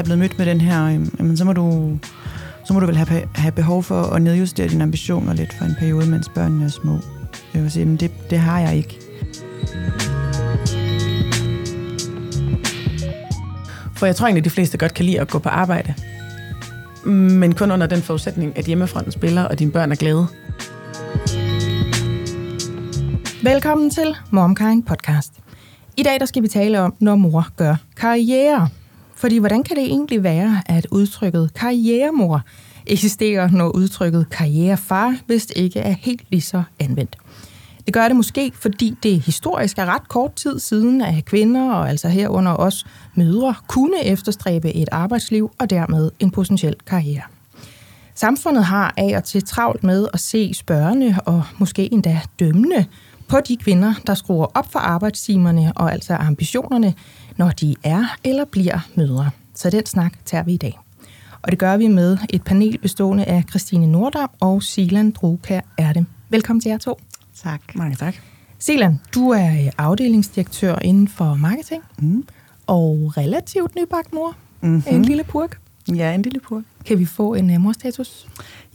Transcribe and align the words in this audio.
er 0.00 0.04
blevet 0.04 0.18
mødt 0.18 0.38
med 0.38 0.46
den 0.46 0.60
her, 0.60 0.84
øh, 0.84 1.06
jamen, 1.18 1.36
så 1.36 1.44
må 1.44 1.52
du 1.52 1.98
så 2.64 2.72
må 2.72 2.80
du 2.80 2.86
vel 2.86 2.96
have, 2.96 3.22
have 3.34 3.52
behov 3.52 3.82
for 3.82 4.02
at 4.02 4.22
nedjustere 4.22 4.68
dine 4.68 4.82
ambitioner 4.82 5.34
lidt 5.34 5.54
for 5.54 5.64
en 5.64 5.74
periode, 5.78 6.10
mens 6.10 6.28
børnene 6.28 6.64
er 6.64 6.68
små. 6.68 6.98
Jeg 7.54 7.62
vil 7.62 7.70
sige, 7.70 7.84
men 7.84 7.96
det, 7.96 8.30
det 8.30 8.38
har 8.38 8.60
jeg 8.60 8.76
ikke. 8.76 8.98
For 13.96 14.06
jeg 14.06 14.16
tror 14.16 14.26
egentlig, 14.26 14.40
at 14.40 14.44
de 14.44 14.50
fleste 14.50 14.78
godt 14.78 14.94
kan 14.94 15.04
lide 15.04 15.20
at 15.20 15.28
gå 15.28 15.38
på 15.38 15.48
arbejde. 15.48 15.94
Men 17.04 17.54
kun 17.54 17.70
under 17.70 17.86
den 17.86 18.02
forudsætning, 18.02 18.58
at 18.58 18.64
hjemmefronten 18.64 19.12
spiller, 19.12 19.42
og 19.42 19.58
dine 19.58 19.70
børn 19.70 19.92
er 19.92 19.96
glade. 19.96 20.26
Velkommen 23.42 23.90
til 23.90 24.16
MomKind 24.30 24.82
podcast. 24.82 25.32
I 25.96 26.02
dag 26.02 26.20
der 26.20 26.26
skal 26.26 26.42
vi 26.42 26.48
tale 26.48 26.80
om, 26.80 26.94
når 27.00 27.16
mor 27.16 27.46
gør 27.56 27.76
karriere. 27.96 28.68
Fordi 29.20 29.38
hvordan 29.38 29.62
kan 29.62 29.76
det 29.76 29.84
egentlig 29.84 30.22
være, 30.22 30.62
at 30.66 30.86
udtrykket 30.90 31.54
karrieremor 31.54 32.42
eksisterer, 32.86 33.50
når 33.50 33.68
udtrykket 33.68 34.30
karrierefar 34.30 35.16
vist 35.26 35.52
ikke 35.56 35.80
er 35.80 35.94
helt 35.98 36.22
lige 36.30 36.40
så 36.40 36.62
anvendt? 36.78 37.16
Det 37.86 37.94
gør 37.94 38.08
det 38.08 38.16
måske, 38.16 38.52
fordi 38.54 38.96
det 39.02 39.20
historisk 39.20 39.78
er 39.78 39.86
ret 39.94 40.08
kort 40.08 40.34
tid 40.34 40.58
siden, 40.58 41.00
at 41.00 41.24
kvinder, 41.24 41.72
og 41.72 41.88
altså 41.88 42.08
herunder 42.08 42.56
os 42.56 42.86
mødre, 43.14 43.54
kunne 43.68 44.04
efterstræbe 44.04 44.74
et 44.74 44.88
arbejdsliv 44.92 45.50
og 45.58 45.70
dermed 45.70 46.10
en 46.20 46.30
potentiel 46.30 46.74
karriere. 46.86 47.22
Samfundet 48.14 48.64
har 48.64 48.94
af 48.96 49.16
og 49.16 49.24
til 49.24 49.44
travlt 49.44 49.84
med 49.84 50.08
at 50.12 50.20
se 50.20 50.54
spørgende 50.54 51.16
og 51.26 51.42
måske 51.58 51.92
endda 51.92 52.20
dømmende 52.38 52.86
på 53.28 53.40
de 53.48 53.56
kvinder, 53.56 53.94
der 54.06 54.14
skruer 54.14 54.46
op 54.54 54.72
for 54.72 54.78
arbejdstimerne 54.78 55.72
og 55.76 55.92
altså 55.92 56.14
ambitionerne, 56.14 56.94
når 57.40 57.50
de 57.50 57.74
er 57.82 58.04
eller 58.24 58.44
bliver 58.44 58.78
mødre. 58.94 59.30
Så 59.54 59.70
den 59.70 59.86
snak 59.86 60.12
tager 60.24 60.44
vi 60.44 60.52
i 60.52 60.56
dag. 60.56 60.78
Og 61.42 61.50
det 61.50 61.58
gør 61.58 61.76
vi 61.76 61.88
med 61.88 62.18
et 62.30 62.42
panel 62.44 62.78
bestående 62.78 63.24
af 63.24 63.44
Christine 63.50 63.86
Nordam 63.86 64.30
og 64.40 64.62
Silan 64.62 65.10
Drukær 65.10 65.60
Erde. 65.78 66.04
Velkommen 66.28 66.60
til 66.60 66.70
jer 66.70 66.78
to. 66.78 67.00
Tak. 67.42 67.60
Mange 67.74 67.96
tak. 67.96 68.14
Silan, 68.58 69.00
du 69.14 69.28
er 69.30 69.70
afdelingsdirektør 69.78 70.78
inden 70.78 71.08
for 71.08 71.34
marketing 71.34 71.82
Mm. 71.98 72.24
og 72.66 73.12
relativt 73.16 73.76
nybagt 73.76 74.12
mor 74.12 74.36
Mm-hmm. 74.62 74.82
af 74.86 74.94
en 74.94 75.04
lille 75.04 75.24
purk. 75.24 75.58
Ja, 75.94 76.12
en 76.14 76.22
lille 76.22 76.40
purk. 76.40 76.62
Kan 76.86 76.98
vi 76.98 77.04
få 77.04 77.34
en 77.34 77.50
uh, 77.54 77.60
morstatus? 77.60 78.26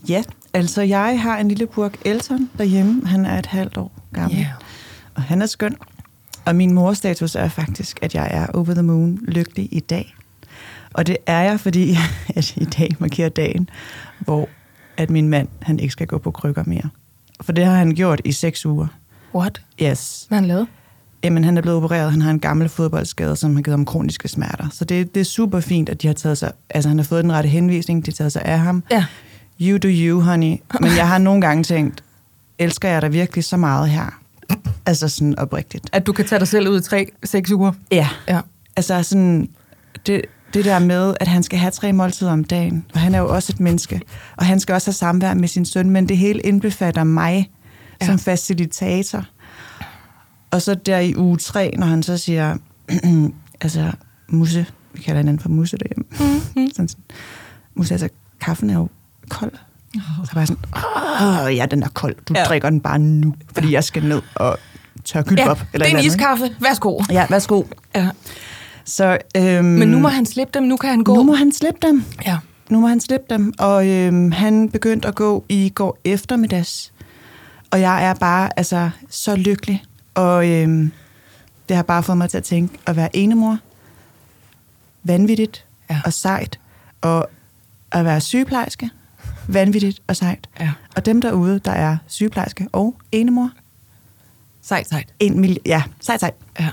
Ja, 0.08 0.22
altså 0.54 0.82
jeg 0.82 1.20
har 1.22 1.38
en 1.38 1.48
lille 1.48 1.66
purk 1.66 1.98
Elton 2.04 2.50
derhjemme. 2.58 3.06
Han 3.06 3.26
er 3.26 3.38
et 3.38 3.46
halvt 3.46 3.76
år 3.76 3.92
gammel. 4.12 4.38
Ja. 4.38 4.48
Og 5.14 5.22
han 5.22 5.42
er 5.42 5.46
skøn. 5.46 5.76
Og 6.46 6.56
min 6.56 6.72
morstatus 6.72 7.34
er 7.34 7.48
faktisk, 7.48 7.98
at 8.02 8.14
jeg 8.14 8.28
er 8.30 8.46
over 8.46 8.74
the 8.74 8.82
moon 8.82 9.18
lykkelig 9.22 9.68
i 9.72 9.80
dag. 9.80 10.14
Og 10.92 11.06
det 11.06 11.16
er 11.26 11.40
jeg, 11.40 11.60
fordi 11.60 11.96
at 12.36 12.56
i 12.56 12.64
dag 12.64 12.96
markerer 12.98 13.28
dagen, 13.28 13.70
hvor 14.18 14.48
at 14.96 15.10
min 15.10 15.28
mand 15.28 15.48
han 15.62 15.78
ikke 15.80 15.92
skal 15.92 16.06
gå 16.06 16.18
på 16.18 16.30
krykker 16.30 16.64
mere. 16.66 16.88
For 17.40 17.52
det 17.52 17.64
har 17.64 17.74
han 17.74 17.94
gjort 17.94 18.20
i 18.24 18.32
seks 18.32 18.66
uger. 18.66 18.86
What? 19.34 19.62
Yes. 19.82 20.24
Hvad 20.28 20.36
har 20.36 20.42
han 20.42 20.48
lavet? 20.48 20.66
Jamen, 21.24 21.44
han 21.44 21.56
er 21.56 21.62
blevet 21.62 21.76
opereret. 21.76 22.10
Han 22.10 22.22
har 22.22 22.30
en 22.30 22.40
gammel 22.40 22.68
fodboldskade, 22.68 23.36
som 23.36 23.56
har 23.56 23.62
givet 23.62 23.78
ham 23.78 23.84
kroniske 23.84 24.28
smerter. 24.28 24.68
Så 24.72 24.84
det, 24.84 25.14
det 25.14 25.20
er 25.20 25.24
super 25.24 25.60
fint, 25.60 25.88
at 25.88 26.02
de 26.02 26.06
har 26.06 26.14
taget 26.14 26.38
sig... 26.38 26.52
Altså, 26.70 26.88
han 26.88 26.98
har 26.98 27.04
fået 27.04 27.24
den 27.24 27.32
rette 27.32 27.48
henvisning. 27.48 28.06
De 28.06 28.10
har 28.10 28.14
taget 28.14 28.32
sig 28.32 28.42
af 28.42 28.58
ham. 28.58 28.82
Ja. 28.90 29.04
You 29.60 29.78
do 29.78 29.88
you, 29.88 30.20
honey. 30.20 30.56
Men 30.80 30.90
jeg 30.96 31.08
har 31.08 31.18
nogle 31.18 31.40
gange 31.40 31.64
tænkt, 31.64 32.04
elsker 32.58 32.88
jeg 32.88 33.02
dig 33.02 33.12
virkelig 33.12 33.44
så 33.44 33.56
meget 33.56 33.88
her? 33.88 34.20
Altså 34.86 35.08
sådan 35.08 35.38
oprigtigt. 35.38 35.88
At 35.92 36.06
du 36.06 36.12
kan 36.12 36.24
tage 36.26 36.38
dig 36.38 36.48
selv 36.48 36.68
ud 36.68 36.80
i 36.80 36.82
tre, 36.82 37.06
seks 37.24 37.50
uger? 37.52 37.72
Ja. 37.92 38.08
Ja. 38.28 38.40
Altså 38.76 39.02
sådan, 39.02 39.48
det, 40.06 40.22
det 40.54 40.64
der 40.64 40.78
med, 40.78 41.14
at 41.20 41.28
han 41.28 41.42
skal 41.42 41.58
have 41.58 41.70
tre 41.70 41.92
måltider 41.92 42.32
om 42.32 42.44
dagen, 42.44 42.84
og 42.94 43.00
han 43.00 43.14
er 43.14 43.18
jo 43.18 43.34
også 43.34 43.52
et 43.52 43.60
menneske, 43.60 44.00
og 44.36 44.46
han 44.46 44.60
skal 44.60 44.72
også 44.74 44.86
have 44.88 44.94
samvær 44.94 45.34
med 45.34 45.48
sin 45.48 45.64
søn, 45.64 45.90
men 45.90 46.08
det 46.08 46.18
hele 46.18 46.40
indbefatter 46.40 47.04
mig 47.04 47.50
Ja. 48.00 48.06
som 48.06 48.18
facilitator. 48.18 49.24
Og 50.50 50.62
så 50.62 50.74
der 50.74 50.98
i 50.98 51.14
uge 51.16 51.36
tre, 51.36 51.74
når 51.78 51.86
han 51.86 52.02
så 52.02 52.18
siger, 52.18 52.56
altså, 53.60 53.92
Musse, 54.28 54.66
vi 54.92 55.00
kalder 55.02 55.20
hinanden 55.20 55.40
for 55.42 55.48
Musse 55.48 55.76
derhjemme, 55.76 56.04
Mm-hmm. 56.10 56.70
sådan, 56.70 56.88
sådan, 56.88 57.04
Musse, 57.74 57.94
altså, 57.94 58.08
kaffen 58.40 58.70
er 58.70 58.74
jo 58.74 58.88
kold. 59.28 59.52
Så 60.24 60.30
var 60.34 60.40
jeg 60.40 60.48
sådan, 60.48 61.46
åh, 61.48 61.56
ja, 61.56 61.66
den 61.66 61.82
er 61.82 61.88
kold. 61.88 62.14
Du 62.28 62.34
Ja. 62.36 62.44
drikker 62.44 62.70
den 62.70 62.80
bare 62.80 62.98
nu, 62.98 63.34
fordi 63.54 63.72
jeg 63.72 63.84
skal 63.84 64.04
ned 64.04 64.22
og 64.34 64.58
tørre 65.04 65.24
kylde 65.24 65.42
Ja, 65.42 65.50
op. 65.50 65.58
det 65.58 65.66
Eller 65.72 65.86
er 65.86 65.90
et 65.90 65.98
en 65.98 66.04
iskaffe. 66.06 66.56
Værsgo. 66.60 67.00
Ja, 67.10 67.26
værsgo. 67.30 67.62
Ja. 67.94 68.08
Så, 68.84 69.18
øhm, 69.36 69.64
Men 69.64 69.88
nu 69.88 69.98
må 69.98 70.08
han 70.08 70.26
slippe 70.26 70.58
dem, 70.58 70.62
nu 70.62 70.76
kan 70.76 70.90
han 70.90 71.04
gå. 71.04 71.14
nu 71.14 71.22
må 71.22 71.34
han 71.34 71.52
slippe 71.52 71.86
dem. 71.86 72.04
Ja. 72.26 72.38
Nu 72.70 72.80
må 72.80 72.86
han 72.86 73.00
slippe 73.00 73.26
dem. 73.30 73.52
Og 73.58 73.88
øhm, 73.88 74.32
han 74.32 74.68
begyndte 74.70 75.08
at 75.08 75.14
gå 75.14 75.44
i 75.48 75.72
går 75.74 75.98
eftermiddags. 76.04 76.92
Og 77.70 77.80
jeg 77.80 78.04
er 78.04 78.14
bare 78.14 78.50
altså 78.58 78.90
så 79.10 79.36
lykkelig. 79.36 79.84
Og 80.14 80.48
øhm, 80.50 80.92
det 81.68 81.76
har 81.76 81.82
bare 81.82 82.02
fået 82.02 82.18
mig 82.18 82.30
til 82.30 82.36
at 82.38 82.44
tænke 82.44 82.78
at 82.86 82.96
være 82.96 83.16
enemor. 83.16 83.58
Vanvittigt 85.04 85.64
ja. 85.90 86.00
og 86.04 86.12
sejt. 86.12 86.58
Og 87.00 87.28
at 87.92 88.04
være 88.04 88.20
sygeplejerske. 88.20 88.90
Vanvittigt 89.48 90.00
og 90.06 90.16
sejt. 90.16 90.48
Ja. 90.60 90.70
Og 90.96 91.06
dem 91.06 91.20
derude, 91.20 91.60
der 91.64 91.70
er 91.72 91.96
sygeplejerske 92.06 92.66
og 92.72 92.94
enemor. 93.12 93.50
Sejt, 94.62 94.88
sejt. 94.88 95.08
En 95.20 95.40
mil- 95.40 95.58
ja, 95.66 95.82
sejt, 96.00 96.20
sejt. 96.20 96.34
Ja. 96.60 96.68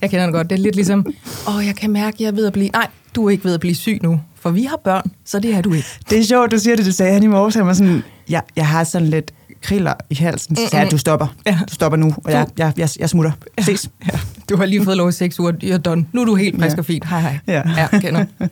Jeg 0.00 0.10
kender 0.10 0.26
det 0.26 0.34
godt. 0.34 0.50
Det 0.50 0.58
er 0.58 0.62
lidt 0.62 0.74
ligesom, 0.76 1.06
åh, 1.48 1.66
jeg 1.66 1.76
kan 1.76 1.90
mærke, 1.90 2.16
jeg 2.20 2.26
er 2.28 2.32
ved 2.32 2.46
at 2.46 2.52
blive... 2.52 2.68
Nej, 2.68 2.86
du 3.14 3.26
er 3.26 3.30
ikke 3.30 3.44
ved 3.44 3.54
at 3.54 3.60
blive 3.60 3.74
syg 3.74 3.98
nu, 4.02 4.20
for 4.40 4.50
vi 4.50 4.62
har 4.64 4.76
børn, 4.84 5.10
så 5.24 5.38
det 5.40 5.54
er 5.54 5.60
du 5.62 5.72
ikke. 5.72 5.88
Det 6.10 6.18
er 6.18 6.24
sjovt, 6.24 6.50
du 6.50 6.58
siger 6.58 6.76
det. 6.76 6.84
Det 6.86 6.94
sagde 6.94 7.12
han 7.12 7.22
i 7.22 7.26
morges. 7.26 7.54
Han 7.54 7.66
var 7.66 7.72
sådan, 7.72 8.02
jeg, 8.28 8.42
jeg 8.56 8.66
har 8.68 8.84
sådan 8.84 9.08
lidt 9.08 9.32
kriller 9.62 9.94
i 10.10 10.14
halsen. 10.14 10.56
Så 10.56 10.62
sagde 10.70 10.90
du 10.90 10.98
stopper. 10.98 11.26
Ja. 11.46 11.58
Du 11.68 11.74
stopper 11.74 11.96
nu, 11.96 12.14
og 12.24 12.32
jeg, 12.32 12.46
jeg, 12.58 12.72
jeg, 12.76 12.88
jeg 12.98 13.08
smutter. 13.10 13.32
Ja. 13.58 13.62
Ses. 13.62 13.90
Ja. 14.12 14.18
Du 14.48 14.56
har 14.56 14.66
lige 14.66 14.84
fået 14.84 14.96
lov 14.96 15.08
i 15.08 15.12
seks 15.12 15.40
uger, 15.40 15.52
you're 15.52 15.76
done. 15.76 16.06
Nu 16.12 16.20
er 16.20 16.24
du 16.24 16.34
helt 16.34 16.60
frisk 16.60 16.76
Ja. 16.76 16.78
og 16.80 16.84
fint. 16.84 17.04
Hej, 17.08 17.20
hej. 17.20 17.38
Ja. 17.46 17.62
ja 17.76 17.98
kender. 18.00 18.24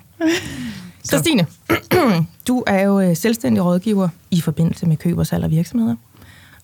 Christine, 1.09 1.47
du 2.49 2.65
er 2.67 2.83
jo 2.83 3.01
øh, 3.01 3.17
selvstændig 3.17 3.65
rådgiver 3.65 4.09
i 4.31 4.41
forbindelse 4.41 4.87
med 4.87 4.97
køb 4.97 5.19
og 5.19 5.27
salg 5.27 5.45
af 5.45 5.51
virksomheder. 5.51 5.97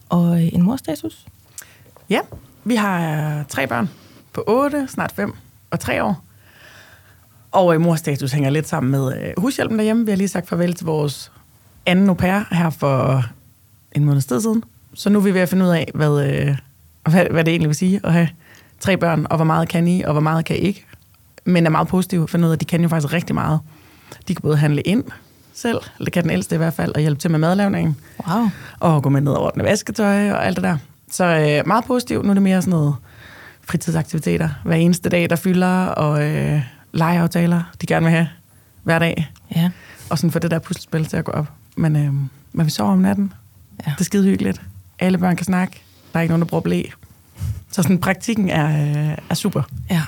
Og 0.08 0.42
øh, 0.42 0.54
en 0.54 0.62
morstatus? 0.62 1.26
Ja, 2.10 2.20
vi 2.64 2.74
har 2.74 3.38
øh, 3.38 3.44
tre 3.48 3.66
børn 3.66 3.90
på 4.32 4.44
8, 4.46 4.88
snart 4.88 5.12
5 5.12 5.34
og 5.70 5.80
3 5.80 6.04
år. 6.04 6.22
Og 7.52 7.74
øh, 7.74 7.80
morstatus 7.80 8.32
hænger 8.32 8.50
lidt 8.50 8.68
sammen 8.68 8.90
med 8.90 9.22
øh, 9.22 9.32
hushjælpen 9.36 9.78
derhjemme. 9.78 10.04
Vi 10.04 10.10
har 10.10 10.16
lige 10.16 10.28
sagt 10.28 10.48
farvel 10.48 10.74
til 10.74 10.86
vores 10.86 11.32
anden 11.86 12.08
au 12.08 12.14
pair 12.14 12.54
her 12.54 12.70
for 12.70 13.24
en 13.92 14.04
måned 14.04 14.22
tid 14.22 14.40
siden. 14.40 14.62
Så 14.94 15.10
nu 15.10 15.18
er 15.18 15.22
vi 15.22 15.34
ved 15.34 15.40
at 15.40 15.48
finde 15.48 15.64
ud 15.64 15.70
af, 15.70 15.90
hvad, 15.94 16.26
øh, 16.26 16.58
hvad, 17.10 17.26
hvad 17.30 17.44
det 17.44 17.50
egentlig 17.50 17.68
vil 17.68 17.76
sige 17.76 18.00
at 18.04 18.12
have 18.12 18.28
tre 18.80 18.96
børn, 18.96 19.26
og 19.30 19.36
hvor 19.36 19.44
meget 19.44 19.68
kan 19.68 19.88
I, 19.88 20.02
og 20.02 20.12
hvor 20.12 20.20
meget 20.20 20.44
kan 20.44 20.56
I 20.56 20.58
ikke. 20.58 20.84
Men 21.44 21.66
er 21.66 21.70
meget 21.70 21.88
positiv 21.88 22.22
at 22.22 22.30
finde 22.30 22.46
ud 22.46 22.50
af, 22.50 22.54
at 22.56 22.60
de 22.60 22.64
kan 22.64 22.82
jo 22.82 22.88
faktisk 22.88 23.12
rigtig 23.12 23.34
meget. 23.34 23.60
De 24.28 24.34
kan 24.34 24.42
både 24.42 24.56
handle 24.56 24.82
ind 24.82 25.04
selv, 25.54 25.78
eller 25.98 26.10
kan 26.10 26.22
den 26.22 26.30
ældste 26.30 26.54
i 26.54 26.58
hvert 26.58 26.74
fald, 26.74 26.94
og 26.94 27.00
hjælpe 27.00 27.20
til 27.20 27.30
med 27.30 27.38
madlavningen 27.38 27.96
Wow. 28.28 28.48
og 28.80 29.02
gå 29.02 29.08
med 29.08 29.20
ned 29.20 29.32
og 29.32 29.42
ordne 29.42 29.64
vasketøj 29.64 30.30
og 30.30 30.46
alt 30.46 30.56
det 30.56 30.64
der. 30.64 30.78
Så 31.10 31.24
øh, 31.24 31.66
meget 31.66 31.84
positivt. 31.84 32.24
Nu 32.24 32.30
er 32.30 32.34
det 32.34 32.42
mere 32.42 32.62
sådan 32.62 32.70
noget 32.70 32.94
fritidsaktiviteter 33.64 34.48
hver 34.64 34.76
eneste 34.76 35.08
dag, 35.08 35.30
der 35.30 35.36
fylder, 35.36 35.84
og 35.86 36.22
øh, 36.24 36.62
legeaftaler, 36.92 37.62
de 37.80 37.86
gerne 37.86 38.04
vil 38.06 38.10
have 38.14 38.28
hver 38.82 38.98
dag. 38.98 39.30
Ja. 39.56 39.70
Og 40.10 40.18
sådan 40.18 40.30
få 40.30 40.38
det 40.38 40.50
der 40.50 40.58
puslespil 40.58 41.04
til 41.06 41.16
at 41.16 41.24
gå 41.24 41.32
op. 41.32 41.46
Men, 41.76 41.96
øh, 41.96 42.12
men 42.52 42.66
vi 42.66 42.70
sover 42.70 42.92
om 42.92 42.98
natten. 42.98 43.32
Ja. 43.86 43.90
Det 43.90 44.00
er 44.00 44.04
skide 44.04 44.24
hyggeligt. 44.24 44.62
Alle 44.98 45.18
børn 45.18 45.36
kan 45.36 45.44
snakke. 45.46 45.82
Der 46.12 46.18
er 46.18 46.22
ikke 46.22 46.30
nogen, 46.32 46.40
der 46.42 46.46
bruger 46.48 46.62
blæ. 46.62 46.82
Så 47.70 47.82
sådan, 47.82 47.98
praktikken 47.98 48.48
er, 48.50 48.66
øh, 49.12 49.18
er 49.30 49.34
super. 49.34 49.62
Ja. 49.90 50.02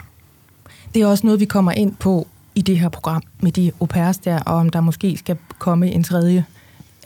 Det 0.94 1.02
er 1.02 1.06
også 1.06 1.26
noget, 1.26 1.40
vi 1.40 1.44
kommer 1.44 1.72
ind 1.72 1.96
på 1.96 2.28
i 2.58 2.62
det 2.62 2.78
her 2.78 2.88
program 2.88 3.22
med 3.40 3.52
de 3.52 3.72
au 3.80 3.86
pairs 3.86 4.18
der, 4.18 4.40
og 4.40 4.54
om 4.54 4.70
der 4.70 4.80
måske 4.80 5.16
skal 5.16 5.36
komme 5.58 5.90
en 5.90 6.04
tredje 6.04 6.44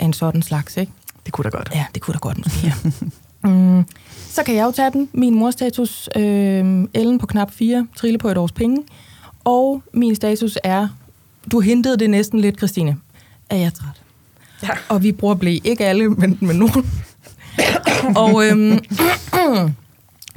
af 0.01 0.05
en 0.05 0.13
sådan 0.13 0.43
slags, 0.43 0.77
ikke? 0.77 0.93
Det 1.25 1.33
kunne 1.33 1.43
da 1.43 1.57
godt. 1.57 1.71
Ja, 1.75 1.85
det 1.95 2.03
kunne 2.03 2.13
da 2.13 2.19
godt 2.19 2.39
måske, 2.39 2.67
ja. 2.67 2.75
mm, 3.49 3.85
så 4.29 4.43
kan 4.43 4.55
jeg 4.55 4.65
jo 4.65 4.71
tage 4.71 4.91
den. 4.91 5.09
Min 5.13 5.35
morstatus, 5.35 6.09
øh, 6.17 6.89
Ellen 6.95 7.19
på 7.19 7.27
knap 7.27 7.51
4, 7.51 7.87
trille 7.97 8.19
på 8.19 8.29
et 8.29 8.39
års 8.39 8.53
penge. 8.53 8.83
Og 9.45 9.83
min 9.93 10.15
status 10.15 10.59
er, 10.65 10.89
du 11.53 11.61
hintede 11.61 11.97
det 11.97 12.11
næsten 12.11 12.41
lidt, 12.41 12.57
Christine, 12.57 12.97
at 13.51 13.59
jeg 13.59 13.67
er 13.67 13.71
træt. 13.71 14.03
Ja. 14.63 14.69
Og 14.89 15.03
vi 15.03 15.13
bruger 15.13 15.35
blæ, 15.35 15.59
ikke 15.65 15.87
alle, 15.87 16.09
men, 16.09 16.39
men 16.41 16.57
nogen. 16.57 16.91
og 18.23 18.47
øhm, 18.47 18.71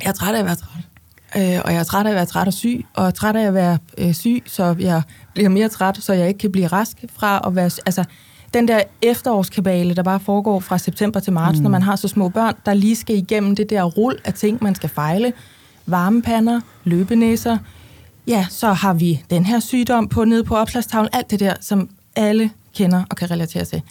jeg 0.04 0.10
er 0.10 0.12
træt 0.12 0.36
af 0.36 0.40
at 0.40 0.46
være 0.46 0.56
træt. 0.56 0.84
Øh, 1.38 1.62
og 1.66 1.74
jeg 1.74 1.80
er 1.80 1.84
træt 1.84 2.06
af 2.06 2.10
at 2.10 2.16
være 2.16 2.26
træt 2.26 2.48
og 2.48 2.54
syg, 2.54 2.86
og 2.94 3.04
jeg 3.04 3.08
er 3.08 3.12
træt 3.12 3.36
af 3.36 3.48
at 3.48 3.54
være 3.54 3.78
øh, 3.98 4.14
syg, 4.14 4.44
så 4.46 4.76
jeg 4.80 5.02
bliver 5.34 5.50
mere 5.50 5.70
træt, 5.70 5.98
så 6.02 6.14
jeg 6.14 6.28
ikke 6.28 6.38
kan 6.38 6.52
blive 6.52 6.68
rask 6.68 6.98
fra 7.14 7.42
at 7.48 7.56
være... 7.56 7.70
Altså, 7.86 8.04
den 8.54 8.68
der 8.68 8.82
efterårskabale, 9.02 9.94
der 9.94 10.04
bare 10.04 10.20
foregår 10.20 10.60
fra 10.60 10.78
september 10.78 11.20
til 11.20 11.34
marts, 11.34 11.58
mm. 11.58 11.64
når 11.64 11.70
man 11.70 11.82
har 11.82 11.96
så 11.96 12.08
små 12.08 12.30
børn, 12.30 12.54
der 12.66 12.74
lige 12.74 12.96
skal 12.96 13.16
igennem 13.16 13.56
det 13.56 13.70
der 13.70 13.84
rul 13.84 14.16
af 14.26 14.34
ting, 14.34 14.64
man 14.64 14.76
skal 14.76 14.90
fejle. 14.90 15.34
Varmepander, 15.86 16.62
løbenæser, 16.84 17.58
ja, 18.28 18.46
så 18.50 18.74
har 18.74 18.94
vi 18.94 19.24
den 19.30 19.46
her 19.46 19.60
sygdom 19.60 20.08
på 20.08 20.26
nede 20.26 20.44
på 20.44 20.56
opslagstavlen, 20.56 21.10
alt 21.14 21.32
det 21.32 21.40
der, 21.40 21.54
som 21.62 21.90
alle 22.16 22.52
kender 22.76 23.04
og 23.10 23.18
kan 23.18 23.32
relatere 23.32 23.66
til. 23.66 23.82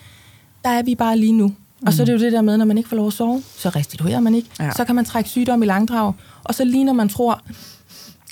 Der 0.64 0.70
er 0.70 0.82
vi 0.82 0.94
bare 0.94 1.18
lige 1.18 1.32
nu. 1.32 1.54
Og 1.86 1.92
så 1.92 2.02
er 2.02 2.06
det 2.06 2.12
jo 2.12 2.18
det 2.18 2.32
der 2.32 2.42
med, 2.42 2.56
når 2.56 2.64
man 2.64 2.78
ikke 2.78 2.88
får 2.88 2.96
lov 2.96 3.06
at 3.06 3.12
sove, 3.12 3.42
så 3.56 3.68
restituerer 3.68 4.20
man 4.20 4.34
ikke. 4.34 4.48
Ja. 4.60 4.70
Så 4.70 4.84
kan 4.84 4.94
man 4.94 5.04
trække 5.04 5.30
sygdom 5.30 5.62
i 5.62 5.66
langdrag. 5.66 6.12
Og 6.44 6.54
så 6.54 6.64
lige 6.64 6.84
når 6.84 6.92
man 6.92 7.08
tror, 7.08 7.42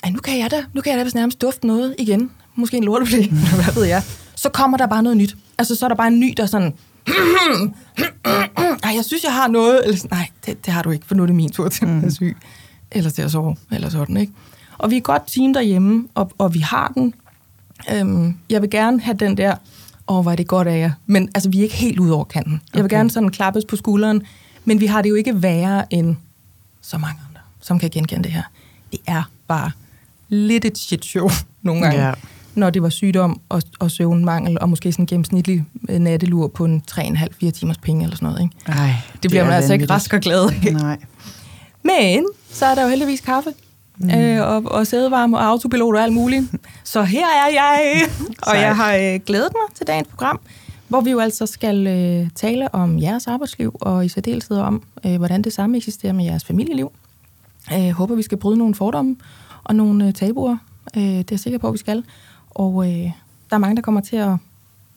at 0.03 0.13
nu 0.13 0.19
kan 0.19 0.39
jeg 0.39 0.51
da, 0.51 0.63
nu 0.73 0.81
kan 0.81 0.97
jeg 0.97 1.05
da 1.05 1.11
nærmest 1.15 1.41
dufte 1.41 1.67
noget 1.67 1.95
igen. 1.99 2.31
Måske 2.55 2.77
en 2.77 2.83
lorteblæ, 2.83 3.27
hvad 3.63 3.73
ved 3.73 3.83
jeg. 3.83 4.03
Så 4.35 4.49
kommer 4.49 4.77
der 4.77 4.87
bare 4.87 5.03
noget 5.03 5.17
nyt. 5.17 5.35
Altså, 5.57 5.75
så 5.75 5.85
er 5.85 5.89
der 5.89 5.95
bare 5.95 6.07
en 6.07 6.19
ny, 6.19 6.33
der 6.37 6.43
er 6.43 6.47
sådan... 6.47 6.73
Ej, 8.83 8.91
jeg 8.95 9.05
synes, 9.05 9.23
jeg 9.23 9.33
har 9.33 9.47
noget. 9.47 9.81
Eller, 9.85 9.99
nej, 10.11 10.29
det, 10.45 10.65
det 10.65 10.73
har 10.73 10.81
du 10.81 10.91
ikke, 10.91 11.05
for 11.05 11.15
nu 11.15 11.23
er 11.23 11.27
det 11.27 11.35
min 11.35 11.51
tur 11.51 11.69
til 11.69 11.85
at 11.85 12.01
være 12.01 12.11
syg. 12.11 12.37
Eller 12.91 13.09
til 13.09 13.21
at 13.21 13.31
sove, 13.31 13.55
eller 13.71 13.89
sådan, 13.89 14.17
ikke? 14.17 14.33
Og 14.77 14.89
vi 14.89 14.95
er 14.95 14.97
et 14.97 15.03
godt 15.03 15.23
team 15.27 15.53
derhjemme, 15.53 16.07
og, 16.15 16.31
og 16.37 16.53
vi 16.53 16.59
har 16.59 16.91
den. 16.95 17.13
Øhm, 17.93 18.37
jeg 18.49 18.61
vil 18.61 18.69
gerne 18.69 19.01
have 19.01 19.17
den 19.17 19.37
der, 19.37 19.55
åh, 20.07 20.21
hvor 20.21 20.31
er 20.31 20.35
det 20.35 20.47
godt 20.47 20.67
af 20.67 20.79
jer. 20.79 20.91
Men 21.05 21.29
altså, 21.35 21.49
vi 21.49 21.59
er 21.59 21.63
ikke 21.63 21.75
helt 21.75 21.99
ud 21.99 22.09
over 22.09 22.23
kanten. 22.23 22.61
Jeg 22.73 22.83
vil 22.83 22.89
gerne 22.89 23.09
sådan 23.11 23.29
klappes 23.29 23.65
på 23.65 23.75
skulderen, 23.75 24.21
men 24.65 24.79
vi 24.79 24.85
har 24.85 25.01
det 25.01 25.09
jo 25.09 25.15
ikke 25.15 25.41
værre 25.41 25.93
end 25.93 26.15
så 26.81 26.97
mange 26.97 27.19
som 27.63 27.79
kan 27.79 27.89
genkende 27.89 28.23
det 28.23 28.31
her. 28.31 28.43
Det 28.91 28.99
er 29.07 29.23
bare 29.47 29.71
lidt 30.29 30.65
et 30.65 30.77
shit 30.77 31.05
show 31.05 31.29
nogle 31.61 31.81
gange. 31.81 32.05
Ja. 32.07 32.13
Når 32.55 32.69
det 32.69 32.83
var 32.83 32.89
sygdom 32.89 33.41
og, 33.49 33.61
og 33.79 33.91
søvnmangel, 33.91 34.57
og 34.61 34.69
måske 34.69 34.91
sådan 34.91 35.03
en 35.03 35.07
gennemsnitlig 35.07 35.65
øh, 35.89 35.99
nattelur 35.99 36.47
på 36.47 36.65
en 36.65 36.83
3,5-4 36.91 37.49
timers 37.51 37.77
penge 37.77 38.03
eller 38.03 38.15
sådan 38.15 38.25
noget. 38.29 38.41
Ikke? 38.41 38.79
Ej, 38.79 38.93
Det 39.23 39.31
bliver 39.31 39.43
er 39.43 39.47
man 39.47 39.55
altså 39.55 39.73
ikke 39.73 39.85
rask 39.85 40.13
og 40.13 40.19
glad 40.19 40.49
af. 40.65 40.73
Nej. 40.73 40.97
Men 41.83 42.25
så 42.51 42.65
er 42.65 42.75
der 42.75 42.83
jo 42.83 42.89
heldigvis 42.89 43.21
kaffe. 43.21 43.49
Mm. 43.97 44.09
Øh, 44.09 44.47
og, 44.47 44.63
og 44.65 44.87
sædevarme 44.87 45.37
og 45.37 45.45
autopilot 45.45 45.95
og 45.95 46.03
alt 46.03 46.13
muligt. 46.13 46.43
Så 46.83 47.03
her 47.03 47.25
er 47.25 47.47
jeg, 47.53 48.01
og 48.47 48.55
jeg 48.57 48.75
har 48.75 48.95
øh, 48.95 49.19
glædet 49.25 49.49
mig 49.53 49.75
til 49.77 49.87
dagens 49.87 50.07
program, 50.07 50.39
hvor 50.87 51.01
vi 51.01 51.11
jo 51.11 51.19
altså 51.19 51.45
skal 51.45 51.87
øh, 51.87 52.29
tale 52.35 52.75
om 52.75 52.99
jeres 53.01 53.27
arbejdsliv, 53.27 53.75
og 53.81 54.05
i 54.05 54.09
særdeleshed 54.09 54.57
om, 54.57 54.83
øh, 55.05 55.17
hvordan 55.17 55.41
det 55.41 55.53
samme 55.53 55.77
eksisterer 55.77 56.13
med 56.13 56.25
jeres 56.25 56.45
familieliv. 56.45 56.91
Jeg 57.71 57.93
håber, 57.93 58.15
vi 58.15 58.21
skal 58.21 58.37
bryde 58.37 58.57
nogle 58.57 58.75
fordomme 58.75 59.15
og 59.63 59.75
nogle 59.75 60.07
øh, 60.07 60.13
tabuer. 60.13 60.57
Øh, 60.97 61.03
det 61.03 61.19
er 61.19 61.25
jeg 61.31 61.39
sikker 61.39 61.59
på, 61.59 61.67
at 61.67 61.73
vi 61.73 61.77
skal. 61.77 62.03
Og 62.49 62.91
øh, 62.91 63.11
der 63.49 63.55
er 63.55 63.57
mange, 63.57 63.75
der 63.75 63.81
kommer 63.81 64.01
til 64.01 64.15
at 64.15 64.37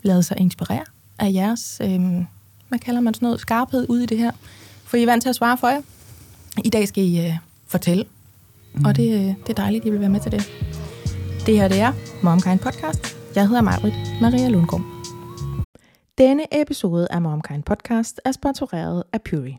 lade 0.03 0.23
sig 0.23 0.41
inspirere 0.41 0.85
af 1.19 1.33
jeres, 1.33 1.81
øh, 1.85 2.01
hvad 2.69 2.79
kalder 2.79 3.01
man 3.01 3.15
sådan 3.15 3.27
noget, 3.27 3.41
skarphed 3.41 3.87
ud 3.89 4.01
i 4.01 4.07
det 4.07 4.19
her. 4.19 4.31
For 4.85 4.97
I 4.97 5.03
er 5.03 5.07
vant 5.07 5.23
til 5.23 5.29
at 5.29 5.37
svare 5.37 5.59
for 5.59 5.69
jer. 5.69 5.81
I 6.65 6.69
dag 6.71 6.89
skal 6.89 7.05
I 7.05 7.27
øh, 7.27 7.33
fortælle, 7.67 8.05
mm. 8.75 8.85
og 8.85 8.97
det, 8.97 9.15
øh, 9.15 9.21
det 9.21 9.49
er 9.49 9.55
dejligt, 9.55 9.83
at 9.83 9.89
I 9.89 9.91
vil 9.91 10.01
være 10.01 10.09
med 10.09 10.21
til 10.21 10.33
det. 10.33 10.49
Det 11.47 11.57
her, 11.57 11.69
det 11.69 11.81
er 11.81 11.93
MomKind 12.23 12.59
Podcast. 12.59 13.17
Jeg 13.35 13.49
hedder 13.49 13.63
Majbrit 13.63 13.95
Maria 14.21 14.49
Lundgaard. 14.49 14.83
Denne 16.19 16.61
episode 16.61 17.07
af 17.11 17.23
MomKind 17.23 17.63
Podcast 17.63 18.21
er 18.25 18.33
sponsoreret 18.33 19.03
af 19.13 19.23
Puri. 19.23 19.59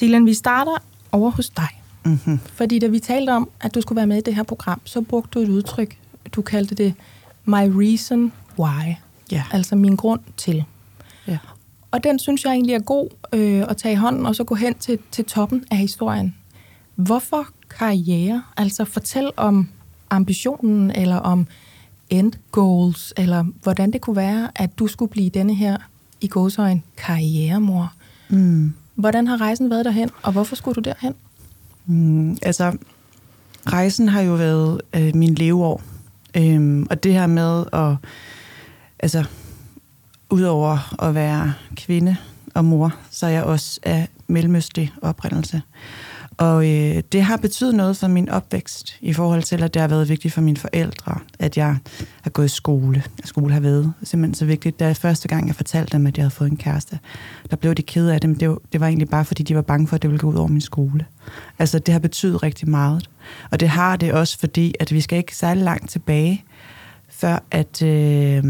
Silan, 0.00 0.26
vi 0.26 0.34
starter 0.34 0.76
over 1.12 1.30
hos 1.30 1.50
dig. 1.50 1.68
Mm-hmm. 2.04 2.38
Fordi 2.38 2.78
da 2.78 2.86
vi 2.86 2.98
talte 2.98 3.30
om, 3.30 3.48
at 3.60 3.74
du 3.74 3.80
skulle 3.80 3.96
være 3.96 4.06
med 4.06 4.16
i 4.16 4.20
det 4.20 4.34
her 4.34 4.42
program, 4.42 4.80
så 4.84 5.00
brugte 5.00 5.38
du 5.38 5.44
et 5.44 5.48
udtryk, 5.48 5.98
du 6.34 6.42
kaldte 6.42 6.74
det 6.74 6.94
my 7.44 7.64
reason 7.82 8.32
why. 8.58 8.94
Ja. 9.32 9.44
Altså 9.52 9.76
min 9.76 9.96
grund 9.96 10.20
til. 10.36 10.64
Ja. 11.26 11.38
Og 11.90 12.04
den 12.04 12.18
synes 12.18 12.44
jeg 12.44 12.52
egentlig 12.52 12.74
er 12.74 12.80
god 12.80 13.08
øh, 13.32 13.64
at 13.68 13.76
tage 13.76 13.92
i 13.92 13.96
hånden, 13.96 14.26
og 14.26 14.36
så 14.36 14.44
gå 14.44 14.54
hen 14.54 14.74
til, 14.74 14.98
til 15.10 15.24
toppen 15.24 15.64
af 15.70 15.76
historien. 15.76 16.34
Hvorfor 16.94 17.48
karriere? 17.78 18.42
Altså 18.56 18.84
fortæl 18.84 19.30
om 19.36 19.68
ambitionen, 20.10 20.90
eller 20.90 21.16
om 21.16 21.46
end 22.10 22.32
goals, 22.52 23.12
eller 23.16 23.44
hvordan 23.62 23.92
det 23.92 24.00
kunne 24.00 24.16
være, 24.16 24.50
at 24.54 24.78
du 24.78 24.86
skulle 24.86 25.10
blive 25.10 25.30
denne 25.30 25.54
her, 25.54 25.76
i 26.20 26.26
gåsøjne, 26.26 26.82
karrieremor. 26.96 27.92
Mm. 28.28 28.72
Hvordan 28.94 29.26
har 29.26 29.40
rejsen 29.40 29.70
været 29.70 29.84
derhen, 29.84 30.10
og 30.22 30.32
hvorfor 30.32 30.56
skulle 30.56 30.74
du 30.74 30.80
derhen? 30.80 31.14
Mm, 31.86 32.38
altså, 32.42 32.76
rejsen 33.66 34.08
har 34.08 34.20
jo 34.20 34.32
været 34.32 34.80
øh, 34.96 35.16
min 35.16 35.34
leveår. 35.34 35.82
Øhm, 36.36 36.86
og 36.90 37.04
det 37.04 37.12
her 37.12 37.26
med 37.26 37.64
at, 37.72 37.96
altså, 38.98 39.24
udover 40.30 41.02
at 41.02 41.14
være 41.14 41.54
kvinde 41.76 42.16
og 42.54 42.64
mor, 42.64 42.94
så 43.10 43.26
er 43.26 43.30
jeg 43.30 43.44
også 43.44 43.80
af 43.82 44.08
mellemøstlig 44.26 44.92
oprindelse. 45.02 45.62
Og 46.40 46.70
øh, 46.70 47.02
det 47.12 47.22
har 47.22 47.36
betydet 47.36 47.74
noget 47.74 47.96
for 47.96 48.08
min 48.08 48.28
opvækst, 48.28 48.96
i 49.00 49.12
forhold 49.12 49.42
til, 49.42 49.62
at 49.62 49.74
det 49.74 49.80
har 49.80 49.88
været 49.88 50.08
vigtigt 50.08 50.34
for 50.34 50.40
mine 50.40 50.56
forældre, 50.56 51.18
at 51.38 51.56
jeg 51.56 51.76
har 52.22 52.30
gået 52.30 52.46
i 52.46 52.48
skole. 52.48 53.02
At 53.18 53.28
skole 53.28 53.52
har 53.52 53.60
været 53.60 53.92
simpelthen 54.02 54.34
så 54.34 54.44
vigtigt. 54.44 54.80
Da 54.80 54.92
første 54.92 55.28
gang, 55.28 55.46
jeg 55.46 55.54
fortalte 55.54 55.92
dem, 55.92 56.06
at 56.06 56.16
jeg 56.16 56.22
havde 56.22 56.30
fået 56.30 56.50
en 56.50 56.56
kæreste, 56.56 56.98
der 57.50 57.56
blev 57.56 57.74
de 57.74 57.82
kede 57.82 58.14
af 58.14 58.20
det, 58.20 58.30
men 58.30 58.40
det 58.40 58.48
var, 58.48 58.58
det 58.72 58.80
var 58.80 58.86
egentlig 58.86 59.08
bare, 59.08 59.24
fordi 59.24 59.42
de 59.42 59.56
var 59.56 59.62
bange 59.62 59.86
for, 59.86 59.96
at 59.96 60.02
det 60.02 60.10
ville 60.10 60.20
gå 60.20 60.30
ud 60.30 60.34
over 60.34 60.48
min 60.48 60.60
skole. 60.60 61.04
Altså, 61.58 61.78
det 61.78 61.92
har 61.92 61.98
betydet 61.98 62.42
rigtig 62.42 62.68
meget. 62.68 63.10
Og 63.50 63.60
det 63.60 63.68
har 63.68 63.96
det 63.96 64.12
også, 64.12 64.38
fordi 64.38 64.74
at 64.80 64.92
vi 64.92 65.00
skal 65.00 65.18
ikke 65.18 65.36
særlig 65.36 65.64
langt 65.64 65.90
tilbage, 65.90 66.44
før 67.08 67.38
at... 67.50 67.82
Øh, 67.82 68.44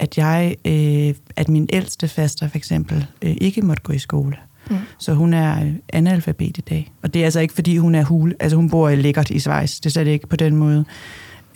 at 0.00 0.18
jeg, 0.18 0.56
øh, 0.64 1.14
at 1.36 1.48
min 1.48 1.68
ældste 1.72 2.08
faster 2.08 2.48
for 2.48 2.56
eksempel 2.56 3.06
øh, 3.22 3.36
ikke 3.40 3.62
måtte 3.62 3.82
gå 3.82 3.92
i 3.92 3.98
skole. 3.98 4.36
Mm. 4.70 4.76
Så 4.98 5.14
hun 5.14 5.34
er 5.34 5.64
øh, 5.64 5.72
analfabet 5.92 6.58
i 6.58 6.60
dag. 6.60 6.92
Og 7.02 7.14
det 7.14 7.20
er 7.20 7.24
altså 7.24 7.40
ikke, 7.40 7.54
fordi 7.54 7.76
hun 7.76 7.94
er 7.94 8.04
hule. 8.04 8.34
Altså 8.40 8.56
hun 8.56 8.70
bor 8.70 8.90
lækkert 8.90 9.30
i 9.30 9.38
Schweiz. 9.38 9.76
Det 9.76 9.86
er 9.86 9.90
slet 9.90 10.06
ikke 10.06 10.26
på 10.26 10.36
den 10.36 10.56
måde. 10.56 10.84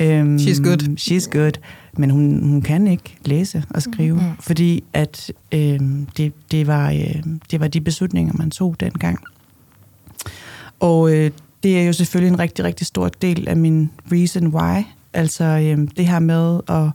Øhm, 0.00 0.36
She's 0.36 0.62
good. 0.62 0.96
She's 1.00 1.30
good. 1.30 1.52
Men 1.98 2.10
hun, 2.10 2.42
hun 2.42 2.62
kan 2.62 2.86
ikke 2.86 3.16
læse 3.24 3.64
og 3.70 3.82
skrive. 3.82 4.14
Mhm. 4.14 4.24
Mm. 4.24 4.36
Fordi 4.40 4.84
at 4.92 5.32
øh, 5.52 5.80
det, 6.16 6.32
det, 6.50 6.66
var, 6.66 6.90
øh, 6.90 7.22
det 7.50 7.60
var 7.60 7.68
de 7.68 7.80
beslutninger, 7.80 8.32
man 8.34 8.50
tog 8.50 8.76
dengang. 8.80 9.18
Og 10.80 11.14
øh, 11.14 11.30
det 11.62 11.80
er 11.80 11.84
jo 11.84 11.92
selvfølgelig 11.92 12.32
en 12.32 12.38
rigtig, 12.38 12.64
rigtig 12.64 12.86
stor 12.86 13.08
del 13.08 13.48
af 13.48 13.56
min 13.56 13.90
reason 14.12 14.46
why. 14.46 14.82
Altså 15.12 15.44
øh, 15.44 15.88
det 15.96 16.06
her 16.06 16.18
med 16.18 16.60
at, 16.68 16.90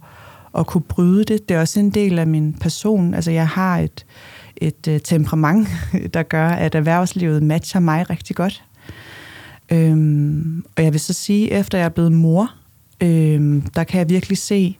at 0.60 0.68
kunne 0.68 0.82
bryde 0.82 1.24
det. 1.24 1.50
Det 1.50 1.56
er 1.56 1.62
også 1.62 1.80
en 1.80 1.90
del 1.90 2.20
af 2.20 2.28
min 2.28 2.54
person. 2.54 3.14
Altså 3.14 3.32
jeg 3.32 3.48
har 3.48 3.80
et, 3.80 4.06
et 4.62 4.88
øh, 4.88 5.00
temperament, 5.04 5.68
der 6.14 6.24
gør, 6.24 6.48
at 6.50 6.76
erhvervslivet 6.76 7.44
matcher 7.44 7.80
mig 7.80 8.10
rigtig 8.10 8.36
godt. 8.36 8.64
Øhm, 9.72 10.66
og 10.78 10.84
jeg 10.84 10.94
vil 10.94 11.00
så 11.00 11.14
sige, 11.14 11.52
efter 11.52 11.78
jeg 11.78 11.86
er 11.86 11.90
blevet 11.90 12.12
mor, 12.12 12.52
øhm, 13.02 13.62
der 13.62 13.84
kan 13.84 14.00
jeg 14.00 14.10
virkelig 14.10 14.38
se, 14.38 14.78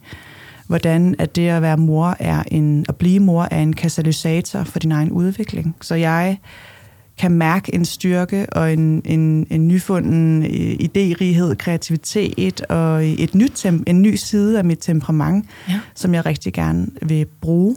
hvordan 0.68 1.16
at 1.20 1.36
det 1.36 1.48
at 1.48 1.62
være 1.62 1.78
mor 1.78 2.16
er 2.20 2.44
en, 2.52 2.86
at 2.90 2.96
blive 2.96 3.20
mor 3.20 3.48
er 3.52 3.62
en 3.62 3.74
katalysator 3.74 4.64
for 4.64 4.80
din 4.80 4.92
egen 4.92 5.12
udvikling. 5.12 5.76
Så 5.82 5.96
jeg 5.96 6.38
kan 7.18 7.32
mærke 7.32 7.76
en 7.76 7.86
styrke 7.86 8.46
og 8.52 8.74
en, 8.74 9.02
en, 9.06 9.48
en 9.50 9.68
nyfunden 9.68 10.44
øh, 10.44 10.78
idérighed, 10.88 11.56
kreativitet 11.56 12.62
og 12.62 13.06
et 13.06 13.36
nyt 13.36 13.66
tem- 13.66 13.84
en 13.88 14.02
ny 14.02 14.16
side 14.16 14.58
af 14.58 14.66
mit 14.66 14.78
temperament, 14.82 15.46
Ja. 15.70 15.80
som 15.96 16.14
jeg 16.14 16.26
rigtig 16.26 16.54
gerne 16.54 16.88
vil 17.02 17.26
bruge. 17.42 17.76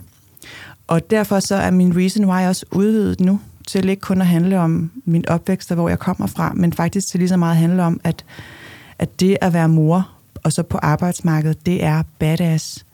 Og 0.90 1.10
derfor 1.10 1.40
så 1.40 1.54
er 1.54 1.70
min 1.70 1.96
reason 1.96 2.24
why 2.24 2.46
også 2.48 2.66
udvidet 2.72 3.20
nu 3.20 3.40
til 3.66 3.88
ikke 3.88 4.00
kun 4.00 4.20
at 4.20 4.26
handle 4.26 4.58
om 4.58 4.90
min 5.04 5.28
opvækst 5.28 5.70
og 5.70 5.74
hvor 5.74 5.88
jeg 5.88 5.98
kommer 5.98 6.26
fra, 6.26 6.52
men 6.54 6.72
faktisk 6.72 7.08
til 7.08 7.20
lige 7.20 7.28
så 7.28 7.36
meget 7.36 7.56
handle 7.56 7.82
om, 7.82 8.00
at, 8.04 8.24
at 8.98 9.20
det 9.20 9.36
at 9.40 9.52
være 9.52 9.68
mor 9.68 10.08
og 10.44 10.52
så 10.52 10.62
på 10.62 10.78
arbejdsmarkedet, 10.78 11.66
det 11.66 11.84
er 11.84 12.02
badass. 12.18 12.86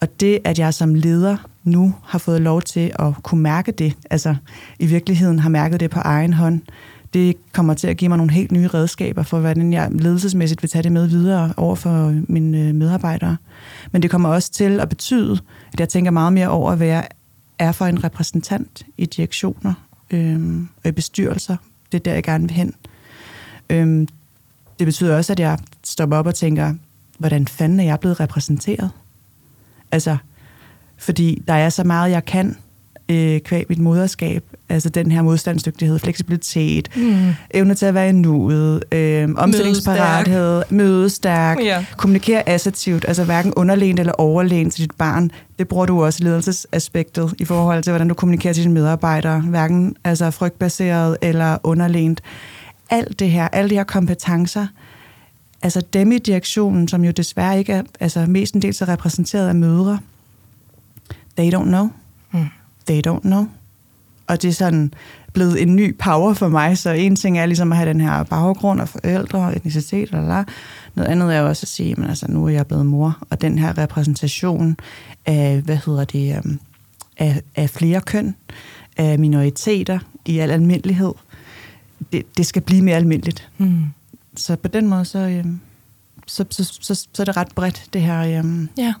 Og 0.00 0.20
det, 0.20 0.38
at 0.44 0.58
jeg 0.58 0.74
som 0.74 0.94
leder 0.94 1.36
nu 1.64 1.94
har 2.04 2.18
fået 2.18 2.40
lov 2.40 2.62
til 2.62 2.92
at 2.98 3.22
kunne 3.22 3.42
mærke 3.42 3.72
det, 3.72 3.96
altså 4.10 4.34
i 4.78 4.86
virkeligheden 4.86 5.38
har 5.38 5.48
mærket 5.48 5.80
det 5.80 5.90
på 5.90 6.00
egen 6.00 6.32
hånd, 6.32 6.60
det 7.14 7.36
kommer 7.52 7.74
til 7.74 7.88
at 7.88 7.96
give 7.96 8.08
mig 8.08 8.18
nogle 8.18 8.32
helt 8.32 8.52
nye 8.52 8.68
redskaber 8.68 9.22
for, 9.22 9.38
hvordan 9.38 9.72
jeg 9.72 9.88
ledelsesmæssigt 9.92 10.62
vil 10.62 10.70
tage 10.70 10.82
det 10.82 10.92
med 10.92 11.06
videre 11.06 11.54
over 11.56 11.74
for 11.74 12.14
mine 12.28 12.58
øh, 12.58 12.74
medarbejdere. 12.74 13.36
Men 13.92 14.02
det 14.02 14.10
kommer 14.10 14.28
også 14.28 14.52
til 14.52 14.80
at 14.80 14.88
betyde, 14.88 15.38
at 15.72 15.80
jeg 15.80 15.88
tænker 15.88 16.10
meget 16.10 16.32
mere 16.32 16.48
over, 16.48 16.74
hvad 16.74 16.86
jeg 16.86 17.08
er 17.62 17.72
for 17.72 17.86
en 17.86 18.04
repræsentant 18.04 18.86
i 18.98 19.06
direktioner 19.06 19.74
øh, 20.10 20.60
og 20.84 20.88
i 20.88 20.90
bestyrelser. 20.90 21.56
Det 21.92 21.98
er 21.98 22.02
der, 22.02 22.14
jeg 22.14 22.22
gerne 22.22 22.48
vil 22.48 22.50
hen. 22.50 22.74
Øh, 23.70 24.06
det 24.78 24.86
betyder 24.86 25.16
også, 25.16 25.32
at 25.32 25.40
jeg 25.40 25.58
stopper 25.84 26.16
op 26.16 26.26
og 26.26 26.34
tænker, 26.34 26.74
hvordan 27.18 27.46
fanden 27.46 27.80
er 27.80 27.84
jeg 27.84 28.00
blevet 28.00 28.20
repræsenteret? 28.20 28.90
Altså, 29.90 30.16
fordi 30.96 31.42
der 31.48 31.54
er 31.54 31.68
så 31.68 31.84
meget, 31.84 32.10
jeg 32.10 32.24
kan 32.24 32.56
øh, 33.08 33.40
kvæg 33.40 33.66
mit 33.68 33.78
moderskab. 33.78 34.44
Altså 34.72 34.88
den 34.88 35.12
her 35.12 35.22
modstandsdygtighed, 35.22 35.98
fleksibilitet, 35.98 36.88
mm. 36.96 37.34
evne 37.50 37.74
til 37.74 37.86
at 37.86 37.94
være 37.94 38.08
i 38.08 38.12
nuet, 38.12 38.84
øh, 38.92 39.28
omstillingsparathed, 39.36 40.62
mødestærk, 40.70 41.58
ja. 41.60 41.84
kommunikere 41.96 42.48
assertivt, 42.48 43.04
altså 43.08 43.24
hverken 43.24 43.54
underlænt 43.54 44.00
eller 44.00 44.12
overlænt 44.12 44.72
til 44.72 44.82
dit 44.82 44.94
barn. 44.98 45.30
Det 45.58 45.68
bruger 45.68 45.86
du 45.86 46.04
også 46.04 46.18
i 46.22 46.24
ledelsesaspektet 46.24 47.34
i 47.38 47.44
forhold 47.44 47.82
til, 47.82 47.90
hvordan 47.90 48.08
du 48.08 48.14
kommunikerer 48.14 48.54
til 48.54 48.62
dine 48.62 48.74
medarbejdere, 48.74 49.40
hverken 49.40 49.96
altså 50.04 50.30
frygtbaseret 50.30 51.16
eller 51.22 51.58
underlænt. 51.62 52.20
Alt 52.90 53.18
det 53.18 53.30
her, 53.30 53.48
alle 53.48 53.70
de 53.70 53.74
her 53.74 53.84
kompetencer, 53.84 54.66
altså 55.62 55.82
dem 55.92 56.12
i 56.12 56.18
direktionen, 56.18 56.88
som 56.88 57.04
jo 57.04 57.10
desværre 57.10 57.58
ikke 57.58 57.72
er, 57.72 57.82
altså 58.00 58.26
mestendels 58.28 58.82
er 58.82 58.88
repræsenteret 58.88 59.48
af 59.48 59.54
mødre, 59.54 59.98
they 61.36 61.54
don't 61.54 61.64
know. 61.64 61.88
Mm. 62.32 62.46
They 62.86 63.02
don't 63.08 63.20
know. 63.20 63.46
Og 64.32 64.42
det 64.42 64.48
er 64.48 64.52
sådan 64.52 64.94
blevet 65.32 65.62
en 65.62 65.76
ny 65.76 65.96
power 65.98 66.34
for 66.34 66.48
mig, 66.48 66.78
så 66.78 66.90
en 66.90 67.16
ting 67.16 67.38
er 67.38 67.46
ligesom 67.46 67.72
at 67.72 67.78
have 67.78 67.88
den 67.88 68.00
her 68.00 68.22
baggrund 68.22 68.80
af 68.80 68.88
forældre 68.88 69.38
og 69.38 69.56
etnicitet, 69.56 70.08
eller, 70.08 70.20
eller. 70.20 70.44
noget 70.94 71.08
andet 71.08 71.34
er 71.34 71.40
jo 71.40 71.48
også 71.48 71.64
at 71.64 71.68
sige, 71.68 71.94
men 71.94 72.08
altså 72.08 72.26
nu 72.28 72.44
er 72.44 72.50
jeg 72.50 72.66
blevet 72.66 72.86
mor, 72.86 73.18
og 73.30 73.40
den 73.40 73.58
her 73.58 73.78
repræsentation 73.78 74.76
af, 75.26 75.60
hvad 75.60 75.78
hedder 75.86 76.04
det, 76.04 76.36
øhm, 76.36 76.60
af, 77.18 77.42
af 77.56 77.70
flere 77.70 78.00
køn, 78.00 78.34
af 78.96 79.18
minoriteter 79.18 79.98
i 80.26 80.38
al 80.38 80.50
almindelighed, 80.50 81.12
det, 82.12 82.22
det 82.36 82.46
skal 82.46 82.62
blive 82.62 82.82
mere 82.82 82.96
almindeligt. 82.96 83.48
Mm. 83.58 83.84
Så 84.36 84.56
på 84.56 84.68
den 84.68 84.88
måde, 84.88 85.04
så, 85.04 85.18
øhm, 85.18 85.60
så, 86.26 86.44
så, 86.50 86.64
så, 86.80 86.94
så 86.94 87.22
er 87.22 87.24
det 87.24 87.36
ret 87.36 87.52
bredt, 87.54 87.84
det 87.92 88.02
her, 88.02 88.38
øhm, 88.38 88.68
ja. 88.78 88.94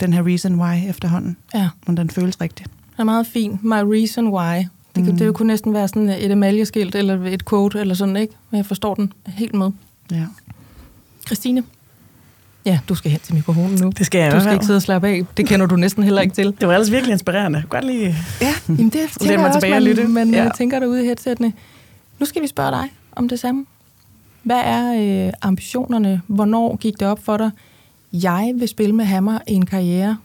den 0.00 0.12
her 0.12 0.26
reason 0.26 0.60
why 0.60 0.88
efterhånden, 0.88 1.36
ja. 1.54 1.68
når 1.86 1.94
den 1.94 2.10
føles 2.10 2.40
rigtigt. 2.40 2.70
Det 2.98 3.02
er 3.02 3.04
meget 3.04 3.26
fint. 3.26 3.64
My 3.64 3.74
reason 3.74 4.28
why. 4.28 4.64
Det, 4.96 5.04
mm. 5.04 5.16
det 5.18 5.34
kunne 5.34 5.48
næsten 5.48 5.74
være 5.74 5.88
sådan 5.88 6.08
et 6.08 6.30
emaljeskilt 6.30 6.94
eller 6.94 7.24
et 7.26 7.44
quote 7.44 7.80
eller 7.80 7.94
sådan, 7.94 8.16
ikke? 8.16 8.34
Men 8.50 8.56
jeg 8.56 8.66
forstår 8.66 8.94
den 8.94 9.12
helt 9.26 9.54
med. 9.54 9.70
Ja. 10.10 10.24
Christine? 11.26 11.62
Ja, 12.64 12.78
du 12.88 12.94
skal 12.94 13.10
hen 13.10 13.20
til 13.20 13.34
mikrofonen 13.34 13.78
nu. 13.80 13.92
Det 13.98 14.06
skal 14.06 14.20
jeg 14.20 14.32
Du 14.32 14.40
skal 14.40 14.52
ikke 14.52 14.66
sidde 14.66 14.76
og 14.76 14.82
slappe 14.82 15.08
af. 15.08 15.22
Det 15.36 15.46
kender 15.46 15.66
du 15.66 15.76
næsten 15.76 16.02
heller 16.04 16.22
ikke 16.22 16.34
til. 16.34 16.54
Det 16.60 16.68
var 16.68 16.74
ellers 16.74 16.90
virkelig 16.90 17.12
inspirerende. 17.12 17.64
Godt 17.68 17.84
lige 17.84 18.16
ja, 18.40 18.54
jamen 18.68 18.88
det 18.88 19.00
tænker 19.20 19.38
mig 19.38 19.52
tilbage 19.52 19.90
også, 19.90 20.02
man, 20.02 20.30
man 20.30 20.34
ja. 20.34 20.50
tænker 20.56 20.78
derude 20.80 21.02
i 21.02 21.06
headsættene. 21.06 21.52
Nu 22.18 22.26
skal 22.26 22.42
vi 22.42 22.46
spørge 22.46 22.70
dig 22.70 22.92
om 23.12 23.28
det 23.28 23.40
samme. 23.40 23.66
Hvad 24.42 24.60
er 24.64 25.26
øh, 25.26 25.32
ambitionerne? 25.42 26.22
Hvornår 26.26 26.76
gik 26.76 27.00
det 27.00 27.08
op 27.08 27.24
for 27.24 27.36
dig? 27.36 27.50
Jeg 28.12 28.52
vil 28.54 28.68
spille 28.68 28.94
med 28.94 29.04
hammer 29.04 29.38
i 29.46 29.52
en 29.52 29.66
karriere. 29.66 30.16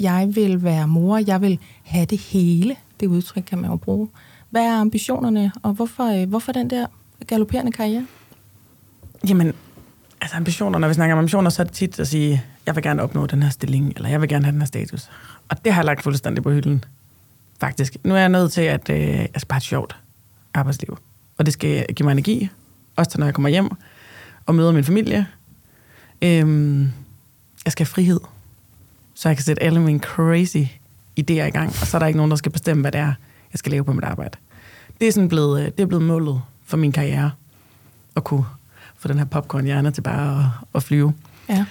Jeg 0.00 0.28
vil 0.34 0.64
være 0.64 0.88
mor. 0.88 1.20
Jeg 1.26 1.40
vil 1.40 1.58
have 1.82 2.04
det 2.04 2.18
hele. 2.18 2.76
Det 3.00 3.06
udtryk 3.06 3.42
kan 3.42 3.58
man 3.58 3.70
jo 3.70 3.76
bruge. 3.76 4.08
Hvad 4.50 4.62
er 4.62 4.80
ambitionerne, 4.80 5.52
og 5.62 5.72
hvorfor, 5.72 6.22
øh, 6.22 6.28
hvorfor 6.28 6.52
den 6.52 6.70
der 6.70 6.86
galopperende 7.26 7.72
karriere? 7.72 8.06
Jamen, 9.28 9.52
altså 10.20 10.36
ambitioner, 10.36 10.78
når 10.78 10.88
vi 10.88 10.94
snakker 10.94 11.14
om 11.14 11.18
ambitioner, 11.18 11.50
så 11.50 11.62
er 11.62 11.64
det 11.64 11.74
tit 11.74 12.00
at 12.00 12.08
sige, 12.08 12.44
jeg 12.66 12.74
vil 12.74 12.82
gerne 12.82 13.02
opnå 13.02 13.26
den 13.26 13.42
her 13.42 13.50
stilling, 13.50 13.92
eller 13.96 14.08
jeg 14.08 14.20
vil 14.20 14.28
gerne 14.28 14.44
have 14.44 14.52
den 14.52 14.60
her 14.60 14.66
status. 14.66 15.10
Og 15.48 15.64
det 15.64 15.72
har 15.72 15.80
jeg 15.80 15.86
lagt 15.86 16.02
fuldstændig 16.02 16.42
på 16.42 16.50
hylden, 16.50 16.84
faktisk. 17.60 17.96
Nu 18.04 18.14
er 18.14 18.18
jeg 18.18 18.28
nødt 18.28 18.52
til, 18.52 18.62
at 18.62 18.90
øh, 18.90 18.98
jeg 18.98 19.28
skal 19.36 19.46
bare 19.46 19.54
have 19.54 19.58
et 19.58 19.62
sjovt 19.62 19.96
arbejdsliv. 20.54 20.98
Og 21.38 21.46
det 21.46 21.52
skal 21.52 21.86
give 21.94 22.04
mig 22.04 22.12
energi, 22.12 22.48
også 22.96 23.10
til 23.10 23.20
når 23.20 23.26
jeg 23.26 23.34
kommer 23.34 23.48
hjem 23.48 23.70
og 24.46 24.54
møder 24.54 24.72
min 24.72 24.84
familie. 24.84 25.26
Øhm, 26.22 26.82
jeg 27.64 27.72
skal 27.72 27.86
have 27.86 27.92
frihed, 27.92 28.20
så 29.14 29.28
jeg 29.28 29.36
kan 29.36 29.44
sætte 29.44 29.62
alle 29.62 29.80
mine 29.80 29.98
crazy 29.98 30.64
idéer 31.20 31.46
i 31.46 31.50
gang, 31.50 31.68
og 31.68 31.86
så 31.86 31.96
er 31.96 31.98
der 31.98 32.06
ikke 32.06 32.16
nogen, 32.16 32.30
der 32.30 32.36
skal 32.36 32.52
bestemme, 32.52 32.80
hvad 32.80 32.92
det 32.92 33.00
er, 33.00 33.12
jeg 33.52 33.58
skal 33.58 33.72
lave 33.72 33.84
på 33.84 33.92
mit 33.92 34.04
arbejde. 34.04 34.38
Det 35.00 35.08
er 35.08 35.12
sådan 35.12 35.28
blevet, 35.28 35.60
øh, 35.60 35.66
det 35.66 35.80
er 35.80 35.86
blevet 35.86 36.04
målet 36.04 36.42
for 36.64 36.76
min 36.76 36.92
karriere, 36.92 37.30
at 38.16 38.24
kunne 38.24 38.44
få 38.96 39.08
den 39.08 39.18
her 39.18 39.24
popcorn-hjerne 39.24 39.90
til 39.90 40.02
bare 40.02 40.38
at, 40.38 40.46
at 40.74 40.82
flyve. 40.82 41.14
Ja. 41.48 41.64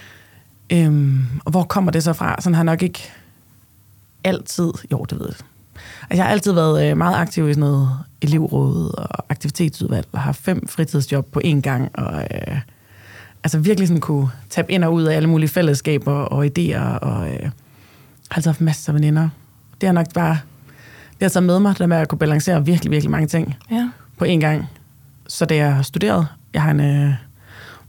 Øhm, 0.72 1.26
og 1.44 1.50
hvor 1.50 1.62
kommer 1.62 1.90
det 1.90 2.02
så 2.02 2.12
fra? 2.12 2.36
Sådan 2.40 2.54
har 2.54 2.62
nok 2.62 2.82
ikke 2.82 3.12
altid, 4.24 4.72
jo 4.92 5.06
det 5.10 5.18
ved 5.18 5.26
jeg, 5.26 5.36
altså, 6.10 6.16
jeg 6.16 6.24
har 6.24 6.30
altid 6.30 6.52
været 6.52 6.90
øh, 6.90 6.96
meget 6.96 7.16
aktiv 7.16 7.48
i 7.48 7.54
sådan 7.54 7.60
noget 7.60 7.98
elevråd 8.22 8.94
og 8.98 9.24
aktivitetsudvalg, 9.28 10.06
og 10.12 10.20
har 10.20 10.32
fem 10.32 10.68
fritidsjob 10.68 11.26
på 11.32 11.40
én 11.44 11.60
gang, 11.60 11.90
og 11.94 12.26
øh, 12.34 12.60
altså 13.44 13.58
virkelig 13.58 13.88
sådan 13.88 14.00
kunne 14.00 14.28
tabe 14.50 14.72
ind 14.72 14.84
og 14.84 14.94
ud 14.94 15.02
af 15.02 15.16
alle 15.16 15.28
mulige 15.28 15.48
fællesskaber 15.48 16.12
og 16.12 16.46
idéer, 16.46 16.98
og 16.98 17.28
øh, 17.30 17.50
har 18.32 18.38
altid 18.38 18.48
haft 18.48 18.60
masser 18.60 18.92
af 18.92 18.94
veninder. 18.94 19.28
Det 19.80 19.86
har 19.86 19.92
nok 19.92 20.06
bare, 20.14 20.38
det 21.12 21.22
har 21.22 21.28
taget 21.28 21.46
med 21.46 21.60
mig, 21.60 21.78
det 21.78 21.88
med 21.88 21.96
at 21.96 22.08
kunne 22.08 22.18
balancere 22.18 22.64
virkelig, 22.64 22.90
virkelig 22.90 23.10
mange 23.10 23.26
ting 23.26 23.56
ja. 23.70 23.90
på 24.18 24.24
én 24.24 24.38
gang. 24.40 24.68
Så 25.28 25.44
da 25.44 25.56
jeg 25.56 25.74
har 25.74 25.82
studeret, 25.82 26.26
jeg 26.54 26.62
har 26.62 26.70
en 26.70 26.80
øh, 26.80 27.14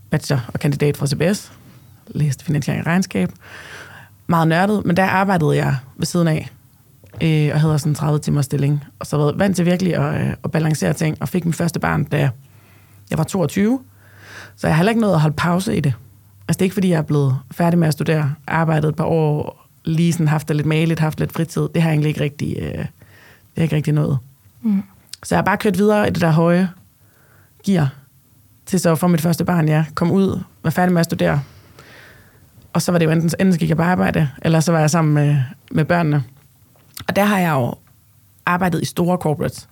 bachelor 0.09 0.49
og 0.53 0.59
kandidat 0.59 0.97
fra 0.97 1.07
CBS, 1.07 1.51
læste 2.07 2.45
finansiering 2.45 2.81
og 2.81 2.87
regnskab, 2.87 3.29
meget 4.27 4.47
nørdet, 4.47 4.85
men 4.85 4.97
der 4.97 5.05
arbejdede 5.05 5.55
jeg 5.55 5.75
ved 5.97 6.05
siden 6.05 6.27
af, 6.27 6.49
øh, 7.21 7.49
og 7.53 7.61
havde 7.61 7.79
sådan 7.79 7.91
en 7.91 7.95
30 7.95 8.19
timers 8.19 8.45
stilling, 8.45 8.83
og 8.99 9.05
så 9.05 9.17
været 9.17 9.39
vant 9.39 9.55
til 9.55 9.65
virkelig 9.65 9.95
at, 9.95 10.27
øh, 10.27 10.33
at 10.43 10.51
balancere 10.51 10.93
ting, 10.93 11.17
og 11.21 11.29
fik 11.29 11.45
min 11.45 11.53
første 11.53 11.79
barn, 11.79 12.03
da 12.03 12.29
jeg 13.09 13.17
var 13.17 13.23
22, 13.23 13.79
så 14.55 14.67
jeg 14.67 14.75
har 14.75 14.77
heller 14.77 14.91
ikke 14.91 15.01
noget 15.01 15.13
at 15.13 15.21
holde 15.21 15.35
pause 15.35 15.77
i 15.77 15.79
det. 15.79 15.93
Altså 16.47 16.57
det 16.57 16.61
er 16.61 16.65
ikke, 16.65 16.73
fordi 16.73 16.89
jeg 16.89 16.97
er 16.97 17.01
blevet 17.01 17.39
færdig 17.51 17.79
med 17.79 17.87
at 17.87 17.93
studere, 17.93 18.33
arbejdet 18.47 18.89
et 18.89 18.95
par 18.95 19.05
år, 19.05 19.62
lige 19.85 20.13
sådan 20.13 20.27
haft 20.27 20.47
det 20.47 20.55
lidt 20.55 20.67
maligt, 20.67 20.99
haft 20.99 21.19
lidt 21.19 21.31
fritid. 21.31 21.61
Det 21.73 21.81
har 21.81 21.89
jeg 21.89 21.93
egentlig 21.93 22.09
ikke 22.09 22.21
rigtig, 22.21 22.57
øh, 22.59 22.77
det 22.77 22.87
er 23.55 23.61
ikke 23.61 23.75
rigtig 23.75 23.93
noget. 23.93 24.17
Mm. 24.61 24.83
Så 25.23 25.35
jeg 25.35 25.37
har 25.37 25.45
bare 25.45 25.57
kørt 25.57 25.77
videre 25.77 26.07
i 26.07 26.11
det 26.11 26.21
der 26.21 26.31
høje 26.31 26.69
gear, 27.65 27.93
til 28.65 28.79
så 28.79 28.95
for 28.95 29.07
mit 29.07 29.21
første 29.21 29.45
barn, 29.45 29.67
ja, 29.67 29.85
kom 29.95 30.11
ud, 30.11 30.39
var 30.63 30.69
færdig 30.69 30.93
med 30.93 30.99
at 30.99 31.05
studere. 31.05 31.41
Og 32.73 32.81
så 32.81 32.91
var 32.91 32.99
det 32.99 33.05
jo 33.05 33.11
enten, 33.11 33.31
enten 33.39 33.59
gik 33.59 33.69
jeg 33.69 33.77
på 33.77 33.83
arbejde, 33.83 34.29
eller 34.41 34.59
så 34.59 34.71
var 34.71 34.79
jeg 34.79 34.89
sammen 34.89 35.13
med, 35.13 35.37
med 35.71 35.85
børnene. 35.85 36.23
Og 37.07 37.15
der 37.15 37.23
har 37.23 37.39
jeg 37.39 37.51
jo 37.51 37.75
arbejdet 38.45 38.81
i 38.81 38.85
store 38.85 39.17
corporates, 39.17 39.69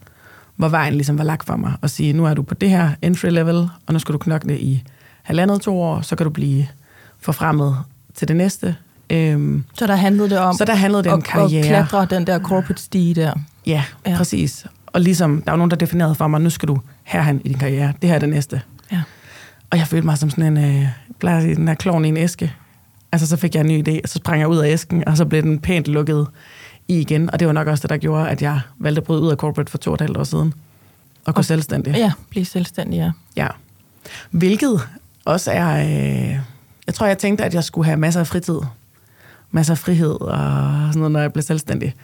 hvor 0.56 0.70
vejen 0.70 0.94
ligesom 0.94 1.18
var 1.18 1.24
lagt 1.24 1.46
for 1.46 1.56
mig, 1.56 1.74
og 1.82 1.90
sige, 1.90 2.14
nu 2.14 2.26
er 2.26 2.34
du 2.34 2.42
på 2.42 2.54
det 2.54 2.70
her 2.70 2.90
entry 3.02 3.30
level, 3.30 3.70
og 3.88 3.94
nu 3.94 4.00
skal 4.00 4.14
du 4.14 4.18
knokle 4.18 4.60
i 4.60 4.84
halvandet 5.24 5.62
to 5.62 5.82
år, 5.82 6.02
så 6.02 6.16
kan 6.16 6.24
du 6.24 6.30
blive 6.30 6.68
forfremmet 7.20 7.78
til 8.14 8.28
det 8.28 8.36
næste. 8.36 8.76
Øhm, 9.12 9.64
så 9.78 9.88
der 9.88 9.96
handlede 9.96 10.30
det 10.30 10.40
om, 10.40 10.56
så 10.56 10.66
der 10.66 10.76
handlede 10.76 11.04
det 11.04 11.12
om 11.12 11.20
at, 11.20 11.26
karriere. 11.26 11.60
at 11.60 11.66
klatre 11.66 12.16
den 12.16 12.28
der 12.28 12.40
corporate 12.40 12.82
stige 12.82 13.14
der. 13.14 13.34
Ja, 13.66 13.84
ja, 14.08 14.18
præcis. 14.18 14.66
Og 14.88 15.02
ligesom, 15.02 15.42
der 15.42 15.52
var 15.52 15.58
nogen, 15.58 15.72
der 15.72 15.78
definerede 15.78 16.16
for 16.16 16.28
mig, 16.28 16.42
nu 16.42 16.50
skal 16.50 16.68
du 16.68 16.80
herhen 17.04 17.42
i 17.46 17.48
din 17.48 17.58
karriere. 17.58 17.94
Det 18.02 18.10
her 18.10 18.16
er 18.16 18.20
det 18.20 18.30
næste. 18.30 18.62
Ja. 18.92 19.02
Og 19.70 19.78
jeg 19.78 19.88
følte 19.88 20.06
mig 20.06 20.18
som 20.18 20.30
sådan 20.30 20.58
en, 20.58 20.82
øh, 20.82 20.88
plejer 21.20 21.38
at 21.38 21.44
sige, 21.44 21.56
den 21.56 21.68
her 21.68 21.76
klovn 21.76 22.06
i 22.06 22.08
en 22.08 22.18
æske. 22.18 22.54
Altså, 23.12 23.28
så 23.28 23.38
fik 23.38 23.56
jeg 23.56 23.62
en 23.62 23.68
ny 23.68 23.88
idé, 23.88 24.00
og 24.04 24.10
så 24.10 24.14
sprang 24.18 24.40
jeg 24.40 24.48
ud 24.48 24.58
af 24.58 24.70
æsken, 24.70 25.08
og 25.08 25.18
så 25.18 25.26
blev 25.26 25.42
den 25.42 25.60
pænt 25.60 25.88
lukket 25.88 26.28
i 26.88 27.00
igen. 27.00 27.32
Og 27.32 27.40
det 27.40 27.48
var 27.48 27.54
nok 27.54 27.68
også 27.68 27.82
det, 27.82 27.90
der 27.90 27.98
gjorde, 27.98 28.30
at 28.30 28.42
jeg 28.42 28.60
valgte 28.80 29.00
at 29.00 29.04
bryde 29.04 29.22
ud 29.22 29.32
af 29.32 29.38
corporate 29.38 29.72
for 29.72 29.78
to 29.78 29.92
og 29.92 29.96
et 29.96 30.02
halvt 30.02 30.18
år 30.18 30.24
siden. 30.24 30.54
Og 31.26 31.36
gå 31.36 31.40
og, 31.40 31.46
selvstændig. 31.46 31.96
Ja, 31.96 32.12
blive 32.30 32.46
selvstændig, 32.46 32.98
ja. 32.98 33.12
Ja. 33.36 33.48
Hvilket 34.32 34.82
også 35.26 35.52
er... 35.52 35.84
Øh, 35.84 36.40
jeg 36.88 36.94
tror, 36.96 37.06
jeg 37.06 37.18
tænkte, 37.18 37.44
at 37.44 37.54
jeg 37.54 37.64
skulle 37.64 37.86
have 37.86 37.98
masser 37.98 38.20
af 38.20 38.28
fritid. 38.28 38.60
Masser 39.52 39.74
af 39.74 39.78
frihed 39.78 40.22
og 40.22 40.34
sådan 40.88 41.00
noget, 41.00 41.12
når 41.12 41.20
jeg 41.20 41.34
blev 41.34 41.44
selvstændig. 41.44 41.96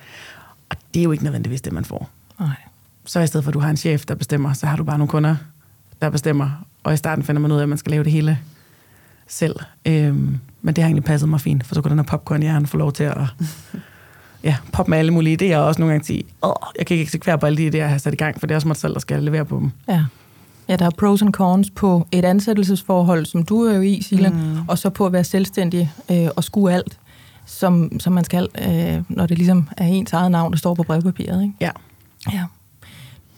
Og 0.70 0.78
det 0.94 1.00
er 1.00 1.04
jo 1.04 1.12
ikke 1.12 1.24
nødvendigvis 1.24 1.62
det, 1.62 1.74
man 1.74 1.86
får. 1.86 2.10
Nej. 2.40 2.56
Så 3.06 3.20
i 3.20 3.28
stedet 3.28 3.44
for, 3.44 3.50
at 3.50 3.54
du 3.54 3.60
har 3.60 3.70
en 3.70 3.78
chef, 3.78 4.06
der 4.06 4.16
bestemmer, 4.16 4.54
så 4.54 4.66
har 4.66 4.78
du 4.78 4.84
bare 4.84 4.98
nogle 4.98 5.10
kunder, 5.10 5.36
der 6.02 6.10
bestemmer. 6.10 6.50
Og 6.84 6.94
i 6.94 6.98
starten 6.98 7.24
finder 7.24 7.42
man 7.42 7.52
ud 7.52 7.58
af, 7.58 7.64
at 7.64 7.70
man 7.70 7.78
skal 7.78 7.92
lave 7.92 8.04
det 8.04 8.12
hele 8.12 8.40
selv. 9.28 9.56
Øhm, 9.86 10.40
men 10.62 10.76
det 10.76 10.84
har 10.84 10.88
egentlig 10.88 11.04
passet 11.04 11.30
mig 11.30 11.42
fint, 11.42 11.66
for 11.66 11.76
så 11.76 11.82
kunne 11.82 11.90
den 11.90 12.00
her 12.00 12.06
popcorn 12.06 12.66
få 12.66 12.78
lov 12.78 12.92
til 12.92 13.04
at 13.04 13.18
ja, 14.44 14.56
poppe 14.72 14.90
med 14.90 14.98
alle 14.98 15.12
mulige 15.12 15.54
idéer, 15.54 15.58
og 15.58 15.66
også 15.66 15.82
nogle 15.82 15.92
gange 15.94 16.06
sige, 16.06 16.24
åh, 16.44 16.54
jeg 16.78 16.86
kan 16.86 16.96
ikke 16.96 17.04
eksekvere 17.04 17.38
på 17.38 17.46
alle 17.46 17.58
de 17.58 17.68
idéer, 17.68 17.82
jeg 17.82 17.90
har 17.90 17.98
sat 17.98 18.14
i 18.14 18.18
gang, 18.18 18.40
for 18.40 18.48
det 18.48 18.54
er 18.54 18.58
også 18.58 18.68
mig 18.68 18.78
selv, 18.78 18.94
der 18.94 19.00
skal 19.00 19.24
levere 19.24 19.46
på 19.46 19.60
dem. 19.60 19.72
Ja. 19.88 20.06
Ja, 20.70 20.76
der 20.76 20.86
er 20.86 20.90
pros 20.98 21.22
and 21.22 21.34
cons 21.34 21.70
på 21.70 22.08
et 22.12 22.26
ansættelsesforhold, 22.26 23.26
som 23.26 23.44
du 23.44 23.62
er 23.62 23.76
jo 23.76 23.82
i, 23.82 24.02
Silan, 24.02 24.34
mm. 24.34 24.68
og 24.68 24.78
så 24.78 24.90
på 24.90 25.06
at 25.06 25.14
være 25.14 25.24
selvstændig 25.24 25.92
øh, 26.12 26.28
og 26.36 26.44
skue 26.44 26.74
alt, 26.74 26.98
som, 27.48 28.00
som 28.00 28.14
man 28.14 28.24
skal, 28.24 28.48
øh, 28.62 29.04
når 29.10 29.26
det 29.26 29.38
ligesom 29.38 29.70
er 29.78 29.86
ens 29.86 30.14
eget 30.14 30.32
navn, 30.32 30.52
der 30.52 30.58
står 30.58 30.74
på 30.74 30.84
brevpapiret. 30.84 31.44
Ikke? 31.44 31.54
Ja. 31.62 31.72
Ja. 32.34 32.44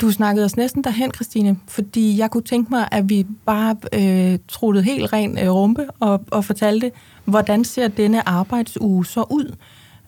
Du 0.02 0.12
snakkede 0.12 0.46
os 0.46 0.58
næsten 0.58 0.84
derhen, 0.84 1.12
Christine, 1.16 1.58
fordi 1.68 2.18
jeg 2.18 2.32
kunne 2.32 2.44
tænke 2.44 2.70
mig, 2.70 2.88
at 2.92 3.10
vi 3.10 3.26
bare 3.46 3.76
øh, 3.94 4.40
truttede 4.48 4.86
helt 4.86 5.14
ren 5.14 5.38
øh, 5.38 5.50
rumpe 5.50 5.88
og, 6.00 6.26
og 6.32 6.46
fortalte, 6.46 6.92
hvordan 7.26 7.64
ser 7.64 7.88
denne 7.88 8.30
arbejdsuge 8.30 9.06
så 9.06 9.26
ud, 9.30 9.56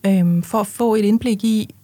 øh, 0.06 0.44
for 0.44 0.60
at 0.60 0.68
få 0.68 0.96
et 0.96 1.06
indblik 1.06 1.44
i, 1.44 1.76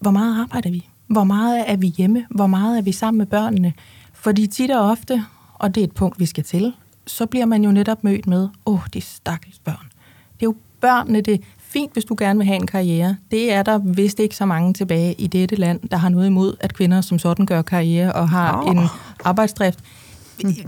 hvor 0.00 0.10
meget 0.10 0.40
arbejder 0.40 0.70
vi? 0.70 0.88
Hvor 1.06 1.24
meget 1.24 1.64
er 1.66 1.76
vi 1.76 1.86
hjemme? 1.86 2.26
Hvor 2.30 2.46
meget 2.46 2.78
er 2.78 2.82
vi 2.82 2.92
sammen 2.92 3.18
med 3.18 3.26
børnene? 3.26 3.72
Fordi 4.12 4.46
tit 4.46 4.70
og 4.70 4.90
ofte, 4.90 5.24
og 5.54 5.74
det 5.74 5.80
er 5.80 5.84
et 5.84 5.92
punkt, 5.92 6.20
vi 6.20 6.26
skal 6.26 6.44
til, 6.44 6.72
så 7.06 7.26
bliver 7.26 7.46
man 7.46 7.64
jo 7.64 7.70
netop 7.70 8.04
mødt 8.04 8.26
med, 8.26 8.48
åh, 8.66 8.74
oh, 8.74 8.80
de 8.94 9.00
stakkels 9.00 9.58
børn. 9.58 9.86
Det 10.34 10.42
er 10.42 10.46
jo 10.46 10.54
børnene, 10.80 11.20
det 11.20 11.40
fint, 11.72 11.92
hvis 11.92 12.04
du 12.04 12.16
gerne 12.18 12.38
vil 12.38 12.46
have 12.46 12.56
en 12.56 12.66
karriere. 12.66 13.16
Det 13.30 13.52
er 13.52 13.62
der 13.62 13.78
vist 13.78 14.20
ikke 14.20 14.36
så 14.36 14.46
mange 14.46 14.74
tilbage 14.74 15.14
i 15.18 15.26
dette 15.26 15.56
land, 15.56 15.80
der 15.90 15.96
har 15.96 16.08
noget 16.08 16.26
imod, 16.26 16.56
at 16.60 16.74
kvinder 16.74 17.00
som 17.00 17.18
sådan 17.18 17.46
gør 17.46 17.62
karriere 17.62 18.12
og 18.12 18.28
har 18.28 18.62
oh. 18.62 18.70
en 18.70 18.88
arbejdsdrift. 19.24 19.78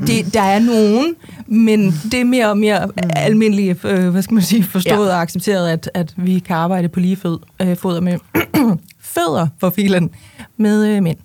Det, 0.07 0.35
der 0.35 0.43
er 0.43 0.59
nogen, 0.59 1.15
men 1.47 1.91
det 1.91 2.21
er 2.21 2.25
mere 2.25 2.51
og 2.51 2.59
mere 2.59 2.89
almindeligt, 3.17 3.85
øh, 3.85 4.09
hvad 4.09 4.23
skal 4.23 4.35
man 4.35 4.43
sige, 4.43 4.65
forstået 4.65 5.09
ja. 5.09 5.15
og 5.15 5.21
accepteret, 5.21 5.69
at, 5.69 5.91
at 5.95 6.15
vi 6.17 6.39
kan 6.39 6.57
arbejde 6.57 6.89
på 6.89 7.01
lige 7.01 7.17
fod, 7.17 7.39
øh, 7.63 7.77
foder 7.77 8.01
med 8.01 8.19
fødder 9.15 9.47
for 9.59 9.71
filen 9.71 10.11
med 10.57 10.87
øh, 10.87 11.03
mænd. 11.03 11.19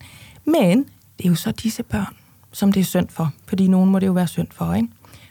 Men 0.45 0.85
det 1.17 1.25
er 1.25 1.29
jo 1.29 1.35
så 1.35 1.51
disse 1.51 1.83
børn, 1.83 2.15
som 2.53 2.71
det 2.71 2.79
er 2.79 2.85
synd 2.85 3.07
for, 3.09 3.33
fordi 3.47 3.67
nogen 3.67 3.89
må 3.89 3.99
det 3.99 4.07
jo 4.07 4.11
være 4.11 4.27
synd 4.27 4.47
for, 4.51 4.73
ikke? 4.73 4.87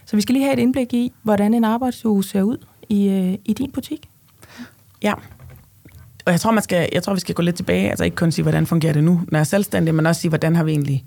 Så 0.06 0.16
vi 0.16 0.22
skal 0.22 0.32
lige 0.32 0.44
have 0.44 0.52
et 0.52 0.58
indblik 0.58 0.94
i, 0.94 1.12
hvordan 1.22 1.54
en 1.54 1.64
arbejdsuge 1.64 2.24
ser 2.24 2.42
ud 2.42 2.56
i, 2.88 3.08
øh, 3.08 3.34
i 3.44 3.52
din 3.52 3.70
butik. 3.70 4.08
Ja. 5.06 5.12
Og 6.26 6.32
jeg 6.32 6.40
tror, 6.40 6.50
man 6.50 6.62
skal, 6.62 6.88
jeg 6.92 7.02
tror, 7.02 7.14
vi 7.14 7.20
skal 7.20 7.34
gå 7.34 7.42
lidt 7.42 7.56
tilbage, 7.56 7.90
altså 7.90 8.04
ikke 8.04 8.16
kun 8.16 8.32
sige, 8.32 8.42
hvordan 8.42 8.66
fungerer 8.66 8.92
det 8.92 9.04
nu, 9.04 9.12
når 9.12 9.38
jeg 9.38 9.40
er 9.40 9.44
selvstændig, 9.44 9.94
men 9.94 10.06
også 10.06 10.20
sige, 10.20 10.28
hvordan 10.28 10.56
har 10.56 10.64
vi 10.64 10.70
egentlig 10.70 11.04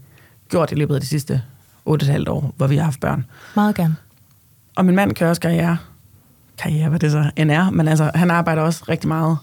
gjort 0.49 0.71
i 0.71 0.75
løbet 0.75 0.95
af 0.95 1.01
de 1.01 1.07
sidste 1.07 1.41
8,5 1.89 2.29
år, 2.29 2.53
hvor 2.57 2.67
vi 2.67 2.77
har 2.77 2.83
haft 2.83 2.99
børn. 2.99 3.25
Meget 3.55 3.75
gerne. 3.75 3.95
Og 4.75 4.85
min 4.85 4.95
mand 4.95 5.15
kører 5.15 5.29
også 5.29 5.41
karriere. 5.41 5.77
Karriere, 6.57 6.89
hvad 6.89 6.99
det 6.99 7.11
så 7.11 7.31
end 7.35 7.51
er. 7.51 7.69
Men 7.69 7.87
altså, 7.87 8.11
han 8.15 8.31
arbejder 8.31 8.61
også 8.61 8.83
rigtig 8.89 9.07
meget 9.07 9.37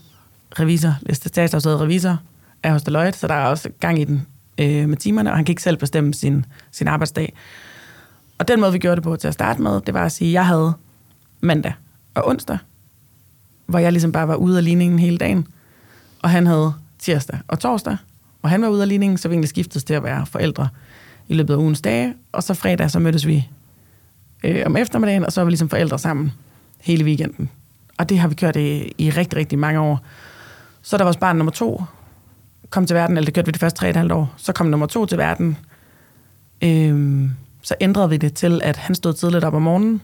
revisor. 0.61 0.95
Statsafsædet 1.13 1.81
revisor 1.81 2.19
er 2.63 2.73
hos 2.73 2.83
Deloitte, 2.83 3.19
så 3.19 3.27
der 3.27 3.35
er 3.35 3.47
også 3.47 3.71
gang 3.81 4.01
i 4.01 4.05
den 4.05 4.27
øh, 4.59 4.89
med 4.89 4.97
timerne, 4.97 5.31
og 5.31 5.37
han 5.37 5.45
kan 5.45 5.53
ikke 5.53 5.63
selv 5.63 5.77
bestemme 5.77 6.15
sin, 6.15 6.45
sin 6.73 6.89
arbejdsdag. 6.89 7.33
Og 8.39 8.49
den 8.49 8.61
måde, 8.61 8.73
vi 8.73 8.79
gjorde 8.79 8.97
det 8.97 9.03
på 9.03 9.17
til 9.17 9.29
at 9.29 9.35
starte 9.35 9.63
med, 9.63 9.81
det 9.81 9.95
var 9.95 10.05
at 10.05 10.13
sige, 10.13 10.29
at 10.29 10.33
jeg 10.33 10.47
havde 10.47 10.73
mandag 11.41 11.73
og 12.15 12.29
onsdag, 12.29 12.59
hvor 13.67 13.79
jeg 13.79 13.93
ligesom 13.93 14.13
bare 14.13 14.29
var 14.29 14.35
ude 14.35 14.59
af 14.59 14.65
ligningen 14.65 14.99
hele 14.99 15.19
dagen. 15.19 15.47
Og 16.23 16.31
han 16.31 16.47
havde 16.47 16.73
tirsdag 16.99 17.39
og 17.49 17.59
torsdag, 17.59 17.97
og 18.43 18.51
han 18.51 18.63
var 18.63 18.69
ude 18.69 18.83
af 18.83 18.89
ligningen, 18.89 19.19
så 19.19 19.29
vi 19.29 19.33
egentlig 19.33 19.49
skiftedes 19.49 19.85
til 19.85 19.95
at 19.95 20.03
være 20.03 20.27
forældre 20.27 20.69
i 21.29 21.35
løbet 21.35 21.55
af 21.55 21.59
ugens 21.59 21.81
dage. 21.81 22.15
Og 22.33 22.43
så 22.43 22.55
fredag, 22.55 22.91
så 22.91 22.99
mødtes 22.99 23.27
vi 23.27 23.49
øh, 24.45 24.63
om 24.67 24.77
eftermiddagen, 24.77 25.25
og 25.27 25.33
så 25.33 25.41
var 25.41 25.45
vi 25.45 25.51
ligesom 25.51 25.69
forældre 25.69 25.99
sammen 25.99 26.33
hele 26.81 27.05
weekenden. 27.05 27.51
Og 27.99 28.09
det 28.09 28.19
har 28.19 28.29
vi 28.29 28.35
kørt 28.35 28.57
i, 28.57 28.93
i 28.99 29.11
rigtig, 29.11 29.39
rigtig 29.39 29.59
mange 29.59 29.81
år. 29.81 30.01
Så 30.83 30.97
der 30.97 31.05
vores 31.05 31.17
barn 31.17 31.37
nummer 31.37 31.53
to, 31.53 31.85
kom 32.71 32.87
til 32.87 32.97
verden, 32.97 33.17
eller 33.17 33.25
det 33.25 33.35
gjorde 33.35 33.47
vi 33.47 33.53
de 33.53 33.59
første 33.59 33.81
tre 33.81 33.91
et 33.91 33.97
halvt 33.97 34.13
år. 34.13 34.35
Så 34.37 34.53
kom 34.53 34.67
nummer 34.67 34.87
to 34.87 35.07
til 35.07 35.19
verden. 35.19 35.57
Øhm, 36.63 37.31
så 37.63 37.75
ændrede 37.81 38.11
vi 38.11 38.17
det 38.17 38.35
til, 38.35 38.61
at 38.65 38.77
han 38.77 38.95
stod 38.95 39.13
tidligt 39.13 39.45
op 39.45 39.55
om 39.55 39.63
morgenen. 39.63 40.03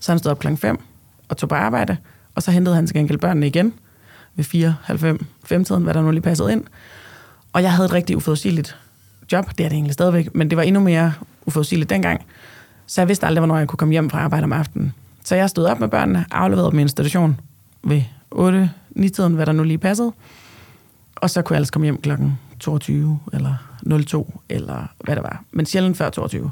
Så 0.00 0.12
han 0.12 0.18
stod 0.18 0.30
op 0.30 0.38
klokken 0.38 0.58
5 0.58 0.80
og 1.28 1.36
tog 1.36 1.48
på 1.48 1.54
arbejde. 1.54 1.96
Og 2.38 2.42
så 2.42 2.50
hentede 2.50 2.74
han 2.74 2.86
til 2.86 2.96
gengæld 2.96 3.18
børnene 3.18 3.46
igen 3.46 3.72
ved 4.34 4.44
4, 4.44 4.74
halv 4.82 4.98
5, 4.98 5.26
5 5.44 5.64
tiden, 5.64 5.82
hvad 5.82 5.94
der 5.94 6.02
nu 6.02 6.10
lige 6.10 6.22
passede 6.22 6.52
ind. 6.52 6.64
Og 7.52 7.62
jeg 7.62 7.72
havde 7.72 7.86
et 7.86 7.92
rigtig 7.92 8.16
uforudsigeligt 8.16 8.76
job. 9.32 9.46
Det 9.58 9.64
er 9.64 9.68
det 9.68 9.76
egentlig 9.76 9.94
stadigvæk, 9.94 10.34
men 10.34 10.50
det 10.50 10.56
var 10.56 10.62
endnu 10.62 10.80
mere 10.80 11.12
uforudsigeligt 11.46 11.90
dengang. 11.90 12.24
Så 12.86 13.00
jeg 13.00 13.08
vidste 13.08 13.26
aldrig, 13.26 13.40
hvornår 13.40 13.58
jeg 13.58 13.68
kunne 13.68 13.76
komme 13.76 13.92
hjem 13.92 14.10
fra 14.10 14.18
arbejde 14.18 14.44
om 14.44 14.52
aftenen. 14.52 14.94
Så 15.24 15.36
jeg 15.36 15.50
stod 15.50 15.64
op 15.64 15.80
med 15.80 15.88
børnene, 15.88 16.24
afleverede 16.30 16.70
dem 16.70 16.78
i 16.78 16.82
institution 16.82 17.40
ved 17.82 18.02
8, 18.30 18.70
9 18.90 19.08
tiden, 19.08 19.34
hvad 19.34 19.46
der 19.46 19.52
nu 19.52 19.62
lige 19.62 19.78
passede. 19.78 20.12
Og 21.16 21.30
så 21.30 21.42
kunne 21.42 21.54
jeg 21.54 21.58
ellers 21.58 21.70
komme 21.70 21.86
hjem 21.86 22.00
klokken 22.00 22.38
22 22.60 23.18
eller 23.32 23.54
02, 24.06 24.40
eller 24.48 24.86
hvad 25.04 25.16
det 25.16 25.22
var. 25.22 25.44
Men 25.52 25.66
sjældent 25.66 25.96
før 25.96 26.10
22. 26.10 26.50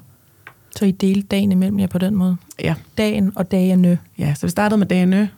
Så 0.77 0.85
I 0.85 0.90
delte 0.90 1.27
dagen 1.29 1.53
imellem 1.53 1.79
jer 1.79 1.87
på 1.87 1.99
den 1.99 2.14
måde? 2.14 2.37
Ja. 2.61 2.75
Dagen 2.99 3.33
og 3.37 3.51
dagene? 3.51 3.99
Ja, 4.18 4.35
så 4.35 4.46
vi 4.46 4.51
startede 4.51 4.79
med 4.79 4.87
dagene, 4.87 5.31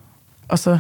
og 0.49 0.59
så 0.59 0.79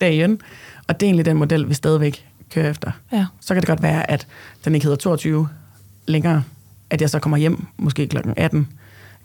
dagen. 0.00 0.40
Og 0.88 1.00
det 1.00 1.06
er 1.06 1.08
egentlig 1.08 1.24
den 1.24 1.36
model, 1.36 1.68
vi 1.68 1.74
stadigvæk 1.74 2.26
kører 2.50 2.70
efter. 2.70 2.90
Ja. 3.12 3.26
Så 3.40 3.54
kan 3.54 3.60
det 3.60 3.68
godt 3.68 3.82
være, 3.82 4.10
at 4.10 4.26
den 4.64 4.74
ikke 4.74 4.84
hedder 4.84 4.96
22 4.96 5.48
længere, 6.06 6.44
at 6.90 7.00
jeg 7.00 7.10
så 7.10 7.18
kommer 7.18 7.36
hjem 7.36 7.66
måske 7.76 8.06
klokken 8.06 8.34
18 8.36 8.68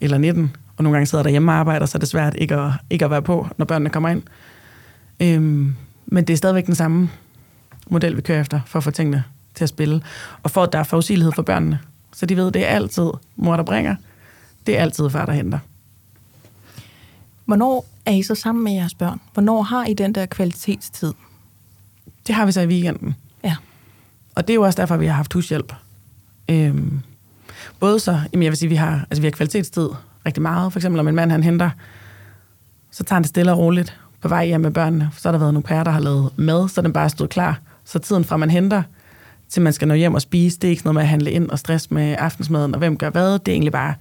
eller 0.01 0.17
19, 0.17 0.55
og 0.77 0.83
nogle 0.83 0.95
gange 0.95 1.05
sidder 1.05 1.23
der 1.23 1.31
hjemme 1.31 1.51
og 1.51 1.57
arbejder, 1.57 1.85
så 1.85 1.97
er 1.97 1.99
det 1.99 2.09
svært 2.09 2.35
ikke 2.37 2.55
at, 2.55 2.71
ikke 2.89 3.05
at 3.05 3.11
være 3.11 3.21
på, 3.21 3.47
når 3.57 3.65
børnene 3.65 3.89
kommer 3.89 4.09
ind. 4.09 4.23
Øhm, 5.19 5.75
men 6.05 6.23
det 6.23 6.33
er 6.33 6.37
stadigvæk 6.37 6.65
den 6.65 6.75
samme 6.75 7.09
model, 7.87 8.15
vi 8.15 8.21
kører 8.21 8.41
efter, 8.41 8.59
for 8.65 8.79
at 8.79 8.83
få 8.83 8.91
tingene 8.91 9.23
til 9.55 9.63
at 9.65 9.69
spille. 9.69 10.01
Og 10.43 10.51
for 10.51 10.63
at 10.63 10.73
der 10.73 10.79
er 10.79 10.83
forudsigelighed 10.83 11.31
for 11.31 11.41
børnene. 11.41 11.79
Så 12.13 12.25
de 12.25 12.37
ved, 12.37 12.51
det 12.51 12.63
er 12.63 12.67
altid 12.67 13.09
mor, 13.35 13.55
der 13.55 13.63
bringer. 13.63 13.95
Det 14.67 14.77
er 14.77 14.81
altid 14.81 15.09
far, 15.09 15.25
der 15.25 15.33
henter. 15.33 15.59
Hvornår 17.45 17.85
er 18.07 18.11
I 18.11 18.23
så 18.23 18.35
sammen 18.35 18.63
med 18.63 18.73
jeres 18.73 18.93
børn? 18.93 19.19
Hvornår 19.33 19.61
har 19.61 19.85
I 19.85 19.93
den 19.93 20.15
der 20.15 20.25
kvalitetstid? 20.25 21.13
Det 22.27 22.35
har 22.35 22.45
vi 22.45 22.51
så 22.51 22.61
i 22.61 22.67
weekenden. 22.67 23.15
Ja. 23.43 23.55
Og 24.35 24.47
det 24.47 24.53
er 24.53 24.55
jo 24.55 24.61
også 24.61 24.81
derfor, 24.81 24.97
vi 24.97 25.05
har 25.05 25.13
haft 25.13 25.33
hushjælp. 25.33 25.73
Øhm, 26.49 26.99
både 27.79 27.99
så, 27.99 28.19
jamen 28.33 28.43
jeg 28.43 28.51
vil 28.51 28.57
sige, 28.57 28.69
vi 28.69 28.75
har, 28.75 29.07
altså 29.09 29.21
vi 29.21 29.27
har 29.27 29.31
kvalitetstid 29.31 29.89
rigtig 30.25 30.41
meget. 30.41 30.73
For 30.73 30.79
eksempel, 30.79 30.97
når 30.97 31.03
min 31.03 31.15
mand 31.15 31.31
han 31.31 31.43
henter, 31.43 31.69
så 32.91 33.03
tager 33.03 33.15
han 33.15 33.23
det 33.23 33.29
stille 33.29 33.51
og 33.51 33.57
roligt 33.57 33.99
på 34.21 34.27
vej 34.27 34.45
hjem 34.45 34.61
med 34.61 34.71
børnene. 34.71 35.09
Så 35.17 35.27
har 35.27 35.31
der 35.31 35.39
været 35.39 35.53
nogle 35.53 35.63
pærer, 35.63 35.83
der 35.83 35.91
har 35.91 35.99
lavet 35.99 36.31
mad, 36.37 36.69
så 36.69 36.81
den 36.81 36.93
bare 36.93 37.09
stod 37.09 37.27
klar. 37.27 37.59
Så 37.85 37.99
tiden 37.99 38.23
fra 38.23 38.37
man 38.37 38.49
henter, 38.49 38.83
til 39.49 39.61
man 39.61 39.73
skal 39.73 39.87
nå 39.87 39.93
hjem 39.93 40.13
og 40.13 40.21
spise, 40.21 40.59
det 40.59 40.67
er 40.67 40.71
ikke 40.71 40.83
noget 40.83 40.93
med 40.93 41.01
at 41.01 41.07
handle 41.07 41.31
ind 41.31 41.49
og 41.49 41.59
stress 41.59 41.91
med 41.91 42.15
aftensmaden, 42.19 42.73
og 42.73 42.79
hvem 42.79 42.97
gør 42.97 43.09
hvad. 43.09 43.39
Det 43.39 43.47
er 43.47 43.53
egentlig 43.53 43.71
bare 43.71 43.93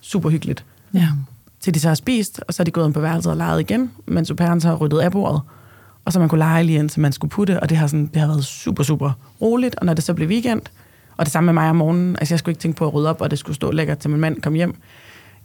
super 0.00 0.30
hyggeligt. 0.30 0.64
Ja. 0.94 1.08
Til 1.60 1.74
de 1.74 1.80
så 1.80 1.88
har 1.88 1.94
spist, 1.94 2.40
og 2.48 2.54
så 2.54 2.62
er 2.62 2.64
de 2.64 2.70
gået 2.70 2.86
ind 2.86 2.94
på 2.94 3.00
værelset 3.00 3.32
og 3.32 3.36
leget 3.36 3.60
igen, 3.60 3.90
mens 4.06 4.30
au 4.30 4.36
pairen 4.36 4.60
så 4.60 4.68
har 4.68 4.76
ryddet 4.76 4.98
af 4.98 5.12
bordet. 5.12 5.40
Og 6.04 6.12
så 6.12 6.20
man 6.20 6.28
kunne 6.28 6.38
lege 6.38 6.64
lige 6.64 6.78
indtil 6.78 7.00
man 7.00 7.12
skulle 7.12 7.30
putte, 7.30 7.60
og 7.60 7.68
det 7.68 7.76
har, 7.76 7.86
sådan, 7.86 8.06
det 8.06 8.16
har 8.16 8.28
været 8.28 8.44
super, 8.44 8.82
super 8.82 9.12
roligt. 9.40 9.74
Og 9.74 9.86
når 9.86 9.94
det 9.94 10.04
så 10.04 10.14
blev 10.14 10.28
weekend, 10.28 10.62
og 11.16 11.26
det 11.26 11.32
samme 11.32 11.46
med 11.46 11.54
mig 11.54 11.70
om 11.70 11.76
morgenen, 11.76 12.16
altså 12.16 12.34
jeg 12.34 12.38
skulle 12.38 12.52
ikke 12.52 12.60
tænke 12.60 12.78
på 12.78 12.86
at 12.86 12.94
rydde 12.94 13.10
op, 13.10 13.20
og 13.20 13.30
det 13.30 13.38
skulle 13.38 13.56
stå 13.56 13.70
lækkert 13.70 13.98
til 13.98 14.10
min 14.10 14.20
mand 14.20 14.42
kom 14.42 14.54
hjem. 14.54 14.74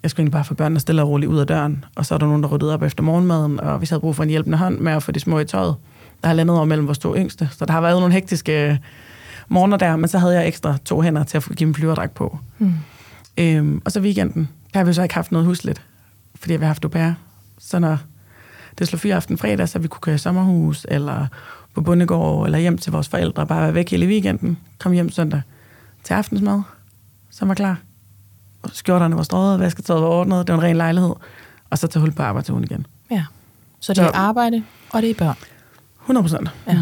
Jeg 0.04 0.12
skulle 0.12 0.21
egentlig 0.21 0.32
bare 0.32 0.43
få 0.43 0.54
børnene 0.54 0.80
stille 0.80 1.01
og 1.01 1.10
roligt 1.10 1.32
ud 1.32 1.39
af 1.39 1.47
døren, 1.47 1.86
og 1.95 2.06
så 2.06 2.13
er 2.13 2.17
der 2.17 2.25
nogen, 2.25 2.43
der 2.43 2.49
ryddede 2.49 2.73
op 2.73 2.84
efter 2.84 3.04
morgenmaden, 3.04 3.60
og 3.60 3.82
vi 3.82 3.88
havde 3.89 3.99
brug 3.99 4.15
for 4.15 4.23
en 4.23 4.30
hjælpende 4.30 4.58
hånd 4.58 4.80
med 4.80 4.91
at 4.91 5.04
få 5.04 5.12
de 5.12 5.19
små 5.19 5.39
i 5.39 5.45
tøjet. 5.45 5.75
Der 6.23 6.28
har 6.28 6.36
landet 6.36 6.56
over 6.56 6.65
mellem 6.65 6.88
vores 6.88 6.97
to 6.97 7.15
yngste, 7.15 7.49
så 7.51 7.65
der 7.65 7.73
har 7.73 7.82
været 7.82 7.99
nogle 7.99 8.13
hektiske 8.13 8.80
morgener 9.47 9.78
der, 9.78 9.95
men 9.95 10.08
så 10.08 10.17
havde 10.17 10.34
jeg 10.34 10.47
ekstra 10.47 10.78
to 10.86 11.01
hænder 11.01 11.23
til 11.23 11.38
at 11.38 11.43
få 11.43 11.54
give 11.54 11.67
en 11.67 11.75
flyverdragt 11.75 12.13
på. 12.13 12.39
Mm. 12.58 12.73
Øhm, 13.38 13.82
og 13.86 13.91
så 13.91 13.99
weekenden, 13.99 14.49
der 14.73 14.80
har 14.80 14.86
vi 14.86 14.93
så 14.93 15.04
ikke 15.04 15.15
haft 15.15 15.32
noget 15.32 15.47
husligt, 15.47 15.82
fordi 16.36 16.54
vi 16.54 16.60
har 16.60 16.67
haft 16.67 16.84
au 16.86 16.89
pair. 16.89 17.12
Så 17.60 17.80
når 17.80 17.98
det 18.78 18.88
slog 18.88 19.00
fire 19.00 19.15
aften 19.15 19.38
fredag, 19.38 19.69
så 19.69 19.80
vi 19.80 19.88
kunne 19.88 20.02
køre 20.02 20.15
i 20.15 20.17
sommerhus, 20.17 20.86
eller 20.89 21.28
på 21.74 21.82
bundegård, 21.82 22.45
eller 22.45 22.60
hjem 22.60 22.78
til 22.78 22.91
vores 22.91 23.08
forældre, 23.10 23.48
bare 23.48 23.62
være 23.63 23.74
væk 23.74 23.89
hele 23.91 24.06
weekenden, 24.08 24.58
kom 24.80 24.91
hjem 24.91 25.10
søndag 25.10 25.41
til 26.04 26.13
aftensmad, 26.13 26.62
som 27.30 27.48
var 27.48 27.56
klar. 27.56 27.78
Skjorterne 28.74 29.15
var 29.17 29.24
strøget, 29.24 29.60
vasketøjet 29.60 30.02
var 30.04 30.10
ordnet, 30.10 30.48
det 30.48 30.54
var 30.54 30.60
en 30.60 30.65
ren 30.67 30.78
lejlighed, 30.78 31.13
og 31.69 31.78
så 31.78 31.88
tage 31.88 32.02
hul 32.02 32.12
på 32.12 32.24
arbejdsugen 32.24 32.63
igen. 32.63 32.86
Ja. 33.12 33.26
Så 33.80 33.93
det 33.93 34.02
er 34.04 34.08
Så- 34.08 34.12
arbejde, 34.13 34.63
og 34.89 35.02
det 35.02 35.10
er 35.10 35.13
børn. 35.13 35.36
100 36.02 36.24
procent. 36.24 36.50
Ja. 36.67 36.80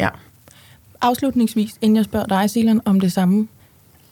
Ja. 0.00 0.08
Afslutningsvis, 1.00 1.74
inden 1.80 1.96
jeg 1.96 2.04
spørger 2.04 2.26
dig, 2.26 2.50
Silan, 2.50 2.80
om 2.84 3.00
det 3.00 3.12
samme 3.12 3.48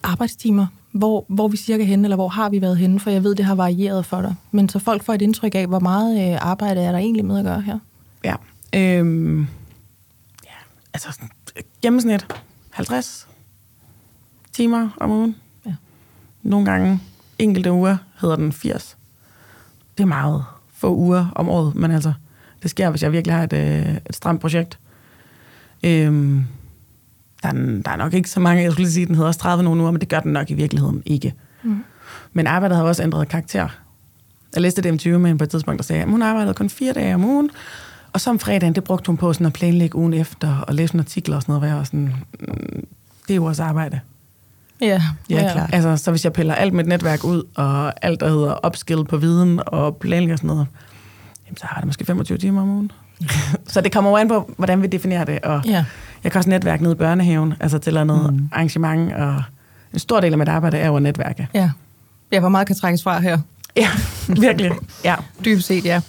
arbejdstimer, 0.03 0.67
hvor, 0.93 1.25
hvor 1.29 1.49
vi 1.49 1.57
cirka 1.57 1.85
henne, 1.85 2.05
eller 2.05 2.17
hvor 2.17 2.29
har 2.29 2.49
vi 2.51 2.61
været 2.61 2.77
henne, 2.77 3.01
for 3.01 3.11
jeg 3.11 3.25
ved, 3.25 3.35
det 3.35 3.45
har 3.45 3.55
varieret 3.55 4.07
for 4.07 4.21
dig. 4.21 4.35
Men 4.51 4.69
så 4.69 4.79
folk 4.79 5.03
får 5.03 5.15
et 5.15 5.23
indtryk 5.23 5.55
af, 5.55 5.67
hvor 5.67 5.79
meget 5.79 6.33
øh, 6.33 6.39
arbejde 6.41 6.81
er 6.81 6.93
der 6.93 6.99
egentlig 6.99 7.25
med 7.25 7.39
at 7.39 7.45
gøre 7.45 7.61
her. 7.61 7.79
Ja. 8.25 8.35
Øhm, 8.75 9.41
ja, 10.45 10.57
altså 10.95 11.09
gennemsnit 11.83 12.27
50 12.71 13.29
timer 14.53 14.89
om 15.01 15.11
ugen. 15.11 15.37
Ja. 15.67 15.75
Nogle 16.43 16.71
gange 16.71 17.01
enkelte 17.39 17.73
uger 17.73 17.97
hedder 18.21 18.37
den 18.37 18.53
80. 18.53 18.97
Det 19.99 20.03
er 20.03 20.09
meget 20.09 20.45
få 20.73 20.95
uger 20.95 21.27
om 21.35 21.49
året, 21.49 21.75
men 21.75 21.91
altså, 21.91 22.13
det 22.63 22.71
sker, 22.71 22.91
hvis 22.91 23.03
jeg 23.03 23.13
virkelig 23.13 23.37
har 23.37 23.43
et, 23.43 23.53
øh, 23.53 23.97
et 24.09 24.17
stramt 24.17 24.41
projekt. 24.41 24.79
Øhm, 25.83 26.47
der, 27.43 27.49
er, 27.49 27.53
der 27.85 27.91
er 27.91 27.97
nok 27.97 28.15
ikke 28.15 28.31
så 28.31 28.41
mange, 28.41 28.63
jeg 28.63 28.73
skulle 28.73 28.91
sige, 28.91 29.07
den 29.07 29.15
hedder 29.15 29.29
også 29.29 29.41
30 29.41 29.65
nogle 29.65 29.81
uger, 29.81 29.91
men 29.91 30.01
det 30.01 30.09
gør 30.09 30.21
den 30.21 30.33
nok 30.33 30.51
i 30.51 30.55
virkeligheden 30.55 31.03
ikke. 31.07 31.35
Mm. 31.63 31.85
Men 32.33 32.47
arbejdet 32.47 32.77
har 32.77 32.85
også 32.85 33.03
ændret 33.03 33.29
karakter. 33.29 33.69
Jeg 34.55 34.63
læste 34.63 34.83
det 34.83 35.15
om 35.15 35.21
med 35.21 35.39
på 35.39 35.45
et 35.45 35.51
tidspunkt, 35.51 35.79
der 35.79 35.85
sagde, 35.85 36.03
at 36.03 36.09
hun 36.09 36.23
arbejdede 36.23 36.55
kun 36.55 36.71
fire 36.71 36.93
dage 36.93 37.15
om 37.15 37.25
ugen, 37.25 37.51
og 38.13 38.21
så 38.21 38.31
om 38.31 38.39
fredagen, 38.39 38.75
det 38.75 38.85
brugte 38.85 39.07
hun 39.07 39.17
på 39.17 39.33
sådan 39.33 39.47
at 39.47 39.53
planlægge 39.53 39.97
ugen 39.97 40.15
efter, 40.15 40.57
og 40.57 40.75
læse 40.75 40.95
en 40.95 41.01
artikel 41.01 41.35
og 41.35 41.43
sådan 41.43 41.55
noget, 41.55 41.73
var 41.77 41.85
sådan, 41.85 42.15
mm, 42.41 42.87
det 43.29 43.31
er 43.31 43.35
jo 43.35 43.45
også 43.45 43.63
arbejde. 43.63 44.01
Ja, 44.81 45.03
Ja, 45.31 45.53
klart. 45.53 45.71
Altså, 45.73 45.97
så 45.97 46.11
hvis 46.11 46.25
jeg 46.25 46.33
piller 46.33 46.55
alt 46.55 46.73
mit 46.73 46.87
netværk 46.87 47.25
ud, 47.25 47.43
og 47.55 48.05
alt, 48.05 48.21
der 48.21 48.29
hedder 48.29 48.67
upskill 48.67 49.05
på 49.05 49.17
viden 49.17 49.61
og 49.67 49.97
planlægger 49.97 50.35
og 50.35 50.39
sådan 50.39 50.49
noget, 50.49 50.67
jamen, 51.47 51.57
så 51.57 51.67
har 51.67 51.81
det 51.81 51.87
måske 51.87 52.05
25 52.05 52.39
timer 52.39 52.63
om 52.63 52.69
ugen. 52.69 52.93
så 53.73 53.81
det 53.81 53.93
kommer 53.93 54.11
jo 54.11 54.17
an 54.17 54.29
på, 54.29 54.55
hvordan 54.57 54.83
vi 54.83 54.87
definerer 54.87 55.25
det. 55.25 55.39
Og 55.39 55.63
Ja. 55.65 55.85
Jeg 56.25 56.33
kan 56.33 56.39
også 56.39 56.51
netværke 56.51 56.83
nede 56.83 56.93
i 56.93 56.97
børnehaven, 56.97 57.55
altså 57.61 57.79
til 57.79 57.95
noget 57.95 58.35
mm. 58.35 58.49
arrangement, 58.53 59.13
og 59.13 59.43
en 59.93 59.99
stor 59.99 60.21
del 60.21 60.33
af 60.33 60.39
mit 60.39 60.49
arbejde 60.49 60.77
er 60.77 60.87
jo 60.87 60.97
at 60.97 61.03
netværke. 61.03 61.49
Ja. 61.55 61.71
Ja, 62.33 62.41
hvor 62.41 62.49
meget 62.49 62.67
kan 62.67 62.77
trækkes 62.77 63.03
fra 63.03 63.21
her? 63.21 63.39
Ja, 63.77 63.89
virkelig. 64.41 64.73
Ja. 65.05 65.15
Dybt 65.45 65.65
set, 65.65 65.85
ja. 65.85 66.01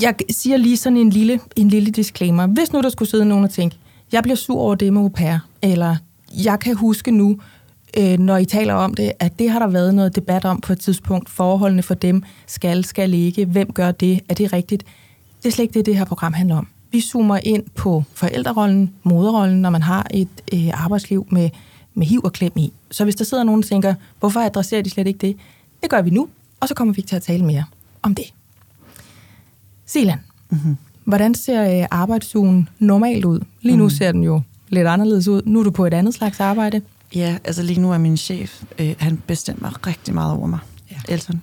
Jeg 0.00 0.14
siger 0.30 0.56
lige 0.56 0.76
sådan 0.76 0.96
en 0.96 1.10
lille, 1.10 1.40
en 1.56 1.68
lille 1.68 1.90
disclaimer. 1.90 2.46
Hvis 2.46 2.72
nu 2.72 2.80
der 2.80 2.88
skulle 2.88 3.10
sidde 3.10 3.24
nogen 3.24 3.44
og 3.44 3.50
tænke, 3.50 3.76
jeg 4.12 4.22
bliver 4.22 4.36
sur 4.36 4.60
over 4.60 4.74
det 4.74 4.92
med 4.92 5.00
au 5.00 5.08
pair, 5.08 5.38
eller 5.62 5.96
jeg 6.44 6.60
kan 6.60 6.76
huske 6.76 7.10
nu, 7.10 7.38
øh, 7.98 8.18
når 8.18 8.36
I 8.36 8.44
taler 8.44 8.74
om 8.74 8.94
det, 8.94 9.12
at 9.20 9.38
det 9.38 9.50
har 9.50 9.58
der 9.58 9.66
været 9.66 9.94
noget 9.94 10.16
debat 10.16 10.44
om 10.44 10.60
på 10.60 10.72
et 10.72 10.80
tidspunkt. 10.80 11.30
Forholdene 11.30 11.82
for 11.82 11.94
dem 11.94 12.22
skal, 12.46 12.84
skal 12.84 13.14
ikke. 13.14 13.44
Hvem 13.44 13.72
gør 13.72 13.90
det? 13.90 14.20
Er 14.28 14.34
det 14.34 14.52
rigtigt? 14.52 14.84
Det 15.42 15.48
er 15.48 15.52
slet 15.52 15.62
ikke 15.62 15.74
det, 15.74 15.86
det 15.86 15.96
her 15.96 16.04
program 16.04 16.32
handler 16.32 16.56
om. 16.56 16.68
Vi 16.96 17.00
zoomer 17.00 17.38
ind 17.42 17.62
på 17.74 18.04
forældrerollen, 18.14 18.94
moderrollen, 19.02 19.62
når 19.62 19.70
man 19.70 19.82
har 19.82 20.06
et 20.10 20.28
øh, 20.52 20.84
arbejdsliv 20.84 21.26
med, 21.30 21.50
med 21.94 22.06
hiv 22.06 22.20
og 22.24 22.32
klem 22.32 22.52
i. 22.56 22.72
Så 22.90 23.04
hvis 23.04 23.14
der 23.14 23.24
sidder 23.24 23.44
nogen, 23.44 23.62
der 23.62 23.68
tænker, 23.68 23.94
hvorfor 24.20 24.40
adresserer 24.40 24.82
de 24.82 24.90
slet 24.90 25.06
ikke 25.06 25.18
det? 25.18 25.36
Det 25.82 25.90
gør 25.90 26.02
vi 26.02 26.10
nu, 26.10 26.28
og 26.60 26.68
så 26.68 26.74
kommer 26.74 26.94
vi 26.94 27.02
til 27.02 27.16
at 27.16 27.22
tale 27.22 27.44
mere 27.44 27.64
om 28.02 28.14
det. 28.14 28.24
Silan, 29.86 30.18
mm-hmm. 30.50 30.76
hvordan 31.04 31.34
ser 31.34 31.80
øh, 31.80 31.86
arbejdsugen 31.90 32.68
normalt 32.78 33.24
ud? 33.24 33.40
Lige 33.60 33.76
nu 33.76 33.84
mm. 33.84 33.90
ser 33.90 34.12
den 34.12 34.22
jo 34.22 34.40
lidt 34.68 34.86
anderledes 34.86 35.28
ud. 35.28 35.42
Nu 35.46 35.60
er 35.60 35.64
du 35.64 35.70
på 35.70 35.86
et 35.86 35.94
andet 35.94 36.14
slags 36.14 36.40
arbejde. 36.40 36.80
Ja, 37.14 37.38
altså 37.44 37.62
lige 37.62 37.80
nu 37.80 37.92
er 37.92 37.98
min 37.98 38.16
chef, 38.16 38.62
øh, 38.78 38.94
han 38.98 39.22
bestemmer 39.26 39.86
rigtig 39.86 40.14
meget 40.14 40.32
over 40.32 40.46
mig. 40.46 40.58
Ja. 41.08 41.14
Elton. 41.14 41.40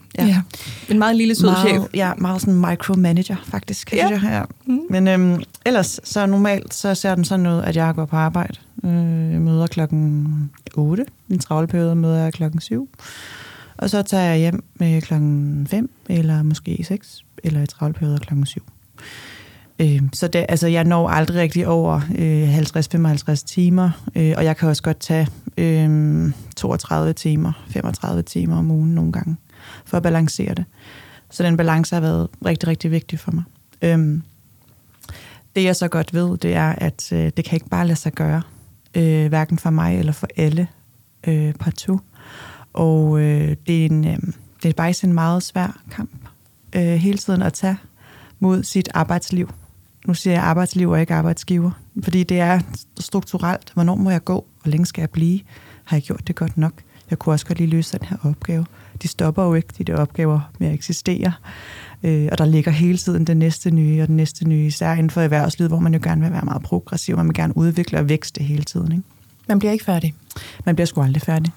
En 0.90 1.00
meget 1.00 1.16
lille 1.16 1.36
sød 1.36 1.50
chef. 1.68 1.82
ja, 1.94 2.12
meget 2.18 2.42
sådan 2.42 2.56
micromanager, 2.70 3.36
faktisk, 3.46 3.94
Ja. 3.94 3.98
ja. 3.98 4.08
synes 4.08 4.24
jeg. 4.24 4.32
Ja. 4.32 4.74
Mm. 4.74 4.80
Men 4.90 5.08
øhm, 5.08 5.44
ellers, 5.66 6.00
så 6.04 6.26
normalt, 6.26 6.74
så 6.74 6.96
ser 6.96 7.16
den 7.16 7.26
sådan 7.26 7.48
ud, 7.48 7.62
at 7.62 7.76
jeg 7.76 7.96
går 7.96 8.06
på 8.06 8.16
arbejde. 8.16 8.54
Øh, 8.84 9.32
jeg 9.34 9.42
møder 9.42 9.68
klokken 9.68 10.28
8. 10.76 11.06
Min 11.28 11.40
travle 11.40 11.68
periode 11.68 11.96
møder 11.96 12.18
jeg 12.24 12.34
klokken 12.34 12.62
7. 12.62 12.90
Og 13.78 13.90
så 13.90 14.02
tager 14.02 14.24
jeg 14.24 14.38
hjem 14.38 14.64
med 14.76 15.02
klokken 15.02 15.68
5, 15.70 15.90
eller 16.10 16.44
måske 16.44 16.84
6, 16.88 17.24
eller 17.44 17.62
i 17.62 17.68
travle 17.68 17.94
periode 17.94 18.18
klokken 18.20 18.46
7. 18.46 18.64
Øh, 19.80 20.02
så 20.14 20.28
det, 20.28 20.46
altså, 20.50 20.68
jeg 20.68 20.84
når 20.84 21.10
aldrig 21.10 21.38
rigtig 21.38 21.68
over 21.68 22.02
øh, 22.18 22.58
50-55 23.32 23.36
timer, 23.46 23.90
øh, 24.16 24.34
og 24.38 24.46
jeg 24.46 24.58
kan 24.58 24.70
også 24.70 24.84
godt 24.84 25.00
tage 25.00 25.28
øh, 25.58 26.32
32 26.56 27.14
timer, 27.14 27.64
35 27.70 28.22
timer 28.22 28.58
om 28.58 28.72
ugen 28.72 28.96
nogle 28.96 29.12
gange, 29.12 29.36
for 29.94 29.98
at 29.98 30.04
balancere 30.04 30.54
det. 30.54 30.66
Så 31.32 31.44
den 31.44 31.58
balance 31.58 31.96
har 31.96 32.02
været 32.02 32.28
rigtig, 32.46 32.70
rigtig 32.70 32.92
vigtig 32.92 33.20
for 33.20 33.32
mig. 33.32 33.44
Øhm, 33.82 34.24
det 35.56 35.64
jeg 35.64 35.76
så 35.76 35.88
godt 35.88 36.14
ved, 36.14 36.38
det 36.38 36.54
er, 36.54 36.70
at 36.78 37.12
øh, 37.12 37.32
det 37.38 37.46
kan 37.46 37.56
ikke 37.56 37.70
bare 37.70 37.88
lade 37.88 38.00
sig 38.00 38.14
gøre, 38.14 38.42
øh, 38.96 39.28
hverken 39.28 39.60
for 39.60 39.70
mig 39.70 40.00
eller 40.00 40.12
for 40.12 40.28
alle 40.38 40.68
øh, 41.28 41.54
partout. 41.54 42.02
Og 42.74 43.20
øh, 43.20 43.56
det, 43.68 43.82
er 43.82 43.86
en, 43.86 44.08
øh, 44.08 44.18
det 44.64 44.70
er 44.70 44.74
faktisk 44.78 45.04
en 45.04 45.14
meget 45.14 45.44
svær 45.44 45.82
kamp 45.92 46.12
øh, 46.76 46.82
hele 46.82 47.18
tiden 47.18 47.42
at 47.42 47.54
tage 47.54 47.78
mod 48.40 48.64
sit 48.64 48.90
arbejdsliv. 48.94 49.50
Nu 50.08 50.14
siger 50.14 50.34
jeg 50.34 50.44
arbejdsliv 50.44 50.90
og 50.90 51.02
ikke 51.02 51.14
arbejdsgiver, 51.14 51.72
fordi 52.04 52.24
det 52.24 52.40
er 52.40 52.60
strukturelt. 53.00 53.72
Hvornår 53.74 53.96
må 53.96 54.10
jeg 54.10 54.24
gå? 54.24 54.46
Hvor 54.62 54.70
længe 54.70 54.86
skal 54.86 55.02
jeg 55.02 55.10
blive? 55.10 55.40
Har 55.84 55.98
jeg 55.98 56.04
gjort 56.04 56.28
det 56.28 56.36
godt 56.36 56.58
nok? 56.58 56.74
Jeg 57.10 57.20
kunne 57.20 57.34
også 57.34 57.46
godt 57.46 57.58
lige 57.58 57.70
løse 57.70 58.00
den 58.00 58.08
her 58.08 58.18
opgave. 58.24 58.66
De 59.02 59.08
stopper 59.08 59.44
jo 59.44 59.54
ikke, 59.54 59.68
de 59.78 59.84
der 59.84 59.98
opgaver 59.98 60.40
med 60.60 60.68
at 60.68 60.74
eksistere. 60.74 61.34
Øh, 62.04 62.28
og 62.32 62.38
der 62.38 62.46
ligger 62.46 62.72
hele 62.72 62.98
tiden 62.98 63.28
den 63.28 63.38
næste 63.38 63.72
nye 63.72 64.02
og 64.02 64.08
den 64.08 64.18
næste 64.18 64.48
nye, 64.48 64.66
især 64.66 64.92
inden 64.92 65.10
for 65.10 65.22
erhvervslivet, 65.22 65.72
hvor 65.72 65.80
man 65.80 65.94
jo 65.94 66.00
gerne 66.04 66.22
vil 66.22 66.32
være 66.32 66.46
meget 66.46 66.64
progressiv, 66.64 67.18
man 67.18 67.28
vil 67.28 67.36
gerne 67.36 67.58
udvikle 67.58 68.00
og 68.00 68.10
vækste 68.10 68.44
hele 68.44 68.64
tiden. 68.64 68.92
Ikke? 68.92 69.04
Man 69.48 69.60
bliver 69.60 69.72
ikke 69.72 69.86
færdig. 69.86 70.14
Man 70.66 70.76
bliver 70.76 70.86
sgu 70.86 71.02
aldrig 71.02 71.22
færdig. 71.22 71.52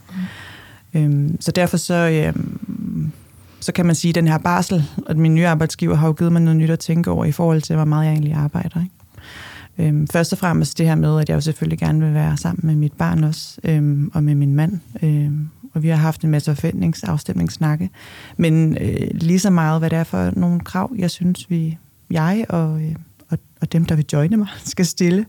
Mm. 0.94 1.00
Øhm, 1.00 1.40
så 1.40 1.52
derfor 1.52 1.76
så, 1.76 1.94
øhm, 1.94 3.12
så 3.60 3.72
kan 3.72 3.86
man 3.86 3.94
sige, 3.94 4.08
at 4.08 4.14
den 4.14 4.28
her 4.28 4.38
barsel, 4.38 4.84
og 5.06 5.16
min 5.16 5.34
nye 5.34 5.46
arbejdsgiver 5.46 5.94
har 5.94 6.06
jo 6.06 6.12
givet 6.12 6.32
mig 6.32 6.42
noget 6.42 6.56
nyt 6.56 6.70
at 6.70 6.78
tænke 6.78 7.10
over 7.10 7.24
i 7.24 7.32
forhold 7.32 7.62
til, 7.62 7.76
hvor 7.76 7.84
meget 7.84 8.06
jeg 8.06 8.12
egentlig 8.12 8.34
arbejder. 8.34 8.80
Ikke? 8.80 9.88
Øhm, 9.88 10.08
først 10.08 10.32
og 10.32 10.38
fremmest 10.38 10.78
det 10.78 10.86
her 10.86 10.94
med, 10.94 11.20
at 11.20 11.28
jeg 11.28 11.34
jo 11.34 11.40
selvfølgelig 11.40 11.78
gerne 11.78 12.04
vil 12.04 12.14
være 12.14 12.36
sammen 12.36 12.66
med 12.66 12.74
mit 12.74 12.92
barn 12.92 13.24
også, 13.24 13.58
øhm, 13.64 14.10
og 14.14 14.24
med 14.24 14.34
min 14.34 14.54
mand. 14.54 14.80
Øhm, 15.02 15.48
og 15.76 15.82
vi 15.82 15.88
har 15.88 15.96
haft 15.96 16.24
en 16.24 16.30
masse 16.30 16.54
forventningsafstemningssnakke. 16.54 17.90
Men 18.36 18.78
øh, 18.80 19.08
lige 19.12 19.38
så 19.38 19.50
meget, 19.50 19.80
hvad 19.80 19.90
det 19.90 19.98
er 19.98 20.04
for 20.04 20.32
nogle 20.36 20.60
krav, 20.60 20.92
jeg 20.98 21.10
synes, 21.10 21.50
vi, 21.50 21.78
jeg 22.10 22.46
og, 22.48 22.82
øh, 22.82 22.94
og, 23.28 23.38
og 23.60 23.72
dem, 23.72 23.84
der 23.84 23.96
vil 23.96 24.04
joine 24.12 24.36
mig, 24.36 24.48
skal 24.64 24.86
stille 24.86 25.26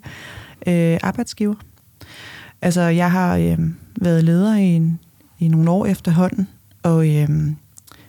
øh, 0.67 0.97
arbejdsgiver. 1.03 1.55
Altså, 2.62 2.81
jeg 2.81 3.12
har 3.12 3.38
øh, 3.38 3.60
været 3.95 4.23
leder 4.23 4.55
i, 4.55 4.65
en, 4.65 4.99
i 5.39 5.47
nogle 5.47 5.71
år 5.71 5.86
efterhånden, 5.86 6.47
og 6.83 7.07
øh, 7.07 7.29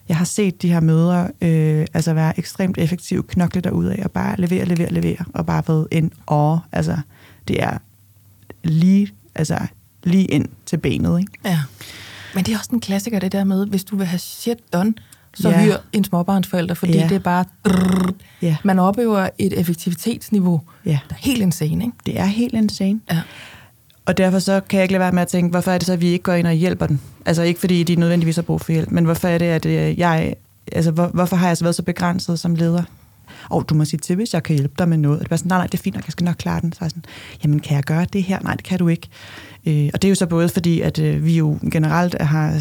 jeg 0.09 0.17
har 0.17 0.25
set 0.25 0.63
de 0.63 0.69
her 0.69 0.81
møder 0.81 1.23
øh, 1.41 1.87
altså 1.95 2.15
være 2.15 2.39
ekstremt 2.39 2.79
effektive, 2.79 3.23
knokle 3.23 3.61
derud 3.61 3.87
af 3.87 4.03
og 4.05 4.11
bare 4.11 4.37
levere, 4.39 4.65
levere, 4.65 4.93
levere, 4.93 5.25
og 5.35 5.47
bare 5.47 5.63
været 5.69 5.89
en 5.91 6.13
år. 6.27 6.67
Altså, 6.73 6.99
det 7.49 7.63
er 7.63 7.79
lige, 8.65 9.09
altså, 9.35 9.59
lige 10.05 10.25
ind 10.25 10.47
til 10.67 10.77
benet, 10.77 11.21
ikke? 11.21 11.33
Ja. 11.45 11.61
Men 12.35 12.45
det 12.45 12.55
er 12.55 12.59
også 12.59 12.71
en 12.73 12.81
klassiker, 12.81 13.19
det 13.19 13.33
der 13.33 13.45
med, 13.45 13.67
hvis 13.67 13.85
du 13.85 13.97
vil 13.97 14.07
have 14.07 14.19
shit 14.19 14.59
done, 14.73 14.95
så 15.35 15.49
Ja. 15.51 15.65
hyr 15.65 15.77
en 15.93 16.05
småbarnsforælder, 16.05 16.75
fordi 16.75 16.93
Ja. 16.93 17.03
det 17.09 17.15
er 17.15 17.19
bare... 17.19 17.45
Ja, 18.43 18.57
Man 18.65 18.79
oplever 18.79 19.29
et 19.39 19.61
effektivitetsniveau, 19.61 20.61
ja. 20.87 20.99
der 21.09 21.15
er 21.15 21.19
helt 21.19 21.43
insane, 21.43 21.85
ikke? 21.85 21.97
Det 22.07 22.19
er 22.21 22.25
helt 22.25 22.55
insane. 22.55 23.01
Ja. 23.11 23.21
Og 24.07 24.19
derfor 24.19 24.39
så 24.39 24.61
kan 24.61 24.77
jeg 24.77 24.85
ikke 24.85 24.93
lade 24.93 25.01
være 25.01 25.13
med 25.13 25.23
at 25.23 25.29
tænke, 25.29 25.51
hvorfor 25.51 25.71
er 25.71 25.79
det 25.79 25.87
så, 25.87 25.93
at 25.93 26.01
vi 26.01 26.07
ikke 26.09 26.23
går 26.23 26.33
ind 26.33 26.47
og 26.47 26.53
hjælper 26.53 26.87
den? 26.87 27.01
Altså 27.27 27.43
ikke 27.43 27.61
fordi 27.61 27.83
de 27.83 27.97
nødvendigvis 27.97 28.35
har 28.37 28.43
brug 28.43 28.61
for 28.61 28.73
hjælp, 28.73 28.91
men 28.91 29.05
hvorfor 29.05 29.29
er 29.29 29.39
det, 29.39 29.47
at 29.47 29.67
øh, 29.67 29.99
jeg... 29.99 30.35
Altså 30.73 30.91
hvor, 30.91 31.07
hvorfor 31.07 31.37
har 31.37 31.47
jeg 31.47 31.57
så 31.57 31.65
været 31.65 31.75
så 31.75 31.83
begrænset 31.83 32.39
som 32.39 32.55
leder? 32.55 32.83
Og 33.49 33.69
du 33.69 33.75
må 33.75 33.85
sige 33.85 34.01
til, 34.01 34.17
hvis 34.17 34.35
jeg 34.35 34.43
kan 34.43 34.57
hjælpe 34.57 34.75
dig 34.79 34.89
med 34.89 34.99
noget. 34.99 35.19
Og 35.19 35.25
det 35.25 35.31
var 35.31 35.37
sådan, 35.37 35.49
nej, 35.49 35.59
nej, 35.59 35.67
det 35.67 35.79
er 35.79 35.83
fint 35.83 35.97
nok, 35.97 36.07
jeg 36.07 36.13
skal 36.13 36.25
nok 36.25 36.37
klare 36.39 36.61
den. 36.61 36.73
Så 36.73 36.79
er 36.81 36.85
jeg 36.85 36.91
sådan, 36.91 37.05
jamen 37.45 37.61
kan 37.61 37.75
jeg 37.75 37.85
gøre 37.85 38.07
det 38.13 38.23
her? 38.23 38.39
Nej, 38.43 38.55
det 38.55 38.65
kan 38.65 38.79
du 38.79 38.89
ikke. 38.89 39.09
Øh, 39.67 39.91
og 39.95 40.03
det 40.03 40.05
er 40.05 40.09
jo 40.09 40.15
så 40.15 40.27
både 40.27 40.49
fordi, 40.49 40.81
at 40.81 40.99
øh, 40.99 41.25
vi 41.25 41.37
jo 41.37 41.59
generelt 41.73 42.23
har, 42.23 42.53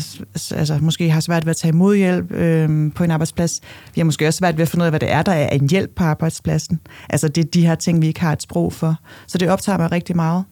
altså, 0.52 0.80
måske 0.82 1.10
har 1.10 1.20
svært 1.20 1.46
ved 1.46 1.50
at 1.50 1.58
tage 1.58 1.70
imod 1.70 1.96
hjælp 1.96 2.32
øh, 2.32 2.94
på 2.94 3.04
en 3.04 3.12
arbejdsplads. 3.12 3.62
Vi 3.96 4.02
har 4.02 4.06
måske 4.06 4.28
også 4.28 4.38
svært 4.38 4.58
ved 4.58 4.62
at 4.62 4.70
finde 4.70 4.84
ud 4.84 4.86
af, 4.86 4.92
hvad 4.92 5.00
det 5.00 5.12
er, 5.12 5.22
der 5.22 5.32
er 5.32 5.50
en 5.50 5.70
hjælp 5.70 5.92
på 5.96 6.04
arbejdspladsen. 6.04 6.80
Altså 7.10 7.28
det 7.28 7.46
er 7.46 7.50
de 7.54 7.68
her 7.68 7.76
ting, 7.76 8.02
vi 8.02 8.08
ikke 8.08 8.22
har 8.22 8.34
et 8.34 8.42
sprog 8.42 8.74
for. 8.74 8.96
Så 9.28 9.38
det 9.38 9.50
optager 9.50 9.78
mig 9.78 9.92
rigtig 9.92 10.16
meget. 10.16 10.44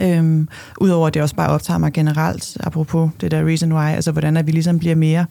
Øhm, 0.00 0.48
Udover 0.80 1.06
at 1.06 1.14
det 1.14 1.22
også 1.22 1.34
bare 1.34 1.48
optager 1.48 1.78
mig 1.78 1.92
generelt, 1.92 2.56
apropos 2.60 3.10
det 3.20 3.30
der 3.30 3.46
reason 3.46 3.72
why, 3.72 3.88
altså 3.88 4.12
hvordan 4.12 4.36
at 4.36 4.46
vi 4.46 4.52
ligesom 4.52 4.78
bliver 4.78 4.94
mere 4.94 5.26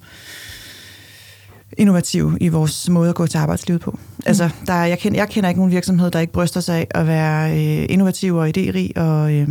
innovative 1.78 2.38
i 2.42 2.48
vores 2.48 2.90
måde 2.90 3.10
at 3.10 3.16
gå 3.16 3.28
til 3.28 3.38
arbejdslivet 3.38 3.82
på. 3.82 3.92
Mm. 3.92 4.00
Altså, 4.26 4.50
der, 4.68 4.74
er- 4.74 4.86
jeg, 4.86 5.00
kender, 5.00 5.20
jeg 5.20 5.30
kender 5.30 5.50
ikke 5.50 5.60
nogen 5.60 5.72
virksomhed, 5.72 6.12
der 6.12 6.20
ikke 6.20 6.34
bryster 6.34 6.60
sig 6.60 6.76
af 6.78 6.88
at 6.92 7.08
være 7.08 7.52
øh, 7.52 7.86
innovativ 7.90 8.36
og 8.36 8.48
idérig, 8.58 9.02
og 9.02 9.34
øh, 9.34 9.48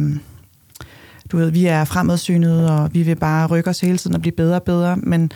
du 1.33 1.37
ved, 1.37 1.51
vi 1.51 1.67
er 1.67 1.85
fremadsynede, 1.85 2.71
og 2.81 2.95
vi 2.95 3.03
vil 3.03 3.17
bare 3.17 3.47
rykke 3.47 3.71
os 3.71 3.81
hele 3.81 3.99
tiden 3.99 4.15
og 4.15 4.21
blive 4.21 4.33
bedre 4.33 4.57
og 4.57 4.63
bedre, 4.63 4.97
men, 4.97 5.33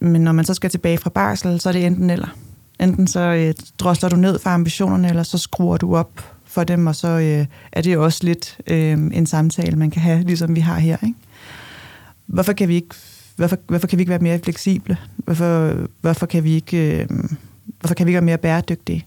men 0.00 0.22
når 0.22 0.32
man 0.32 0.44
så 0.44 0.54
skal 0.54 0.70
tilbage 0.70 0.98
fra 0.98 1.10
barsel, 1.10 1.60
så 1.60 1.68
er 1.68 1.72
det 1.72 1.86
enten 1.86 2.10
eller. 2.10 2.28
Enten 2.80 3.06
så 3.06 3.20
øh, 3.20 3.54
drosler 3.78 4.08
du 4.08 4.16
ned 4.16 4.38
for 4.38 4.50
ambitionerne, 4.50 5.08
eller 5.08 5.22
så 5.22 5.38
skruer 5.38 5.76
du 5.76 5.96
op 5.96 6.10
for 6.44 6.64
dem, 6.64 6.86
og 6.86 6.96
så 6.96 7.08
øh, 7.08 7.46
er 7.72 7.80
det 7.82 7.94
jo 7.94 8.04
også 8.04 8.20
lidt 8.24 8.58
øh, 8.66 8.92
en 8.92 9.26
samtale, 9.26 9.76
man 9.76 9.90
kan 9.90 10.02
have, 10.02 10.22
ligesom 10.22 10.56
vi 10.56 10.60
har 10.60 10.78
her. 10.78 10.96
Ikke? 11.02 11.14
Hvorfor 12.26 12.52
kan 12.52 12.68
vi 12.68 12.74
ikke 12.74 12.94
hvorfor, 13.40 13.58
hvorfor 13.66 13.86
kan 13.86 13.98
vi 13.98 14.02
ikke 14.02 14.10
være 14.10 14.18
mere 14.18 14.38
fleksible? 14.38 14.96
Hvorfor, 15.16 15.74
hvorfor, 16.00 16.26
kan 16.26 16.44
vi 16.44 16.52
ikke, 16.54 17.00
øh, 17.00 17.08
hvorfor 17.80 17.94
kan 17.94 18.06
vi 18.06 18.10
ikke 18.10 18.16
være 18.16 18.24
mere 18.24 18.38
bæredygtige? 18.38 19.06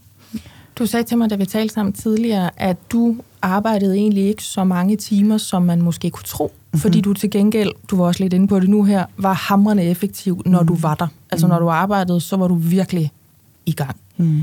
Du 0.78 0.86
sagde 0.86 1.04
til 1.04 1.18
mig, 1.18 1.30
da 1.30 1.36
vi 1.36 1.46
talte 1.46 1.74
sammen 1.74 1.92
tidligere, 1.92 2.50
at 2.56 2.76
du 2.92 3.16
arbejdede 3.42 3.96
egentlig 3.96 4.24
ikke 4.24 4.42
så 4.42 4.64
mange 4.64 4.96
timer, 4.96 5.38
som 5.38 5.62
man 5.62 5.82
måske 5.82 6.10
kunne 6.10 6.24
tro, 6.24 6.46
mm-hmm. 6.46 6.80
fordi 6.80 7.00
du 7.00 7.12
til 7.12 7.30
gengæld, 7.30 7.70
du 7.90 7.96
var 7.96 8.04
også 8.04 8.22
lidt 8.22 8.32
inde 8.32 8.48
på 8.48 8.60
det 8.60 8.68
nu 8.68 8.84
her, 8.84 9.06
var 9.16 9.32
hamrende 9.32 9.82
effektiv, 9.82 10.42
når 10.46 10.60
mm. 10.60 10.66
du 10.66 10.74
var 10.74 10.94
der. 10.94 11.06
Altså 11.30 11.46
når 11.46 11.58
du 11.58 11.68
arbejdede, 11.68 12.20
så 12.20 12.36
var 12.36 12.48
du 12.48 12.54
virkelig 12.54 13.12
i 13.66 13.72
gang. 13.72 13.96
Mm. 14.16 14.42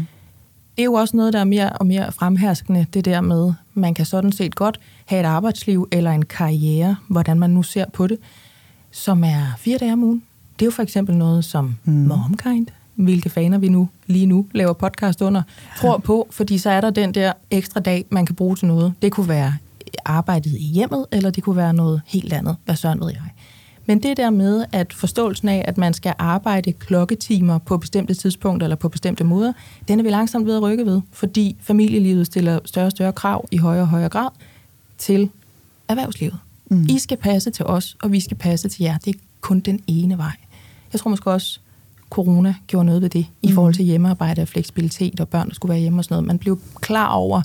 Det 0.78 0.84
er 0.84 0.86
jo 0.86 0.94
også 0.94 1.18
noget, 1.18 1.34
der 1.34 1.40
er 1.40 1.44
mere 1.44 1.70
og 1.70 1.88
mere 1.88 2.12
fremherskende, 2.12 2.86
det 2.94 3.06
der 3.06 3.22
med, 3.22 3.54
man 3.74 3.94
kan 3.94 4.06
sådan 4.06 4.32
set 4.32 4.56
godt 4.56 4.80
have 5.06 5.20
et 5.20 5.26
arbejdsliv 5.26 5.88
eller 5.92 6.12
en 6.12 6.26
karriere, 6.26 6.96
hvordan 7.08 7.40
man 7.40 7.50
nu 7.50 7.64
ser 7.64 7.86
på 7.94 8.08
det. 8.08 8.18
Som 8.92 9.24
er 9.24 9.46
fire 9.58 9.78
dage 9.78 9.94
om 9.94 10.04
ugen. 10.04 10.24
Det 10.60 10.62
er 10.62 10.68
jo 10.68 10.72
for 10.72 10.84
eksempel 10.84 11.18
noget, 11.18 11.46
som 11.46 11.76
mm. 11.84 11.94
MomKind, 11.94 12.68
hvilke 12.96 13.30
faner 13.30 13.58
vi 13.58 13.70
nu 13.70 13.90
lige 14.08 14.26
nu 14.26 14.48
laver 14.52 14.74
podcast 14.74 15.22
under, 15.22 15.42
tror 15.78 15.98
på, 15.98 16.28
fordi 16.32 16.58
så 16.58 16.70
er 16.70 16.82
der 16.82 16.90
den 16.90 17.14
der 17.14 17.34
ekstra 17.52 17.80
dag, 17.80 18.06
man 18.10 18.26
kan 18.26 18.36
bruge 18.36 18.56
til 18.56 18.68
noget. 18.68 18.94
Det 19.02 19.12
kunne 19.12 19.28
være 19.28 19.54
arbejdet 20.06 20.54
i 20.54 20.66
hjemmet, 20.66 21.06
eller 21.12 21.30
det 21.30 21.44
kunne 21.44 21.56
være 21.56 21.74
noget 21.74 22.02
helt 22.06 22.34
andet. 22.34 22.56
Hvad 22.66 22.76
søren 22.76 23.00
ved 23.00 23.10
jeg. 23.10 23.22
Men 23.86 24.04
det 24.04 24.18
der 24.18 24.30
med, 24.30 24.66
at 24.72 24.94
forståelsen 24.94 25.50
af, 25.50 25.66
at 25.68 25.78
man 25.78 25.94
skal 25.94 26.14
arbejde 26.18 26.74
klokketimer 26.74 27.58
på 27.58 27.78
bestemte 27.78 28.14
tidspunkter 28.14 28.66
eller 28.66 28.76
på 28.76 28.90
bestemte 28.90 29.24
måder, 29.24 29.54
den 29.88 30.00
er 30.00 30.04
vi 30.04 30.10
langsomt 30.10 30.46
ved 30.46 30.56
at 30.56 30.62
rykke 30.62 30.86
ved, 30.86 31.02
fordi 31.12 31.58
familielivet 31.62 32.26
stiller 32.26 32.60
større 32.66 32.86
og 32.86 32.92
større 32.92 33.14
krav 33.14 33.48
i 33.52 33.58
højere 33.58 33.84
og 33.84 33.88
højere 33.88 34.10
grad 34.10 34.30
til 34.98 35.30
erhvervslivet. 35.88 36.38
Mm. 36.72 36.86
I 36.90 37.00
skal 37.00 37.18
passe 37.18 37.52
til 37.52 37.66
os, 37.66 37.98
og 38.04 38.12
vi 38.12 38.20
skal 38.20 38.38
passe 38.38 38.70
til 38.70 38.84
jer. 38.84 38.98
Det 38.98 39.16
er 39.16 39.20
kun 39.42 39.60
den 39.60 39.80
ene 39.88 40.18
vej. 40.18 40.32
Jeg 40.94 41.00
tror 41.00 41.10
måske 41.10 41.32
også, 41.32 41.60
corona 42.10 42.56
gjorde 42.68 42.86
noget 42.86 43.02
ved 43.02 43.10
det, 43.10 43.26
i 43.42 43.48
mm. 43.48 43.54
forhold 43.54 43.74
til 43.74 43.86
hjemmearbejde 43.86 44.42
og 44.42 44.48
fleksibilitet, 44.48 45.20
og 45.20 45.30
børn, 45.30 45.48
der 45.48 45.56
skulle 45.56 45.70
være 45.70 45.80
hjemme 45.80 46.00
og 46.00 46.04
sådan 46.04 46.14
noget. 46.16 46.28
Man 46.28 46.40
blev 46.40 46.60
klar 46.82 47.08
over, 47.08 47.42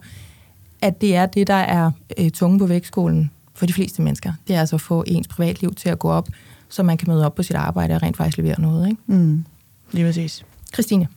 at 0.80 1.00
det 1.00 1.16
er 1.16 1.26
det, 1.26 1.46
der 1.46 1.54
er 1.54 1.90
øh, 2.18 2.30
tunge 2.30 2.58
på 2.58 2.66
vægtskolen 2.66 3.30
for 3.54 3.66
de 3.66 3.72
fleste 3.72 4.02
mennesker. 4.02 4.32
Det 4.48 4.56
er 4.56 4.60
altså 4.60 4.76
at 4.76 4.80
få 4.80 5.04
ens 5.06 5.28
privatliv 5.28 5.74
til 5.74 5.88
at 5.88 5.98
gå 5.98 6.08
op, 6.10 6.28
så 6.68 6.82
man 6.82 6.96
kan 6.96 7.10
møde 7.10 7.26
op 7.26 7.34
på 7.34 7.42
sit 7.42 7.56
arbejde 7.56 7.94
og 7.94 8.02
rent 8.02 8.16
faktisk 8.16 8.36
levere 8.36 8.60
noget. 8.60 8.88
Ikke? 8.88 9.02
Mm. 9.06 9.44
Lige 9.92 10.04
præcis. 10.04 10.44
Christine, 10.74 11.08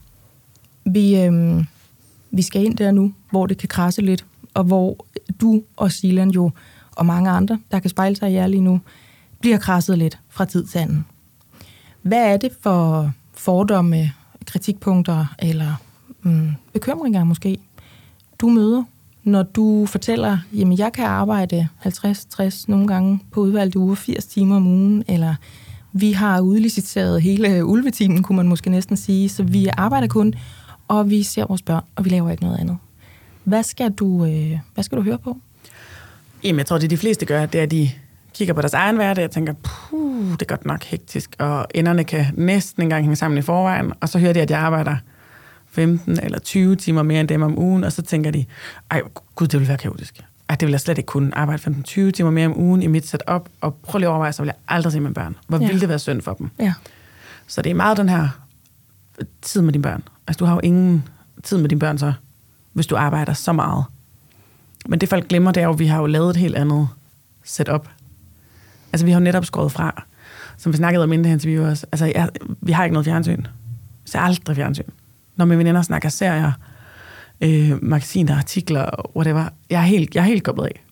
vi, 0.85 1.21
øh, 1.21 1.63
vi 2.31 2.41
skal 2.41 2.65
ind 2.65 2.77
der 2.77 2.91
nu, 2.91 3.13
hvor 3.31 3.45
det 3.45 3.57
kan 3.57 3.69
krasse 3.69 4.01
lidt, 4.01 4.25
og 4.53 4.63
hvor 4.63 5.05
du 5.41 5.61
og 5.77 5.91
Silan 5.91 6.29
jo, 6.29 6.51
og 6.99 7.05
mange 7.05 7.29
andre, 7.29 7.59
der 7.71 7.79
kan 7.79 7.89
spejle 7.89 8.15
sig 8.15 8.31
i 8.31 8.33
jer 8.33 8.47
lige 8.47 8.61
nu, 8.61 8.79
bliver 9.39 9.57
krasset 9.57 9.97
lidt 9.97 10.19
fra 10.29 10.45
tid 10.45 10.65
til 10.65 10.79
anden. 10.79 11.05
Hvad 12.01 12.33
er 12.33 12.37
det 12.37 12.51
for 12.61 13.11
fordomme, 13.33 14.11
kritikpunkter 14.45 15.35
eller 15.39 15.73
mm, 16.21 16.51
bekymringer 16.73 17.23
måske, 17.23 17.57
du 18.39 18.49
møder, 18.49 18.83
når 19.23 19.43
du 19.43 19.85
fortæller, 19.85 20.37
jamen 20.53 20.77
jeg 20.77 20.93
kan 20.93 21.05
arbejde 21.05 21.67
50-60 21.85 22.65
nogle 22.67 22.87
gange 22.87 23.19
på 23.31 23.41
udvalgte 23.41 23.79
uger, 23.79 23.95
80 23.95 24.25
timer 24.25 24.55
om 24.55 24.67
ugen, 24.67 25.03
eller 25.07 25.35
vi 25.91 26.11
har 26.11 26.41
udliciteret 26.41 27.21
hele 27.21 27.65
ulvetimen, 27.65 28.23
kunne 28.23 28.35
man 28.35 28.47
måske 28.47 28.69
næsten 28.69 28.97
sige, 28.97 29.29
så 29.29 29.43
vi 29.43 29.67
arbejder 29.77 30.07
kun, 30.07 30.33
og 30.87 31.09
vi 31.09 31.23
ser 31.23 31.45
vores 31.45 31.61
børn, 31.61 31.83
og 31.95 32.05
vi 32.05 32.09
laver 32.09 32.29
ikke 32.31 32.43
noget 32.43 32.57
andet. 32.59 32.77
Hvad 33.43 33.63
skal 33.63 33.91
du, 33.91 34.25
øh, 34.25 34.59
hvad 34.73 34.83
skal 34.83 34.97
du 34.97 35.03
høre 35.03 35.17
på? 35.17 35.37
Jamen, 36.43 36.57
jeg 36.57 36.65
tror, 36.65 36.77
det 36.77 36.89
de 36.89 36.97
fleste 36.97 37.25
gør, 37.25 37.45
det 37.45 37.59
er, 37.59 37.63
at 37.63 37.71
de 37.71 37.89
kigger 38.33 38.53
på 38.53 38.61
deres 38.61 38.73
egen 38.73 38.95
hverdag 38.95 39.25
og 39.25 39.31
tænker, 39.31 39.53
puh, 39.53 40.31
det 40.31 40.41
er 40.41 40.45
godt 40.45 40.65
nok 40.65 40.83
hektisk, 40.83 41.35
og 41.39 41.67
enderne 41.75 42.03
kan 42.03 42.25
næsten 42.33 42.83
engang 42.83 43.03
hænge 43.03 43.15
sammen 43.15 43.37
i 43.37 43.41
forvejen, 43.41 43.93
og 44.01 44.09
så 44.09 44.19
hører 44.19 44.33
de, 44.33 44.41
at 44.41 44.51
jeg 44.51 44.59
arbejder 44.59 44.95
15 45.71 46.19
eller 46.23 46.39
20 46.39 46.75
timer 46.75 47.03
mere 47.03 47.19
end 47.19 47.27
dem 47.27 47.41
om 47.41 47.59
ugen, 47.59 47.83
og 47.83 47.91
så 47.91 48.01
tænker 48.01 48.31
de, 48.31 48.45
ej 48.91 49.01
gud, 49.35 49.47
det 49.47 49.59
vil 49.59 49.67
være 49.67 49.77
kaotisk. 49.77 50.21
Ej, 50.49 50.55
det 50.55 50.65
vil 50.65 50.71
jeg 50.71 50.79
slet 50.79 50.97
ikke 50.97 51.07
kunne 51.07 51.37
arbejde 51.37 51.61
15-20 51.61 52.11
timer 52.11 52.29
mere 52.29 52.45
om 52.45 52.59
ugen 52.59 52.83
i 52.83 52.87
mit 52.87 53.07
setup, 53.07 53.49
og 53.61 53.75
prøv 53.75 53.99
lige 53.99 54.07
at 54.07 54.11
overveje, 54.11 54.33
så 54.33 54.41
vil 54.41 54.47
jeg 54.47 54.55
aldrig 54.67 54.93
se 54.93 54.99
mine 54.99 55.13
børn. 55.13 55.35
Hvor 55.47 55.57
ja. 55.57 55.67
ville 55.67 55.81
det 55.81 55.89
være 55.89 55.99
synd 55.99 56.21
for 56.21 56.33
dem? 56.33 56.49
Ja. 56.59 56.73
Så 57.47 57.61
det 57.61 57.69
er 57.69 57.73
meget 57.73 57.97
den 57.97 58.09
her 58.09 58.27
tid 59.41 59.61
med 59.61 59.73
dine 59.73 59.81
børn. 59.81 60.03
Altså, 60.27 60.37
du 60.39 60.45
har 60.45 60.53
jo 60.53 60.59
ingen 60.63 61.03
tid 61.43 61.57
med 61.57 61.69
dine 61.69 61.79
børn 61.79 61.97
så, 61.97 62.13
hvis 62.73 62.87
du 62.87 62.95
arbejder 62.95 63.33
så 63.33 63.53
meget. 63.53 63.85
Men 64.89 65.01
det 65.01 65.09
folk 65.09 65.27
glemmer, 65.27 65.51
det 65.51 65.61
er 65.61 65.65
jo, 65.65 65.73
at 65.73 65.79
vi 65.79 65.85
har 65.85 65.99
jo 65.99 66.05
lavet 66.05 66.29
et 66.29 66.37
helt 66.37 66.55
andet 66.55 66.87
setup. 67.43 67.87
Altså, 68.93 69.05
vi 69.05 69.11
har 69.11 69.19
jo 69.19 69.23
netop 69.23 69.45
skåret 69.45 69.71
fra, 69.71 70.03
som 70.57 70.71
vi 70.71 70.77
snakkede 70.77 71.03
om 71.03 71.13
inden 71.13 71.25
det 71.25 71.31
interview 71.31 71.69
også. 71.69 71.85
Altså, 71.91 72.05
jeg, 72.05 72.29
vi 72.61 72.71
har 72.71 72.83
ikke 72.83 72.93
noget 72.93 73.05
fjernsyn. 73.05 73.45
Så 74.05 74.17
aldrig 74.17 74.55
fjernsyn. 74.55 74.83
Når 75.35 75.45
mine 75.45 75.57
veninder 75.57 75.81
snakker 75.81 76.09
serier, 76.09 76.51
øh, 77.41 77.83
magasiner, 77.83 78.37
artikler, 78.37 79.11
whatever. 79.15 79.45
Jeg 79.69 79.77
er 79.77 79.85
helt, 79.85 80.15
jeg 80.15 80.21
er 80.21 80.25
helt 80.25 80.43
koblet 80.43 80.65
af. 80.65 80.83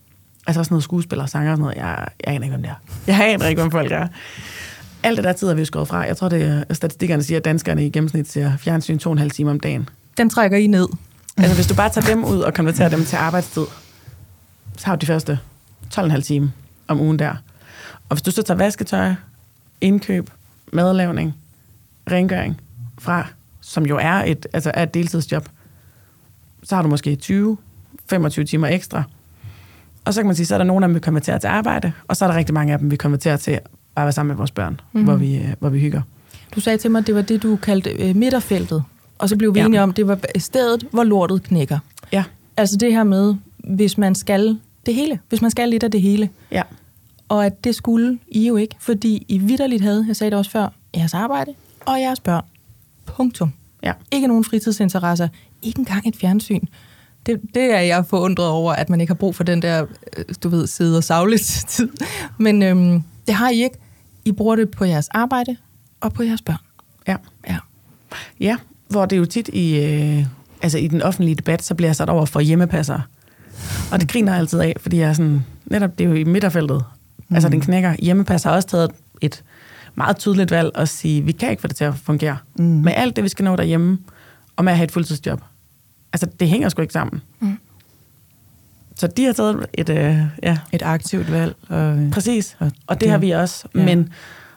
Altså 0.48 0.60
også 0.60 0.74
noget 0.74 0.84
skuespiller, 0.84 1.26
sanger 1.26 1.52
og 1.52 1.58
sådan 1.58 1.62
noget. 1.62 1.78
Jeg, 1.78 2.08
jeg 2.26 2.34
aner 2.34 2.44
ikke, 2.44 2.56
hvem 2.56 2.62
det 2.62 2.72
er. 2.72 2.76
Jeg 3.08 3.34
aner 3.34 3.46
ikke, 3.48 3.62
hvem 3.62 3.72
folk 3.72 3.92
er. 3.92 4.08
Alt 5.04 5.18
det 5.18 5.24
der 5.24 5.34
tid 5.34 5.48
er 5.48 5.54
vi 5.54 5.66
skåret 5.66 5.88
fra. 5.88 5.98
Jeg 5.98 6.18
tror, 6.18 6.30
det 6.30 6.66
er, 6.70 6.74
statistikkerne 6.74 7.24
siger, 7.24 7.38
at 7.38 7.46
danskerne 7.46 7.86
i 7.86 7.90
gennemsnit 7.90 8.32
ser 8.32 8.58
fjernsyn 8.58 8.98
to 8.98 9.10
og 9.10 9.14
en 9.14 9.20
halv 9.20 9.32
time 9.32 9.52
om 9.52 9.60
dagen. 9.60 9.90
Den 10.18 10.30
trækker 10.30 10.58
I 10.58 10.68
ned. 10.68 10.88
Altså, 11.38 11.56
hvis 11.56 11.68
du 11.68 11.76
bare 11.76 11.90
tager 11.90 12.08
dem 12.08 12.26
ud 12.26 12.40
og 12.40 12.54
konverterer 12.54 12.90
dem 12.90 13.06
til 13.06 13.16
arbejdstid, 13.16 13.64
så 14.78 14.86
har 14.86 14.96
du 14.96 15.02
de 15.02 15.06
første 15.06 15.40
12,5 15.94 16.22
timer 16.22 16.48
om 16.88 17.00
ugen 17.00 17.20
der. 17.20 17.36
Og 18.10 18.16
hvis 18.16 18.22
du 18.22 18.32
så 18.32 18.44
tager 18.44 18.58
vasketøj, 18.58 19.14
indkøb, 19.82 20.30
madlavning, 20.74 21.36
rengøring 22.12 22.62
fra, 22.98 23.28
som 23.62 23.86
jo 23.86 23.98
er 23.98 24.14
et, 24.14 24.48
altså 24.54 24.72
er 24.74 24.84
et 24.84 24.94
deltidsjob, 24.94 25.50
så 26.64 26.76
har 26.76 26.82
du 26.82 26.90
måske 26.90 27.16
20, 27.16 27.58
25 28.10 28.46
timer 28.46 28.68
ekstra. 28.68 29.04
Og 30.06 30.14
så 30.14 30.22
kan 30.22 30.26
man 30.26 30.36
sige, 30.36 30.46
så 30.46 30.54
er 30.54 30.58
der 30.58 30.66
nogle 30.66 30.86
af 30.86 30.88
dem, 30.88 30.96
vi 30.96 31.00
konverterer 31.00 31.38
til 31.38 31.48
arbejde, 31.48 31.92
og 32.08 32.18
så 32.18 32.26
er 32.26 32.30
der 32.30 32.38
rigtig 32.38 32.54
mange 32.54 32.74
af 32.74 32.80
dem, 32.80 32.92
vi 32.92 32.96
konverterer 32.96 33.38
til 33.38 33.60
bare 33.96 34.04
at 34.04 34.06
være 34.06 34.12
sammen 34.12 34.28
med 34.28 34.36
vores 34.36 34.52
børn, 34.52 34.74
mm-hmm. 34.74 35.04
hvor, 35.04 35.16
vi, 35.16 35.38
øh, 35.38 35.54
hvor 35.60 35.70
vi 35.70 35.80
hygger. 35.80 36.02
Du 36.56 36.60
sagde 36.60 36.78
til 36.78 36.92
mig, 36.92 37.00
at 37.00 37.08
det 37.08 37.16
var 37.16 37.22
det, 37.22 37.44
du 37.44 37.56
kaldte 37.56 37.90
øh, 37.90 38.16
midterfeltet, 38.16 38.84
og 39.18 39.30
så 39.30 39.38
blev 39.38 39.54
vi 39.54 39.60
ja. 39.60 39.66
enige 39.66 39.82
om, 39.82 39.90
at 39.90 39.98
det 39.98 40.08
var 40.08 40.20
stedet, 40.38 40.88
hvor 40.92 41.04
lortet 41.04 41.44
knækker. 41.44 41.80
Ja. 42.12 42.24
Altså 42.58 42.78
det 42.78 42.94
her 42.94 43.04
med, 43.04 43.36
hvis 43.58 43.98
man 43.98 44.16
skal 44.16 44.60
det 44.88 44.96
hele, 44.96 45.20
hvis 45.30 45.42
man 45.42 45.52
skal 45.52 45.70
lidt 45.70 45.84
af 45.84 45.92
det 45.92 46.02
hele. 46.02 46.30
Ja. 46.52 46.62
Og 47.30 47.46
at 47.46 47.64
det 47.64 47.76
skulle 47.76 48.20
I 48.28 48.48
jo 48.48 48.56
ikke, 48.56 48.76
fordi 48.80 49.26
I 49.28 49.38
vidderligt 49.38 49.82
havde, 49.82 50.06
jeg 50.08 50.16
sagde 50.16 50.32
det 50.32 50.40
også 50.40 50.52
før, 50.52 50.68
jeres 50.96 51.14
arbejde 51.14 51.54
og 51.86 52.02
jeres 52.02 52.20
børn. 52.20 52.44
Punktum. 53.06 53.54
Ja. 53.84 53.94
Ikke 54.12 54.28
nogen 54.28 54.44
fritidsinteresser. 54.44 55.28
Ikke 55.62 55.80
engang 55.80 56.08
et 56.08 56.16
fjernsyn. 56.16 56.62
Det, 57.26 57.42
det 57.54 57.64
er 57.64 57.80
jeg 57.80 58.06
forundret 58.06 58.48
over, 58.48 58.74
at 58.74 58.90
man 58.90 59.02
ikke 59.02 59.12
har 59.12 59.16
brug 59.16 59.36
for 59.36 59.44
den 59.44 59.62
der, 59.62 59.86
øh, 60.18 60.26
du 60.44 60.50
ved, 60.50 60.68
sidde 60.68 60.98
og 60.98 61.04
savle 61.04 61.38
tid. 61.68 61.90
Men 62.38 62.64
øhm, 62.64 63.04
det 63.28 63.36
har 63.36 63.50
I 63.50 63.64
ikke. 63.64 63.78
I 64.26 64.32
bruger 64.32 64.56
det 64.56 64.72
på 64.72 64.86
jeres 64.86 65.08
arbejde 65.08 65.56
og 66.02 66.14
på 66.14 66.24
jeres 66.24 66.42
børn. 66.42 66.58
Ja. 67.08 67.16
Ja. 67.48 67.58
Ja, 68.40 68.58
hvor 68.90 69.06
det 69.06 69.18
jo 69.18 69.26
tit 69.26 69.48
i, 69.54 69.80
øh, 69.80 70.26
altså 70.62 70.78
i 70.78 70.88
den 70.88 71.02
offentlige 71.02 71.36
debat, 71.36 71.64
så 71.64 71.76
bliver 71.76 71.88
jeg 71.90 71.96
sat 71.96 72.10
over 72.10 72.26
for 72.26 72.40
hjemmepasser. 72.40 73.00
Og 73.92 74.00
det 74.00 74.12
griner 74.12 74.32
jeg 74.32 74.40
altid 74.40 74.60
af, 74.60 74.76
fordi 74.80 74.98
jeg 75.00 75.10
er 75.10 75.14
sådan, 75.14 75.46
netop 75.66 75.98
det 75.98 76.04
er 76.04 76.10
jo 76.10 76.16
i 76.16 76.24
midterfeltet. 76.24 76.84
Mm. 77.30 77.36
Altså 77.36 77.50
den 77.50 77.62
knækker. 77.62 77.96
Hjemmepasser 78.00 78.50
har 78.50 78.56
også 78.56 78.68
taget 78.68 78.92
et 79.22 79.44
meget 79.96 80.18
tydeligt 80.18 80.52
valg 80.52 80.72
at 80.76 80.90
sige, 80.90 81.22
vi 81.22 81.32
kan 81.32 81.50
ikke 81.50 81.62
få 81.62 81.68
det 81.68 81.76
til 81.76 81.84
at 81.84 81.96
fungere. 81.96 82.38
Mm. 82.60 82.66
Med 82.66 82.94
alt 82.96 83.16
det, 83.16 83.24
vi 83.24 83.30
skal 83.30 83.46
nå 83.46 83.56
derhjemme, 83.56 83.98
og 84.56 84.64
med 84.64 84.72
at 84.72 84.78
have 84.78 84.84
et 84.84 84.92
fuldtidsjob. 84.92 85.42
Altså, 86.14 86.28
det 86.40 86.50
hænger 86.50 86.70
sgu 86.70 86.82
ikke 86.82 86.94
sammen. 86.94 87.22
Mm. 87.40 87.58
Så 88.96 89.08
de 89.08 89.26
har 89.26 89.34
taget 89.34 89.66
et, 89.74 89.90
øh, 89.90 90.18
ja. 90.44 90.58
Et 90.72 90.82
aktivt 90.82 91.32
valg. 91.32 91.56
Og, 91.70 91.98
Præcis, 92.12 92.56
og, 92.60 92.72
og 92.88 92.96
det, 92.96 93.02
det 93.02 93.10
har 93.10 93.18
vi 93.18 93.32
også. 93.32 93.68
Ja. 93.76 93.86
Men 93.86 94.10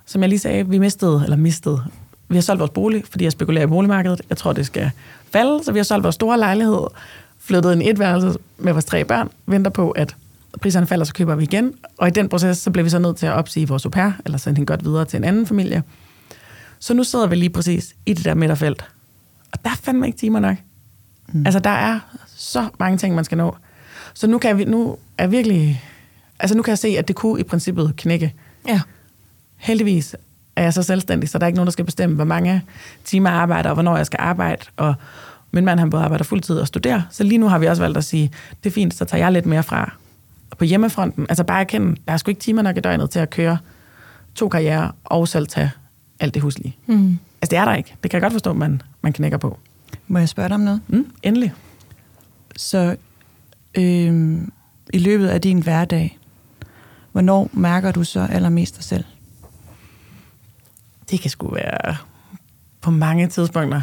som 0.07 0.21
jeg 0.21 0.29
lige 0.29 0.39
sagde, 0.39 0.69
vi 0.69 0.79
mistede, 0.79 1.21
eller 1.25 1.37
mistede, 1.37 1.85
vi 2.29 2.37
har 2.37 2.43
solgt 2.43 2.61
vores 2.61 2.71
bolig, 2.71 3.05
fordi 3.11 3.25
jeg 3.25 3.33
spekulerer 3.33 3.65
i 3.65 3.69
boligmarkedet. 3.69 4.21
Jeg 4.29 4.37
tror, 4.37 4.53
det 4.53 4.67
skal 4.67 4.91
falde, 5.33 5.65
så 5.65 5.73
vi 5.73 5.79
har 5.79 5.85
solgt 5.85 6.03
vores 6.03 6.15
store 6.15 6.39
lejlighed, 6.39 6.87
flyttet 7.51 7.73
en 7.73 7.83
etværelse 7.83 8.39
med 8.59 8.73
vores 8.73 8.85
tre 8.85 9.05
børn, 9.05 9.31
venter 9.47 9.71
på, 9.71 9.91
at 9.91 10.17
priserne 10.61 10.87
falder, 10.87 11.05
så 11.05 11.15
køber 11.15 11.35
vi 11.35 11.43
igen. 11.43 11.75
Og 11.99 12.09
i 12.09 12.11
den 12.11 12.29
proces, 12.29 12.59
så 12.59 12.71
bliver 12.71 12.85
vi 12.85 12.91
så 12.91 12.99
nødt 12.99 13.17
til 13.17 13.27
at 13.27 13.33
opsige 13.33 13.69
vores 13.69 13.85
au 13.85 13.91
pair, 13.91 14.11
eller 14.25 14.39
sende 14.39 14.57
hende 14.57 14.67
godt 14.67 14.85
videre 14.85 15.05
til 15.05 15.17
en 15.17 15.25
anden 15.25 15.47
familie. 15.47 15.83
Så 16.79 16.95
nu 16.95 17.05
sidder 17.05 17.27
vi 17.27 17.37
lige 17.37 17.51
præcis 17.51 17.95
i 18.07 18.13
det 18.13 18.25
der 18.25 18.35
midterfelt. 18.35 18.85
Og 19.53 19.65
der 19.65 19.71
er 19.71 19.75
fandme 19.83 20.07
ikke 20.07 20.19
timer 20.19 20.41
nok. 20.41 20.57
Mm. 21.29 21.47
Altså, 21.47 21.61
der 21.61 21.71
er 21.71 21.99
så 22.27 22.69
mange 22.79 22.99
ting, 22.99 23.15
man 23.15 23.25
skal 23.25 23.39
nå. 23.39 23.57
Så 24.15 24.27
nu 24.27 24.39
kan 24.39 24.59
vi, 24.59 24.65
nu 24.65 24.97
er 25.19 25.27
virkelig, 25.27 25.85
altså 26.39 26.57
nu 26.57 26.63
kan 26.63 26.71
jeg 26.71 26.79
se, 26.79 26.89
at 26.89 27.09
det 27.09 27.17
kunne 27.17 27.41
i 27.41 27.43
princippet 27.43 27.95
knække. 27.97 28.35
Ja. 28.69 28.81
Heldigvis 29.57 30.17
er 30.57 30.63
jeg 30.63 30.75
så 30.75 30.83
selvstændig, 30.83 31.29
så 31.29 31.39
der 31.39 31.45
er 31.45 31.47
ikke 31.47 31.57
nogen, 31.57 31.67
der 31.67 31.73
skal 31.73 31.85
bestemme, 31.85 32.17
hvor 32.17 32.25
mange 32.25 32.63
timer 33.05 33.31
jeg 33.31 33.39
arbejder, 33.39 33.71
og 33.71 33.75
hvornår 33.75 33.97
jeg 33.97 34.07
skal 34.07 34.19
arbejde. 34.21 34.63
Og 34.77 34.95
min 35.53 35.65
mand, 35.65 35.81
han 35.81 35.91
både 35.91 36.03
arbejder 36.03 36.25
fuldtid 36.25 36.59
og 36.59 36.67
studerer. 36.67 37.03
Så 37.11 37.25
lige 37.25 37.39
nu 37.39 37.49
har 37.49 37.59
vi 37.59 37.67
også 37.67 37.83
valgt 37.83 37.99
at 37.99 38.05
sige, 38.05 38.31
det 38.65 38.71
er 38.71 38.75
fint, 38.75 38.95
så 38.95 39.05
tager 39.05 39.25
jeg 39.25 39.33
lidt 39.33 39.47
mere 39.47 39.63
fra 39.63 39.93
på 40.59 40.65
hjemmefronten. 40.65 41.27
Altså 41.29 41.45
bare 41.45 41.61
erkende, 41.61 41.97
der 42.07 42.13
er 42.13 42.17
sgu 42.17 42.31
ikke 42.31 42.41
timer 42.41 42.63
nok 42.63 42.77
i 42.77 42.81
døgnet 42.81 43.11
til 43.11 43.19
at 43.19 43.31
køre 43.31 43.59
to 44.35 44.49
karrierer 44.49 44.91
og 45.05 45.29
selv 45.29 45.47
tage 45.47 45.71
alt 46.21 46.35
det 46.35 46.43
huslige. 46.43 46.77
Mm. 46.87 47.19
Altså 47.43 47.51
det 47.51 47.57
er 47.59 47.65
der 47.65 47.75
ikke. 47.75 47.95
Det 48.03 48.11
kan 48.11 48.17
jeg 48.19 48.23
godt 48.23 48.33
forstå, 48.33 48.53
man, 48.53 48.83
man 49.03 49.13
knækker 49.13 49.39
på. 49.39 49.59
Må 50.07 50.19
jeg 50.19 50.29
spørge 50.29 50.49
dig 50.49 50.55
om 50.55 50.61
noget? 50.61 50.81
Mm, 50.89 51.07
endelig. 51.23 51.53
Så 52.57 52.97
øh, 53.75 54.39
i 54.93 54.99
løbet 54.99 55.29
af 55.29 55.41
din 55.41 55.63
hverdag, 55.63 56.19
hvornår 57.13 57.51
mærker 57.53 57.93
du 57.93 58.05
så 58.05 58.21
allermest 58.21 58.77
dig 58.77 58.85
selv? 58.85 59.05
Det 61.11 61.21
kan 61.21 61.31
sgu 61.31 61.55
være 61.55 61.97
på 62.81 62.91
mange 62.91 63.29
tidspunkter. 63.29 63.83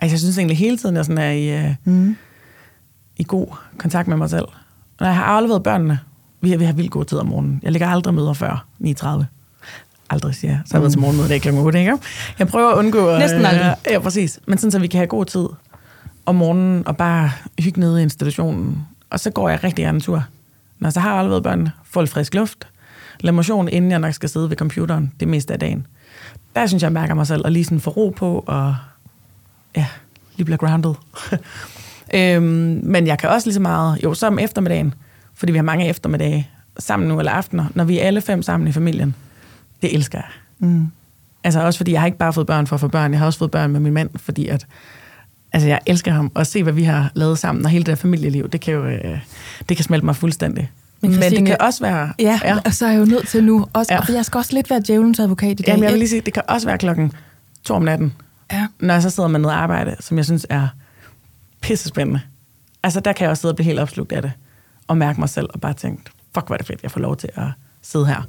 Altså, 0.00 0.14
jeg 0.14 0.20
synes 0.20 0.38
egentlig 0.38 0.56
hele 0.56 0.78
tiden, 0.78 0.96
jeg 0.96 1.04
sådan 1.04 1.18
er 1.18 1.30
i, 1.30 1.64
øh, 1.64 1.74
mm. 1.84 2.16
i 3.16 3.24
god 3.28 3.46
kontakt 3.78 4.08
med 4.08 4.16
mig 4.16 4.30
selv. 4.30 4.46
Når 5.00 5.06
jeg 5.06 5.16
har 5.16 5.24
afleveret 5.24 5.62
børnene, 5.62 5.98
vi 6.40 6.50
har, 6.50 6.58
vi 6.58 6.64
har 6.64 6.72
vildt 6.72 6.90
god 6.90 7.04
tid 7.04 7.18
om 7.18 7.26
morgenen. 7.26 7.60
Jeg 7.62 7.72
ligger 7.72 7.88
aldrig 7.88 8.14
møder 8.14 8.32
før 8.32 8.66
9.30. 8.84 9.24
aldrig 10.10 10.34
siger. 10.34 10.58
Så 10.66 10.72
har 10.72 10.78
jeg 10.78 10.82
været 10.82 10.92
til 10.92 11.00
morgenmøde 11.00 11.26
i 11.26 11.28
dag 11.28 11.40
kl. 11.40 11.48
8, 11.48 11.78
ikke? 11.78 11.98
Jeg 12.38 12.48
prøver 12.48 12.70
at 12.70 12.76
undgå... 12.76 13.18
Næsten 13.18 13.44
aldrig. 13.44 13.76
Ja, 13.90 13.98
præcis. 13.98 14.40
Men 14.46 14.58
sådan, 14.58 14.70
så 14.70 14.78
vi 14.78 14.86
kan 14.86 14.98
have 14.98 15.06
god 15.06 15.24
tid 15.24 15.46
om 16.26 16.34
morgenen 16.34 16.86
og 16.86 16.96
bare 16.96 17.30
hygge 17.58 17.80
nede 17.80 18.00
i 18.00 18.02
institutionen. 18.02 18.86
Og 19.10 19.20
så 19.20 19.30
går 19.30 19.48
jeg 19.48 19.64
rigtig 19.64 19.84
gerne 19.84 19.96
en 19.96 20.00
tur. 20.00 20.24
Når 20.78 20.90
så 20.90 21.00
har 21.00 21.10
jeg 21.10 21.18
aldrig 21.18 21.30
været 21.30 21.42
børn, 21.42 21.68
får 21.84 22.00
lidt 22.00 22.10
frisk 22.10 22.34
luft, 22.34 22.68
lad 23.20 23.32
motion, 23.32 23.68
inden 23.68 23.90
jeg 23.90 23.98
nok 23.98 24.14
skal 24.14 24.28
sidde 24.28 24.50
ved 24.50 24.56
computeren 24.56 25.12
det 25.20 25.28
meste 25.28 25.52
af 25.52 25.58
dagen. 25.58 25.86
Der 26.56 26.66
synes 26.66 26.82
jeg, 26.82 26.86
jeg 26.86 26.92
mærker 26.92 27.14
mig 27.14 27.26
selv, 27.26 27.42
og 27.44 27.52
lige 27.52 27.64
sådan 27.64 27.80
få 27.80 27.90
ro 27.90 28.10
på, 28.16 28.44
og 28.46 28.76
ja, 29.76 29.86
lige 30.36 30.44
bliver 30.44 30.58
grounded. 30.58 30.94
øhm, 32.14 32.80
men 32.82 33.06
jeg 33.06 33.18
kan 33.18 33.30
også 33.30 33.46
lige 33.46 33.54
så 33.54 33.60
meget, 33.60 33.98
jo, 34.04 34.14
så 34.14 34.26
om 34.26 34.38
eftermiddagen, 34.38 34.94
fordi 35.34 35.52
vi 35.52 35.58
har 35.58 35.62
mange 35.62 35.88
eftermiddage 35.88 36.48
sammen 36.78 37.08
nu, 37.08 37.18
eller 37.18 37.32
aftener, 37.32 37.66
når 37.74 37.84
vi 37.84 37.98
er 37.98 38.06
alle 38.06 38.20
fem 38.20 38.42
sammen 38.42 38.68
i 38.68 38.72
familien. 38.72 39.14
Det 39.82 39.94
elsker 39.94 40.18
jeg. 40.18 40.28
Mm. 40.58 40.86
Altså 41.44 41.60
også 41.60 41.78
fordi, 41.78 41.92
jeg 41.92 42.00
har 42.00 42.06
ikke 42.06 42.18
bare 42.18 42.32
fået 42.32 42.46
børn 42.46 42.66
for 42.66 42.76
at 42.76 42.80
få 42.80 42.88
børn, 42.88 43.12
jeg 43.12 43.18
har 43.18 43.26
også 43.26 43.38
fået 43.38 43.50
børn 43.50 43.70
med 43.70 43.80
min 43.80 43.92
mand, 43.92 44.10
fordi 44.16 44.48
at, 44.48 44.66
altså 45.52 45.68
jeg 45.68 45.80
elsker 45.86 46.12
ham, 46.12 46.32
og 46.34 46.46
se 46.46 46.62
hvad 46.62 46.72
vi 46.72 46.82
har 46.82 47.10
lavet 47.14 47.38
sammen, 47.38 47.64
og 47.64 47.70
hele 47.70 47.84
det 47.84 47.88
her 47.88 47.96
familieliv, 47.96 48.48
det 48.48 48.60
kan 48.60 48.74
jo, 48.74 48.84
øh, 48.86 49.18
det 49.68 49.76
kan 49.76 49.84
smelte 49.84 50.04
mig 50.04 50.16
fuldstændig. 50.16 50.70
Men 51.00 51.10
Men, 51.10 51.20
Men 51.20 51.32
det 51.32 51.46
kan 51.46 51.56
også 51.60 51.84
være... 51.84 52.12
Ja, 52.18 52.40
ja, 52.44 52.58
og 52.64 52.74
så 52.74 52.86
er 52.86 52.90
jeg 52.90 53.00
jo 53.00 53.04
nødt 53.04 53.28
til 53.28 53.44
nu, 53.44 53.66
også, 53.72 53.94
ja. 53.94 54.00
For 54.00 54.12
jeg 54.12 54.24
skal 54.24 54.38
også 54.38 54.54
lidt 54.54 54.70
være 54.70 54.80
djævelens 54.86 55.20
advokat 55.20 55.50
i 55.50 55.54
dag. 55.54 55.68
Jamen, 55.68 55.84
jeg 55.84 55.92
vil 55.92 55.98
lige 55.98 56.08
sige, 56.08 56.20
det 56.20 56.34
kan 56.34 56.42
også 56.48 56.66
være 56.66 56.78
klokken 56.78 57.12
to 57.64 57.74
om 57.74 57.82
natten, 57.82 58.12
ja. 58.52 58.66
når 58.78 58.94
jeg 58.94 59.02
så 59.02 59.10
sidder 59.10 59.28
med 59.28 59.40
noget 59.40 59.54
arbejde, 59.54 59.96
som 60.00 60.16
jeg 60.16 60.24
synes 60.24 60.46
er 60.48 60.68
pissespændende. 61.60 62.20
Altså, 62.82 63.00
der 63.00 63.12
kan 63.12 63.24
jeg 63.24 63.30
også 63.30 63.40
sidde 63.40 63.52
og 63.52 63.56
blive 63.56 63.64
helt 63.64 63.78
opslugt 63.78 64.12
af 64.12 64.22
det, 64.22 64.32
og 64.86 64.96
mærke 64.96 65.20
mig 65.20 65.28
selv, 65.28 65.48
og 65.54 65.60
bare 65.60 65.74
tænke, 65.74 66.02
fuck, 66.34 66.46
hvor 66.46 66.54
er 66.54 66.58
det 66.58 66.66
fedt, 66.66 66.82
jeg 66.82 66.90
får 66.90 67.00
lov 67.00 67.16
til 67.16 67.30
at 67.34 67.48
sidde 67.82 68.06
her. 68.06 68.22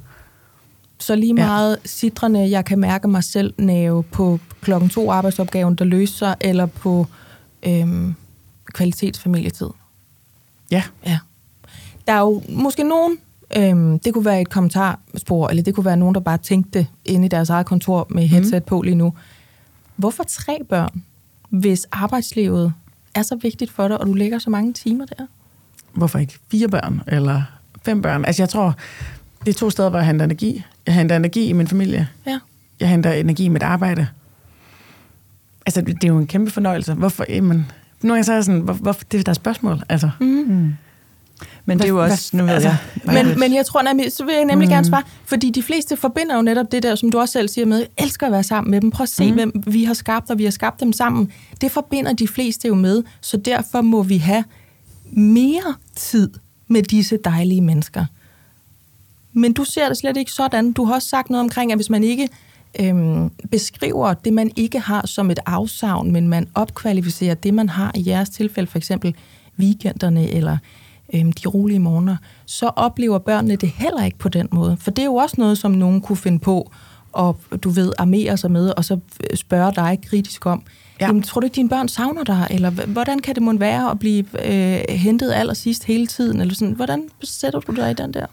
Så 0.98 1.16
lige 1.16 1.34
meget 1.34 1.76
ja. 1.82 1.88
sidrende, 1.88 2.50
jeg 2.50 2.64
kan 2.64 2.78
mærke 2.78 3.08
mig 3.08 3.24
selv 3.24 3.54
næve 3.58 4.02
på 4.02 4.40
klokken 4.60 4.90
to 4.90 5.10
arbejdsopgaven, 5.10 5.74
der 5.74 5.84
løser 5.84 6.16
sig, 6.16 6.36
eller 6.40 6.66
på 6.66 7.06
øhm, 7.62 8.14
kvalitetsfamilietid. 8.72 9.68
Ja, 10.70 10.82
Ja. 11.06 11.18
Der 12.06 12.12
er 12.12 12.20
jo 12.20 12.42
måske 12.48 12.84
nogen, 12.84 13.18
øhm, 13.56 13.98
det 13.98 14.14
kunne 14.14 14.24
være 14.24 14.40
et 14.40 14.50
kommentarspor, 14.50 15.48
eller 15.48 15.62
det 15.62 15.74
kunne 15.74 15.84
være 15.84 15.96
nogen, 15.96 16.14
der 16.14 16.20
bare 16.20 16.38
tænkte 16.38 16.86
inde 17.04 17.26
i 17.26 17.28
deres 17.28 17.50
eget 17.50 17.66
kontor 17.66 18.06
med 18.10 18.26
headset 18.26 18.62
mm. 18.62 18.66
på 18.66 18.82
lige 18.82 18.94
nu. 18.94 19.12
Hvorfor 19.96 20.22
tre 20.22 20.58
børn, 20.68 21.04
hvis 21.48 21.86
arbejdslivet 21.92 22.72
er 23.14 23.22
så 23.22 23.36
vigtigt 23.36 23.70
for 23.70 23.88
dig, 23.88 24.00
og 24.00 24.06
du 24.06 24.12
lægger 24.12 24.38
så 24.38 24.50
mange 24.50 24.72
timer 24.72 25.06
der? 25.06 25.26
hvorfor 25.92 26.18
ikke 26.18 26.38
fire 26.50 26.68
børn, 26.68 27.00
eller 27.06 27.42
fem 27.84 28.02
børn? 28.02 28.24
Altså, 28.24 28.42
jeg 28.42 28.48
tror, 28.48 28.74
det 29.46 29.54
er 29.54 29.58
to 29.58 29.70
steder, 29.70 29.88
hvor 29.88 29.98
jeg 29.98 30.06
henter 30.06 30.24
energi. 30.24 30.64
Jeg 30.86 30.94
henter 30.94 31.16
energi 31.16 31.46
i 31.46 31.52
min 31.52 31.68
familie. 31.68 32.08
Ja. 32.26 32.38
Jeg 32.80 32.88
henter 32.88 33.12
energi 33.12 33.44
i 33.44 33.48
mit 33.48 33.62
arbejde. 33.62 34.08
Altså, 35.66 35.80
det 35.80 36.04
er 36.04 36.08
jo 36.08 36.18
en 36.18 36.26
kæmpe 36.26 36.50
fornøjelse. 36.50 36.94
Hvorfor? 36.94 37.24
Jamen, 37.28 37.66
nogle 38.02 38.14
gange 38.14 38.24
så 38.24 38.32
er 38.32 38.36
jeg 38.36 38.44
sådan, 38.44 38.60
hvor, 38.60 38.74
hvorfor, 38.74 39.04
det 39.12 39.20
er 39.20 39.24
der 39.24 39.32
spørgsmål, 39.32 39.82
altså. 39.88 40.10
Mm. 40.20 40.74
Men 41.64 41.78
det 41.78 41.84
er 41.84 41.88
jo 41.88 42.02
også, 42.02 42.36
nu 42.36 42.44
ved 42.44 42.52
altså, 42.52 42.68
jeg... 42.68 43.24
Men, 43.24 43.38
men 43.38 43.54
jeg 43.54 43.66
tror 43.66 43.82
nemlig, 43.82 44.12
så 44.12 44.24
vil 44.24 44.34
jeg 44.34 44.44
nemlig 44.44 44.68
mm. 44.68 44.72
gerne 44.72 44.86
svare, 44.86 45.02
fordi 45.24 45.50
de 45.50 45.62
fleste 45.62 45.96
forbinder 45.96 46.36
jo 46.36 46.42
netop 46.42 46.72
det 46.72 46.82
der, 46.82 46.94
som 46.94 47.10
du 47.10 47.18
også 47.18 47.32
selv 47.32 47.48
siger 47.48 47.66
med, 47.66 47.78
jeg 47.78 47.86
elsker 47.98 48.26
at 48.26 48.32
være 48.32 48.42
sammen 48.42 48.70
med 48.70 48.80
dem. 48.80 48.90
Prøv 48.90 49.02
at 49.02 49.08
se, 49.08 49.28
mm. 49.28 49.34
hvem 49.34 49.62
vi 49.66 49.84
har 49.84 49.94
skabt, 49.94 50.30
og 50.30 50.38
vi 50.38 50.44
har 50.44 50.50
skabt 50.50 50.80
dem 50.80 50.92
sammen. 50.92 51.32
Det 51.60 51.70
forbinder 51.70 52.12
de 52.12 52.28
fleste 52.28 52.68
jo 52.68 52.74
med, 52.74 53.02
så 53.20 53.36
derfor 53.36 53.80
må 53.80 54.02
vi 54.02 54.16
have 54.16 54.44
mere 55.10 55.74
tid 55.96 56.30
med 56.68 56.82
disse 56.82 57.18
dejlige 57.24 57.60
mennesker. 57.60 58.04
Men 59.32 59.52
du 59.52 59.64
ser 59.64 59.88
det 59.88 59.96
slet 59.96 60.16
ikke 60.16 60.32
sådan. 60.32 60.72
Du 60.72 60.84
har 60.84 60.94
også 60.94 61.08
sagt 61.08 61.30
noget 61.30 61.42
omkring, 61.42 61.72
at 61.72 61.78
hvis 61.78 61.90
man 61.90 62.04
ikke 62.04 62.28
øhm, 62.80 63.30
beskriver 63.50 64.14
det, 64.14 64.32
man 64.32 64.50
ikke 64.56 64.80
har 64.80 65.06
som 65.06 65.30
et 65.30 65.38
afsavn, 65.46 66.12
men 66.12 66.28
man 66.28 66.48
opkvalificerer 66.54 67.34
det, 67.34 67.54
man 67.54 67.68
har 67.68 67.92
i 67.94 68.02
jeres 68.06 68.30
tilfælde, 68.30 68.70
for 68.70 68.78
eksempel 68.78 69.14
weekenderne 69.58 70.30
eller 70.30 70.58
øhm, 71.14 71.32
de 71.32 71.48
rolige 71.48 71.78
morgener, 71.78 72.16
så 72.46 72.66
oplever 72.66 73.18
børnene 73.18 73.56
det 73.56 73.68
heller 73.68 74.04
ikke 74.04 74.18
på 74.18 74.28
den 74.28 74.48
måde. 74.52 74.76
For 74.76 74.90
det 74.90 75.02
er 75.02 75.06
jo 75.06 75.14
også 75.14 75.34
noget, 75.38 75.58
som 75.58 75.70
nogen 75.70 76.00
kunne 76.00 76.16
finde 76.16 76.38
på, 76.38 76.72
og 77.12 77.36
du 77.64 77.70
ved, 77.70 77.92
armere 77.98 78.36
sig 78.36 78.50
med, 78.50 78.72
og 78.76 78.84
så 78.84 78.98
øh, 79.30 79.36
spørge 79.36 79.72
dig 79.74 79.98
kritisk 80.08 80.46
om, 80.46 80.62
ja. 80.66 80.72
Ja. 81.00 81.06
Jamen, 81.06 81.22
tror 81.22 81.40
du 81.40 81.44
ikke, 81.44 81.54
dine 81.54 81.68
børn 81.68 81.88
savner 81.88 82.24
dig? 82.24 82.46
Eller 82.50 82.70
hvordan 82.70 83.18
kan 83.18 83.34
det 83.34 83.42
måtte 83.42 83.60
være 83.60 83.90
at 83.90 83.98
blive 83.98 84.24
øh, 84.44 84.80
hentet 84.88 85.32
allersidst 85.32 85.84
hele 85.84 86.06
tiden? 86.06 86.40
Eller 86.40 86.54
sådan, 86.54 86.74
hvordan 86.74 87.08
sætter 87.22 87.60
du 87.60 87.72
dig 87.72 87.90
i 87.90 87.94
den 87.94 88.14
der? 88.14 88.26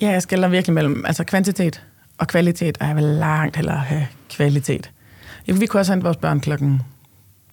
Ja, 0.00 0.10
jeg 0.10 0.22
skælder 0.22 0.48
virkelig 0.48 0.74
mellem 0.74 1.04
altså 1.06 1.24
kvantitet 1.24 1.82
og 2.18 2.28
kvalitet, 2.28 2.78
og 2.80 2.86
jeg 2.86 2.96
vil 2.96 3.04
langt 3.04 3.56
hellere 3.56 3.76
have 3.76 4.06
kvalitet. 4.30 4.90
Vi 5.46 5.66
kunne 5.66 5.80
også 5.80 5.92
hente 5.92 6.04
vores 6.04 6.16
børn 6.16 6.40
klokken 6.40 6.82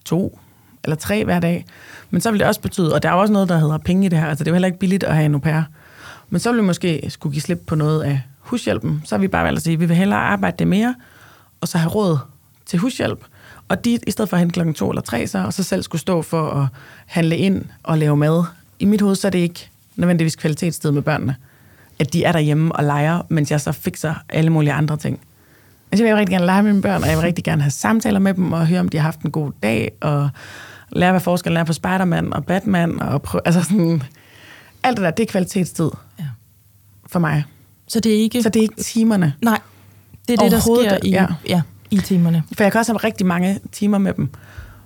to 0.04 0.38
eller 0.84 0.96
tre 0.96 1.24
hver 1.24 1.40
dag, 1.40 1.64
men 2.10 2.20
så 2.20 2.30
vil 2.30 2.40
det 2.40 2.48
også 2.48 2.60
betyde, 2.60 2.94
og 2.94 3.02
der 3.02 3.08
er 3.08 3.12
jo 3.12 3.20
også 3.20 3.32
noget, 3.32 3.48
der 3.48 3.58
hedder 3.58 3.78
penge 3.78 4.06
i 4.06 4.08
det 4.08 4.18
her, 4.18 4.26
altså 4.26 4.44
det 4.44 4.48
er 4.48 4.52
jo 4.52 4.54
heller 4.54 4.66
ikke 4.66 4.78
billigt 4.78 5.04
at 5.04 5.14
have 5.14 5.26
en 5.26 5.34
au 5.34 5.40
pair, 5.40 5.62
men 6.30 6.40
så 6.40 6.52
vil 6.52 6.60
vi 6.60 6.66
måske 6.66 7.02
skulle 7.08 7.32
give 7.32 7.42
slip 7.42 7.60
på 7.66 7.74
noget 7.74 8.02
af 8.02 8.20
hushjælpen, 8.38 9.02
så 9.04 9.14
har 9.14 9.20
vi 9.20 9.28
bare 9.28 9.44
valgt 9.44 9.56
at 9.56 9.62
sige, 9.62 9.74
at 9.74 9.80
vi 9.80 9.86
vil 9.86 9.96
hellere 9.96 10.18
arbejde 10.18 10.56
det 10.58 10.66
mere, 10.66 10.94
og 11.60 11.68
så 11.68 11.78
have 11.78 11.90
råd 11.90 12.18
til 12.66 12.78
hushjælp, 12.78 13.24
og 13.68 13.84
de, 13.84 13.98
i 14.06 14.10
stedet 14.10 14.28
for 14.28 14.36
at 14.36 14.40
hente 14.40 14.52
klokken 14.52 14.74
to 14.74 14.90
eller 14.90 15.02
tre, 15.02 15.26
så, 15.26 15.38
og 15.38 15.52
så 15.52 15.62
selv 15.62 15.82
skulle 15.82 16.00
stå 16.00 16.22
for 16.22 16.50
at 16.50 16.66
handle 17.06 17.36
ind 17.36 17.64
og 17.82 17.98
lave 17.98 18.16
mad. 18.16 18.44
I 18.78 18.84
mit 18.84 19.00
hoved, 19.00 19.14
så 19.14 19.26
er 19.26 19.30
det 19.30 19.38
ikke 19.38 19.70
nødvendigvis 19.96 20.36
kvalitetstid 20.36 20.90
med 20.90 21.02
børnene 21.02 21.36
at 21.98 22.12
de 22.12 22.24
er 22.24 22.32
derhjemme 22.32 22.76
og 22.76 22.84
leger, 22.84 23.22
mens 23.28 23.50
jeg 23.50 23.60
så 23.60 23.72
fikser 23.72 24.14
alle 24.28 24.50
mulige 24.50 24.72
andre 24.72 24.96
ting. 24.96 25.20
Altså, 25.92 26.04
jeg 26.04 26.14
vil 26.14 26.18
rigtig 26.18 26.32
gerne 26.32 26.46
lege 26.46 26.62
med 26.62 26.72
mine 26.72 26.82
børn, 26.82 27.02
og 27.02 27.08
jeg 27.08 27.16
vil 27.16 27.24
rigtig 27.24 27.44
gerne 27.44 27.62
have 27.62 27.70
samtaler 27.70 28.18
med 28.18 28.34
dem, 28.34 28.52
og 28.52 28.66
høre, 28.66 28.80
om 28.80 28.88
de 28.88 28.96
har 28.96 29.04
haft 29.04 29.20
en 29.20 29.30
god 29.30 29.52
dag, 29.62 29.92
og 30.00 30.28
lære, 30.94 31.10
hvad 31.10 31.20
forskellen 31.20 31.56
er 31.60 31.64
på 31.64 31.72
Spider-Man 31.72 32.32
og 32.32 32.44
Batman, 32.46 33.02
og 33.02 33.22
prøve, 33.22 33.40
altså 33.44 33.62
sådan, 33.62 34.02
alt 34.82 34.96
det 34.96 35.04
der, 35.04 35.10
det 35.10 35.22
er 35.22 35.26
kvalitetstid 35.32 35.90
Ja. 36.18 36.24
for 37.06 37.18
mig. 37.18 37.44
Så 37.88 38.00
det 38.00 38.12
er 38.14 38.18
ikke... 38.18 38.42
Så 38.42 38.48
det 38.48 38.60
er 38.60 38.62
ikke 38.62 38.82
timerne. 38.82 39.34
Nej, 39.42 39.60
det 40.28 40.38
er 40.38 40.42
det, 40.42 40.52
der 40.52 40.60
sker 40.60 40.98
i, 41.02 41.10
ja. 41.10 41.26
Ja, 41.48 41.62
i 41.90 41.96
timerne. 41.96 42.42
For 42.56 42.64
jeg 42.64 42.72
kan 42.72 42.78
også 42.78 42.92
have 42.92 42.98
rigtig 42.98 43.26
mange 43.26 43.60
timer 43.72 43.98
med 43.98 44.12
dem, 44.12 44.28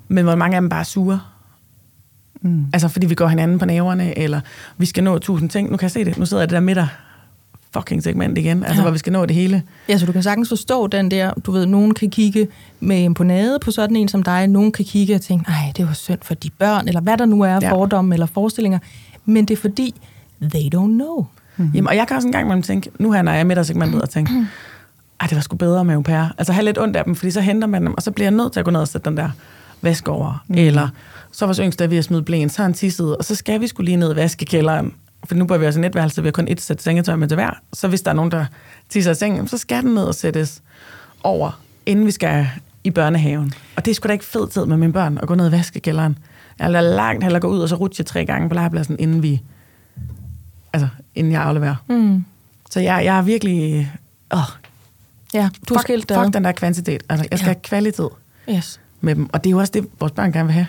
men 0.09 0.25
hvor 0.25 0.35
mange 0.35 0.57
af 0.57 0.61
dem 0.63 0.69
bare 0.69 0.81
er 0.81 0.85
sure. 0.85 1.21
Mm. 2.41 2.67
Altså, 2.73 2.89
fordi 2.89 3.07
vi 3.07 3.15
går 3.15 3.29
hinanden 3.29 3.59
på 3.59 3.65
næverne, 3.65 4.19
eller 4.19 4.41
vi 4.77 4.87
skal 4.87 5.05
nå 5.05 5.19
tusind 5.19 5.51
ting. 5.51 5.71
Nu 5.71 5.77
kan 5.77 5.85
jeg 5.85 5.91
se 5.91 6.05
det. 6.05 6.19
Nu 6.19 6.27
sidder 6.27 6.43
jeg 6.43 6.49
det 6.49 6.55
der 6.55 6.61
midter 6.61 6.87
fucking 7.75 8.03
segment 8.03 8.39
igen, 8.39 8.63
altså, 8.65 8.75
Ja. 8.77 8.83
hvor 8.83 8.91
vi 8.91 8.99
skal 8.99 9.13
nå 9.13 9.27
det 9.27 9.37
hele. 9.37 9.63
Ja, 9.89 9.99
så 9.99 10.07
du 10.07 10.13
kan 10.13 10.23
sagtens 10.23 10.49
forstå 10.49 10.87
den 10.87 11.11
der, 11.11 11.33
du 11.35 11.51
ved, 11.53 11.67
nogen 11.67 11.95
kan 11.95 12.11
kigge 12.11 12.49
med 12.81 13.03
imponade 13.03 13.59
på 13.59 13.71
sådan 13.71 13.97
en 13.97 14.09
som 14.09 14.23
dig, 14.23 14.47
nogen 14.47 14.73
kan 14.73 14.85
kigge 14.85 15.15
og 15.15 15.21
tænke, 15.21 15.51
nej, 15.51 15.73
det 15.77 15.87
var 15.87 15.93
synd 15.93 16.19
for 16.23 16.35
de 16.35 16.51
børn, 16.51 16.89
eller 16.89 17.01
hvad 17.01 17.17
der 17.17 17.27
nu 17.27 17.41
er, 17.43 17.59
ja. 17.63 17.73
Fordomme 17.73 18.15
eller 18.15 18.27
forestillinger, 18.27 18.79
men 19.25 19.45
det 19.45 19.57
er 19.57 19.61
fordi, 19.61 19.95
they 20.43 20.61
don't 20.75 20.93
know. 20.93 21.27
Mm-hmm. 21.57 21.75
Jamen, 21.75 21.89
og 21.89 21.97
jeg 21.97 22.07
kan 22.09 22.17
også 22.17 22.29
en 22.29 22.33
gang 22.33 22.45
imellem 22.45 22.63
tænke, 22.63 22.91
nu 22.99 23.13
her, 23.13 23.23
når 23.23 23.33
jeg 23.33 23.41
er 23.41 23.45
midt 23.45 23.59
af 23.59 23.67
segmentet, 23.67 24.03
og 24.03 24.11
tænke, 24.11 24.33
ej, 25.21 25.27
det 25.27 25.35
var 25.37 25.43
sgu 25.43 25.57
bedre 25.57 25.85
med 25.85 25.95
au 25.95 26.03
pair. 26.03 26.35
Altså, 26.39 26.53
have 26.53 26.65
lidt 26.65 26.79
ondt 26.79 26.97
af 26.97 27.05
dem, 27.05 27.15
fordi 27.15 27.31
så 27.31 27.41
henter 27.41 27.69
man 27.69 27.87
dem, 27.87 27.95
og 27.95 28.03
så 28.03 28.11
bliver 28.11 28.25
jeg 28.27 28.33
nødt 28.37 28.53
til 28.53 28.61
at 28.61 28.65
gå 28.65 28.71
ned 28.71 28.81
og 28.81 28.89
sætte 28.89 29.11
den 29.11 29.17
der 29.17 29.31
vask 29.83 30.09
over. 30.09 30.45
Mm. 30.49 30.55
Eller, 30.59 30.89
så 31.33 31.45
var 31.45 31.47
vores 31.47 31.59
yngste, 31.59 31.85
der 31.85 31.89
ved 31.91 31.99
at 31.99 32.05
smide 32.05 32.23
blæen, 32.23 32.49
så 32.49 32.63
han 32.63 32.75
tisset, 32.75 33.17
og 33.17 33.25
så 33.25 33.35
skal 33.35 33.61
vi 33.61 33.67
skulle 33.67 33.85
lige 33.85 33.97
ned 33.97 34.13
i 34.13 34.17
vaskekælderen. 34.17 34.93
For 35.29 35.35
nu 35.35 35.45
bor 35.45 35.57
vi 35.59 35.67
også 35.67 35.79
i 35.79 35.83
netværelse, 35.83 36.23
vi 36.23 36.27
har 36.27 36.33
kun 36.33 36.49
et 36.49 36.61
sæt 36.61 36.83
sengetøj 36.83 37.17
med 37.17 37.29
til 37.29 37.35
hver. 37.35 37.51
Så 37.73 37.89
hvis 37.89 38.03
der 38.03 38.11
er 38.11 38.15
nogen, 38.15 38.31
der 38.31 38.47
tisser 38.89 39.11
i 39.11 39.15
sengen, 39.15 39.49
så 39.49 39.59
skal 39.59 39.83
den 39.83 39.95
ned 39.95 40.03
og 40.05 40.15
sættes 40.15 40.63
over, 41.23 41.61
inden 41.87 42.07
vi 42.07 42.11
skal 42.11 42.49
i 42.85 42.91
børnehaven. 42.91 43.53
Og 43.77 43.85
det 43.85 43.91
er 43.91 43.95
sgu 43.95 44.07
da 44.09 44.13
ikke 44.13 44.25
fed 44.25 44.49
tid 44.49 44.67
med 44.67 44.77
mine 44.77 44.93
børn, 44.93 45.19
at 45.19 45.29
gå 45.29 45.35
ned 45.35 45.49
i 45.49 45.53
vaskekælderen. 45.53 46.19
Jeg 46.59 46.71
lader 46.71 46.95
langt 46.95 47.23
hellere 47.25 47.41
gå 47.41 47.49
ud, 47.49 47.61
og 47.61 47.69
så 47.69 47.75
rutsche 47.77 48.05
tre 48.05 48.25
gange 48.25 48.49
på 48.49 48.55
legepladsen, 48.55 48.97
inden 48.99 49.23
vi... 49.23 49.43
Altså, 50.73 50.89
inden 51.15 51.33
jeg 51.33 51.43
afleverer. 51.43 51.77
Mm. 51.89 52.25
Så 52.71 52.81
jeg, 52.81 53.05
jeg 53.05 53.19
er 53.19 53.23
virkelig... 53.23 53.93
Åh, 54.35 54.39
Ja, 55.35 55.49
du 55.69 55.75
fuck, 55.75 55.81
skilt 55.83 56.13
fuck 56.15 56.35
den 56.35 56.45
der 56.45 56.53
kvantitet. 56.53 57.03
Altså, 57.09 57.27
jeg 57.31 57.39
skal 57.39 57.47
ja. 57.47 57.53
have 57.53 57.63
kvalitet 57.63 58.09
Yes. 58.51 58.81
med 59.01 59.15
dem. 59.15 59.29
Og 59.33 59.45
det 59.45 59.51
er 59.51 59.53
jo 59.53 59.59
også 59.59 59.73
det, 59.75 59.87
vores 60.01 60.13
børn 60.13 60.33
gerne 60.33 60.47
vil 60.47 60.53
have. 60.55 60.67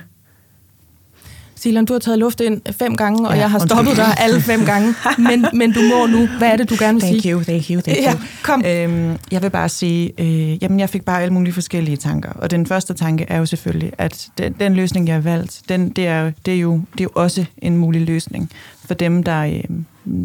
Silan, 1.62 1.86
du 1.86 1.94
har 1.94 2.00
taget 2.00 2.20
luft 2.20 2.42
ind 2.42 2.62
fem 2.72 2.96
gange, 2.96 3.28
og 3.28 3.34
ja, 3.34 3.40
jeg 3.40 3.52
har 3.52 3.60
stoppet 3.60 3.98
dig 3.98 4.16
alle 4.18 4.42
fem 4.42 4.66
gange. 4.66 4.94
Men, 5.30 5.46
men 5.54 5.72
du 5.72 5.80
må 5.82 6.06
nu. 6.08 6.28
Hvad 6.38 6.48
er 6.48 6.56
det, 6.56 6.70
du 6.70 6.76
gerne 6.80 7.02
vil 7.02 7.22
sige? 7.22 7.34
you, 7.34 7.44
thank 7.44 7.70
you, 7.70 7.82
thank 7.82 7.98
Ja, 8.02 8.14
kom. 8.44 8.64
Øhm, 8.66 9.18
jeg 9.32 9.42
vil 9.42 9.50
bare 9.50 9.70
sige, 9.70 10.12
øh, 10.18 10.64
jamen 10.64 10.80
jeg 10.80 10.90
fik 10.90 11.06
bare 11.06 11.22
alle 11.22 11.34
mulige 11.34 11.54
forskellige 11.54 11.98
tanker. 11.98 12.30
Og 12.30 12.52
den 12.52 12.66
første 12.66 12.94
tanke 12.94 13.26
er 13.28 13.38
jo 13.38 13.46
selvfølgelig, 13.46 13.92
at 13.98 14.28
den, 14.38 14.56
den 14.60 14.74
løsning, 14.74 15.08
jeg 15.08 15.16
har 15.16 15.22
valgt, 15.22 15.62
den, 15.70 15.90
det, 15.90 16.08
er, 16.08 16.32
det, 16.46 16.54
er 16.54 16.60
jo, 16.60 16.82
det 16.94 17.00
er 17.00 17.04
jo 17.04 17.12
også 17.16 17.46
en 17.58 17.78
mulig 17.78 18.02
løsning 18.02 18.52
for 18.86 18.94
dem, 18.94 19.24
der, 19.24 19.42
øh, 19.42 19.64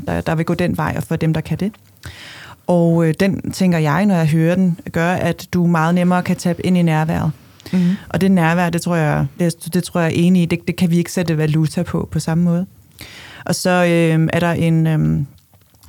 der, 0.07 0.21
der 0.21 0.35
vil 0.35 0.45
gå 0.45 0.55
den 0.55 0.77
vej, 0.77 0.95
og 0.97 1.03
for 1.03 1.17
dem, 1.17 1.35
der 1.35 1.41
kan 1.41 1.59
det. 1.59 1.73
Og 2.67 3.07
øh, 3.07 3.15
den 3.21 3.53
tænker 3.53 3.79
jeg, 3.79 4.07
når 4.07 4.15
jeg 4.15 4.27
hører 4.27 4.55
den, 4.55 4.79
gør, 4.93 5.13
at 5.13 5.49
du 5.55 5.67
meget 5.67 5.95
nemmere 5.95 6.23
kan 6.23 6.37
tabe 6.37 6.67
ind 6.67 6.77
i 6.77 6.83
nærværet. 6.83 7.31
Mm. 7.75 7.91
Og 8.09 8.21
det 8.21 8.31
nærvær, 8.31 8.71
det 8.71 8.83
tror 8.83 8.97
jeg, 8.97 9.27
det, 9.39 9.75
det 9.75 9.85
tror 9.85 10.01
jeg 10.01 10.11
er 10.11 10.15
enig 10.15 10.43
i, 10.43 10.47
det, 10.47 10.59
det 10.67 10.77
kan 10.77 10.91
vi 10.91 10.99
ikke 10.99 11.13
sætte 11.13 11.39
valuta 11.39 11.83
på 11.83 12.09
på 12.13 12.21
samme 12.21 12.45
måde. 12.45 12.67
Og 13.45 13.55
så 13.55 13.71
øh, 13.71 14.29
er 14.33 14.41
der 14.41 14.53
en 14.53 14.87
øh, 14.87 15.25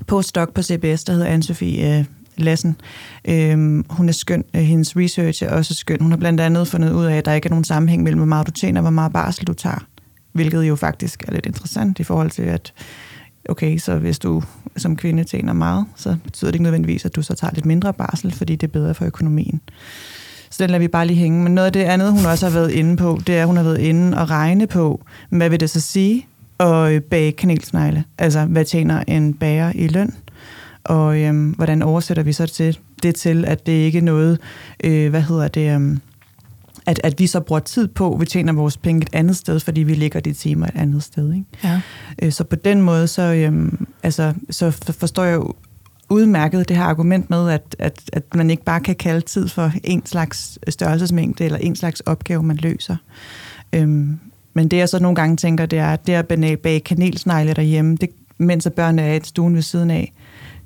postdoc 0.07 0.53
på 0.53 0.61
CBS, 0.61 1.03
der 1.03 1.13
hedder 1.13 1.38
Anne-Sophie 1.38 1.86
øh, 1.86 2.05
Lassen. 2.38 2.75
Øhm, 3.27 3.86
hun 3.89 4.09
er 4.09 4.13
skøn. 4.13 4.43
Øh, 4.55 4.61
hendes 4.61 4.97
research 4.97 5.43
er 5.43 5.49
også 5.49 5.73
skøn. 5.73 6.01
Hun 6.01 6.11
har 6.11 6.17
blandt 6.17 6.41
andet 6.41 6.67
fundet 6.67 6.91
ud 6.91 7.05
af, 7.05 7.17
at 7.17 7.25
der 7.25 7.33
ikke 7.33 7.45
er 7.45 7.49
nogen 7.49 7.63
sammenhæng 7.63 8.03
mellem, 8.03 8.19
hvor 8.19 8.25
meget 8.25 8.47
du 8.47 8.51
tjener 8.51 8.79
og 8.79 8.83
hvor 8.83 8.91
meget 8.91 9.13
barsel 9.13 9.47
du 9.47 9.53
tager. 9.53 9.86
Hvilket 10.31 10.63
jo 10.63 10.75
faktisk 10.75 11.23
er 11.27 11.31
lidt 11.31 11.45
interessant 11.45 11.99
i 11.99 12.03
forhold 12.03 12.31
til, 12.31 12.41
at 12.41 12.73
okay, 13.49 13.77
så 13.77 13.95
hvis 13.95 14.19
du 14.19 14.43
som 14.77 14.95
kvinde 14.95 15.23
tjener 15.23 15.53
meget, 15.53 15.86
så 15.95 16.15
betyder 16.23 16.51
det 16.51 16.55
ikke 16.55 16.63
nødvendigvis, 16.63 17.05
at 17.05 17.15
du 17.15 17.21
så 17.21 17.36
tager 17.36 17.53
lidt 17.53 17.65
mindre 17.65 17.93
barsel, 17.93 18.31
fordi 18.31 18.55
det 18.55 18.67
er 18.67 18.71
bedre 18.71 18.93
for 18.93 19.05
økonomien. 19.05 19.61
Så 20.56 20.64
den 20.64 20.70
lader 20.70 20.80
vi 20.80 20.88
bare 20.88 21.08
lige 21.08 21.18
hænge. 21.18 21.43
Men 21.43 21.56
noget 21.56 21.66
af 21.66 21.74
det 21.74 21.80
andet, 21.80 22.12
hun 22.12 22.26
også 22.26 22.45
har 22.45 22.53
været 22.53 22.72
inde 22.72 22.97
på, 22.97 23.20
det 23.28 23.38
er, 23.38 23.41
at 23.41 23.47
hun 23.47 23.58
har 23.58 23.64
været 23.64 23.78
inde 23.78 24.18
og 24.18 24.30
regne 24.30 24.68
på, 24.68 25.06
hvad 25.30 25.49
vil 25.49 25.60
det 25.60 25.70
så 25.70 25.80
sige 25.80 26.28
at 26.60 27.03
bage 27.03 27.32
kanelsnegle? 27.32 28.03
Altså, 28.18 28.45
hvad 28.45 28.66
tjener 28.66 29.03
en 29.08 29.34
bager 29.34 29.72
i 29.76 29.88
løn? 29.88 30.14
Og 30.84 31.22
øhm, 31.22 31.49
hvordan 31.49 31.82
oversætter 31.82 32.24
vi 32.24 32.34
så 32.34 32.45
til, 32.45 32.78
det 33.03 33.16
til, 33.16 33.45
at 33.45 33.66
det 33.66 33.72
ikke 33.72 33.97
er 33.97 34.01
noget, 34.01 34.39
øh, 34.84 35.10
hvad 35.10 35.22
hedder 35.22 35.47
det, 35.47 35.76
øhm, 35.76 35.99
at, 36.86 37.01
at 37.03 37.20
vi 37.20 37.28
så 37.28 37.39
bruger 37.39 37.60
tid 37.60 37.88
på, 37.88 38.18
vi 38.20 38.26
tjener 38.26 38.53
vores 38.53 38.78
penge 38.78 39.01
et 39.01 39.10
andet 39.14 39.36
sted, 39.36 39.60
fordi 39.60 39.84
vi 39.84 39.93
lægger 39.93 40.20
de 40.20 40.34
timer 40.34 40.68
et 40.68 40.76
andet 40.76 41.03
sted. 41.03 41.34
Ikke? 41.34 41.45
Ja. 41.64 41.82
Øh, 42.22 42.32
så 42.32 42.43
på 42.43 42.56
den 42.56 42.82
måde, 42.82 43.08
så, 43.08 43.22
øhm, 43.22 43.88
altså, 44.03 44.34
så 44.49 44.72
forstår 44.99 45.24
jeg 45.24 45.36
jo 45.36 45.53
udmærket 46.10 46.70
det 46.70 46.78
her 46.78 46.84
argument 46.84 47.30
med, 47.30 47.51
at, 47.51 47.76
at, 47.80 48.01
at 48.14 48.36
man 48.36 48.49
ikke 48.49 48.64
bare 48.64 48.80
kan 48.80 48.95
kalde 48.95 49.22
tid 49.22 49.47
for 49.47 49.72
en 49.84 50.06
slags 50.06 50.60
størrelsesmængde 50.70 51.45
eller 51.45 51.58
en 51.58 51.76
slags 51.76 51.99
opgave, 51.99 52.43
man 52.43 52.56
løser. 52.56 52.95
Øhm, 53.74 54.20
men 54.53 54.68
det 54.68 54.78
jeg 54.78 54.89
så 54.89 54.99
nogle 54.99 55.16
gange 55.16 55.38
tænker, 55.38 55.66
det 55.66 55.80
er, 55.80 55.93
at 55.93 56.08
det 56.08 56.14
at 56.14 56.60
bage 56.60 56.80
kanelsnegle 56.80 57.53
derhjemme, 57.53 57.97
det, 58.01 58.10
mens 58.38 58.68
børnene 58.76 59.01
er 59.01 59.14
i 59.14 59.20
stuen 59.24 59.56
ved 59.56 59.62
siden 59.62 59.91
af, 59.91 60.14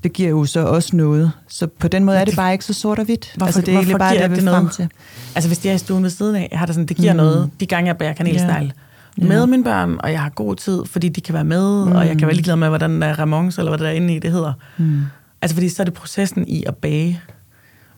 det 0.04 0.14
giver 0.14 0.30
jo 0.30 0.46
så 0.46 0.66
også 0.66 0.96
noget. 0.96 1.32
Så 1.48 1.68
på 1.68 1.88
den 1.88 2.04
måde 2.04 2.18
er 2.18 2.26
det 2.26 2.36
bare 2.36 2.52
ikke 2.52 2.66
så 2.66 2.74
sort 2.74 3.00
og 3.00 3.06
hvidt. 3.06 3.32
Hvorfor, 3.36 3.46
altså, 3.46 3.62
det 3.62 3.70
er 3.70 3.74
egentlig 3.74 3.98
bare 3.98 4.18
det, 4.18 4.30
det 4.30 4.44
noget? 4.44 4.72
til. 4.72 4.90
Altså 5.36 5.50
hvis 5.50 5.58
de 5.58 5.70
er 5.70 5.74
i 5.74 5.78
stuen 5.78 6.04
ved 6.04 6.10
siden 6.10 6.36
af, 6.36 6.50
har 6.54 6.66
det 6.66 6.76
sådan, 6.76 6.88
det 6.88 6.98
giver 6.98 7.14
mm. 7.14 7.18
noget, 7.18 7.50
de 7.60 7.66
gange 7.66 7.88
jeg 7.88 7.98
bærer 7.98 8.14
kanelsnegle. 8.14 8.74
Ja. 9.22 9.26
Med 9.28 9.48
mine 9.48 9.64
børn, 9.64 9.98
og 10.00 10.12
jeg 10.12 10.22
har 10.22 10.30
god 10.30 10.56
tid, 10.56 10.86
fordi 10.86 11.10
de 11.10 11.22
kan 11.22 11.34
være 11.34 11.44
med, 11.44 11.86
mm. 11.86 11.92
og 11.92 12.08
jeg 12.08 12.18
kan 12.18 12.28
være 12.28 12.36
ligeglad 12.36 12.56
med, 12.56 12.68
hvordan 12.68 13.02
der 13.02 13.08
er 13.08 13.20
ramons, 13.20 13.58
eller 13.58 13.72
hvad 13.72 13.80
der 13.80 13.88
er 13.88 13.92
inde 13.92 14.16
i, 14.16 14.20
det 14.20 14.32
hedder. 14.32 14.54
Mm. 14.78 15.02
Altså 15.42 15.56
fordi 15.56 15.70
så 15.70 15.84
er 15.84 15.86
det 15.86 15.94
processen 15.94 16.48
i 16.48 16.64
at 16.68 16.76
bage. 16.76 17.22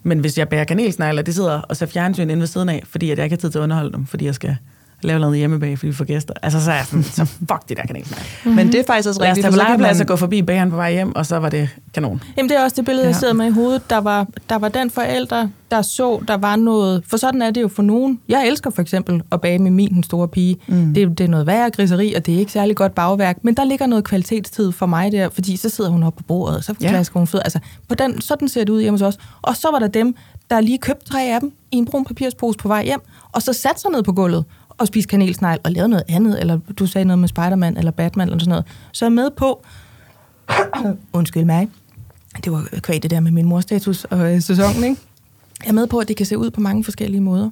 Men 0.03 0.19
hvis 0.19 0.37
jeg 0.37 0.49
bærer 0.49 0.63
kanelsnegle, 0.63 1.21
det 1.21 1.35
sidder 1.35 1.61
og 1.61 1.77
ser 1.77 1.85
fjernsyn 1.85 2.29
inde 2.29 2.39
ved 2.39 2.47
siden 2.47 2.69
af, 2.69 2.83
fordi 2.85 3.11
at 3.11 3.17
jeg 3.17 3.25
ikke 3.25 3.33
har 3.33 3.39
tid 3.39 3.51
til 3.51 3.59
at 3.59 3.63
underholde 3.63 3.91
dem, 3.91 4.05
fordi 4.05 4.25
jeg 4.25 4.35
skal 4.35 4.57
lave 5.03 5.19
noget 5.19 5.37
hjemmebag, 5.37 5.77
fordi 5.77 5.87
vi 5.87 5.93
får 5.93 6.05
gæster. 6.05 6.33
Altså, 6.41 6.63
så 6.63 6.71
er 6.71 6.75
jeg 6.75 6.85
sådan, 6.85 7.03
så 7.03 7.25
fuck 7.49 7.69
de 7.69 7.75
der 7.75 7.81
kanelsnegle. 7.81 8.25
Mm-hmm. 8.25 8.55
Men 8.55 8.71
det 8.71 8.79
er 8.79 8.83
faktisk 8.87 9.09
også 9.09 9.21
rigtigt. 9.21 9.43
Lad 9.43 9.49
os 9.49 9.55
tage 9.55 9.65
på 9.65 9.69
legeplads 9.69 10.01
og 10.01 10.07
gå 10.07 10.15
forbi 10.15 10.41
bageren 10.41 10.69
på 10.69 10.75
vej 10.75 10.91
hjem, 10.91 11.15
og 11.15 11.25
så 11.25 11.37
var 11.37 11.49
det 11.49 11.69
kanon. 11.93 12.23
Jamen, 12.37 12.49
det 12.49 12.57
er 12.57 12.63
også 12.63 12.75
det 12.75 12.85
billede, 12.85 13.03
ja. 13.03 13.09
jeg 13.09 13.15
sidder 13.15 13.33
med 13.33 13.45
i 13.45 13.51
hovedet. 13.51 13.89
Der 13.89 13.97
var, 13.97 14.27
der 14.49 14.55
var 14.55 14.69
den 14.69 14.89
forælder, 14.89 15.47
der 15.71 15.81
så, 15.81 16.23
der 16.27 16.37
var 16.37 16.55
noget... 16.55 17.03
For 17.07 17.17
sådan 17.17 17.41
er 17.41 17.51
det 17.51 17.61
jo 17.61 17.67
for 17.67 17.83
nogen. 17.83 18.19
Jeg 18.29 18.47
elsker 18.47 18.69
for 18.69 18.81
eksempel 18.81 19.21
at 19.31 19.41
bage 19.41 19.59
med 19.59 19.71
min 19.71 19.93
den 19.93 20.03
store 20.03 20.27
pige. 20.27 20.57
Mm. 20.67 20.93
Det, 20.93 21.17
det 21.17 21.23
er 21.23 21.27
noget 21.27 21.47
værre 21.47 21.69
griseri, 21.69 22.13
og 22.13 22.25
det 22.25 22.35
er 22.35 22.39
ikke 22.39 22.51
særlig 22.51 22.75
godt 22.75 22.95
bagværk. 22.95 23.37
Men 23.41 23.55
der 23.55 23.63
ligger 23.63 23.85
noget 23.85 24.03
kvalitetstid 24.03 24.71
for 24.71 24.85
mig 24.85 25.11
der, 25.11 25.29
fordi 25.29 25.57
så 25.57 25.69
sidder 25.69 25.89
hun 25.89 26.03
oppe 26.03 26.17
på 26.17 26.23
bordet, 26.23 26.57
og 26.57 26.63
så 26.63 26.75
ja. 26.81 26.89
klasker 26.89 27.19
hun 27.19 27.27
fød. 27.27 27.39
Altså, 27.43 27.59
på 27.87 27.95
den, 27.95 28.21
sådan 28.21 28.47
ser 28.49 28.63
det 28.63 28.69
ud 28.69 28.81
hjemme 28.81 28.99
hos 28.99 29.15
os. 29.15 29.17
Og 29.41 29.55
så 29.55 29.67
var 29.71 29.79
der 29.79 29.87
dem, 29.87 30.15
der 30.49 30.61
lige 30.61 30.77
købte 30.77 31.05
tre 31.05 31.23
af 31.23 31.39
dem 31.39 31.51
i 31.71 31.77
en 31.77 31.85
brun 31.85 32.05
papirspose 32.05 32.57
på 32.57 32.67
vej 32.67 32.83
hjem, 32.83 33.01
og 33.31 33.41
så 33.41 33.53
satte 33.53 33.81
sig 33.81 33.91
ned 33.91 34.03
på 34.03 34.13
gulvet 34.13 34.45
og 34.81 34.87
spise 34.87 35.07
kanelsnegl 35.07 35.59
og 35.63 35.71
lave 35.71 35.87
noget 35.87 36.03
andet, 36.09 36.39
eller 36.39 36.59
du 36.79 36.85
sagde 36.85 37.05
noget 37.05 37.19
med 37.19 37.27
Spider-Man 37.27 37.77
eller 37.77 37.91
Batman 37.91 38.27
eller 38.27 38.39
sådan 38.39 38.49
noget, 38.49 38.65
så 38.91 39.05
er 39.05 39.09
jeg 39.09 39.13
med 39.13 39.29
på, 39.31 39.65
undskyld 41.13 41.45
mig, 41.45 41.69
det 42.43 42.51
var 42.51 42.67
kvad 42.81 42.99
det 42.99 43.11
der 43.11 43.19
med 43.19 43.31
min 43.31 43.45
morstatus 43.45 44.03
og 44.03 44.35
øh, 44.35 44.41
sæsonen, 44.41 44.83
ikke? 44.83 45.01
Jeg 45.63 45.69
er 45.69 45.73
med 45.73 45.87
på, 45.87 45.99
at 45.99 46.07
det 46.07 46.17
kan 46.17 46.25
se 46.25 46.37
ud 46.37 46.49
på 46.49 46.61
mange 46.61 46.83
forskellige 46.83 47.21
måder. 47.21 47.49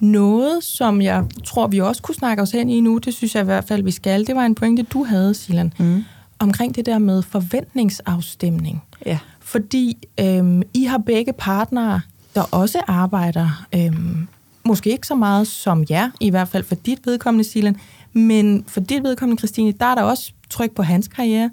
Noget, 0.00 0.64
som 0.64 1.02
jeg 1.02 1.24
tror, 1.44 1.66
vi 1.66 1.80
også 1.80 2.02
kunne 2.02 2.14
snakke 2.14 2.42
os 2.42 2.50
hen 2.50 2.70
i 2.70 2.80
nu, 2.80 2.98
det 2.98 3.14
synes 3.14 3.34
jeg 3.34 3.42
i 3.42 3.44
hvert 3.44 3.64
fald, 3.64 3.82
vi 3.82 3.90
skal, 3.90 4.26
det 4.26 4.36
var 4.36 4.46
en 4.46 4.54
pointe, 4.54 4.82
du 4.82 5.04
havde, 5.04 5.34
Silan, 5.34 5.72
mm. 5.78 6.04
omkring 6.38 6.76
det 6.76 6.86
der 6.86 6.98
med 6.98 7.22
forventningsafstemning. 7.22 8.82
Ja. 9.06 9.18
Fordi 9.40 10.08
øhm, 10.20 10.62
I 10.74 10.84
har 10.84 10.98
begge 10.98 11.32
partnere, 11.32 12.00
der 12.34 12.42
også 12.50 12.82
arbejder 12.86 13.66
øhm, 13.74 14.28
måske 14.66 14.90
ikke 14.90 15.06
så 15.06 15.14
meget 15.14 15.46
som 15.46 15.84
jer, 15.90 16.10
i 16.20 16.30
hvert 16.30 16.48
fald 16.48 16.64
for 16.64 16.74
dit 16.74 17.06
vedkommende, 17.06 17.44
Silan, 17.44 17.76
men 18.12 18.64
for 18.66 18.80
dit 18.80 19.02
vedkommende, 19.02 19.40
Christine, 19.40 19.72
der 19.72 19.86
er 19.86 19.94
der 19.94 20.02
også 20.02 20.32
tryk 20.50 20.70
på 20.70 20.82
hans 20.82 21.08
karriere. 21.08 21.50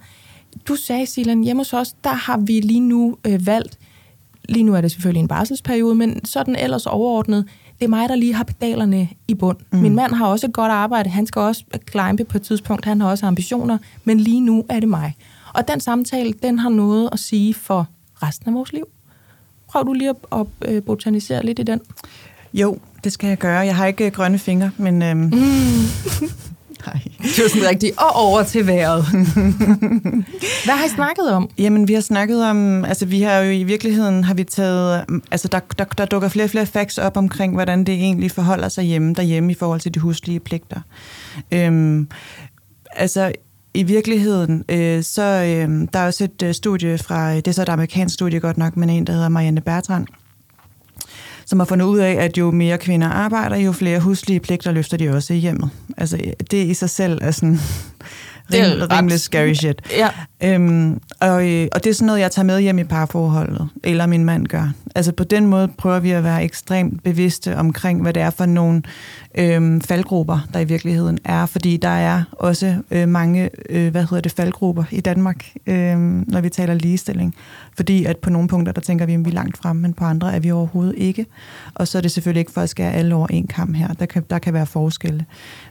Du 0.67 0.75
sagde, 0.75 1.05
Silan, 1.05 1.43
hjemme 1.43 1.59
hos 1.59 1.73
os, 1.73 1.95
der 2.03 2.13
har 2.13 2.37
vi 2.37 2.59
lige 2.59 2.79
nu 2.79 3.17
øh, 3.27 3.47
valgt, 3.47 3.79
lige 4.49 4.63
nu 4.63 4.75
er 4.75 4.81
det 4.81 4.91
selvfølgelig 4.91 5.19
en 5.19 5.27
barselsperiode, 5.27 5.95
men 5.95 6.25
sådan 6.25 6.55
ellers 6.55 6.85
overordnet, 6.85 7.45
det 7.79 7.85
er 7.85 7.89
mig, 7.89 8.09
der 8.09 8.15
lige 8.15 8.33
har 8.33 8.43
pedalerne 8.43 9.09
i 9.27 9.33
bund. 9.33 9.57
Mm. 9.71 9.79
Min 9.79 9.95
mand 9.95 10.13
har 10.13 10.27
også 10.27 10.47
et 10.47 10.53
godt 10.53 10.71
arbejde, 10.71 11.09
han 11.09 11.25
skal 11.25 11.41
også 11.41 11.63
climbe 11.91 12.23
på 12.23 12.37
et 12.37 12.41
tidspunkt, 12.41 12.85
han 12.85 13.01
har 13.01 13.09
også 13.09 13.25
ambitioner, 13.25 13.77
men 14.03 14.19
lige 14.19 14.41
nu 14.41 14.65
er 14.69 14.79
det 14.79 14.89
mig. 14.89 15.15
Og 15.53 15.67
den 15.67 15.79
samtale, 15.79 16.33
den 16.33 16.59
har 16.59 16.69
noget 16.69 17.09
at 17.11 17.19
sige 17.19 17.53
for 17.53 17.87
resten 18.23 18.47
af 18.47 18.53
vores 18.53 18.73
liv. 18.73 18.85
Prøv 19.67 19.85
du 19.85 19.93
lige 19.93 20.09
at, 20.09 20.15
at 20.31 20.47
øh, 20.65 20.83
botanisere 20.83 21.45
lidt 21.45 21.59
i 21.59 21.63
den. 21.63 21.81
Jo, 22.53 22.79
det 23.03 23.11
skal 23.11 23.27
jeg 23.27 23.37
gøre. 23.37 23.59
Jeg 23.59 23.75
har 23.75 23.85
ikke 23.85 24.05
øh, 24.05 24.11
grønne 24.11 24.39
fingre, 24.39 24.71
men... 24.77 25.01
Øhm, 25.01 25.19
mm. 25.19 25.31
Nej. 26.85 27.01
Det 27.21 27.39
var 27.43 27.49
sådan 27.49 27.69
rigtigt. 27.69 27.97
Og 27.97 28.15
over 28.15 28.43
til 28.43 28.67
vejret. 28.67 29.05
Hvad 30.65 30.73
har 30.73 30.85
I 30.85 30.89
snakket 30.89 31.31
om? 31.31 31.49
Jamen, 31.57 31.87
vi 31.87 31.93
har 31.93 32.01
snakket 32.01 32.45
om... 32.45 32.85
Altså, 32.85 33.05
vi 33.05 33.21
har 33.21 33.37
jo 33.39 33.51
i 33.51 33.63
virkeligheden 33.63 34.23
har 34.23 34.33
vi 34.33 34.43
taget... 34.43 35.05
Altså, 35.31 35.47
der, 35.47 35.59
der, 35.77 35.83
der 35.83 36.05
dukker 36.05 36.29
flere 36.29 36.45
og 36.45 36.49
flere 36.49 36.65
facts 36.65 36.97
op 36.97 37.17
omkring, 37.17 37.53
hvordan 37.53 37.83
det 37.83 37.93
egentlig 37.93 38.31
forholder 38.31 38.69
sig 38.69 38.83
hjemme 38.83 39.13
derhjemme 39.13 39.51
i 39.51 39.55
forhold 39.55 39.79
til 39.79 39.93
de 39.93 39.99
huslige 39.99 40.39
pligter. 40.39 40.79
Øhm, 41.51 42.07
altså, 42.91 43.31
i 43.73 43.83
virkeligheden, 43.83 44.63
øh, 44.69 45.03
så 45.03 45.21
øh, 45.21 45.87
der 45.93 45.99
er 45.99 46.05
også 46.05 46.23
et 46.23 46.43
øh, 46.43 46.53
studie 46.53 46.97
fra... 46.97 47.35
Det 47.35 47.47
er 47.47 47.51
så 47.51 47.61
et 47.61 47.69
amerikansk 47.69 48.13
studie 48.13 48.39
godt 48.39 48.57
nok, 48.57 48.77
men 48.77 48.89
en, 48.89 49.07
der 49.07 49.13
hedder 49.13 49.29
Marianne 49.29 49.61
Bertrand, 49.61 50.07
som 51.51 51.59
har 51.59 51.65
fundet 51.65 51.85
ud 51.85 51.99
af, 51.99 52.11
at 52.11 52.37
jo 52.37 52.51
mere 52.51 52.77
kvinder 52.77 53.07
arbejder, 53.07 53.55
jo 53.55 53.71
flere 53.71 53.99
huslige 53.99 54.39
pligter 54.39 54.71
løfter 54.71 54.97
de 54.97 55.09
også 55.09 55.33
i 55.33 55.37
hjemmet. 55.37 55.69
Altså, 55.97 56.17
det 56.51 56.65
i 56.65 56.73
sig 56.73 56.89
selv 56.89 57.19
er 57.21 57.31
sådan 57.31 57.59
det 58.51 58.81
er 58.81 58.97
rimelig 58.97 59.19
scary 59.19 59.53
shit. 59.53 59.81
Ja. 59.97 60.09
Øhm, 60.43 61.01
og, 61.19 61.49
øh, 61.49 61.67
og 61.71 61.83
det 61.83 61.89
er 61.89 61.93
sådan 61.93 62.05
noget, 62.05 62.19
jeg 62.19 62.31
tager 62.31 62.45
med 62.45 62.61
hjem 62.61 62.79
i 62.79 62.83
parforholdet, 62.83 63.69
eller 63.83 64.05
min 64.05 64.25
mand 64.25 64.47
gør. 64.47 64.71
Altså 64.95 65.11
på 65.11 65.23
den 65.23 65.45
måde 65.45 65.67
prøver 65.67 65.99
vi 65.99 66.11
at 66.11 66.23
være 66.23 66.43
ekstremt 66.43 67.03
bevidste 67.03 67.57
omkring, 67.57 68.01
hvad 68.01 68.13
det 68.13 68.21
er 68.21 68.29
for 68.29 68.45
nogle 68.45 68.81
øhm, 69.37 69.81
faldgrupper, 69.81 70.47
der 70.53 70.59
i 70.59 70.63
virkeligheden 70.63 71.19
er. 71.25 71.45
Fordi 71.45 71.77
der 71.77 71.89
er 71.89 72.23
også 72.31 72.75
øh, 72.91 73.07
mange, 73.07 73.49
øh, 73.69 73.91
hvad 73.91 74.01
hedder 74.01 74.21
det, 74.21 74.31
faldgrupper 74.31 74.83
i 74.91 75.01
Danmark, 75.01 75.45
øh, 75.67 75.97
når 76.27 76.41
vi 76.41 76.49
taler 76.49 76.73
ligestilling. 76.73 77.35
Fordi 77.75 78.05
at 78.05 78.17
på 78.17 78.29
nogle 78.29 78.47
punkter, 78.47 78.73
der 78.73 78.81
tænker 78.81 79.05
vi, 79.05 79.13
at 79.13 79.25
vi 79.25 79.29
er 79.29 79.33
langt 79.33 79.57
frem, 79.57 79.75
men 79.75 79.93
på 79.93 80.05
andre 80.05 80.35
er 80.35 80.39
vi 80.39 80.51
overhovedet 80.51 80.95
ikke. 80.97 81.25
Og 81.75 81.87
så 81.87 81.97
er 81.97 82.01
det 82.01 82.11
selvfølgelig 82.11 82.39
ikke 82.39 82.51
for 82.51 82.61
at 82.61 82.69
skære 82.69 82.93
alle 82.93 83.15
over 83.15 83.27
en 83.27 83.47
kamp 83.47 83.75
her. 83.75 83.93
Der 83.93 84.05
kan, 84.05 84.23
der 84.29 84.39
kan 84.39 84.53
være 84.53 84.65
forskelle. 84.65 85.25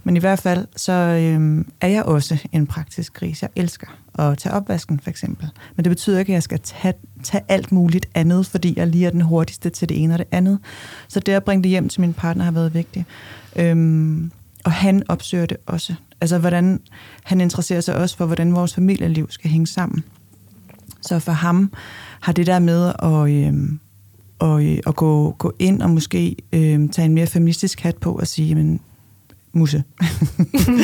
Men 0.05 0.17
i 0.17 0.21
hvert 0.21 0.39
fald, 0.39 0.67
så 0.77 0.93
øh, 0.93 1.65
er 1.81 1.89
jeg 1.89 2.03
også 2.03 2.39
en 2.53 2.67
praktisk 2.67 3.13
gris. 3.15 3.43
Jeg 3.43 3.51
elsker 3.57 3.87
at 4.19 4.39
tage 4.39 4.55
opvasken, 4.55 5.01
for 5.01 5.11
eksempel. 5.11 5.49
Men 5.77 5.85
det 5.85 5.91
betyder 5.91 6.19
ikke, 6.19 6.33
at 6.33 6.35
jeg 6.35 6.43
skal 6.43 6.61
tage, 6.61 6.95
tage 7.23 7.45
alt 7.49 7.73
muligt 7.73 8.09
andet, 8.15 8.47
fordi 8.47 8.75
jeg 8.77 8.87
lige 8.87 9.07
er 9.07 9.11
den 9.11 9.21
hurtigste 9.21 9.71
til 9.71 9.89
det 9.89 10.03
ene 10.03 10.15
og 10.15 10.19
det 10.19 10.27
andet. 10.31 10.59
Så 11.09 11.21
det 11.21 11.33
at 11.33 11.45
bringe 11.45 11.63
det 11.63 11.71
hjem 11.71 11.89
til 11.89 12.01
min 12.01 12.13
partner 12.13 12.45
har 12.45 12.53
været 12.53 12.75
vigtigt. 12.75 13.07
Øhm, 13.57 14.31
og 14.65 14.73
han 14.73 15.03
opsøger 15.09 15.47
det 15.47 15.57
også. 15.67 15.95
Altså, 16.21 16.39
hvordan 16.39 16.81
han 17.23 17.41
interesserer 17.41 17.81
sig 17.81 17.95
også 17.95 18.17
for, 18.17 18.27
hvordan 18.27 18.55
vores 18.55 18.75
familieliv 18.75 19.31
skal 19.31 19.51
hænge 19.51 19.67
sammen. 19.67 20.05
Så 21.01 21.19
for 21.19 21.33
ham 21.33 21.73
har 22.21 22.33
det 22.33 22.47
der 22.47 22.59
med 22.59 22.93
at, 23.03 23.31
øhm, 23.31 23.81
og, 24.39 24.65
øh, 24.65 24.79
at 24.87 24.97
gå, 24.97 25.31
gå 25.39 25.53
ind 25.59 25.83
og 25.83 25.91
måske 25.91 26.37
øhm, 26.53 26.89
tage 26.89 27.07
en 27.07 27.15
mere 27.15 27.27
feministisk 27.27 27.81
hat 27.81 27.97
på 27.97 28.13
og 28.13 28.27
sige, 28.27 28.49
jamen, 28.49 28.81
musse. 29.53 29.85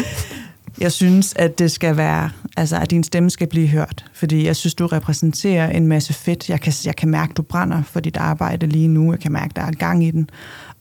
jeg 0.80 0.92
synes, 0.92 1.34
at 1.36 1.58
det 1.58 1.70
skal 1.70 1.96
være, 1.96 2.30
altså 2.56 2.76
at 2.76 2.90
din 2.90 3.04
stemme 3.04 3.30
skal 3.30 3.46
blive 3.46 3.68
hørt, 3.68 4.04
fordi 4.14 4.46
jeg 4.46 4.56
synes, 4.56 4.74
du 4.74 4.86
repræsenterer 4.86 5.70
en 5.70 5.86
masse 5.86 6.12
fedt. 6.12 6.50
Jeg 6.50 6.60
kan, 6.60 6.72
jeg 6.84 6.96
kan 6.96 7.08
mærke, 7.08 7.32
du 7.34 7.42
brænder 7.42 7.82
for 7.82 8.00
dit 8.00 8.16
arbejde 8.16 8.66
lige 8.66 8.88
nu. 8.88 9.12
Jeg 9.12 9.20
kan 9.20 9.32
mærke, 9.32 9.52
der 9.56 9.62
er 9.62 9.70
gang 9.70 10.04
i 10.04 10.10
den. 10.10 10.30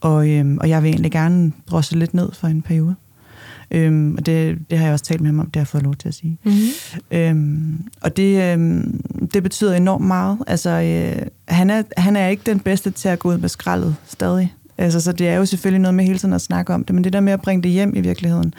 Og, 0.02 0.30
øhm, 0.30 0.58
og 0.58 0.70
jeg 0.70 0.84
vil 0.84 0.90
egentlig 0.90 1.12
gerne 1.12 1.52
drosse 1.70 2.00
lidt 2.00 2.14
ned 2.14 2.30
for 2.34 2.48
en 2.48 2.62
periode. 2.62 2.96
Øhm, 3.72 4.16
og 4.18 4.26
det, 4.26 4.58
det 4.70 4.78
har 4.78 4.86
jeg 4.86 4.94
også 4.94 5.06
talt 5.06 5.22
med 5.22 5.28
ham 5.28 5.40
om, 5.40 5.46
det 5.46 5.56
har 5.56 5.62
jeg 5.62 5.68
fået 5.68 5.84
lov 5.84 5.96
til 5.96 6.08
at 6.08 6.14
sige. 6.14 6.38
Mm-hmm. 6.44 7.18
Øhm, 7.18 7.88
og 8.02 8.18
det, 8.18 8.54
øhm, 8.54 9.02
det 9.34 9.44
betyder 9.44 9.76
enormt 9.76 10.06
meget. 10.06 10.38
Altså, 10.48 10.70
øh, 10.70 11.28
han, 11.48 11.70
er, 11.70 11.84
han 11.98 12.16
er 12.16 12.28
ikke 12.28 12.44
den 12.46 12.60
bedste 12.60 12.92
til 12.92 13.10
at 13.10 13.20
gå 13.20 13.30
ud 13.30 13.38
med 13.38 13.50
skraldet 13.50 13.96
stadig. 14.08 14.54
Altså, 14.78 15.02
så 15.02 15.12
det 15.12 15.28
er 15.28 15.36
jo 15.36 15.46
selvfølgelig 15.46 15.82
noget 15.82 15.96
med 15.96 16.06
hele 16.06 16.20
tiden 16.20 16.34
at 16.34 16.42
snakke 16.42 16.74
om 16.74 16.84
det, 16.84 16.96
men 16.96 17.04
det 17.04 17.14
der 17.14 17.20
med 17.20 17.34
at 17.34 17.42
bringe 17.42 17.64
det 17.64 17.72
hjem 17.72 17.94
i 17.96 18.02
virkeligheden. 18.02 18.54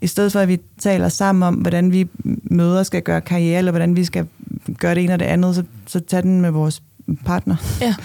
I 0.00 0.06
stedet 0.06 0.32
for, 0.32 0.40
at 0.40 0.48
vi 0.48 0.60
taler 0.78 1.08
sammen 1.08 1.42
om, 1.42 1.54
hvordan 1.54 1.92
vi 1.92 2.08
møder 2.44 2.82
skal 2.82 3.02
gøre 3.02 3.20
karriere, 3.20 3.58
eller 3.58 3.72
hvordan 3.72 3.96
vi 3.96 4.04
skal 4.04 4.26
gøre 4.78 4.94
det 4.94 5.04
ene 5.04 5.12
og 5.12 5.18
det 5.18 5.26
andet, 5.26 5.54
så, 5.54 5.64
så 5.86 6.00
tag 6.00 6.22
den 6.22 6.40
med 6.40 6.50
vores 6.50 6.82
partner. 7.24 7.56
Ja. 7.80 7.94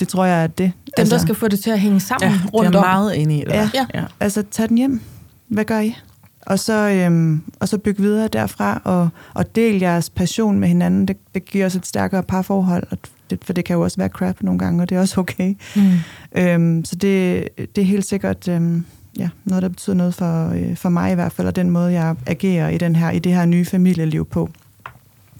Det 0.00 0.08
tror 0.08 0.24
jeg 0.24 0.42
er 0.42 0.46
det. 0.46 0.58
Dem, 0.58 0.72
altså, 0.98 1.14
der 1.14 1.22
skal 1.22 1.34
få 1.34 1.48
det 1.48 1.60
til 1.60 1.70
at 1.70 1.80
hænge 1.80 2.00
sammen 2.00 2.30
Ja, 2.30 2.38
rundt 2.54 2.68
det 2.68 2.74
er 2.74 2.78
om. 2.78 2.86
meget 2.86 3.18
enig 3.20 3.36
i 3.40 3.44
det. 3.44 3.50
Ja. 3.52 3.70
Ja. 3.74 3.86
ja. 3.94 4.04
Altså, 4.20 4.44
tag 4.50 4.68
den 4.68 4.78
hjem. 4.78 5.00
Hvad 5.48 5.64
gør 5.64 5.78
I? 5.80 5.96
Og 6.46 6.58
så, 6.58 6.88
øhm, 6.88 7.42
og 7.60 7.68
så 7.68 7.78
bygge 7.78 8.02
videre 8.02 8.28
derfra, 8.28 8.80
og, 8.84 9.08
og 9.34 9.54
del 9.54 9.80
jeres 9.80 10.10
passion 10.10 10.58
med 10.58 10.68
hinanden. 10.68 11.08
Det, 11.08 11.16
det 11.34 11.44
giver 11.44 11.66
os 11.66 11.74
et 11.74 11.86
stærkere 11.86 12.22
parforhold, 12.22 12.84
og 12.90 12.98
det, 13.30 13.44
for 13.44 13.52
det 13.52 13.64
kan 13.64 13.76
jo 13.76 13.82
også 13.82 13.96
være 13.96 14.08
crap 14.08 14.42
nogle 14.42 14.58
gange, 14.58 14.82
og 14.82 14.88
det 14.88 14.96
er 14.96 15.00
også 15.00 15.20
okay. 15.20 15.54
Mm. 15.76 15.92
Øhm, 16.36 16.84
så 16.84 16.96
det, 16.96 17.48
det 17.58 17.78
er 17.78 17.86
helt 17.86 18.04
sikkert 18.04 18.48
øhm, 18.48 18.84
ja, 19.18 19.28
noget, 19.44 19.62
der 19.62 19.68
betyder 19.68 19.96
noget 19.96 20.14
for, 20.14 20.48
øh, 20.48 20.76
for 20.76 20.88
mig 20.88 21.12
i 21.12 21.14
hvert 21.14 21.32
fald, 21.32 21.48
og 21.48 21.56
den 21.56 21.70
måde, 21.70 21.92
jeg 21.92 22.16
agerer 22.26 22.68
i, 22.68 22.78
den 22.78 22.96
her, 22.96 23.10
i 23.10 23.18
det 23.18 23.34
her 23.34 23.46
nye 23.46 23.64
familieliv 23.64 24.24
på. 24.24 24.50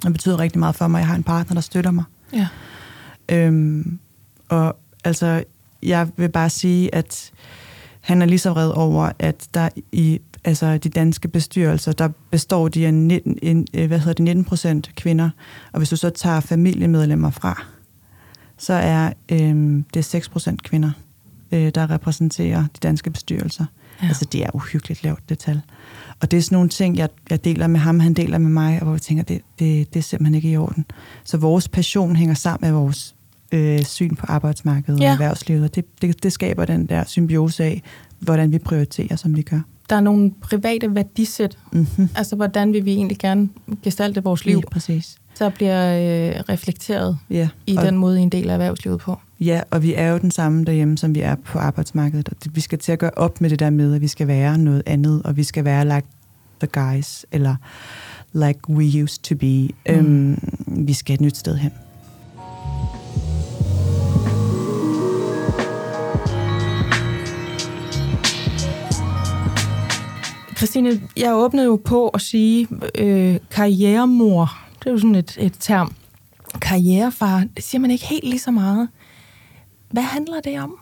Det 0.02 0.12
betyder 0.12 0.38
rigtig 0.38 0.58
meget 0.58 0.74
for 0.74 0.88
mig, 0.88 0.98
jeg 0.98 1.06
har 1.06 1.14
en 1.14 1.22
partner, 1.22 1.54
der 1.54 1.60
støtter 1.60 1.90
mig. 1.90 2.04
Ja. 2.32 2.48
Øhm, 3.28 3.98
og 4.48 4.76
altså, 5.04 5.44
jeg 5.82 6.08
vil 6.16 6.28
bare 6.28 6.50
sige, 6.50 6.94
at 6.94 7.32
han 8.00 8.22
er 8.22 8.26
lige 8.26 8.38
så 8.38 8.50
vred 8.50 8.70
over, 8.70 9.12
at 9.18 9.48
der 9.54 9.68
i 9.92 10.20
altså 10.44 10.78
de 10.78 10.88
danske 10.88 11.28
bestyrelser, 11.28 11.92
der 11.92 12.08
består 12.30 12.68
de 12.68 12.86
af 12.86 12.94
19, 12.94 13.38
en, 13.42 13.66
øh, 13.74 13.86
hvad 13.86 13.98
hedder 13.98 14.12
det, 14.12 14.24
19 14.24 14.44
procent 14.44 14.90
kvinder. 14.96 15.30
Og 15.72 15.78
hvis 15.78 15.88
du 15.88 15.96
så 15.96 16.10
tager 16.10 16.40
familiemedlemmer 16.40 17.30
fra, 17.30 17.62
så 18.58 18.72
er 18.72 19.12
øhm, 19.28 19.84
det 19.94 20.04
6 20.04 20.28
procent 20.28 20.62
kvinder, 20.62 20.90
øh, 21.52 21.70
der 21.74 21.90
repræsenterer 21.90 22.60
de 22.60 22.78
danske 22.82 23.10
bestyrelser. 23.10 23.64
Ja. 24.02 24.08
Altså 24.08 24.24
det 24.32 24.42
er 24.44 24.50
uhyggeligt 24.54 25.04
lavt, 25.04 25.28
det 25.28 25.38
tal. 25.38 25.60
Og 26.20 26.30
det 26.30 26.36
er 26.36 26.40
sådan 26.40 26.56
nogle 26.56 26.68
ting, 26.68 26.96
jeg, 26.96 27.08
jeg 27.30 27.44
deler 27.44 27.66
med 27.66 27.80
ham, 27.80 28.00
han 28.00 28.14
deler 28.14 28.38
med 28.38 28.50
mig, 28.50 28.78
og 28.80 28.82
hvor 28.84 28.92
jeg 28.94 29.02
tænker, 29.02 29.24
det, 29.24 29.40
det, 29.58 29.94
det 29.94 29.98
er 29.98 30.02
simpelthen 30.02 30.34
ikke 30.34 30.50
i 30.50 30.56
orden. 30.56 30.84
Så 31.24 31.36
vores 31.36 31.68
passion 31.68 32.16
hænger 32.16 32.34
sammen 32.34 32.70
med 32.70 32.80
vores 32.80 33.14
øh, 33.52 33.84
syn 33.84 34.14
på 34.14 34.26
arbejdsmarkedet 34.28 35.00
Ja. 35.00 35.06
og 35.06 35.12
erhvervslivet, 35.12 35.64
og 35.64 35.74
det, 35.74 35.84
det, 36.02 36.22
det 36.22 36.32
skaber 36.32 36.64
den 36.64 36.86
der 36.86 37.04
symbiose 37.04 37.64
af, 37.64 37.82
hvordan 38.20 38.52
vi 38.52 38.58
prioriterer, 38.58 39.16
som 39.16 39.36
vi 39.36 39.42
gør. 39.42 39.60
Der 39.90 39.96
er 39.96 40.00
nogle 40.00 40.30
private 40.40 40.94
værdisæt. 40.94 41.58
Mm-hmm. 41.72 42.08
Altså, 42.14 42.36
hvordan 42.36 42.72
vil 42.72 42.84
vi 42.84 42.92
egentlig 42.92 43.18
gerne 43.18 43.48
gestalte 43.82 44.22
vores 44.22 44.44
liv? 44.44 44.56
Lige 44.56 44.66
præcis. 44.70 45.16
Så 45.38 45.50
bliver 45.50 45.96
øh, 45.96 46.40
reflekteret 46.48 47.18
Ja. 47.30 47.48
i 47.66 47.76
og, 47.76 47.84
den 47.84 47.96
måde, 47.96 48.20
en 48.20 48.28
del 48.28 48.50
af 48.50 48.52
erhvervslivet 48.54 49.00
på. 49.00 49.18
ja, 49.40 49.60
og 49.70 49.82
vi 49.82 49.94
er 49.94 50.08
jo 50.12 50.18
den 50.18 50.30
samme 50.30 50.64
derhjemme, 50.64 50.98
som 50.98 51.14
vi 51.14 51.20
er 51.20 51.34
på 51.34 51.58
arbejdsmarkedet. 51.58 52.28
Og 52.28 52.36
det, 52.44 52.56
vi 52.56 52.60
skal 52.60 52.78
til 52.78 52.92
at 52.92 52.98
gøre 52.98 53.10
op 53.16 53.40
med 53.40 53.50
det 53.50 53.58
der 53.58 53.70
med, 53.70 53.94
at 53.94 54.00
vi 54.00 54.08
skal 54.08 54.26
være 54.26 54.58
noget 54.58 54.82
andet, 54.86 55.22
og 55.22 55.36
vi 55.36 55.42
skal 55.42 55.64
være 55.64 55.84
like 55.84 56.06
the 56.60 56.68
guys, 56.82 57.26
eller 57.32 57.56
like 58.32 58.60
we 58.68 59.02
used 59.02 59.22
to 59.22 59.34
be. 59.34 59.68
Mm. 60.02 60.08
Øhm, 60.08 60.38
vi 60.86 60.92
skal 60.92 61.14
et 61.14 61.20
nyt 61.20 61.36
sted 61.36 61.56
hen. 61.56 61.72
Christine, 70.56 71.00
jeg 71.16 71.34
åbnede 71.34 71.66
jo 71.66 71.76
på 71.84 72.08
at 72.08 72.20
sige 72.20 72.68
øh, 72.98 73.36
karrieremor. 73.50 74.67
Det 74.78 74.86
er 74.86 74.90
jo 74.90 74.98
sådan 74.98 75.14
et, 75.14 75.36
et 75.40 75.54
term. 75.60 75.94
Karrierefar, 76.60 77.44
det 77.56 77.64
siger 77.64 77.80
man 77.80 77.90
ikke 77.90 78.06
helt 78.06 78.24
lige 78.24 78.38
så 78.38 78.50
meget. 78.50 78.88
Hvad 79.90 80.02
handler 80.02 80.40
det 80.40 80.60
om? 80.60 80.74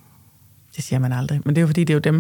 Det 0.77 0.85
siger 0.85 0.99
man 0.99 1.13
aldrig. 1.13 1.41
Men 1.45 1.55
det 1.55 1.61
er 1.61 1.63
jo 1.63 1.67
fordi, 1.67 1.85
det 1.85 1.91
er 1.91 1.95
jo 1.95 2.01
dem. 2.01 2.15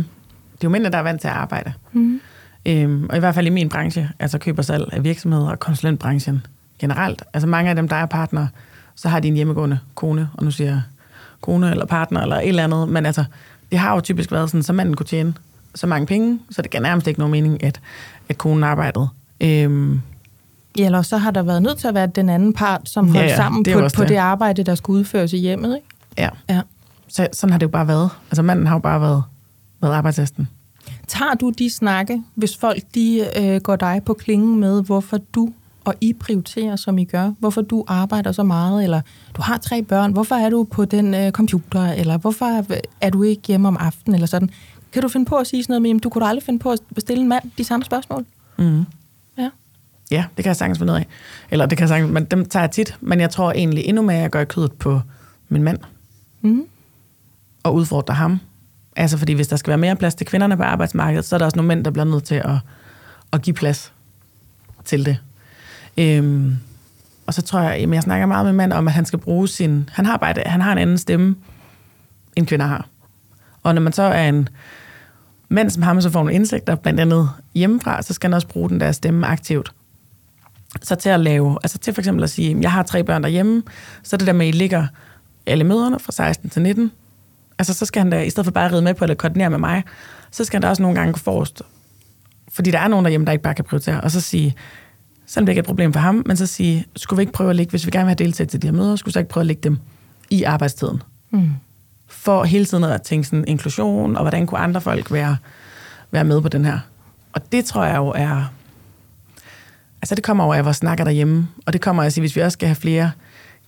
Det 0.52 0.64
er 0.64 0.64
jo 0.64 0.68
mændene, 0.68 0.92
der 0.92 0.98
er 0.98 1.02
vant 1.02 1.20
til 1.20 1.28
at 1.28 1.34
arbejde. 1.34 1.72
Mm. 1.92 2.20
Øhm, 2.66 3.06
og 3.10 3.16
i 3.16 3.18
hvert 3.18 3.34
fald 3.34 3.46
i 3.46 3.50
min 3.50 3.68
branche, 3.68 4.10
altså 4.18 4.38
køb 4.38 4.58
og 4.58 4.64
salg 4.64 4.88
af 4.92 5.04
virksomheder 5.04 5.50
og 5.50 5.60
konsulentbranchen 5.60 6.46
generelt. 6.78 7.22
Altså 7.32 7.46
mange 7.46 7.70
af 7.70 7.76
dem, 7.76 7.88
der 7.88 7.96
er 7.96 8.06
partner, 8.06 8.46
så 8.94 9.08
har 9.08 9.20
de 9.20 9.28
en 9.28 9.34
hjemmegående 9.34 9.78
kone, 9.94 10.28
og 10.34 10.44
nu 10.44 10.50
siger 10.50 10.70
jeg 10.70 10.82
kone 11.40 11.70
eller 11.70 11.86
partner 11.86 12.20
eller 12.22 12.36
et 12.36 12.48
eller 12.48 12.64
andet. 12.64 12.88
Men 12.88 13.06
altså, 13.06 13.24
det 13.70 13.78
har 13.78 13.94
jo 13.94 14.00
typisk 14.00 14.32
været 14.32 14.50
sådan, 14.50 14.62
så 14.62 14.72
manden 14.72 14.96
kunne 14.96 15.06
tjene 15.06 15.34
så 15.74 15.86
mange 15.86 16.06
penge, 16.06 16.40
så 16.50 16.62
det 16.62 16.70
gav 16.70 16.82
nærmest 16.82 17.06
ikke 17.06 17.20
nogen 17.20 17.32
mening, 17.32 17.64
at, 17.64 17.80
at 18.28 18.38
konen 18.38 18.64
arbejdede. 18.64 19.08
Øhm, 19.40 20.00
eller 20.84 21.02
så 21.02 21.16
har 21.16 21.30
der 21.30 21.42
været 21.42 21.62
nødt 21.62 21.78
til 21.78 21.88
at 21.88 21.94
være 21.94 22.06
den 22.06 22.28
anden 22.28 22.52
part, 22.52 22.80
som 22.88 23.06
holdt 23.08 23.18
Ja, 23.18 23.24
ja, 23.30 23.36
sammen 23.36 23.64
det 23.64 23.74
på, 23.74 23.80
på 23.96 24.02
det. 24.02 24.08
det 24.08 24.16
arbejde, 24.16 24.62
der 24.62 24.74
skulle 24.74 24.98
udføres 25.00 25.32
i 25.32 25.36
hjemmet. 25.38 25.76
Ikke? 25.76 25.88
ja, 26.18 26.28
Ja. 26.54 26.60
så 27.08 27.26
sådan 27.32 27.50
har 27.52 27.58
det 27.58 27.66
jo 27.66 27.70
bare 27.70 27.88
været. 27.88 28.10
Altså 28.30 28.42
manden 28.42 28.66
har 28.66 28.74
jo 28.74 28.78
bare 28.80 29.00
været, 29.00 29.22
været 29.82 29.92
arbejdshesten. 29.92 30.48
Tager 31.08 31.34
du 31.34 31.50
de 31.50 31.70
snakke, 31.70 32.22
hvis 32.34 32.56
folk 32.56 32.82
de 32.94 33.26
øh, 33.40 33.60
går 33.60 33.76
dig 33.76 34.00
på 34.06 34.14
klingen 34.14 34.60
med, 34.60 34.82
hvorfor 34.84 35.18
du 35.34 35.48
og 35.84 35.94
I 36.00 36.12
prioriterer, 36.12 36.76
som 36.76 36.98
I 36.98 37.04
gør? 37.04 37.32
Hvorfor 37.38 37.60
du 37.62 37.84
arbejder 37.88 38.32
så 38.32 38.42
meget? 38.42 38.84
Eller 38.84 39.00
du 39.36 39.42
har 39.42 39.58
tre 39.58 39.82
børn, 39.82 40.12
hvorfor 40.12 40.34
er 40.34 40.50
du 40.50 40.64
på 40.64 40.84
den 40.84 41.14
øh, 41.14 41.30
computer? 41.30 41.92
Eller 41.92 42.18
hvorfor 42.18 42.64
er 43.00 43.10
du 43.10 43.22
ikke 43.22 43.42
hjemme 43.48 43.68
om 43.68 43.76
aftenen? 43.80 44.14
Eller 44.14 44.26
sådan. 44.26 44.50
Kan 44.92 45.02
du 45.02 45.08
finde 45.08 45.26
på 45.26 45.36
at 45.36 45.46
sige 45.46 45.62
sådan 45.62 45.72
noget 45.72 45.82
med, 45.82 45.90
jamen, 45.90 46.00
du 46.00 46.08
kunne 46.08 46.24
da 46.24 46.28
aldrig 46.28 46.42
finde 46.42 46.58
på 46.58 46.70
at 46.70 46.78
stille 46.98 47.22
en 47.22 47.28
mand 47.28 47.50
de 47.58 47.64
samme 47.64 47.84
spørgsmål? 47.84 48.24
Mm. 48.58 48.84
Ja. 50.10 50.24
Det 50.36 50.44
kan 50.44 50.48
jeg 50.48 50.56
sagtens 50.56 50.78
finde 50.78 50.92
ud 50.92 50.98
af. 50.98 51.06
Eller 51.50 51.66
det 51.66 51.78
kan 51.78 51.82
jeg 51.82 51.88
sagtens, 51.88 52.12
men 52.12 52.24
dem 52.24 52.44
tager 52.44 52.62
jeg 52.62 52.70
tit. 52.70 52.96
Men 53.00 53.20
jeg 53.20 53.30
tror 53.30 53.52
egentlig 53.52 53.84
endnu 53.84 54.02
mere, 54.02 54.16
at 54.16 54.22
jeg 54.22 54.30
gør 54.30 54.44
kødet 54.44 54.72
på 54.72 55.00
min 55.48 55.62
mand. 55.62 55.78
Mm. 56.40 56.66
og 57.62 57.74
udfordre 57.74 58.14
ham. 58.14 58.40
Altså 58.96 59.18
fordi 59.18 59.32
hvis 59.32 59.48
der 59.48 59.56
skal 59.56 59.68
være 59.68 59.78
mere 59.78 59.96
plads 59.96 60.14
til 60.14 60.26
kvinderne 60.26 60.56
på 60.56 60.62
arbejdsmarkedet, 60.62 61.24
så 61.24 61.36
er 61.36 61.38
der 61.38 61.44
også 61.44 61.56
nogle 61.56 61.68
mænd, 61.68 61.84
der 61.84 61.90
bliver 61.90 62.04
nødt 62.04 62.24
til 62.24 62.34
at, 62.34 62.54
at 63.32 63.42
give 63.42 63.54
plads 63.54 63.92
til 64.84 65.06
det. 65.06 65.18
Øhm, 65.98 66.56
og 67.26 67.34
så 67.34 67.42
tror 67.42 67.60
jeg, 67.60 67.80
jamen 67.80 67.94
jeg 67.94 68.02
snakker 68.02 68.26
meget 68.26 68.44
med 68.44 68.52
mand 68.52 68.72
om, 68.72 68.88
at 68.88 68.94
han 68.94 69.04
skal 69.04 69.18
bruge 69.18 69.48
sin... 69.48 69.88
Han 69.92 70.06
har, 70.06 70.16
bare, 70.16 70.34
han 70.46 70.60
har 70.60 70.72
en 70.72 70.78
anden 70.78 70.98
stemme, 70.98 71.36
end 72.36 72.46
kvinder 72.46 72.66
har. 72.66 72.88
Og 73.62 73.74
når 73.74 73.82
man 73.82 73.92
så 73.92 74.02
er 74.02 74.28
en 74.28 74.48
mand 75.48 75.70
som 75.70 75.82
ham, 75.82 76.00
så 76.00 76.10
får 76.10 76.20
nogle 76.20 76.34
indsigter, 76.34 76.74
blandt 76.74 77.00
andet 77.00 77.30
hjemmefra, 77.54 78.02
så 78.02 78.14
skal 78.14 78.28
han 78.28 78.34
også 78.34 78.48
bruge 78.48 78.68
den 78.68 78.80
der 78.80 78.92
stemme 78.92 79.26
aktivt. 79.26 79.72
Så 80.82 80.94
til 80.94 81.08
at 81.08 81.20
lave, 81.20 81.58
altså 81.62 81.78
til 81.78 81.94
for 81.94 82.00
eksempel 82.00 82.24
at 82.24 82.30
sige, 82.30 82.56
jeg 82.60 82.72
har 82.72 82.82
tre 82.82 83.04
børn 83.04 83.22
derhjemme, 83.22 83.62
så 84.02 84.16
det 84.16 84.26
der 84.26 84.32
med, 84.32 84.46
at 84.46 84.54
I 84.54 84.58
ligger 84.58 84.86
alle 85.46 85.64
møderne 85.64 85.98
fra 85.98 86.12
16 86.12 86.50
til 86.50 86.62
19, 86.62 86.92
altså 87.58 87.74
så 87.74 87.86
skal 87.86 88.00
han 88.00 88.10
da, 88.10 88.22
i 88.22 88.30
stedet 88.30 88.46
for 88.46 88.52
bare 88.52 88.64
at 88.64 88.72
ride 88.72 88.82
med 88.82 88.94
på 88.94 89.04
eller 89.04 89.14
koordinere 89.14 89.50
med 89.50 89.58
mig, 89.58 89.84
så 90.30 90.44
skal 90.44 90.56
han 90.56 90.62
da 90.62 90.68
også 90.68 90.82
nogle 90.82 90.98
gange 90.98 91.12
gå 91.12 91.18
forrest. 91.18 91.62
Fordi 92.52 92.70
der 92.70 92.78
er 92.78 92.88
nogen 92.88 93.04
derhjemme, 93.04 93.24
der 93.24 93.32
ikke 93.32 93.42
bare 93.42 93.54
kan 93.54 93.64
prioritere, 93.64 94.00
og 94.00 94.10
så 94.10 94.20
sige, 94.20 94.54
selvom 95.26 95.46
det 95.46 95.52
ikke 95.52 95.58
er 95.58 95.62
et 95.62 95.66
problem 95.66 95.92
for 95.92 96.00
ham, 96.00 96.22
men 96.26 96.36
så 96.36 96.46
sige, 96.46 96.86
skulle 96.96 97.18
vi 97.18 97.22
ikke 97.22 97.32
prøve 97.32 97.50
at 97.50 97.56
lægge, 97.56 97.70
hvis 97.70 97.86
vi 97.86 97.90
gerne 97.90 98.04
vil 98.04 98.10
have 98.10 98.24
deltaget 98.24 98.50
til 98.50 98.62
de 98.62 98.66
her 98.66 98.72
møder, 98.72 98.96
skulle 98.96 99.10
vi 99.10 99.12
så 99.12 99.18
ikke 99.18 99.28
prøve 99.28 99.42
at 99.42 99.46
lægge 99.46 99.62
dem 99.62 99.78
i 100.30 100.42
arbejdstiden? 100.42 101.02
Mm. 101.30 101.50
For 102.08 102.44
hele 102.44 102.64
tiden 102.64 102.84
at 102.84 103.02
tænke 103.02 103.28
sådan 103.28 103.44
inklusion, 103.48 104.16
og 104.16 104.22
hvordan 104.22 104.46
kunne 104.46 104.60
andre 104.60 104.80
folk 104.80 105.12
være, 105.12 105.36
være 106.10 106.24
med 106.24 106.40
på 106.40 106.48
den 106.48 106.64
her? 106.64 106.78
Og 107.32 107.52
det 107.52 107.64
tror 107.64 107.84
jeg 107.84 107.96
jo 107.96 108.08
er... 108.16 108.52
Altså 110.02 110.14
det 110.14 110.24
kommer 110.24 110.44
over 110.44 110.54
af 110.54 110.64
vores 110.64 110.76
snakker 110.76 111.04
derhjemme, 111.04 111.48
og 111.66 111.72
det 111.72 111.80
kommer 111.80 112.08
sige, 112.08 112.22
hvis 112.22 112.36
vi 112.36 112.40
også 112.40 112.56
skal 112.56 112.68
have 112.68 112.76
flere 112.76 113.10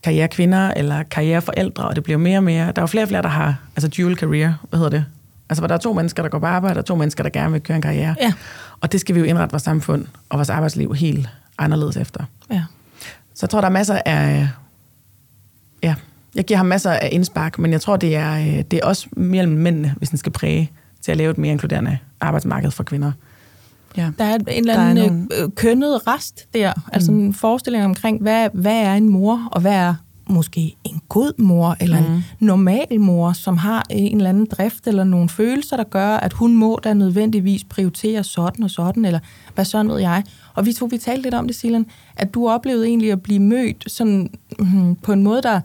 karrierekvinder 0.02 0.72
eller 0.76 1.02
karriereforældre, 1.02 1.88
og 1.88 1.96
det 1.96 2.04
bliver 2.04 2.18
mere 2.18 2.38
og 2.38 2.44
mere... 2.44 2.66
Der 2.66 2.72
er 2.76 2.82
jo 2.82 2.86
flere 2.86 3.04
og 3.04 3.08
flere, 3.08 3.22
der 3.22 3.28
har 3.28 3.56
altså 3.76 3.88
dual 3.88 4.16
career, 4.16 4.54
hvad 4.68 4.78
hedder 4.78 4.90
det? 4.90 5.04
Altså 5.48 5.60
hvor 5.60 5.66
der 5.66 5.74
er 5.74 5.78
to 5.78 5.92
mennesker, 5.92 6.22
der 6.22 6.30
går 6.30 6.38
på 6.38 6.46
arbejde, 6.46 6.78
og 6.78 6.84
to 6.84 6.96
mennesker, 6.96 7.22
der 7.22 7.30
gerne 7.30 7.52
vil 7.52 7.60
køre 7.60 7.76
en 7.76 7.82
karriere. 7.82 8.14
Ja. 8.20 8.32
Og 8.80 8.92
det 8.92 9.00
skal 9.00 9.14
vi 9.14 9.20
jo 9.20 9.26
indrette 9.26 9.52
vores 9.52 9.62
samfund 9.62 10.06
og 10.28 10.38
vores 10.38 10.50
arbejdsliv 10.50 10.94
helt 10.94 11.28
anderledes 11.58 11.96
efter. 11.96 12.24
ja. 12.50 12.64
Så 13.34 13.46
jeg 13.46 13.50
tror, 13.50 13.60
der 13.60 13.68
er 13.68 13.72
masser 13.72 14.00
af... 14.06 14.48
Ja, 15.82 15.94
jeg 16.34 16.44
giver 16.44 16.56
ham 16.56 16.66
masser 16.66 16.90
af 16.90 17.08
indspark, 17.12 17.58
men 17.58 17.72
jeg 17.72 17.80
tror, 17.80 17.96
det 17.96 18.16
er, 18.16 18.32
øh, 18.38 18.64
det 18.70 18.72
er 18.72 18.86
også 18.86 19.08
mellem 19.12 19.52
mændene, 19.52 19.94
hvis 19.96 20.08
den 20.08 20.18
skal 20.18 20.32
præge 20.32 20.70
til 21.02 21.10
at 21.10 21.16
lave 21.16 21.30
et 21.30 21.38
mere 21.38 21.52
inkluderende 21.52 21.98
arbejdsmarked 22.20 22.70
for 22.70 22.82
kvinder. 22.82 23.12
Ja. 23.97 24.11
Der 24.18 24.24
er 24.24 24.34
en 24.34 24.45
eller 24.49 24.74
Der 24.74 24.80
er 24.80 24.91
anden 24.91 25.05
nogle- 25.09 25.26
nogle... 25.30 25.51
kønnet 25.51 26.07
rest 26.07 26.55
der. 26.55 26.72
Mm. 26.76 26.82
Altså 26.93 27.12
en 27.12 27.34
forestilling 27.34 27.84
omkring, 27.84 28.22
hvad, 28.22 28.49
hvad 28.53 28.76
er 28.82 28.95
en 28.95 29.09
mor, 29.09 29.49
og 29.53 29.61
hvad 29.61 29.72
er 29.74 29.95
måske 30.30 30.76
en 30.84 31.01
god 31.09 31.32
mor, 31.39 31.76
eller 31.80 32.01
mm. 32.01 32.14
en 32.14 32.24
normal 32.41 33.01
mor, 33.01 33.32
som 33.32 33.57
har 33.57 33.86
en 33.91 34.16
eller 34.16 34.28
anden 34.30 34.47
drift 34.47 34.86
eller 34.86 35.05
nogle 35.05 35.28
følelser, 35.28 35.76
der 35.76 35.84
gør, 35.84 36.09
at 36.09 36.32
hun 36.32 36.55
må 36.57 36.80
da 36.84 36.95
nødvendigvis 36.95 37.64
prioritere 37.64 38.24
sådan 38.24 38.64
og 38.64 38.70
sådan, 38.70 39.05
eller 39.05 39.18
hvad 39.55 39.64
sådan 39.64 39.89
ved 39.91 39.99
jeg. 39.99 40.22
Og 40.55 40.66
vi 40.66 40.72
to, 40.72 40.86
vi 40.86 40.99
talte 40.99 41.22
lidt 41.22 41.34
om 41.34 41.47
det, 41.47 41.57
Silan, 41.57 41.86
at 42.16 42.34
du 42.34 42.49
oplevede 42.49 42.86
egentlig 42.86 43.12
at 43.12 43.22
blive 43.22 43.41
mødt 43.41 43.84
sådan, 43.86 44.30
mm, 44.59 44.95
på 44.95 45.12
en 45.12 45.22
måde, 45.22 45.43
der 45.43 45.61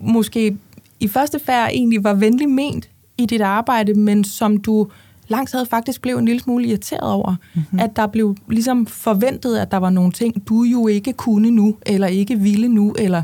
måske 0.00 0.56
i 1.00 1.08
første 1.08 1.38
færd 1.46 1.70
egentlig 1.72 2.04
var 2.04 2.14
venlig 2.14 2.48
ment 2.48 2.88
i 3.18 3.26
dit 3.26 3.40
arbejde, 3.40 3.94
men 3.94 4.24
som 4.24 4.56
du 4.56 4.88
langt 5.28 5.52
havde 5.52 5.66
faktisk 5.66 6.02
blev 6.02 6.16
en 6.16 6.24
lille 6.24 6.40
smule 6.40 6.66
irriteret 6.66 7.12
over, 7.12 7.34
mm-hmm. 7.54 7.78
at 7.78 7.96
der 7.96 8.06
blev 8.06 8.36
ligesom 8.48 8.86
forventet, 8.86 9.58
at 9.58 9.70
der 9.70 9.76
var 9.76 9.90
nogle 9.90 10.12
ting, 10.12 10.48
du 10.48 10.62
jo 10.62 10.86
ikke 10.86 11.12
kunne 11.12 11.50
nu, 11.50 11.76
eller 11.86 12.06
ikke 12.06 12.36
ville 12.36 12.68
nu, 12.68 12.94
eller 12.98 13.22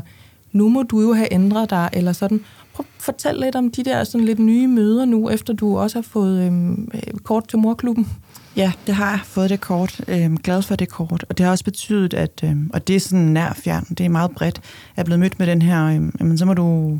nu 0.51 0.69
må 0.69 0.83
du 0.83 1.01
jo 1.01 1.13
have 1.13 1.33
ændret 1.33 1.69
dig, 1.69 1.89
eller 1.93 2.13
sådan. 2.13 2.41
Prøv 2.73 2.85
at 2.97 3.03
fortæl 3.03 3.35
lidt 3.35 3.55
om 3.55 3.71
de 3.71 3.83
der 3.83 4.03
sådan 4.03 4.25
lidt 4.25 4.39
nye 4.39 4.67
møder 4.67 5.05
nu, 5.05 5.29
efter 5.29 5.53
du 5.53 5.77
også 5.77 5.97
har 5.97 6.03
fået 6.03 6.41
øhm, 6.41 6.89
øh, 6.93 7.01
kort 7.23 7.47
til 7.47 7.59
morklubben. 7.59 8.07
Ja, 8.55 8.71
det 8.87 8.95
har 8.95 9.09
jeg 9.09 9.19
fået 9.23 9.49
det 9.49 9.61
kort. 9.61 10.01
Øhm, 10.07 10.37
glad 10.37 10.61
for 10.61 10.75
det 10.75 10.89
kort. 10.89 11.25
Og 11.29 11.37
det 11.37 11.45
har 11.45 11.51
også 11.51 11.63
betydet, 11.63 12.13
at, 12.13 12.41
øhm, 12.43 12.69
og 12.73 12.87
det 12.87 12.95
er 12.95 12.99
sådan 12.99 13.25
nær 13.25 13.53
fjern, 13.53 13.85
det 13.97 13.99
er 13.99 14.09
meget 14.09 14.31
bredt, 14.31 14.61
jeg 14.95 15.01
er 15.01 15.05
blevet 15.05 15.19
mødt 15.19 15.39
med 15.39 15.47
den 15.47 15.61
her, 15.61 15.85
øhm, 15.85 16.15
jamen, 16.19 16.37
så 16.37 16.45
må 16.45 16.53
du 16.53 16.99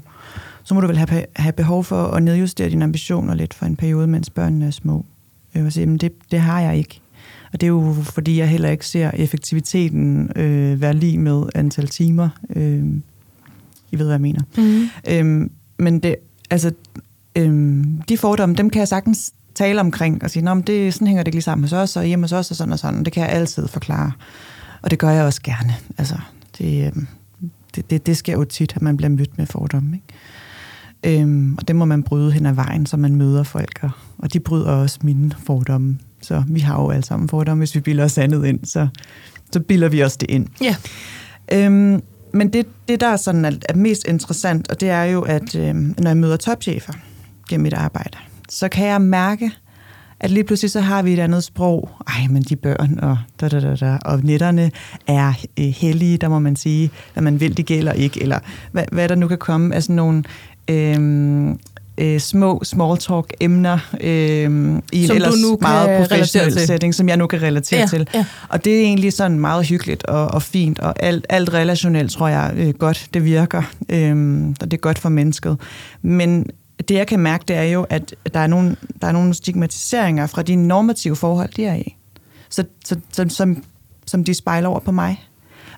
så 0.64 0.74
må 0.74 0.82
du 0.82 0.88
vel 0.88 0.98
have, 0.98 1.26
have 1.36 1.54
behov 1.54 1.84
for 1.84 2.08
at 2.08 2.24
nedjustere 2.24 2.70
dine 2.70 2.84
ambitioner 2.84 3.34
lidt 3.34 3.54
for 3.54 3.66
en 3.66 3.76
periode, 3.76 4.08
mens 4.08 4.30
børnene 4.30 4.66
er 4.66 4.72
små. 4.72 5.06
Jeg 5.54 5.64
vil 5.64 5.72
sige, 5.72 5.86
men 5.86 5.98
det, 5.98 6.12
det 6.32 6.40
har 6.40 6.60
jeg 6.60 6.78
ikke. 6.78 7.02
Og 7.54 7.62
det 7.62 7.68
er 7.68 7.72
jo 7.72 7.96
fordi, 8.04 8.38
jeg 8.38 8.50
heller 8.50 8.70
ikke 8.70 8.88
ser 8.88 9.12
effektiviteten 9.14 10.32
øh, 10.36 10.82
være 10.82 10.94
lige 10.94 11.18
med 11.18 11.44
antal 11.56 11.88
timer. 11.88 12.30
Øh, 12.56 12.86
I 13.92 14.00
ved, 14.00 14.06
hvad 14.06 14.14
jeg 14.14 14.22
mener. 14.22 14.42
Mm. 14.58 14.88
Øhm, 15.10 15.52
men 15.78 16.00
det, 16.00 16.16
altså, 16.50 16.72
øhm, 17.36 18.02
de 18.10 18.18
fordomme, 18.18 18.56
dem 18.56 18.70
kan 18.70 18.80
jeg 18.80 18.88
sagtens 18.88 19.34
tale 19.56 19.80
omkring 19.80 20.24
og 20.24 20.30
sige, 20.30 20.44
men 20.44 20.62
det, 20.62 20.94
sådan 20.94 21.08
hænger 21.08 21.24
det 21.24 21.28
ikke 21.28 21.36
lige 21.36 21.44
sammen 21.44 21.64
hos 21.64 21.74
os, 21.74 21.96
og 21.96 22.06
hjemme 22.06 22.24
hos 22.24 22.32
os, 22.32 22.52
og 22.52 22.58
sådan 22.58 22.74
og 22.74 22.80
sådan. 22.80 23.04
Det 23.04 23.14
kan 23.14 23.24
jeg 23.24 23.32
altid 23.32 23.68
forklare. 23.68 24.12
Og 24.82 24.92
det 24.92 25.00
gør 25.00 25.10
jeg 25.10 25.26
også 25.26 25.42
gerne. 25.42 25.76
Altså, 25.98 26.16
det, 26.58 26.88
øhm, 26.88 27.08
det, 27.76 27.90
det, 27.90 28.06
det 28.06 28.18
sker 28.18 28.34
jo 28.34 28.44
tit, 28.44 28.76
at 28.76 28.82
man 28.82 28.98
bliver 28.98 29.10
mødt 29.10 29.38
med 29.38 29.46
fordomme. 29.46 29.96
Ikke? 29.96 30.08
Øhm, 31.04 31.56
og 31.58 31.68
det 31.68 31.76
må 31.76 31.86
man 31.86 32.04
bryde 32.04 32.32
hen 32.32 32.46
ad 32.46 32.54
vejen, 32.54 32.86
så 32.86 32.98
man 32.98 33.16
møder 33.16 33.44
folk, 33.44 33.80
og, 33.82 33.90
og 34.18 34.34
de 34.34 34.40
bryder 34.40 34.72
også 34.72 35.00
mine 35.04 35.32
fordomme. 35.46 35.98
Så 36.22 36.44
vi 36.48 36.60
har 36.60 36.82
jo 36.82 36.90
alle 36.90 37.04
sammen 37.04 37.30
fordomme, 37.30 37.62
hvis 37.62 37.76
vi 37.76 37.80
bilder 37.80 38.04
os 38.04 38.18
andet 38.18 38.46
ind, 38.46 38.60
så, 38.66 38.88
så 39.52 39.60
bilder 39.60 39.90
vi 39.90 40.04
os 40.04 40.18
det 40.18 40.32
ind. 40.32 40.48
Ja. 40.62 40.76
Øhm, 41.52 42.02
men 42.34 42.54
det, 42.54 42.66
det, 42.88 43.00
der 43.00 43.08
er, 43.08 43.18
sådan, 43.18 43.46
er, 43.46 43.52
er 43.70 43.76
mest 43.76 44.08
interessant, 44.08 44.72
og 44.72 44.82
det 44.82 44.90
er 44.90 45.04
jo, 45.04 45.22
at 45.22 45.56
øh, 45.56 45.76
når 45.76 46.08
jeg 46.08 46.18
møder 46.18 46.38
topchefer 46.38 46.94
gennem 47.50 47.64
mit 47.64 47.74
arbejde, 47.74 48.18
så 48.50 48.70
kan 48.70 48.88
jeg 48.88 49.02
mærke, 49.02 49.52
at 50.20 50.32
lige 50.32 50.44
pludselig 50.44 50.72
så 50.72 50.82
har 50.82 51.02
vi 51.02 51.14
et 51.14 51.20
andet 51.20 51.44
sprog. 51.44 51.90
Ej, 52.08 52.28
men 52.30 52.44
de 52.44 52.56
børn 52.56 53.00
og 53.00 53.18
da, 53.42 53.50
da, 53.50 53.60
da, 53.60 53.76
da, 53.76 53.98
og 54.06 54.20
netterne 54.24 54.72
er 55.08 55.34
øh, 55.60 55.66
hellige, 55.66 56.18
der 56.18 56.28
må 56.28 56.40
man 56.40 56.56
sige, 56.56 56.92
hvad 57.14 57.24
man 57.24 57.40
vil, 57.40 57.58
det 57.58 57.66
gælder 57.66 57.94
ikke, 57.94 58.22
eller 58.22 58.40
hvad, 58.72 58.84
hvad 58.92 59.10
der 59.10 59.16
nu 59.16 59.28
kan 59.28 59.38
komme 59.38 59.76
af 59.76 59.84
sådan 59.84 59.96
nogle 59.96 60.24
øh, 60.70 61.50
øh, 61.98 62.20
små 62.20 62.62
small 62.64 62.98
talk 62.98 63.34
emner 63.40 63.80
øh, 64.02 64.10
i 64.10 64.46
en 64.48 64.48
Som 64.48 64.82
du 64.92 65.14
ellers 65.14 65.42
nu 65.42 65.58
meget 65.62 66.00
professionel 66.00 66.60
setting, 66.68 66.96
som 66.96 67.10
jeg 67.10 67.18
nu 67.18 67.28
kan 67.28 67.42
relatere 67.42 67.80
Ja, 67.80 67.86
til. 67.88 68.08
ja. 68.14 68.26
Og 68.50 68.66
det 68.66 68.76
er 68.76 68.82
egentlig 68.82 69.14
sådan 69.14 69.40
meget 69.40 69.68
hyggeligt 69.68 70.06
og, 70.06 70.28
og 70.28 70.42
fint, 70.42 70.80
og 70.80 71.04
alt, 71.04 71.26
alt 71.30 71.54
relationelt 71.54 72.12
tror 72.12 72.28
jeg 72.28 72.54
øh, 72.56 72.74
godt, 72.74 73.08
det 73.14 73.26
virker, 73.26 73.62
øh, 73.90 74.42
og 74.62 74.72
det 74.72 74.74
er 74.74 74.82
godt 74.82 75.00
for 75.00 75.10
mennesket. 75.10 75.58
Men 76.02 76.46
det 76.88 76.96
jeg 76.96 77.08
kan 77.08 77.20
mærke, 77.20 77.44
det 77.48 77.56
er 77.56 77.64
jo, 77.64 77.86
at 77.90 78.16
der 78.34 78.40
er 78.40 78.48
nogle, 78.48 78.76
der 79.02 79.08
er 79.08 79.12
nogle 79.12 79.34
stigmatiseringer 79.34 80.28
fra 80.28 80.42
de 80.42 80.56
normative 80.56 81.16
forhold, 81.16 81.50
de 81.56 81.66
er 81.66 81.76
i. 81.76 81.96
Så, 82.50 82.64
så, 82.86 82.96
så, 83.12 83.26
som, 83.30 83.64
som 84.06 84.24
de 84.24 84.34
spejler 84.34 84.70
over 84.70 84.80
på 84.80 84.92
mig. 84.92 85.24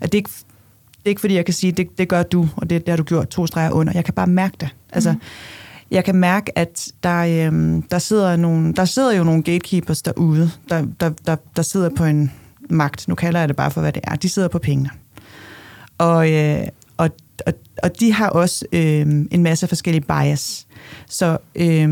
At 0.01 0.11
det, 0.11 0.17
ikke, 0.17 0.29
det 1.05 1.09
er 1.09 1.11
ikke 1.11 1.21
fordi, 1.21 1.35
jeg 1.35 1.45
kan 1.45 1.53
sige, 1.53 1.71
det, 1.71 1.97
det 1.97 2.07
gør 2.09 2.23
du, 2.23 2.47
og 2.55 2.69
det, 2.69 2.81
det 2.85 2.89
har 2.89 2.97
du 2.97 3.03
gjort 3.03 3.27
to 3.29 3.47
streger 3.47 3.71
under. 3.71 3.93
Jeg 3.95 4.05
kan 4.05 4.13
bare 4.13 4.27
mærke 4.27 4.57
det. 4.59 4.69
Altså, 4.91 5.11
Mhm. 5.11 5.21
jeg 5.91 6.05
kan 6.05 6.15
mærke, 6.15 6.57
at 6.57 6.87
der, 7.03 7.47
øhm, 7.47 7.81
der, 7.81 7.99
sidder 7.99 8.35
nogle, 8.35 8.73
der 8.73 8.85
sidder 8.85 9.13
jo 9.13 9.23
nogle 9.23 9.43
gatekeepers 9.43 10.01
derude, 10.01 10.51
der, 10.69 10.85
der, 10.99 11.09
der, 11.25 11.35
der 11.55 11.61
sidder 11.61 11.89
på 11.97 12.03
en 12.05 12.31
magt. 12.69 13.07
Nu 13.07 13.15
kalder 13.15 13.39
jeg 13.39 13.47
det 13.49 13.55
bare 13.55 13.71
for, 13.71 13.81
hvad 13.81 13.91
det 13.91 14.01
er. 14.07 14.15
De 14.15 14.29
sidder 14.29 14.47
på 14.47 14.59
pengene. 14.59 14.89
Og, 15.97 16.31
øh, 16.31 16.67
og, 16.97 17.09
og, 17.45 17.53
og 17.83 17.99
de 17.99 18.13
har 18.13 18.29
også 18.29 18.65
øh, 18.71 19.01
en 19.31 19.43
masse 19.43 19.67
forskellige 19.67 20.01
bias. 20.07 20.67
Så, 21.09 21.37
øh, 21.55 21.89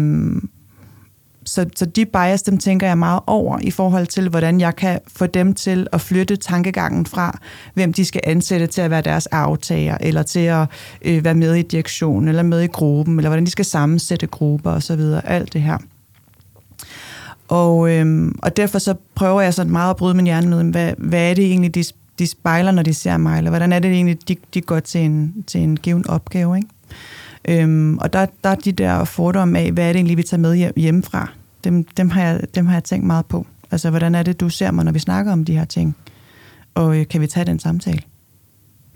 så, 1.54 1.66
så 1.76 1.86
de 1.86 2.06
bias, 2.06 2.41
dem 2.41 2.58
tænker 2.58 2.88
jeg 2.88 2.97
meget 2.97 3.20
over 3.28 3.60
i 3.62 3.72
forhold 3.72 4.08
til, 4.08 4.30
hvordan 4.30 4.60
jeg 4.62 4.76
kan 4.76 4.99
få 5.08 5.26
dem 5.26 5.54
til 5.54 5.88
at 5.91 6.01
flytte 6.01 6.36
tankegangen 6.36 7.06
fra, 7.06 7.39
hvem 7.74 7.93
de 7.93 8.06
skal 8.06 8.22
ansætte 8.24 8.68
til 8.68 8.82
at 8.82 8.91
være 8.91 9.01
deres 9.01 9.28
aftager, 9.28 9.97
eller 9.99 10.24
til 10.24 10.39
at 10.39 10.68
øh, 11.01 11.24
være 11.24 11.34
med 11.34 11.56
i 11.56 11.62
direktionen, 11.62 12.30
eller 12.30 12.43
med 12.43 12.62
i 12.62 12.68
gruppen, 12.68 13.18
eller 13.18 13.30
hvordan 13.30 13.45
de 13.45 13.51
skal 13.51 13.66
sammensætte 13.66 14.28
grupper 14.28 14.72
osv. 14.72 15.01
Alt 15.24 15.54
det 15.54 15.62
her. 15.62 15.78
Og, 17.47 17.89
øhm, 17.91 18.36
og 18.43 18.58
derfor 18.58 18.80
så 18.80 18.95
prøver 19.16 19.41
jeg 19.41 19.54
sådan 19.54 19.72
meget 19.72 19.89
at 19.89 19.95
bryde 19.95 20.14
min 20.14 20.26
hjerne 20.26 20.49
med, 20.49 20.64
hvad, 20.64 20.93
hvad 20.97 21.30
er 21.30 21.34
det 21.34 21.45
egentlig, 21.45 21.76
de, 21.76 21.84
de 22.20 22.28
spejler, 22.28 22.72
når 22.72 22.84
de 22.84 22.93
ser 22.93 23.18
mig, 23.18 23.38
eller 23.38 23.51
hvordan 23.51 23.74
er 23.74 23.80
det 23.80 23.91
egentlig, 23.91 24.28
de, 24.28 24.36
de 24.54 24.62
går 24.62 24.80
til 24.80 25.01
en, 25.01 25.43
til 25.47 25.62
en 25.62 25.78
given 25.78 26.10
opgave, 26.10 26.58
ikke? 26.58 26.70
Øhm, 27.47 27.97
og 27.97 28.14
der, 28.14 28.26
der 28.43 28.49
er 28.49 28.56
de 28.56 28.72
der 28.72 29.04
fordomme 29.04 29.60
af, 29.60 29.72
hvad 29.72 29.84
er 29.84 29.93
det 29.93 29.95
egentlig, 29.95 30.18
vi 30.18 30.24
tager 30.24 30.41
med 30.41 30.56
hjem, 30.56 30.74
hjemmefra? 30.78 31.30
Dem, 31.64 31.84
dem, 31.84 32.09
har 32.09 32.22
jeg, 32.22 32.41
dem 32.55 32.66
har 32.66 32.74
jeg 32.74 32.84
tænkt 32.84 33.05
meget 33.07 33.26
på. 33.26 33.47
Altså, 33.72 33.89
hvordan 33.89 34.16
er 34.16 34.24
det, 34.24 34.39
du 34.39 34.49
ser 34.49 34.72
mig, 34.72 34.86
når 34.86 34.91
vi 34.91 34.99
snakker 34.99 35.32
om 35.32 35.45
de 35.45 35.57
her 35.57 35.66
ting? 35.66 35.95
Og 36.74 36.99
øh, 36.99 37.07
kan 37.07 37.22
vi 37.22 37.28
tage 37.28 37.45
den 37.45 37.59
samtale? 37.59 38.01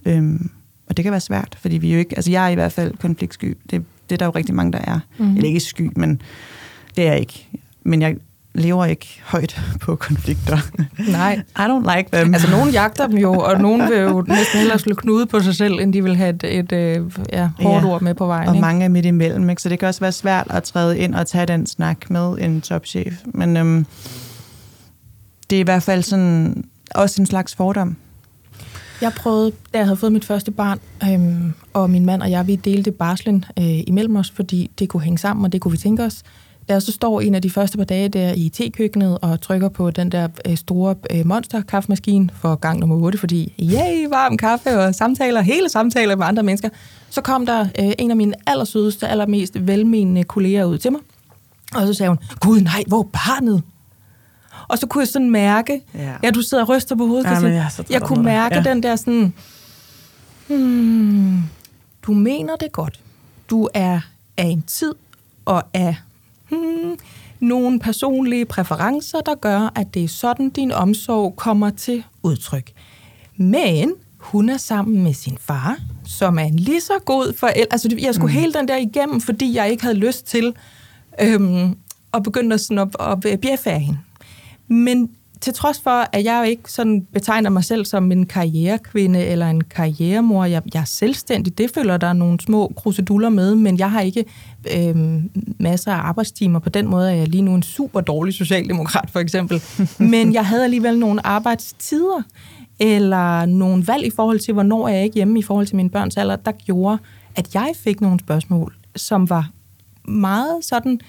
Øhm, 0.05 0.49
og 0.89 0.97
det 0.97 1.03
kan 1.03 1.11
være 1.11 1.21
svært, 1.21 1.57
fordi 1.61 1.77
vi 1.77 1.93
jo 1.93 1.99
ikke... 1.99 2.15
Altså, 2.15 2.31
jeg 2.31 2.45
er 2.45 2.49
i 2.49 2.55
hvert 2.55 2.71
fald 2.71 2.97
konfliktsky. 2.97 3.57
Det, 3.71 3.85
det 4.09 4.15
er 4.15 4.17
der 4.17 4.25
jo 4.25 4.31
rigtig 4.31 4.55
mange, 4.55 4.71
der 4.71 4.79
er. 4.79 4.99
Mm. 5.17 5.35
Eller 5.35 5.47
ikke 5.47 5.59
sky, 5.59 5.91
men 5.95 6.21
det 6.95 7.07
er 7.07 7.11
jeg 7.11 7.19
ikke. 7.19 7.47
Men 7.83 8.01
jeg 8.01 8.17
lever 8.57 8.85
ikke 8.85 9.21
højt 9.25 9.61
på 9.81 9.95
konflikter. 9.95 10.57
Nej. 11.11 11.33
I 11.59 11.61
don't 11.61 11.95
like 11.97 12.09
them. 12.13 12.33
Altså, 12.33 12.51
nogen 12.51 12.69
jagter 12.69 13.07
dem 13.07 13.17
jo, 13.17 13.33
og 13.33 13.61
nogen 13.61 13.89
vil 13.89 13.97
jo 13.97 14.21
næsten 14.27 14.59
hellere 14.59 14.79
slå 14.79 14.95
knude 14.95 15.25
på 15.25 15.39
sig 15.39 15.55
selv, 15.55 15.73
end 15.79 15.93
de 15.93 16.03
vil 16.03 16.15
have 16.15 16.29
et, 16.29 16.43
et, 16.43 16.71
øh, 16.71 17.11
ja, 17.33 17.49
hårdt 17.61 17.85
Ja. 17.85 17.89
ord 17.89 18.01
med 18.01 18.13
på 18.13 18.25
vejen. 18.25 18.49
og 18.49 18.55
ikke? 18.55 18.61
mange 18.61 18.85
er 18.85 18.89
midt 18.89 19.05
imellem, 19.05 19.49
ikke? 19.49 19.61
så 19.61 19.69
det 19.69 19.79
kan 19.79 19.87
også 19.87 19.99
være 20.01 20.11
svært 20.11 20.47
at 20.49 20.63
træde 20.63 20.99
ind 20.99 21.15
og 21.15 21.27
tage 21.27 21.45
den 21.45 21.65
snak 21.67 22.09
med 22.09 22.37
en 22.39 22.61
topchef. 22.61 23.13
Men 23.25 23.57
øhm, 23.57 23.85
det 25.49 25.55
er 25.55 25.59
i 25.59 25.63
hvert 25.63 25.83
fald 25.83 26.03
sådan 26.03 26.63
også 26.95 27.21
en 27.21 27.25
slags 27.25 27.55
fordom. 27.55 27.95
Jeg 29.01 29.11
prøvede, 29.13 29.51
da 29.73 29.77
jeg 29.77 29.85
havde 29.87 29.97
fået 29.97 30.11
mit 30.11 30.25
første 30.25 30.51
barn, 30.51 30.79
øhm, 31.03 31.53
og 31.73 31.89
min 31.89 32.05
mand 32.05 32.21
og 32.21 32.31
jeg, 32.31 32.47
vi 32.47 32.55
delte 32.55 32.91
barslen 32.91 33.45
øh, 33.59 33.65
imellem 33.87 34.15
os, 34.15 34.31
fordi 34.35 34.71
det 34.79 34.89
kunne 34.89 35.03
hænge 35.03 35.17
sammen, 35.17 35.45
og 35.45 35.51
det 35.51 35.61
kunne 35.61 35.71
vi 35.71 35.77
tænke 35.77 36.03
os. 36.03 36.23
Jeg 36.67 36.81
så 36.81 36.91
står 36.91 37.21
en 37.21 37.35
af 37.35 37.41
de 37.41 37.49
første 37.49 37.77
par 37.77 37.85
dage 37.85 38.09
der 38.09 38.33
i 38.33 38.49
tekøkkenet 38.49 39.17
og 39.21 39.41
trykker 39.41 39.69
på 39.69 39.91
den 39.91 40.11
der 40.11 40.27
øh, 40.47 40.57
store 40.57 40.95
øh, 41.11 41.25
monster-kaffemaskine 41.25 42.29
for 42.41 42.55
gang 42.55 42.79
nummer 42.79 42.95
8, 42.95 43.17
fordi 43.17 43.53
yay, 43.59 44.07
varm 44.09 44.37
kaffe 44.37 44.79
og 44.79 44.95
samtaler, 44.95 45.41
hele 45.41 45.69
samtaler 45.69 46.15
med 46.15 46.25
andre 46.25 46.43
mennesker, 46.43 46.69
så 47.09 47.21
kom 47.21 47.45
der 47.45 47.61
øh, 47.79 47.91
en 47.99 48.11
af 48.11 48.17
mine 48.17 48.33
allersødeste, 48.47 49.07
allermest 49.07 49.67
velmenende 49.67 50.23
kolleger 50.23 50.65
ud 50.65 50.77
til 50.77 50.91
mig, 50.91 51.01
og 51.75 51.87
så 51.87 51.93
sagde 51.93 52.09
hun, 52.09 52.19
gud 52.39 52.61
nej, 52.61 52.83
hvor 52.87 52.99
er 52.99 53.03
barnet? 53.03 53.61
Og 54.67 54.77
så 54.77 54.87
kunne 54.87 55.01
jeg 55.01 55.07
sådan 55.07 55.29
mærke, 55.29 55.81
Ja. 55.93 56.13
ja, 56.23 56.31
du 56.31 56.41
sidder 56.41 56.63
og 56.63 56.69
ryster 56.69 56.95
på 56.95 57.07
hovedet, 57.07 57.25
Ja, 57.25 57.39
jeg 57.47 57.71
jeg 57.89 58.01
kunne 58.01 58.23
mærke 58.23 58.55
Ja. 58.55 58.61
den 58.63 58.83
der 58.83 58.95
sådan, 58.95 59.33
hmm, 60.47 61.43
du 62.03 62.13
mener 62.13 62.55
det 62.55 62.71
godt. 62.71 62.99
Du 63.49 63.67
er 63.73 63.99
af 64.37 64.45
en 64.45 64.61
tid 64.61 64.93
og 65.45 65.63
af 65.73 65.95
hmm, 66.49 66.97
nogle 67.39 67.79
personlige 67.79 68.45
præferencer, 68.45 69.21
der 69.21 69.35
gør, 69.35 69.71
at 69.75 69.93
det 69.93 70.03
er 70.03 70.07
sådan, 70.07 70.49
din 70.49 70.71
omsorg 70.71 71.35
kommer 71.35 71.69
til 71.69 72.03
udtryk. 72.23 72.71
Men 73.37 73.93
hun 74.17 74.49
er 74.49 74.57
sammen 74.57 75.03
med 75.03 75.13
sin 75.13 75.37
far, 75.41 75.77
som 76.05 76.39
er 76.39 76.43
en 76.43 76.55
lige 76.55 76.81
så 76.81 76.93
god 77.05 77.33
forælder. 77.37 77.67
Altså, 77.71 77.95
jeg 78.01 78.15
skulle 78.15 78.33
mm. 78.33 78.39
hele 78.39 78.53
den 78.53 78.67
der 78.67 78.77
igennem, 78.77 79.21
fordi 79.21 79.55
jeg 79.55 79.69
ikke 79.69 79.83
havde 79.83 79.97
lyst 79.97 80.25
til 80.25 80.53
øhm, 81.21 81.77
at 82.13 82.23
begynde 82.23 82.53
at, 82.53 82.61
sådan 82.61 82.89
at, 82.99 83.25
at 83.25 83.41
bjeffe 83.41 83.69
af 83.69 83.81
hende. 83.81 83.99
Men 84.67 85.09
til 85.41 85.53
trods 85.53 85.79
for, 85.79 86.09
at 86.11 86.23
jeg 86.23 86.39
jo 86.39 86.49
ikke 86.49 86.71
sådan 86.71 87.07
betegner 87.13 87.49
mig 87.49 87.63
selv 87.63 87.85
som 87.85 88.11
en 88.11 88.25
karrierekvinde 88.25 89.25
eller 89.25 89.49
en 89.49 89.61
karrieremor, 89.63 90.45
jeg, 90.45 90.61
jeg 90.73 90.79
er 90.81 90.85
selvstændig, 90.85 91.57
det 91.57 91.71
følger 91.73 91.97
der 91.97 92.07
er 92.07 92.13
nogle 92.13 92.39
små 92.39 92.73
kruseduller 92.75 93.29
med, 93.29 93.55
men 93.55 93.77
jeg 93.79 93.91
har 93.91 94.01
ikke 94.01 94.25
øhm, 94.75 95.29
masser 95.59 95.91
af 95.91 95.97
arbejdstimer. 95.97 96.59
På 96.59 96.69
den 96.69 96.87
måde 96.87 97.11
er 97.11 97.15
jeg 97.15 97.27
lige 97.27 97.41
nu 97.41 97.55
en 97.55 97.63
super 97.63 98.01
dårlig 98.01 98.33
socialdemokrat, 98.33 99.09
for 99.09 99.19
eksempel. 99.19 99.61
Men 99.99 100.33
jeg 100.33 100.45
havde 100.45 100.63
alligevel 100.63 100.99
nogle 100.99 101.27
arbejdstider, 101.27 102.21
eller 102.79 103.45
nogle 103.45 103.87
valg 103.87 104.05
i 104.05 104.09
forhold 104.09 104.39
til, 104.39 104.53
hvornår 104.53 104.87
er 104.87 104.93
jeg 104.93 105.03
ikke 105.03 105.15
hjemme 105.15 105.39
i 105.39 105.41
forhold 105.41 105.67
til 105.67 105.75
mine 105.75 105.89
børns 105.89 106.17
alder, 106.17 106.35
der 106.35 106.51
gjorde, 106.51 106.97
at 107.35 107.55
jeg 107.55 107.71
fik 107.83 108.01
nogle 108.01 108.19
spørgsmål, 108.19 108.75
som 108.95 109.29
var 109.29 109.49
meget 110.05 110.65
sådan 110.65 110.99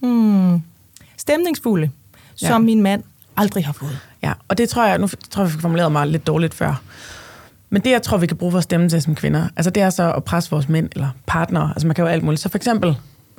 hmm, 0.00 0.62
stemningsfulde, 1.16 1.90
Ja. 2.42 2.48
som 2.48 2.62
min 2.62 2.82
mand 2.82 3.02
aldrig 3.38 3.66
har 3.66 3.72
fået. 3.72 3.98
Ja, 4.22 4.32
og 4.48 4.58
det 4.58 4.68
tror 4.68 4.86
jeg, 4.86 4.98
nu 4.98 5.08
tror 5.30 5.42
jeg, 5.42 5.48
vi 5.48 5.52
fik 5.52 5.60
formuleret 5.60 5.92
mig 5.92 6.06
lidt 6.06 6.26
dårligt 6.26 6.54
før. 6.54 6.82
Men 7.70 7.82
det, 7.82 7.90
jeg 7.90 8.02
tror, 8.02 8.16
vi 8.16 8.26
kan 8.26 8.36
bruge 8.36 8.52
vores 8.52 8.62
stemme 8.62 8.88
til 8.88 9.02
som 9.02 9.14
kvinder, 9.14 9.48
altså 9.56 9.70
det 9.70 9.82
er 9.82 9.90
så 9.90 10.12
at 10.12 10.24
presse 10.24 10.50
vores 10.50 10.68
mænd 10.68 10.88
eller 10.92 11.08
partnere. 11.26 11.70
Altså 11.70 11.86
man 11.86 11.94
kan 11.94 12.04
jo 12.04 12.10
alt 12.10 12.22
muligt. 12.22 12.42
Så 12.42 12.48
for 12.48 12.58
eksempel 12.58 12.96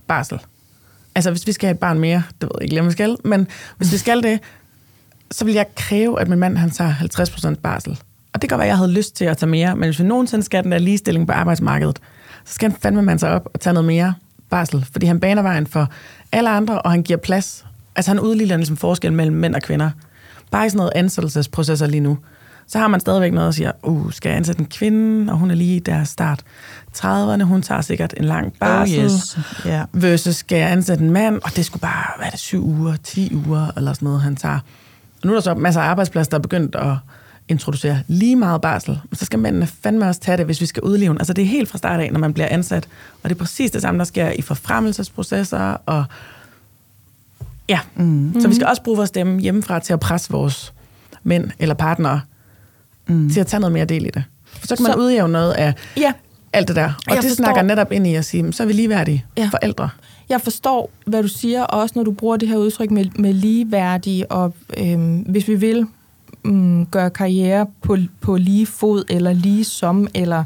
barsel. 0.08 0.40
Altså 1.16 1.32
hvis 1.32 1.48
vi 1.48 1.52
skal 1.52 1.68
have 1.68 1.74
et 1.74 1.80
barn 1.80 2.00
mere, 2.00 2.24
det 2.42 2.44
ved 2.44 2.50
jeg 2.56 2.64
ikke 2.64 2.74
lige, 2.74 2.82
om 2.82 2.88
vi 2.88 2.92
skal, 2.92 3.18
men 3.24 3.48
hvis 3.78 3.92
vi 3.92 3.98
skal 3.98 4.24
det, 4.24 4.40
så 5.32 5.46
vil 5.46 5.54
jeg 5.54 5.66
kræve, 5.76 6.22
at 6.22 6.28
min 6.28 6.40
mand 6.40 6.58
han 6.58 6.72
tager 6.72 6.94
50% 7.56 7.56
barsel. 7.56 8.00
Og 8.34 8.42
det 8.42 8.50
kan 8.50 8.58
være, 8.58 8.68
at 8.68 8.70
jeg 8.70 8.78
havde 8.78 8.92
lyst 8.92 9.16
til 9.16 9.26
at 9.26 9.38
tage 9.38 9.50
mere, 9.50 9.76
men 9.76 9.84
hvis 9.84 10.00
vi 10.00 10.04
nogensinde 10.04 10.46
skal 10.46 10.64
den 10.64 10.72
der 10.72 10.78
ligestilling 10.78 11.28
på 11.28 11.34
arbejdsmarkedet, 11.34 12.00
så 12.46 12.54
skal 12.54 12.72
han 12.72 12.80
fandme 12.82 13.02
mande 13.02 13.20
sig 13.20 13.32
op 13.32 13.50
og 13.54 13.60
tage 13.60 13.74
noget 13.74 13.88
mere 13.88 14.14
barsel, 14.50 14.86
fordi 14.92 15.06
han 15.06 15.20
baner 15.20 15.42
vejen 15.42 15.68
for 15.68 15.88
alle 16.32 16.50
andre, 16.50 16.82
og 16.82 16.92
han 16.92 17.04
giver 17.04 17.20
plads. 17.20 17.66
Altså 17.96 18.12
han 18.12 18.20
udligner 18.20 18.58
ligesom 18.58 18.78
forskel 18.78 19.14
mellem 19.14 19.36
mænd 19.36 19.56
og 19.56 19.62
kvinder. 19.62 19.90
Bare 20.52 20.66
i 20.66 20.70
sådan 20.70 20.78
noget 20.78 20.92
ansættelsesprocesser 20.96 21.88
lige 21.88 22.02
nu. 22.02 22.18
Så 22.68 22.80
har 22.80 22.88
man 22.88 23.00
stadigvæk 23.00 23.34
noget, 23.34 23.46
der 23.46 23.52
siger, 23.52 23.72
uh, 23.84 24.12
skal 24.12 24.30
jeg 24.30 24.38
ansætte 24.38 24.60
en 24.60 24.68
kvinde, 24.68 25.34
og 25.34 25.38
hun 25.40 25.52
er 25.52 25.56
lige 25.56 25.76
i 25.76 25.80
deres 25.80 26.10
start 26.10 26.44
30'erne, 26.98 27.44
hun 27.44 27.62
tager 27.62 27.82
sikkert 27.82 28.14
en 28.18 28.26
lang 28.26 28.54
barsel. 28.60 29.00
Oh, 29.00 29.06
yes. 29.06 29.40
Ja. 29.66 29.84
Versus 29.94 30.36
skal 30.36 30.58
jeg 30.58 30.72
ansætte 30.72 31.04
en 31.04 31.12
mand, 31.12 31.40
og 31.44 31.56
det 31.56 31.66
skulle 31.66 31.82
bare, 31.82 32.14
hvad 32.18 32.28
er 32.28 32.32
det, 32.32 32.40
syv 32.40 32.66
uger, 32.66 32.96
10 33.04 33.36
uger, 33.48 33.72
eller 33.78 33.94
sådan 33.94 34.06
noget, 34.06 34.22
han 34.22 34.36
tager. 34.36 34.60
Og 35.22 35.28
nu 35.28 35.32
er 35.32 35.36
der 35.36 35.42
så 35.42 35.54
masser 35.54 35.82
af 35.82 35.86
arbejdspladser, 35.86 36.30
der 36.30 36.38
er 36.38 36.42
begyndt 36.42 36.76
at 36.76 36.96
introducere 37.48 38.00
lige 38.08 38.36
meget 38.36 38.62
barsel. 38.62 39.00
Men 39.10 39.18
så 39.18 39.26
skal 39.26 39.40
mændene 39.40 39.68
fandme 39.68 40.08
også 40.08 40.22
tage 40.22 40.38
det, 40.38 40.46
hvis 40.46 40.62
vi 40.62 40.66
skal 40.66 40.84
udleve. 40.84 41.14
Altså 41.14 41.34
det 41.34 41.42
er 41.42 41.48
helt 41.48 41.70
fra 41.70 41.78
start 41.78 42.00
af, 42.00 42.12
når 42.12 42.20
man 42.20 42.34
bliver 42.34 42.48
ansat. 42.48 42.88
Og 43.24 43.30
det 43.30 43.36
er 43.36 43.40
præcis 43.40 43.72
det 43.72 43.82
samme, 43.82 43.98
der 43.98 44.06
sker 44.06 44.30
i 44.30 44.42
forfremmelsesprocesser. 44.42 45.78
Og 45.86 46.06
ja, 47.70 47.80
mm. 47.96 48.36
så 48.42 48.48
vi 48.48 48.56
skal 48.56 48.68
også 48.68 48.82
bruge 48.84 48.98
vores 48.98 49.08
stemme 49.08 49.40
hjemmefra 49.40 49.80
til 49.80 49.94
at 49.94 50.00
presse 50.00 50.32
vores 50.32 50.74
mænd 51.24 51.52
eller 51.60 51.76
partnere 51.76 52.22
mm. 53.08 53.30
til 53.30 53.40
at 53.40 53.48
tage 53.48 53.60
noget 53.62 53.74
mere 53.74 53.86
del 53.86 54.06
i 54.06 54.10
det. 54.14 54.24
For 54.46 54.68
så 54.68 54.76
kan 54.76 54.84
man 54.84 54.92
så, 54.94 55.00
udjævne 55.00 55.32
noget 55.34 55.52
af 55.54 55.74
Ja, 55.98 56.14
alt 56.54 56.68
det 56.68 56.76
der. 56.76 56.84
Og 56.86 56.94
Jeg 57.08 57.16
det 57.18 57.24
forstår. 57.30 57.44
snakker 57.44 57.62
netop 57.62 57.92
ind 57.92 58.08
i 58.08 58.16
at 58.16 58.26
sige, 58.26 58.54
så 58.54 58.64
er 58.64 58.68
vi 58.68 58.74
ligeværdige 58.74 59.26
Ja. 59.38 59.50
forældre. 59.52 59.90
jeg 60.30 60.42
forstår, 60.42 60.90
hvad 61.06 61.22
du 61.24 61.28
siger, 61.28 61.64
og 61.64 61.80
også 61.82 61.94
når 61.96 62.04
du 62.04 62.12
bruger 62.12 62.38
det 62.38 62.48
her 62.50 62.58
udtryk 62.58 62.92
med, 62.92 63.06
med 63.16 63.34
ligeværdige, 63.34 64.32
og 64.32 64.54
øhm, 64.78 65.18
hvis 65.18 65.48
vi 65.48 65.56
vil 65.56 65.86
mm, 66.44 66.86
gøre 66.86 67.10
karriere 67.10 67.66
på, 67.82 67.98
på 68.22 68.38
lige 68.38 68.66
fod, 68.66 69.04
eller 69.10 69.34
lige 69.34 69.64
som, 69.66 70.08
eller 70.14 70.44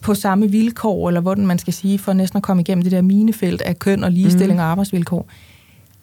på 0.00 0.14
samme 0.14 0.50
vilkår, 0.50 1.08
eller 1.08 1.20
hvordan 1.20 1.46
man 1.46 1.58
skal 1.58 1.72
sige, 1.72 1.98
for 1.98 2.12
næsten 2.12 2.36
at 2.36 2.42
komme 2.42 2.60
igennem 2.60 2.82
det 2.82 2.92
der 2.92 3.02
minefelt 3.02 3.62
af 3.62 3.78
køn 3.78 4.04
og 4.04 4.12
ligestilling 4.12 4.52
mm. 4.54 4.60
og 4.60 4.66
arbejdsvilkår. 4.66 5.26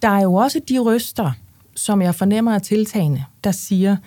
Der 0.03 0.09
er 0.09 0.21
jo 0.21 0.33
også 0.33 0.61
de 0.69 0.79
røster, 0.79 1.31
som 1.75 2.01
jeg 2.01 2.15
fornemmer 2.15 2.53
er 2.53 2.59
tiltagende, 2.59 3.23
der 3.43 3.51
siger, 3.51 3.97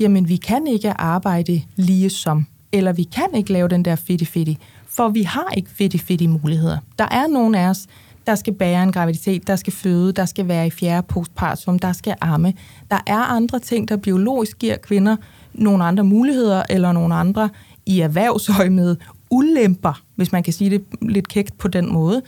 jamen 0.00 0.28
vi 0.28 0.36
kan 0.36 0.66
ikke 0.66 0.90
arbejde 0.90 1.62
lige 1.76 2.10
som, 2.10 2.46
eller 2.72 2.92
vi 2.92 3.02
kan 3.02 3.28
ikke 3.34 3.52
lave 3.52 3.68
den 3.68 3.84
der 3.84 3.96
fitti-fitti, 3.96 4.58
for 4.86 5.08
vi 5.08 5.22
har 5.22 5.52
ikke 5.56 5.70
fitti-fitti 5.70 6.26
muligheder. 6.26 6.78
Der 6.98 7.08
er 7.10 7.26
nogen 7.26 7.54
af 7.54 7.68
os, 7.68 7.86
der 8.26 8.34
skal 8.34 8.52
bære 8.52 8.82
en 8.82 8.92
graviditet, 8.92 9.46
der 9.46 9.56
skal 9.56 9.72
føde, 9.72 10.12
der 10.12 10.24
skal 10.24 10.48
være 10.48 10.66
i 10.66 10.70
fjerde 10.70 11.06
postpartum, 11.06 11.78
der 11.78 11.92
skal 11.92 12.14
amme. 12.20 12.54
Der 12.90 12.98
er 13.06 13.18
andre 13.18 13.58
ting, 13.58 13.88
der 13.88 13.96
biologisk 13.96 14.58
giver 14.58 14.76
kvinder 14.76 15.16
nogle 15.52 15.84
andre 15.84 16.04
muligheder, 16.04 16.62
eller 16.70 16.92
nogle 16.92 17.14
andre 17.14 17.48
i 17.86 18.00
erhvervsøj 18.00 18.68
med 18.68 18.96
ulemper, 19.30 20.02
hvis 20.14 20.32
man 20.32 20.42
kan 20.42 20.52
sige 20.52 20.70
det 20.70 20.84
lidt 21.02 21.28
kægt 21.28 21.58
på 21.58 21.68
den 21.68 21.92
måde. 21.92 22.22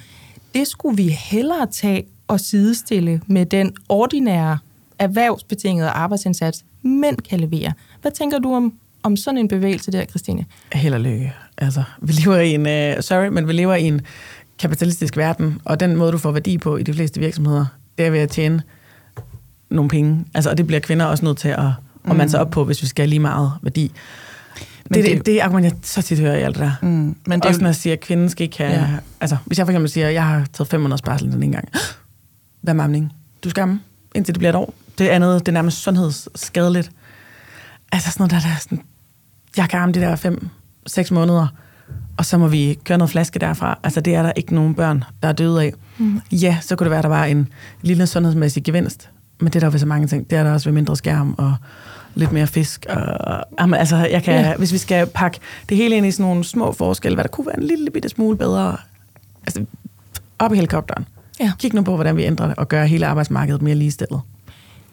Det 0.54 0.66
skulle 0.66 0.96
vi 0.96 1.08
hellere 1.08 1.66
tage 1.66 2.06
og 2.28 2.40
sidestille 2.40 3.20
med 3.26 3.46
den 3.46 3.72
ordinære 3.88 4.58
erhvervsbetingede 4.98 5.88
arbejdsindsats, 5.88 6.64
mænd 6.82 7.16
kan 7.16 7.40
levere. 7.40 7.72
Hvad 8.02 8.12
tænker 8.12 8.38
du 8.38 8.54
om, 8.54 8.72
om 9.02 9.16
sådan 9.16 9.38
en 9.38 9.48
bevægelse 9.48 9.92
der, 9.92 10.04
Christine? 10.04 10.44
Held 10.72 10.94
og 10.94 11.00
lykke. 11.00 11.34
Altså, 11.58 11.82
vi 12.00 12.12
lever 12.12 12.36
i 12.36 12.54
en, 12.54 12.60
uh, 12.60 13.02
sorry, 13.02 13.28
men 13.28 13.48
vi 13.48 13.52
lever 13.52 13.74
i 13.74 13.84
en 13.84 14.00
kapitalistisk 14.58 15.16
verden, 15.16 15.60
og 15.64 15.80
den 15.80 15.96
måde, 15.96 16.12
du 16.12 16.18
får 16.18 16.32
værdi 16.32 16.58
på 16.58 16.76
i 16.76 16.82
de 16.82 16.94
fleste 16.94 17.20
virksomheder, 17.20 17.66
det 17.98 18.06
er 18.06 18.10
ved 18.10 18.18
at 18.18 18.30
tjene 18.30 18.62
nogle 19.70 19.88
penge. 19.88 20.24
Altså, 20.34 20.50
og 20.50 20.58
det 20.58 20.66
bliver 20.66 20.80
kvinder 20.80 21.06
også 21.06 21.24
nødt 21.24 21.38
til 21.38 21.48
at, 21.48 21.66
at 22.10 22.16
mande 22.16 22.30
sig 22.30 22.40
op 22.40 22.50
på, 22.50 22.64
hvis 22.64 22.82
vi 22.82 22.86
skal 22.86 23.02
have 23.02 23.08
lige 23.08 23.20
meget 23.20 23.52
værdi. 23.62 23.92
Men 24.90 24.94
det, 24.94 25.04
det 25.04 25.18
er 25.18 25.22
det, 25.22 25.40
er 25.40 25.44
argument, 25.44 25.64
jeg 25.64 25.72
så 25.82 26.02
tit 26.02 26.18
hører 26.18 26.36
i 26.36 26.42
alt 26.42 26.56
det 26.56 26.62
der. 26.62 26.72
Mm, 26.82 26.88
men 26.88 27.16
det 27.40 27.44
er 27.44 27.48
også 27.48 27.60
når 27.60 27.68
jeg 27.68 27.74
siger, 27.74 27.92
at 27.92 28.00
kvinden 28.00 28.28
skal 28.28 28.44
ikke 28.44 28.58
have... 28.58 28.70
Ja. 28.70 28.80
Ja. 28.80 28.86
Altså, 29.20 29.36
hvis 29.44 29.58
jeg 29.58 29.66
for 29.66 29.70
eksempel 29.70 29.90
siger, 29.90 30.08
at 30.08 30.14
jeg 30.14 30.26
har 30.26 30.46
taget 30.52 30.68
fem 30.68 30.80
måneders 30.80 31.02
barsel 31.02 31.32
den 31.32 31.42
ene 31.42 31.52
gang. 31.52 31.68
Hvad 32.60 32.74
med 32.74 32.84
amning? 32.84 33.12
Du 33.44 33.50
skal 33.50 33.62
amme, 33.62 33.80
indtil 34.14 34.34
det 34.34 34.38
bliver 34.38 34.50
et 34.50 34.56
år. 34.56 34.74
Det 34.98 35.08
andet, 35.08 35.40
det 35.40 35.48
er 35.48 35.52
nærmest 35.52 35.82
sundhedsskadeligt. 35.82 36.90
Altså 37.92 38.10
sådan 38.10 38.22
noget, 38.22 38.30
der, 38.30 38.48
der 38.48 38.54
er 38.54 38.58
sådan... 38.60 38.80
Jeg 39.56 39.68
kan 39.68 39.80
amme 39.80 39.92
de 39.92 40.00
der 40.00 40.16
fem, 40.16 40.48
seks 40.86 41.10
måneder, 41.10 41.46
og 42.16 42.24
så 42.24 42.38
må 42.38 42.48
vi 42.48 42.78
køre 42.84 42.98
noget 42.98 43.10
flaske 43.10 43.38
derfra. 43.38 43.78
Altså, 43.82 44.00
det 44.00 44.14
er 44.14 44.22
der 44.22 44.32
ikke 44.36 44.54
nogen 44.54 44.74
børn, 44.74 45.04
der 45.22 45.28
er 45.28 45.32
døde 45.32 45.62
af. 45.62 45.72
Mm. 45.98 46.20
Ja, 46.32 46.58
så 46.60 46.76
kunne 46.76 46.84
det 46.84 46.90
være, 46.90 47.02
der 47.02 47.08
var 47.08 47.24
en 47.24 47.48
lille 47.82 48.06
sundhedsmæssig 48.06 48.64
gevinst. 48.64 49.10
Men 49.40 49.46
det 49.46 49.56
er 49.56 49.60
der 49.60 49.70
ved 49.70 49.78
så 49.78 49.86
mange 49.86 50.06
ting. 50.06 50.30
Det 50.30 50.38
er 50.38 50.42
der 50.42 50.52
også 50.52 50.68
ved 50.68 50.74
mindre 50.74 50.96
skærm 50.96 51.34
og 51.38 51.54
lidt 52.14 52.32
mere 52.32 52.46
fisk. 52.46 52.86
Og, 52.88 53.44
jamen, 53.60 53.80
altså, 53.80 53.96
jeg 53.96 54.22
kan, 54.22 54.34
ja. 54.34 54.56
hvis 54.56 54.72
vi 54.72 54.78
skal 54.78 55.06
pakke 55.06 55.38
det 55.68 55.76
hele 55.76 55.96
ind 55.96 56.06
i 56.06 56.10
sådan 56.10 56.26
nogle 56.26 56.44
små 56.44 56.72
forskelle, 56.72 57.16
hvad 57.16 57.24
der 57.24 57.30
kunne 57.30 57.46
være 57.46 57.58
en 57.58 57.66
lille 57.66 57.90
bitte 57.90 58.08
smule 58.08 58.36
bedre. 58.36 58.76
Altså, 59.46 59.64
op 60.38 60.52
i 60.52 60.54
helikopteren. 60.54 61.06
Ja. 61.40 61.52
Kig 61.58 61.74
nu 61.74 61.82
på, 61.82 61.94
hvordan 61.94 62.16
vi 62.16 62.24
ændrer 62.24 62.46
det 62.46 62.56
og 62.56 62.68
gør 62.68 62.84
hele 62.84 63.06
arbejdsmarkedet 63.06 63.62
mere 63.62 63.74
ligestillet. 63.74 64.20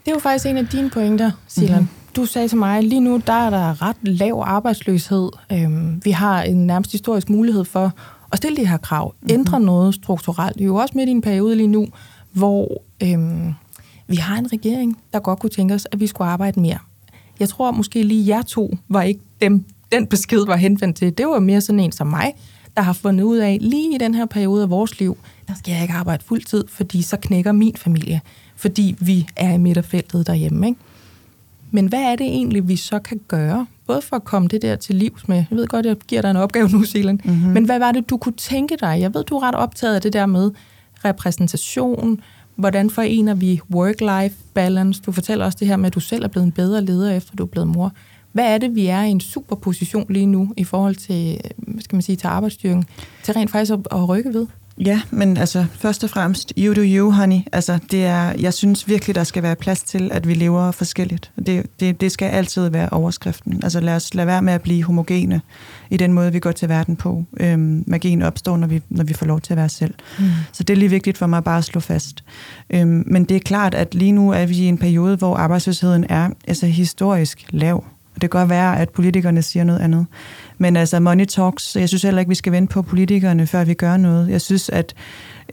Det 0.06 0.12
er 0.12 0.16
jo 0.16 0.20
faktisk 0.20 0.46
en 0.46 0.58
af 0.58 0.68
dine 0.68 0.89
pointer, 0.89 1.32
Silan. 1.48 1.80
Mm-hmm. 1.80 1.88
Du 2.16 2.26
sagde 2.26 2.48
til 2.48 2.58
mig, 2.58 2.84
lige 2.84 3.02
nu 3.02 3.22
der 3.28 3.34
er 3.34 3.50
der 3.50 3.82
ret 3.82 3.96
lav 4.02 4.43
arbejdsløshed. 4.46 5.30
Øhm, 5.52 6.02
vi 6.04 6.12
har 6.12 6.41
en 6.41 6.68
nærmest 6.68 6.91
historisk 6.91 7.30
mulighed 7.30 7.66
for 7.66 7.91
at 8.32 8.38
stille 8.38 8.58
de 8.58 8.68
her 8.68 8.78
krav, 8.78 9.14
mm-hmm. 9.14 9.34
ændre 9.34 9.60
noget 9.60 9.96
strukturelt. 9.96 10.58
Vi 10.58 10.64
er 10.64 10.68
jo 10.68 10.76
også 10.76 10.93
midt 10.98 11.10
i 11.10 11.12
en 11.12 11.22
periode 11.22 11.56
lige 11.56 11.68
nu, 11.68 11.88
hvor 12.32 12.82
øhm, 13.04 13.54
vi 14.08 14.16
har 14.16 14.38
en 14.38 14.54
regering, 14.54 14.98
der 15.14 15.20
godt 15.20 15.39
kunne 15.39 15.50
tænke 15.50 15.74
os, 15.74 15.88
at 15.91 16.00
vi 16.00 16.08
skulle 16.08 16.28
arbejde 16.28 16.60
mere. 16.60 16.78
Jeg 17.39 17.50
tror 17.50 17.72
måske 17.72 18.04
lige 18.04 18.28
jer 18.28 18.41
to 18.41 18.78
var 18.89 19.02
ikke 19.02 19.20
dem, 19.41 19.66
den 19.91 20.08
besked 20.08 20.46
var 20.46 20.56
henvendt 20.56 20.98
til. 20.98 21.18
Det 21.18 21.28
var 21.28 21.39
mere 21.39 21.62
sådan 21.62 21.80
en 21.80 21.91
som 21.91 22.08
mig, 22.08 22.34
der 22.78 22.82
har 22.82 22.93
fundet 22.93 23.24
ud 23.24 23.38
af, 23.38 23.58
lige 23.62 23.96
i 23.96 23.98
den 23.98 24.16
her 24.16 24.26
periode 24.26 24.64
af 24.64 24.70
vores 24.70 25.00
liv, 25.00 25.18
der 25.48 25.54
skal 25.54 25.72
jeg 25.72 25.82
ikke 25.82 25.93
arbejde 25.93 26.24
fuldtid, 26.24 26.64
fordi 26.68 27.02
så 27.02 27.18
knækker 27.18 27.52
min 27.52 27.76
familie, 27.76 28.22
fordi 28.56 28.96
vi 29.00 29.28
er 29.36 29.54
i 29.54 29.58
midterfeltet 29.58 30.28
derhjemme. 30.28 30.68
Ikke? 30.68 30.80
Men 31.72 31.88
hvad 31.88 32.02
er 32.02 32.16
det 32.16 32.26
egentlig, 32.26 32.68
vi 32.68 32.76
så 32.76 33.00
kan 33.00 33.20
gøre? 33.28 33.68
Både 33.88 34.02
for 34.02 34.16
at 34.16 34.24
komme 34.24 34.48
det 34.48 34.62
der 34.62 34.76
til 34.76 34.96
livs 34.96 35.28
med, 35.28 35.36
jeg 35.36 35.58
ved 35.58 35.68
godt, 35.68 35.86
jeg 35.86 35.96
giver 35.98 36.22
dig 36.22 36.30
en 36.30 36.36
opgave 36.36 36.70
nu, 36.70 36.84
Silan, 36.84 37.22
mm-hmm. 37.24 37.54
men 37.54 37.66
hvad 37.66 37.80
var 37.80 37.91
det, 37.91 38.10
du 38.10 38.18
kunne 38.18 38.36
tænke 38.38 38.78
dig? 38.82 38.98
Jeg 39.00 39.14
ved, 39.14 39.24
du 39.24 39.38
er 39.38 39.43
ret 39.43 39.56
optaget 39.56 39.96
af 39.96 40.02
det 40.02 40.14
der 40.14 40.26
med 40.26 40.52
repræsentation, 41.06 42.22
hvordan 42.56 42.89
forener 42.89 43.34
vi 43.34 43.62
work-life 43.76 44.36
balance? 44.54 45.02
Du 45.06 45.12
fortæller 45.12 45.46
også 45.46 45.58
det 45.60 45.68
her 45.68 45.78
med, 45.78 45.88
at 45.88 45.96
du 45.96 46.00
selv 46.00 46.24
er 46.24 46.28
blevet 46.28 46.46
en 46.46 46.52
bedre 46.52 46.86
leder, 46.86 47.12
efter 47.12 47.36
du 47.36 47.43
er 47.43 47.48
blevet 47.48 47.68
mor. 47.68 47.91
Hvad 48.32 48.54
er 48.54 48.58
det, 48.58 48.76
vi 48.76 48.88
er 48.88 49.02
i 49.02 49.10
en 49.10 49.20
superposition 49.20 50.06
lige 50.10 50.26
nu 50.26 50.54
i 50.58 50.64
forhold 50.64 50.96
til, 50.96 51.39
hvad 51.58 51.82
skal 51.82 51.96
man 51.96 52.02
sige, 52.02 52.16
til 52.16 52.28
arbejdsstyrken, 52.28 52.86
til 53.24 53.34
rent 53.34 53.52
faktisk 53.52 53.72
at, 53.74 53.80
at 53.91 54.10
rykke 54.10 54.34
ved? 54.34 54.48
Ja, 54.78 55.02
men 55.12 55.38
altså 55.38 55.66
først 55.74 56.04
og 56.04 56.10
fremmest, 56.10 56.54
you 56.58 56.74
do 56.74 56.82
you, 56.82 57.12
honey. 57.12 57.40
Altså, 57.52 57.80
det 57.92 58.06
er, 58.06 58.34
jeg 58.40 58.54
synes 58.54 58.88
virkelig, 58.88 59.16
der 59.16 59.24
skal 59.24 59.44
være 59.44 59.56
plads 59.56 59.84
til, 59.84 60.12
at 60.12 60.28
vi 60.28 60.34
lever 60.34 60.72
forskelligt. 60.72 61.32
Det, 61.46 61.66
det, 61.80 62.02
det 62.02 62.12
skal 62.12 62.26
altid 62.26 62.70
være 62.70 62.90
overskriften. 62.90 63.64
Altså 63.64 63.80
lad 63.80 63.96
os 63.96 64.14
lade 64.14 64.28
være 64.28 64.42
med 64.42 64.54
at 64.54 64.62
blive 64.62 64.84
homogene 64.84 65.42
i 65.90 65.98
den 65.98 66.14
måde, 66.14 66.32
vi 66.32 66.40
går 66.40 66.52
til 66.52 66.70
verden 66.70 66.96
på. 66.96 67.24
Øhm, 67.40 67.84
magien 67.88 68.22
opstår, 68.22 68.58
når 68.58 68.68
vi, 68.68 68.82
når 68.90 69.04
vi 69.04 69.14
får 69.14 69.26
lov 69.26 69.42
til 69.42 69.54
at 69.54 69.58
være 69.58 69.70
selv. 69.70 69.94
Mm. 70.20 70.26
Så 70.52 70.64
det 70.64 70.74
er 70.74 70.78
lige 70.78 70.90
vigtigt 70.90 71.18
for 71.18 71.28
mig 71.28 71.44
bare 71.44 71.58
at 71.58 71.64
slå 71.64 71.82
fast. 71.82 72.24
Øhm, 72.70 73.04
men 73.08 73.24
det 73.24 73.36
er 73.36 73.42
klart, 73.42 73.74
at 73.74 73.96
lige 73.96 74.12
nu 74.12 74.32
er 74.32 74.46
vi 74.46 74.56
i 74.56 74.66
en 74.66 74.78
periode, 74.78 75.16
hvor 75.16 75.36
arbejdsløsheden 75.36 76.06
er 76.10 76.30
altså, 76.48 76.66
historisk 76.66 77.46
lav. 77.50 77.76
Og 78.16 78.22
det 78.22 78.32
kan 78.32 78.40
godt 78.40 78.50
være, 78.50 78.80
at 78.80 78.90
politikerne 78.90 79.42
siger 79.42 79.64
noget 79.64 79.80
andet. 79.80 80.06
Men 80.58 80.76
altså, 80.76 80.99
money 80.99 81.26
talks, 81.26 81.76
jeg 81.76 81.88
synes 81.89 82.03
heller 82.03 82.20
ikke, 82.20 82.30
vi 82.30 82.36
skal 82.36 82.51
vente 82.51 82.74
på 82.74 82.82
politikerne, 82.82 83.47
før 83.47 83.64
vi 83.64 83.74
gør 83.74 83.97
noget. 83.97 84.30
Jeg 84.30 84.41
synes, 84.41 84.70
at 84.70 84.93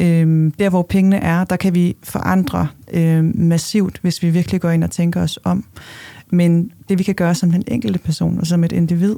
øh, 0.01 0.53
der, 0.59 0.71
hvor 0.71 0.83
pengene 0.83 1.17
er, 1.17 1.45
der 1.45 1.57
kan 1.57 1.75
vi 1.75 1.97
forandre 2.03 2.69
øh, 2.93 3.39
massivt, 3.39 3.99
hvis 4.03 4.23
vi 4.23 4.31
virkelig 4.31 4.61
går 4.61 4.71
ind 4.71 4.85
og 4.85 4.91
tænker 4.91 5.23
os 5.23 5.39
om. 5.45 5.65
Men 6.35 6.71
det, 6.89 6.99
vi 6.99 7.03
kan 7.03 7.15
gøre 7.15 7.35
som 7.35 7.51
den 7.51 7.65
enkelte 7.69 7.99
person 7.99 8.39
og 8.39 8.47
som 8.47 8.65
et 8.65 8.73
individ, 8.73 9.17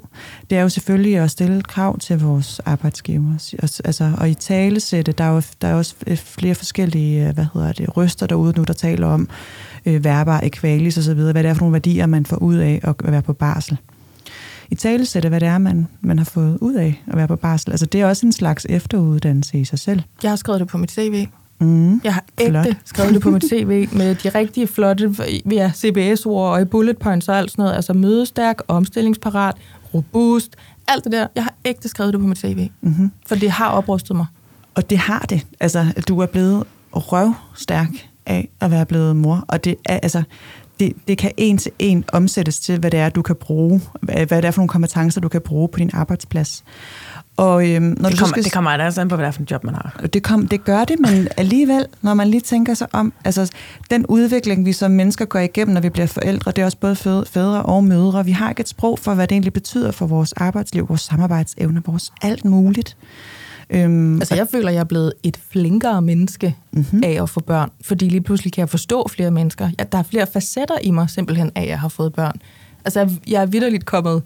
det 0.50 0.58
er 0.58 0.62
jo 0.62 0.68
selvfølgelig 0.68 1.16
at 1.16 1.30
stille 1.30 1.62
krav 1.62 1.98
til 1.98 2.20
vores 2.20 2.60
arbejdsgiver. 2.60 3.54
Altså, 3.84 4.12
og 4.18 4.30
i 4.30 4.34
talesætte, 4.34 5.12
der 5.12 5.24
er 5.24 5.34
jo 5.34 5.42
der 5.62 5.68
er 5.68 5.74
også 5.74 5.94
øh, 6.06 6.16
flere 6.16 6.54
forskellige 6.54 7.28
øh, 7.28 7.34
hvad 7.34 7.46
hedder 7.54 7.72
det, 7.72 7.96
røster 7.96 8.26
derude 8.26 8.52
nu, 8.56 8.64
der 8.64 8.72
taler 8.72 9.06
om 9.06 9.28
øh, 9.86 10.04
værbar 10.04 10.40
ekvalis 10.40 10.98
osv., 10.98 11.14
hvad 11.14 11.34
det 11.34 11.46
er 11.46 11.54
for 11.54 11.60
nogle 11.60 11.72
værdier, 11.72 12.06
man 12.06 12.26
får 12.26 12.36
ud 12.36 12.56
af 12.56 12.80
at 12.82 12.94
være 13.04 13.22
på 13.22 13.32
barsel 13.32 13.78
i 14.70 14.74
talesætte, 14.74 15.28
hvad 15.28 15.40
det 15.40 15.48
er, 15.48 15.58
man, 15.58 15.86
man 16.00 16.18
har 16.18 16.24
fået 16.24 16.58
ud 16.60 16.74
af 16.74 17.02
at 17.06 17.16
være 17.16 17.28
på 17.28 17.36
barsel. 17.36 17.70
Altså, 17.70 17.86
det 17.86 18.00
er 18.00 18.06
også 18.06 18.26
en 18.26 18.32
slags 18.32 18.66
efteruddannelse 18.68 19.58
i 19.58 19.64
sig 19.64 19.78
selv. 19.78 20.02
Jeg 20.22 20.30
har 20.30 20.36
skrevet 20.36 20.60
det 20.60 20.68
på 20.68 20.78
mit 20.78 20.90
CV. 20.92 21.26
Mm, 21.60 22.00
Jeg 22.04 22.14
har 22.14 22.24
ægte 22.40 22.50
flot. 22.50 22.66
skrevet 22.84 23.14
det 23.14 23.22
på 23.22 23.30
mit 23.30 23.44
CV 23.48 23.88
med 23.98 24.14
de 24.14 24.28
rigtige 24.28 24.66
flotte 24.66 25.14
ja, 25.52 25.72
CBS-ord 25.74 26.52
og 26.52 26.62
i 26.62 26.64
bullet 26.64 26.98
points 26.98 27.28
og 27.28 27.38
alt 27.38 27.50
sådan 27.50 27.62
noget. 27.62 27.74
Altså 27.76 27.92
mødestærk, 27.92 28.58
omstillingsparat, 28.68 29.54
robust, 29.94 30.56
alt 30.88 31.04
det 31.04 31.12
der. 31.12 31.26
Jeg 31.34 31.42
har 31.44 31.54
ægte 31.64 31.88
skrevet 31.88 32.12
det 32.12 32.20
på 32.20 32.26
mit 32.26 32.38
CV, 32.38 32.68
Mm-hmm. 32.80 33.10
for 33.26 33.34
det 33.34 33.50
har 33.50 33.68
oprustet 33.70 34.16
mig. 34.16 34.26
Og 34.74 34.90
det 34.90 34.98
har 34.98 35.18
det. 35.20 35.46
Altså, 35.60 35.86
du 36.08 36.18
er 36.18 36.26
blevet 36.26 36.64
røvstærk 36.92 37.88
af 38.26 38.48
at 38.60 38.70
være 38.70 38.86
blevet 38.86 39.16
mor. 39.16 39.44
Og 39.48 39.64
det 39.64 39.74
er, 39.84 39.98
altså, 40.02 40.22
det, 40.80 40.92
det 41.08 41.18
kan 41.18 41.32
en 41.36 41.58
til 41.58 41.72
en 41.78 42.04
omsættes 42.12 42.60
til, 42.60 42.78
hvad 42.78 42.90
det 42.90 43.00
er, 43.00 43.08
du 43.08 43.22
kan 43.22 43.36
bruge, 43.36 43.80
hvad, 44.00 44.26
hvad 44.26 44.42
det 44.42 44.48
er 44.48 44.50
for 44.50 44.60
nogle 44.60 44.68
kompetencer, 44.68 45.20
du 45.20 45.28
kan 45.28 45.40
bruge 45.40 45.68
på 45.68 45.78
din 45.78 45.90
arbejdsplads. 45.92 46.64
Og, 47.36 47.70
øhm, 47.70 47.82
når 47.82 47.94
det, 47.94 47.96
du 47.96 48.16
kommer, 48.16 48.26
skal, 48.26 48.44
det 48.44 48.52
kommer 48.52 48.70
altså 48.70 49.00
an 49.00 49.08
på, 49.08 49.16
hvad 49.16 49.24
det 49.24 49.28
er 49.28 49.32
for 49.32 49.40
en 49.40 49.48
job, 49.50 49.64
man 49.64 49.74
har. 49.74 50.00
Det, 50.12 50.22
kom, 50.22 50.48
det 50.48 50.64
gør 50.64 50.84
det, 50.84 51.00
men 51.00 51.28
alligevel, 51.36 51.86
når 52.02 52.14
man 52.14 52.28
lige 52.28 52.40
tænker 52.40 52.74
sig 52.74 52.86
om, 52.92 53.12
altså 53.24 53.52
den 53.90 54.06
udvikling, 54.06 54.66
vi 54.66 54.72
som 54.72 54.90
mennesker 54.90 55.24
går 55.24 55.38
igennem, 55.38 55.74
når 55.74 55.80
vi 55.80 55.88
bliver 55.88 56.06
forældre, 56.06 56.50
det 56.50 56.62
er 56.62 56.64
også 56.64 56.78
både 56.78 56.96
fædre 57.26 57.62
og 57.62 57.84
mødre. 57.84 58.24
Vi 58.24 58.32
har 58.32 58.50
ikke 58.50 58.60
et 58.60 58.68
sprog 58.68 58.98
for, 58.98 59.14
hvad 59.14 59.26
det 59.26 59.34
egentlig 59.34 59.52
betyder 59.52 59.90
for 59.90 60.06
vores 60.06 60.32
arbejdsliv, 60.32 60.88
vores 60.88 61.00
samarbejdsevne, 61.00 61.82
vores 61.86 62.12
alt 62.22 62.44
muligt. 62.44 62.96
Øhm, 63.74 64.14
altså 64.14 64.34
jeg 64.34 64.48
føler, 64.48 64.70
jeg 64.70 64.80
er 64.80 64.84
blevet 64.84 65.12
et 65.22 65.36
flinkere 65.48 66.02
menneske 66.02 66.56
mm-hmm. 66.72 67.02
af 67.04 67.22
at 67.22 67.30
få 67.30 67.40
børn, 67.40 67.70
fordi 67.82 68.08
lige 68.08 68.20
pludselig 68.20 68.52
kan 68.52 68.60
jeg 68.60 68.68
forstå 68.68 69.08
flere 69.08 69.30
mennesker. 69.30 69.70
Ja, 69.78 69.84
der 69.84 69.98
er 69.98 70.02
flere 70.02 70.26
facetter 70.26 70.78
i 70.82 70.90
mig 70.90 71.10
simpelthen 71.10 71.50
af, 71.54 71.62
at 71.62 71.68
jeg 71.68 71.80
har 71.80 71.88
fået 71.88 72.12
børn. 72.12 72.40
Altså 72.84 73.10
jeg 73.26 73.42
er 73.42 73.46
vidderligt 73.46 73.84
kommet 73.84 74.22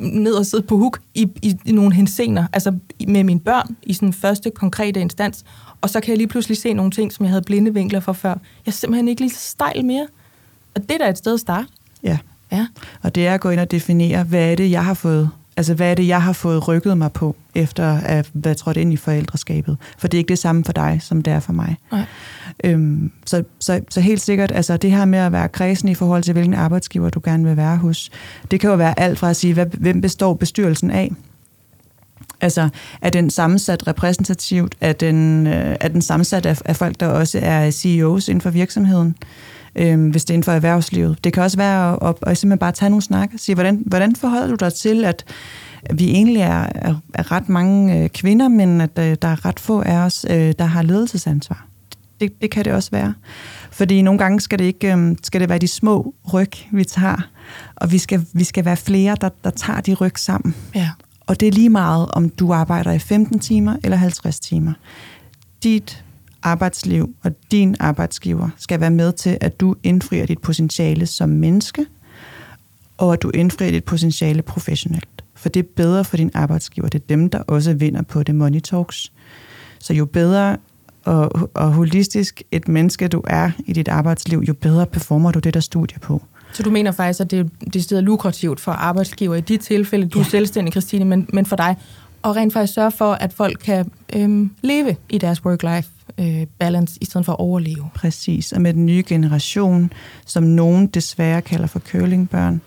ned 0.00 0.32
og 0.32 0.46
sidde 0.46 0.62
på 0.62 0.76
huk 0.76 1.00
i, 1.14 1.28
i, 1.42 1.56
i 1.64 1.72
nogle 1.72 1.94
hensener, 1.94 2.46
altså 2.52 2.74
med 3.08 3.24
mine 3.24 3.40
børn 3.40 3.76
i 3.82 3.92
sådan 3.92 4.12
første 4.12 4.50
konkrete 4.50 5.00
instans, 5.00 5.44
og 5.80 5.90
så 5.90 6.00
kan 6.00 6.10
jeg 6.10 6.16
lige 6.18 6.28
pludselig 6.28 6.58
se 6.58 6.72
nogle 6.72 6.90
ting, 6.90 7.12
som 7.12 7.24
jeg 7.24 7.30
havde 7.30 7.42
blinde 7.42 7.74
vinkler 7.74 8.00
for 8.00 8.12
før. 8.12 8.30
Jeg 8.30 8.38
er 8.66 8.70
simpelthen 8.70 9.08
ikke 9.08 9.20
lige 9.20 9.30
så 9.30 9.48
stejl 9.48 9.84
mere. 9.84 10.06
Og 10.74 10.82
det 10.82 10.90
er 10.90 10.98
da 10.98 11.08
et 11.08 11.18
sted 11.18 11.34
at 11.34 11.40
starte. 11.40 11.68
Ja. 12.02 12.18
ja. 12.52 12.66
Og 13.02 13.14
det 13.14 13.26
er 13.26 13.34
at 13.34 13.40
gå 13.40 13.50
ind 13.50 13.60
og 13.60 13.70
definere, 13.70 14.22
hvad 14.22 14.52
er 14.52 14.54
det, 14.54 14.70
jeg 14.70 14.84
har 14.84 14.94
fået 14.94 15.30
Altså, 15.56 15.74
hvad 15.74 15.90
er 15.90 15.94
det, 15.94 16.06
jeg 16.06 16.22
har 16.22 16.32
fået 16.32 16.68
rykket 16.68 16.98
mig 16.98 17.12
på, 17.12 17.36
efter 17.54 17.98
at 17.98 18.30
være 18.34 18.54
trådt 18.54 18.76
ind 18.76 18.92
i 18.92 18.96
forældreskabet? 18.96 19.76
For 19.98 20.08
det 20.08 20.18
er 20.18 20.18
ikke 20.18 20.28
det 20.28 20.38
samme 20.38 20.64
for 20.64 20.72
dig, 20.72 20.98
som 21.02 21.22
det 21.22 21.32
er 21.32 21.40
for 21.40 21.52
mig. 21.52 21.76
Nej. 21.92 22.04
Øhm, 22.64 23.12
så, 23.26 23.44
så, 23.58 23.80
så 23.90 24.00
helt 24.00 24.20
sikkert, 24.20 24.52
altså 24.52 24.76
det 24.76 24.90
her 24.90 25.04
med 25.04 25.18
at 25.18 25.32
være 25.32 25.48
kredsen 25.48 25.88
i 25.88 25.94
forhold 25.94 26.22
til, 26.22 26.32
hvilken 26.32 26.54
arbejdsgiver 26.54 27.10
du 27.10 27.20
gerne 27.24 27.44
vil 27.44 27.56
være 27.56 27.76
hos, 27.76 28.10
det 28.50 28.60
kan 28.60 28.70
jo 28.70 28.76
være 28.76 29.00
alt 29.00 29.18
fra 29.18 29.30
at 29.30 29.36
sige, 29.36 29.54
hvad, 29.54 29.66
hvem 29.66 30.00
består 30.00 30.34
bestyrelsen 30.34 30.90
af? 30.90 31.12
Altså, 32.40 32.68
er 33.02 33.10
den 33.10 33.30
sammensat 33.30 33.86
repræsentativt? 33.86 34.74
Er 34.80 34.92
den, 34.92 35.46
øh, 35.46 35.76
er 35.80 35.88
den 35.88 36.02
sammensat 36.02 36.46
af, 36.46 36.60
af 36.64 36.76
folk, 36.76 37.00
der 37.00 37.06
også 37.06 37.38
er 37.42 37.70
CEOs 37.70 38.28
inden 38.28 38.40
for 38.40 38.50
virksomheden? 38.50 39.08
øh, 39.08 39.59
hvis 40.10 40.24
det 40.24 40.30
er 40.30 40.34
inden 40.34 40.44
for 40.44 40.52
erhvervslivet. 40.52 41.24
Det 41.24 41.32
kan 41.32 41.42
også 41.42 41.56
være 41.56 41.92
at, 41.92 41.98
at, 42.08 42.14
at 42.22 42.38
simpelthen 42.38 42.58
bare 42.58 42.72
tage 42.72 42.90
nogle 42.90 43.02
snak 43.02 43.30
og 43.34 43.40
sige, 43.40 43.54
hvordan, 43.54 43.82
hvordan 43.86 44.16
forholder 44.16 44.48
du 44.48 44.54
dig 44.54 44.74
til, 44.74 45.04
at 45.04 45.24
vi 45.94 46.10
egentlig 46.10 46.42
er, 46.42 46.66
er, 46.74 46.94
er 47.14 47.32
ret 47.32 47.48
mange 47.48 47.98
øh, 47.98 48.08
kvinder, 48.08 48.48
men 48.48 48.80
at 48.80 48.98
øh, 48.98 49.16
der 49.22 49.28
er 49.28 49.44
ret 49.44 49.60
få 49.60 49.82
af 49.82 49.96
os, 49.96 50.26
øh, 50.30 50.54
der 50.58 50.64
har 50.64 50.82
ledelsesansvar. 50.82 51.66
Det, 52.20 52.42
det 52.42 52.50
kan 52.50 52.64
det 52.64 52.72
også 52.72 52.90
være. 52.90 53.14
Fordi 53.70 54.02
nogle 54.02 54.18
gange 54.18 54.40
skal 54.40 54.58
det 54.58 54.64
ikke 54.64 54.96
øh, 54.96 55.16
skal 55.22 55.40
det 55.40 55.48
være 55.48 55.58
de 55.58 55.68
små 55.68 56.14
ryg, 56.32 56.52
vi 56.72 56.84
tager, 56.84 57.28
og 57.76 57.92
vi 57.92 57.98
skal, 57.98 58.26
vi 58.32 58.44
skal 58.44 58.64
være 58.64 58.76
flere, 58.76 59.16
der, 59.20 59.28
der 59.44 59.50
tager 59.50 59.80
de 59.80 59.94
ryg 59.94 60.18
sammen. 60.18 60.54
Ja. 60.74 60.90
Og 61.26 61.40
det 61.40 61.48
er 61.48 61.52
lige 61.52 61.70
meget, 61.70 62.08
om 62.12 62.28
du 62.28 62.52
arbejder 62.52 62.92
i 62.92 62.98
15 62.98 63.38
timer 63.38 63.76
eller 63.84 63.96
50 63.96 64.40
timer. 64.40 64.72
Dit 65.62 66.04
arbejdsliv 66.42 67.14
og 67.22 67.32
din 67.50 67.76
arbejdsgiver 67.80 68.48
skal 68.56 68.80
være 68.80 68.90
med 68.90 69.12
til, 69.12 69.38
at 69.40 69.60
du 69.60 69.76
indfrier 69.82 70.26
dit 70.26 70.38
potentiale 70.38 71.06
som 71.06 71.28
menneske, 71.28 71.86
og 72.98 73.12
at 73.12 73.22
du 73.22 73.30
indfrier 73.34 73.70
dit 73.70 73.84
potentiale 73.84 74.42
professionelt. 74.42 75.24
For 75.34 75.48
det 75.48 75.60
er 75.60 75.68
bedre 75.76 76.04
for 76.04 76.16
din 76.16 76.30
arbejdsgiver. 76.34 76.88
Det 76.88 77.00
er 77.00 77.06
dem, 77.08 77.30
der 77.30 77.38
også 77.38 77.74
vinder 77.74 78.02
på 78.02 78.22
det 78.22 78.34
Money 78.34 78.60
Talks. 78.60 79.12
Så 79.78 79.94
jo 79.94 80.04
bedre 80.04 80.56
og, 81.04 81.50
og 81.54 81.72
holistisk 81.72 82.42
et 82.52 82.68
menneske 82.68 83.08
du 83.08 83.22
er 83.26 83.50
i 83.66 83.72
dit 83.72 83.88
arbejdsliv, 83.88 84.42
jo 84.48 84.54
bedre 84.54 84.86
performer 84.86 85.32
du 85.32 85.38
det 85.38 85.54
der 85.54 85.60
studie 85.60 85.98
på. 85.98 86.22
Så 86.52 86.62
du 86.62 86.70
mener 86.70 86.92
faktisk, 86.92 87.20
at 87.20 87.30
det 87.30 87.38
er 87.38 87.68
det 87.70 87.84
stedet 87.84 88.04
lukrativt 88.04 88.60
for 88.60 88.72
arbejdsgiver 88.72 89.34
i 89.34 89.40
de 89.40 89.56
tilfælde, 89.56 90.08
du 90.08 90.18
ja. 90.18 90.24
er 90.24 90.28
selvstændig, 90.28 90.72
Christine, 90.72 91.04
men, 91.04 91.28
men 91.32 91.46
for 91.46 91.56
dig, 91.56 91.76
og 92.22 92.36
rent 92.36 92.52
faktisk 92.52 92.74
sørge 92.74 92.90
for, 92.90 93.12
at 93.12 93.32
folk 93.32 93.58
kan 93.64 93.90
øhm, 94.12 94.50
leve 94.62 94.96
i 95.08 95.18
deres 95.18 95.42
work-life 95.46 95.88
øh, 96.18 96.46
balance, 96.58 96.98
i 97.00 97.04
stedet 97.04 97.24
for 97.24 97.32
at 97.32 97.38
overleve. 97.38 97.88
Præcis, 97.94 98.52
og 98.52 98.60
med 98.60 98.74
den 98.74 98.86
nye 98.86 99.04
generation, 99.06 99.92
som 100.26 100.42
nogen 100.42 100.86
desværre 100.86 101.42
kalder 101.42 101.66
for 101.66 101.78
curlingbørn, 101.78 102.60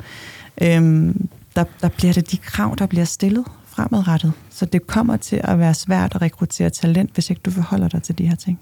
øhm, 0.61 1.29
der, 1.55 1.63
der 1.81 1.89
bliver 1.89 2.13
det 2.13 2.31
de 2.31 2.37
krav, 2.37 2.75
der 2.79 2.85
bliver 2.85 3.05
stillet 3.05 3.45
fremadrettet. 3.65 4.33
Så 4.49 4.65
det 4.65 4.87
kommer 4.87 5.17
til 5.17 5.41
at 5.43 5.59
være 5.59 5.73
svært 5.73 6.15
at 6.15 6.21
rekruttere 6.21 6.69
talent, 6.69 7.13
hvis 7.13 7.29
ikke 7.29 7.41
du 7.45 7.51
forholder 7.51 7.87
dig 7.87 8.03
til 8.03 8.17
de 8.17 8.27
her 8.27 8.35
ting. 8.35 8.59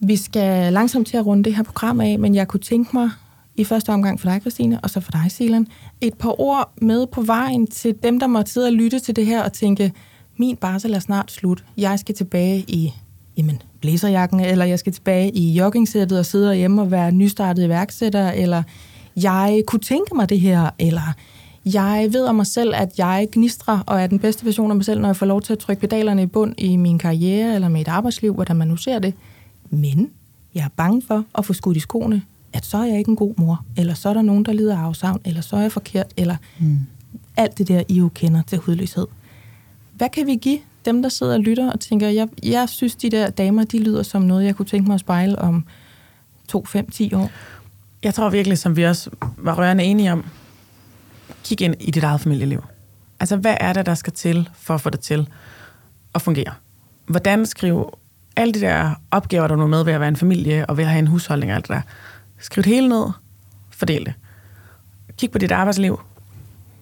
Vi 0.00 0.16
skal 0.16 0.72
langsomt 0.72 1.06
til 1.06 1.16
at 1.16 1.26
runde 1.26 1.44
det 1.44 1.56
her 1.56 1.62
program 1.62 2.00
af, 2.00 2.18
men 2.18 2.34
jeg 2.34 2.48
kunne 2.48 2.60
tænke 2.60 2.90
mig 2.96 3.10
i 3.56 3.64
første 3.64 3.90
omgang 3.90 4.20
for 4.20 4.30
dig, 4.30 4.40
Christine, 4.40 4.80
og 4.80 4.90
så 4.90 5.00
for 5.00 5.10
dig, 5.10 5.30
Silan, 5.30 5.66
et 6.00 6.14
par 6.14 6.40
ord 6.40 6.72
med 6.82 7.06
på 7.06 7.22
vejen 7.22 7.66
til 7.66 7.94
dem, 8.02 8.20
der 8.20 8.26
måtte 8.26 8.52
sidde 8.52 8.66
og 8.66 8.72
lytte 8.72 8.98
til 8.98 9.16
det 9.16 9.26
her 9.26 9.42
og 9.42 9.52
tænke, 9.52 9.92
min 10.36 10.56
barsel 10.56 10.94
er 10.94 10.98
snart 10.98 11.32
slut. 11.32 11.64
Jeg 11.76 11.98
skal 11.98 12.14
tilbage 12.14 12.64
i 12.68 12.92
jamen, 13.36 13.62
blæserjakken, 13.80 14.40
eller 14.40 14.64
jeg 14.64 14.78
skal 14.78 14.92
tilbage 14.92 15.30
i 15.30 15.52
joggingsættet 15.52 16.18
og 16.18 16.26
sidde 16.26 16.54
hjemme 16.54 16.82
og 16.82 16.90
være 16.90 17.12
nystartet 17.12 17.64
iværksætter, 17.64 18.30
eller 18.30 18.62
jeg 19.16 19.62
kunne 19.66 19.80
tænke 19.80 20.16
mig 20.16 20.28
det 20.28 20.40
her, 20.40 20.70
eller 20.78 21.14
jeg 21.64 22.08
ved 22.12 22.24
om 22.24 22.34
mig 22.34 22.46
selv, 22.46 22.74
at 22.74 22.98
jeg 22.98 23.28
gnistrer 23.32 23.78
og 23.86 24.00
er 24.00 24.06
den 24.06 24.18
bedste 24.18 24.44
version 24.44 24.70
af 24.70 24.76
mig 24.76 24.84
selv, 24.84 25.00
når 25.00 25.08
jeg 25.08 25.16
får 25.16 25.26
lov 25.26 25.42
til 25.42 25.52
at 25.52 25.58
trykke 25.58 25.80
pedalerne 25.80 26.22
i 26.22 26.26
bund 26.26 26.54
i 26.58 26.76
min 26.76 26.98
karriere 26.98 27.54
eller 27.54 27.68
mit 27.68 27.88
arbejdsliv, 27.88 28.34
hvordan 28.34 28.56
man 28.56 28.68
nu 28.68 28.76
ser 28.76 28.98
det. 28.98 29.14
Men 29.70 30.10
jeg 30.54 30.64
er 30.64 30.68
bange 30.76 31.02
for 31.06 31.24
at 31.38 31.44
få 31.44 31.52
skudt 31.52 31.76
i 31.76 31.80
skoene, 31.80 32.22
at 32.52 32.64
så 32.64 32.76
er 32.76 32.84
jeg 32.84 32.98
ikke 32.98 33.08
en 33.08 33.16
god 33.16 33.34
mor, 33.36 33.64
eller 33.76 33.94
så 33.94 34.08
er 34.08 34.14
der 34.14 34.22
nogen, 34.22 34.44
der 34.44 34.52
lider 34.52 34.76
af 34.76 34.80
afsavn, 34.80 35.20
eller 35.24 35.40
så 35.40 35.56
er 35.56 35.60
jeg 35.60 35.72
forkert, 35.72 36.06
eller 36.16 36.36
mm. 36.58 36.78
alt 37.36 37.58
det 37.58 37.68
der, 37.68 37.82
I 37.88 37.94
jo 37.94 38.08
kender 38.08 38.42
til 38.42 38.58
hudløshed. 38.58 39.06
Hvad 39.92 40.08
kan 40.08 40.26
vi 40.26 40.34
give 40.34 40.58
dem, 40.86 41.02
der 41.02 41.08
sidder 41.08 41.34
og 41.34 41.40
lytter 41.40 41.72
og 41.72 41.80
tænker, 41.80 42.08
jeg, 42.08 42.28
jeg 42.42 42.68
synes, 42.68 42.96
de 42.96 43.10
der 43.10 43.30
damer, 43.30 43.64
de 43.64 43.78
lyder 43.78 44.02
som 44.02 44.22
noget, 44.22 44.44
jeg 44.44 44.56
kunne 44.56 44.66
tænke 44.66 44.86
mig 44.86 44.94
at 44.94 45.00
spejle 45.00 45.38
om 45.38 45.66
2, 46.48 46.64
5, 46.64 46.90
10 46.90 47.14
år? 47.14 47.30
Jeg 48.02 48.14
tror 48.14 48.30
virkelig, 48.30 48.58
som 48.58 48.76
vi 48.76 48.84
også 48.84 49.10
var 49.36 49.58
rørende 49.58 49.84
enige 49.84 50.12
om, 50.12 50.24
kig 51.44 51.60
ind 51.60 51.74
i 51.80 51.90
dit 51.90 52.02
eget 52.02 52.20
familieliv. 52.20 52.64
Altså, 53.20 53.36
hvad 53.36 53.56
er 53.60 53.72
det, 53.72 53.86
der 53.86 53.94
skal 53.94 54.12
til 54.12 54.48
for 54.54 54.74
at 54.74 54.80
få 54.80 54.90
det 54.90 55.00
til 55.00 55.28
at 56.14 56.22
fungere? 56.22 56.54
Hvordan 57.06 57.46
skrive 57.46 57.86
alle 58.36 58.54
de 58.54 58.60
der 58.60 58.94
opgaver, 59.10 59.46
der 59.46 59.56
er 59.56 59.66
med 59.66 59.84
ved 59.84 59.92
at 59.92 60.00
være 60.00 60.08
en 60.08 60.16
familie 60.16 60.66
og 60.66 60.76
ved 60.76 60.84
at 60.84 60.90
have 60.90 60.98
en 60.98 61.06
husholdning 61.06 61.52
og 61.52 61.56
alt 61.56 61.68
det 61.68 61.74
der. 61.74 61.80
Skriv 62.38 62.64
det 62.64 62.72
hele 62.72 62.88
ned. 62.88 63.06
Fordel 63.70 64.04
det. 64.04 64.14
Kig 65.16 65.30
på 65.30 65.38
dit 65.38 65.52
arbejdsliv. 65.52 66.00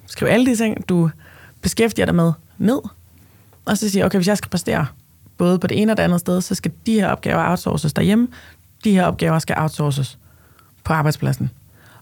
Skriv 0.07 0.29
alle 0.29 0.47
de 0.47 0.57
ting, 0.57 0.89
du 0.89 1.11
beskæftiger 1.61 2.07
dig 2.07 2.15
med, 2.15 2.33
ned. 2.59 2.81
Og 3.65 3.79
så 3.79 3.91
sige, 3.91 4.05
okay, 4.05 4.19
hvis 4.19 4.29
jeg 4.29 4.39
skal 4.39 4.51
præstere 4.51 4.87
både 5.37 5.59
på 5.59 5.67
det 5.67 5.83
ene 5.83 5.93
og 5.93 5.97
det 5.97 6.03
andet 6.03 6.21
sted, 6.21 6.41
så 6.41 6.55
skal 6.55 6.73
de 6.87 6.95
her 6.95 7.09
opgaver 7.09 7.51
outsources 7.51 7.93
derhjemme. 7.93 8.29
De 8.85 8.93
her 8.93 9.05
opgaver 9.05 9.39
skal 9.39 9.57
outsources 9.59 10.19
på 10.85 10.93
arbejdspladsen. 10.93 11.51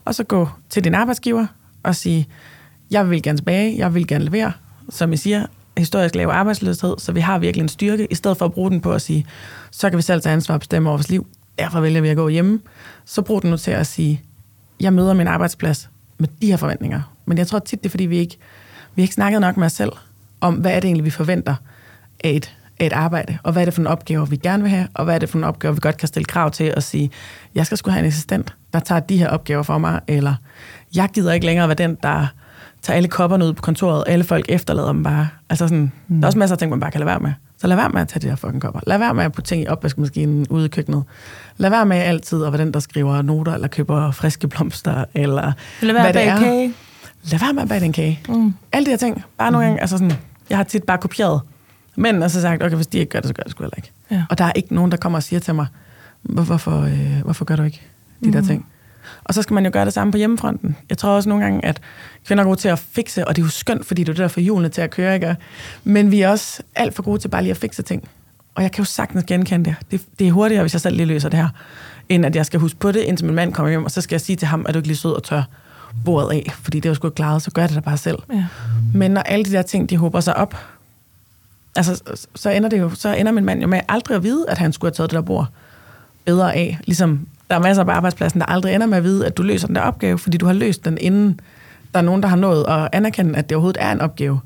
Og 0.04 0.14
så 0.14 0.24
gå 0.24 0.48
til 0.70 0.84
din 0.84 0.94
arbejdsgiver 0.94 1.46
og 1.82 1.96
sige, 1.96 2.28
jeg 2.90 3.10
vil 3.10 3.22
gerne 3.22 3.38
tilbage, 3.38 3.78
jeg 3.78 3.94
vil 3.94 4.06
gerne 4.06 4.24
levere. 4.24 4.52
Som 4.90 5.12
I 5.12 5.16
siger, 5.16 5.46
historisk 5.78 6.14
lav 6.14 6.28
arbejdsløshed, 6.28 6.94
så 6.98 7.12
vi 7.12 7.20
har 7.20 7.38
virkelig 7.38 7.62
en 7.62 7.68
styrke, 7.68 8.06
i 8.10 8.14
stedet 8.14 8.36
for 8.36 8.44
at 8.44 8.52
bruge 8.52 8.70
den 8.70 8.80
på 8.80 8.92
at 8.92 9.02
sige, 9.02 9.26
så 9.70 9.90
kan 9.90 9.96
vi 9.96 10.02
selv 10.02 10.22
tage 10.22 10.32
ansvar 10.32 10.54
og 10.54 10.60
bestemme 10.60 10.88
over 10.88 10.96
vores 10.96 11.10
liv, 11.10 11.26
derfor 11.58 11.80
vælger 11.80 12.00
vi 12.00 12.08
at 12.08 12.16
gå 12.16 12.28
hjemme. 12.28 12.60
Så 13.04 13.22
brug 13.22 13.42
den 13.42 13.50
nu 13.50 13.56
til 13.56 13.70
at 13.70 13.86
sige, 13.86 14.22
jeg 14.80 14.92
møder 14.92 15.14
min 15.14 15.26
arbejdsplads 15.26 15.90
med 16.18 16.28
de 16.42 16.46
her 16.46 16.56
forventninger. 16.56 17.14
Men 17.26 17.38
jeg 17.38 17.46
tror 17.46 17.58
tit, 17.58 17.82
det 17.82 17.86
er, 17.86 17.90
fordi 17.90 18.06
vi 18.06 18.18
ikke, 18.18 18.38
vi 18.94 19.02
ikke 19.02 19.14
snakket 19.14 19.40
nok 19.40 19.56
med 19.56 19.66
os 19.66 19.72
selv 19.72 19.92
om, 20.42 20.54
hvad 20.54 20.72
er 20.72 20.80
det 20.80 20.84
egentlig, 20.84 21.04
vi 21.04 21.10
forventer 21.10 21.54
af 22.24 22.30
et, 22.30 22.56
af 22.80 22.86
et 22.86 22.92
arbejde, 22.92 23.38
og 23.42 23.52
hvad 23.52 23.62
er 23.62 23.64
det 23.64 23.74
for 23.74 23.80
en 23.80 23.86
opgave, 23.86 24.30
vi 24.30 24.36
gerne 24.36 24.62
vil 24.62 24.70
have, 24.70 24.88
og 24.94 25.04
hvad 25.04 25.14
er 25.14 25.18
det 25.18 25.28
for 25.28 25.38
en 25.38 25.44
opgave, 25.44 25.74
vi 25.74 25.80
godt 25.82 25.96
kan 25.96 26.08
stille 26.08 26.24
krav 26.24 26.50
til 26.50 26.64
at 26.76 26.82
sige, 26.82 27.10
jeg 27.54 27.66
skal 27.66 27.78
sgu 27.78 27.90
have 27.90 28.00
en 28.00 28.06
assistent, 28.06 28.54
der 28.72 28.80
tager 28.80 29.00
de 29.00 29.16
her 29.16 29.28
opgaver 29.28 29.62
for 29.62 29.78
mig, 29.78 30.00
eller 30.08 30.34
jeg 30.94 31.08
gider 31.14 31.32
ikke 31.32 31.46
længere 31.46 31.68
være 31.68 31.74
den, 31.74 31.96
der 32.02 32.26
tager 32.82 32.96
alle 32.96 33.08
kopperne 33.08 33.44
ud 33.44 33.52
på 33.52 33.62
kontoret, 33.62 34.04
og 34.04 34.10
alle 34.10 34.24
folk 34.24 34.46
efterlader 34.48 34.92
dem 34.92 35.02
bare. 35.02 35.28
Altså 35.50 35.68
sådan, 35.68 35.92
mm. 36.08 36.16
Der 36.16 36.22
er 36.22 36.26
også 36.26 36.38
masser 36.38 36.54
af 36.54 36.58
ting, 36.58 36.70
man 36.70 36.80
bare 36.80 36.90
kan 36.90 36.98
lade 36.98 37.06
være 37.06 37.20
med. 37.20 37.32
Så 37.58 37.66
lad 37.66 37.76
være 37.76 37.88
med 37.88 38.00
at 38.00 38.08
tage 38.08 38.20
de 38.20 38.28
her 38.28 38.36
fucking 38.36 38.62
kopper. 38.62 38.80
Lad 38.86 38.98
være 38.98 39.14
med 39.14 39.24
at 39.24 39.32
putte 39.32 39.48
ting 39.48 39.62
i 39.62 39.66
opvaskemaskinen 39.66 40.46
ude 40.50 40.64
i 40.64 40.68
køkkenet. 40.68 41.04
Lad 41.56 41.70
være 41.70 41.86
med 41.86 41.96
altid 41.96 42.44
at 42.44 42.52
være 42.52 42.62
den, 42.62 42.74
der 42.74 42.80
skriver 42.80 43.22
noter, 43.22 43.54
eller 43.54 43.68
køber 43.68 44.10
friske 44.10 44.48
blomster, 44.48 45.04
eller 45.14 45.52
lad 45.82 45.92
være 45.92 46.02
hvad 46.02 46.12
det 46.12 46.22
er. 46.22 46.38
Kage. 46.38 46.74
Lad 47.22 47.38
være 47.38 47.52
med 47.52 47.62
at 47.62 47.68
bage 47.68 47.80
den 47.80 47.92
kage. 47.92 48.20
Mm. 48.28 48.54
Alle 48.72 48.86
de 48.86 48.90
her 48.90 48.96
ting. 48.96 49.24
Bare 49.38 49.50
nogle 49.50 49.66
mm. 49.66 49.70
gange, 49.70 49.80
altså 49.80 49.98
sådan, 49.98 50.12
jeg 50.50 50.58
har 50.58 50.64
tit 50.64 50.84
bare 50.84 50.98
kopieret. 50.98 51.40
Men 51.96 52.22
og 52.22 52.30
så 52.30 52.40
sagt, 52.40 52.62
okay, 52.62 52.76
hvis 52.76 52.86
de 52.86 52.98
ikke 52.98 53.10
gør 53.10 53.20
det, 53.20 53.28
så 53.28 53.34
gør 53.34 53.42
det 53.42 53.50
sgu 53.50 53.62
heller 53.62 53.76
ikke. 53.76 53.92
Ja. 54.10 54.24
Og 54.30 54.38
der 54.38 54.44
er 54.44 54.52
ikke 54.52 54.74
nogen, 54.74 54.90
der 54.90 54.96
kommer 54.96 55.18
og 55.18 55.22
siger 55.22 55.40
til 55.40 55.54
mig, 55.54 55.66
hvorfor, 56.22 56.82
øh, 56.82 57.20
hvorfor 57.24 57.44
gør 57.44 57.56
du 57.56 57.62
ikke 57.62 57.80
de 58.20 58.26
mm. 58.26 58.32
der 58.32 58.42
ting? 58.42 58.66
Og 59.24 59.34
så 59.34 59.42
skal 59.42 59.54
man 59.54 59.64
jo 59.64 59.70
gøre 59.72 59.84
det 59.84 59.92
samme 59.92 60.10
på 60.10 60.18
hjemmefronten. 60.18 60.76
Jeg 60.88 60.98
tror 60.98 61.10
også 61.10 61.28
nogle 61.28 61.44
gange, 61.44 61.64
at 61.64 61.80
kvinder 62.26 62.44
er 62.44 62.48
gode 62.48 62.60
til 62.60 62.68
at 62.68 62.78
fikse, 62.78 63.28
og 63.28 63.36
det 63.36 63.42
er 63.42 63.46
jo 63.46 63.50
skønt, 63.50 63.86
fordi 63.86 64.04
det 64.04 64.12
er 64.12 64.22
der 64.22 64.28
for 64.28 64.40
hjulene 64.40 64.68
til 64.68 64.80
at 64.80 64.90
køre, 64.90 65.14
ikke? 65.14 65.36
Men 65.84 66.10
vi 66.10 66.20
er 66.20 66.28
også 66.28 66.62
alt 66.74 66.94
for 66.94 67.02
gode 67.02 67.18
til 67.18 67.28
bare 67.28 67.42
lige 67.42 67.50
at 67.50 67.56
fikse 67.56 67.82
ting. 67.82 68.08
Og 68.54 68.62
jeg 68.62 68.72
kan 68.72 68.84
jo 68.84 68.84
sagtens 68.84 69.24
genkende 69.24 69.64
det. 69.64 69.76
det. 69.90 70.00
Det 70.18 70.28
er 70.28 70.32
hurtigere, 70.32 70.62
hvis 70.62 70.72
jeg 70.72 70.80
selv 70.80 70.96
lige 70.96 71.06
løser 71.06 71.28
det 71.28 71.38
her, 71.38 71.48
end 72.08 72.26
at 72.26 72.36
jeg 72.36 72.46
skal 72.46 72.60
huske 72.60 72.78
på 72.78 72.92
det, 72.92 73.00
indtil 73.00 73.26
min 73.26 73.34
mand 73.34 73.52
kommer 73.52 73.70
hjem, 73.70 73.84
og 73.84 73.90
så 73.90 74.00
skal 74.00 74.14
jeg 74.14 74.20
sige 74.20 74.36
til 74.36 74.48
ham, 74.48 74.66
at 74.68 74.74
du 74.74 74.78
ikke 74.78 74.88
lige 74.88 74.96
sød 74.96 75.12
og 75.12 75.22
tør 75.22 75.42
bordet 76.04 76.36
af, 76.36 76.52
fordi 76.62 76.80
det 76.80 76.86
er 76.86 76.90
jo 76.90 76.94
sgu 76.94 77.06
ikke 77.06 77.14
klaret, 77.14 77.42
så 77.42 77.50
gør 77.50 77.62
jeg 77.62 77.68
det 77.68 77.76
da 77.76 77.80
bare 77.80 77.96
selv. 77.96 78.18
Ja. 78.32 78.44
Men 78.94 79.10
når 79.10 79.20
alle 79.20 79.44
de 79.44 79.52
der 79.52 79.62
ting, 79.62 79.90
de 79.90 79.96
håber 79.96 80.20
sig 80.20 80.36
op, 80.36 80.56
altså, 81.76 82.18
så 82.34 82.50
ender, 82.50 82.68
det 82.68 82.78
jo, 82.78 82.90
så 82.90 83.14
ender 83.14 83.32
min 83.32 83.44
mand 83.44 83.60
jo 83.60 83.66
med 83.66 83.80
aldrig 83.88 84.16
at 84.16 84.22
vide, 84.22 84.50
at 84.50 84.58
han 84.58 84.72
skulle 84.72 84.88
have 84.88 84.94
taget 84.94 85.10
det 85.10 85.16
der 85.16 85.22
bord 85.22 85.46
bedre 86.24 86.54
af. 86.54 86.78
Ligesom 86.84 87.26
der 87.50 87.56
er 87.56 87.60
masser 87.60 87.84
på 87.84 87.90
arbejdspladsen, 87.90 88.40
der 88.40 88.46
aldrig 88.46 88.74
ender 88.74 88.86
med 88.86 88.98
at 88.98 89.04
vide, 89.04 89.26
at 89.26 89.36
du 89.36 89.42
løser 89.42 89.66
den 89.66 89.76
der 89.76 89.82
opgave, 89.82 90.18
fordi 90.18 90.36
du 90.36 90.46
har 90.46 90.52
løst 90.52 90.84
den, 90.84 90.98
inden 91.00 91.40
der 91.94 91.98
er 91.98 92.04
nogen, 92.04 92.22
der 92.22 92.28
har 92.28 92.36
nået 92.36 92.64
at 92.68 92.88
anerkende, 92.92 93.38
at 93.38 93.48
det 93.48 93.56
overhovedet 93.56 93.82
er 93.82 93.92
en 93.92 94.00
opgave, 94.00 94.40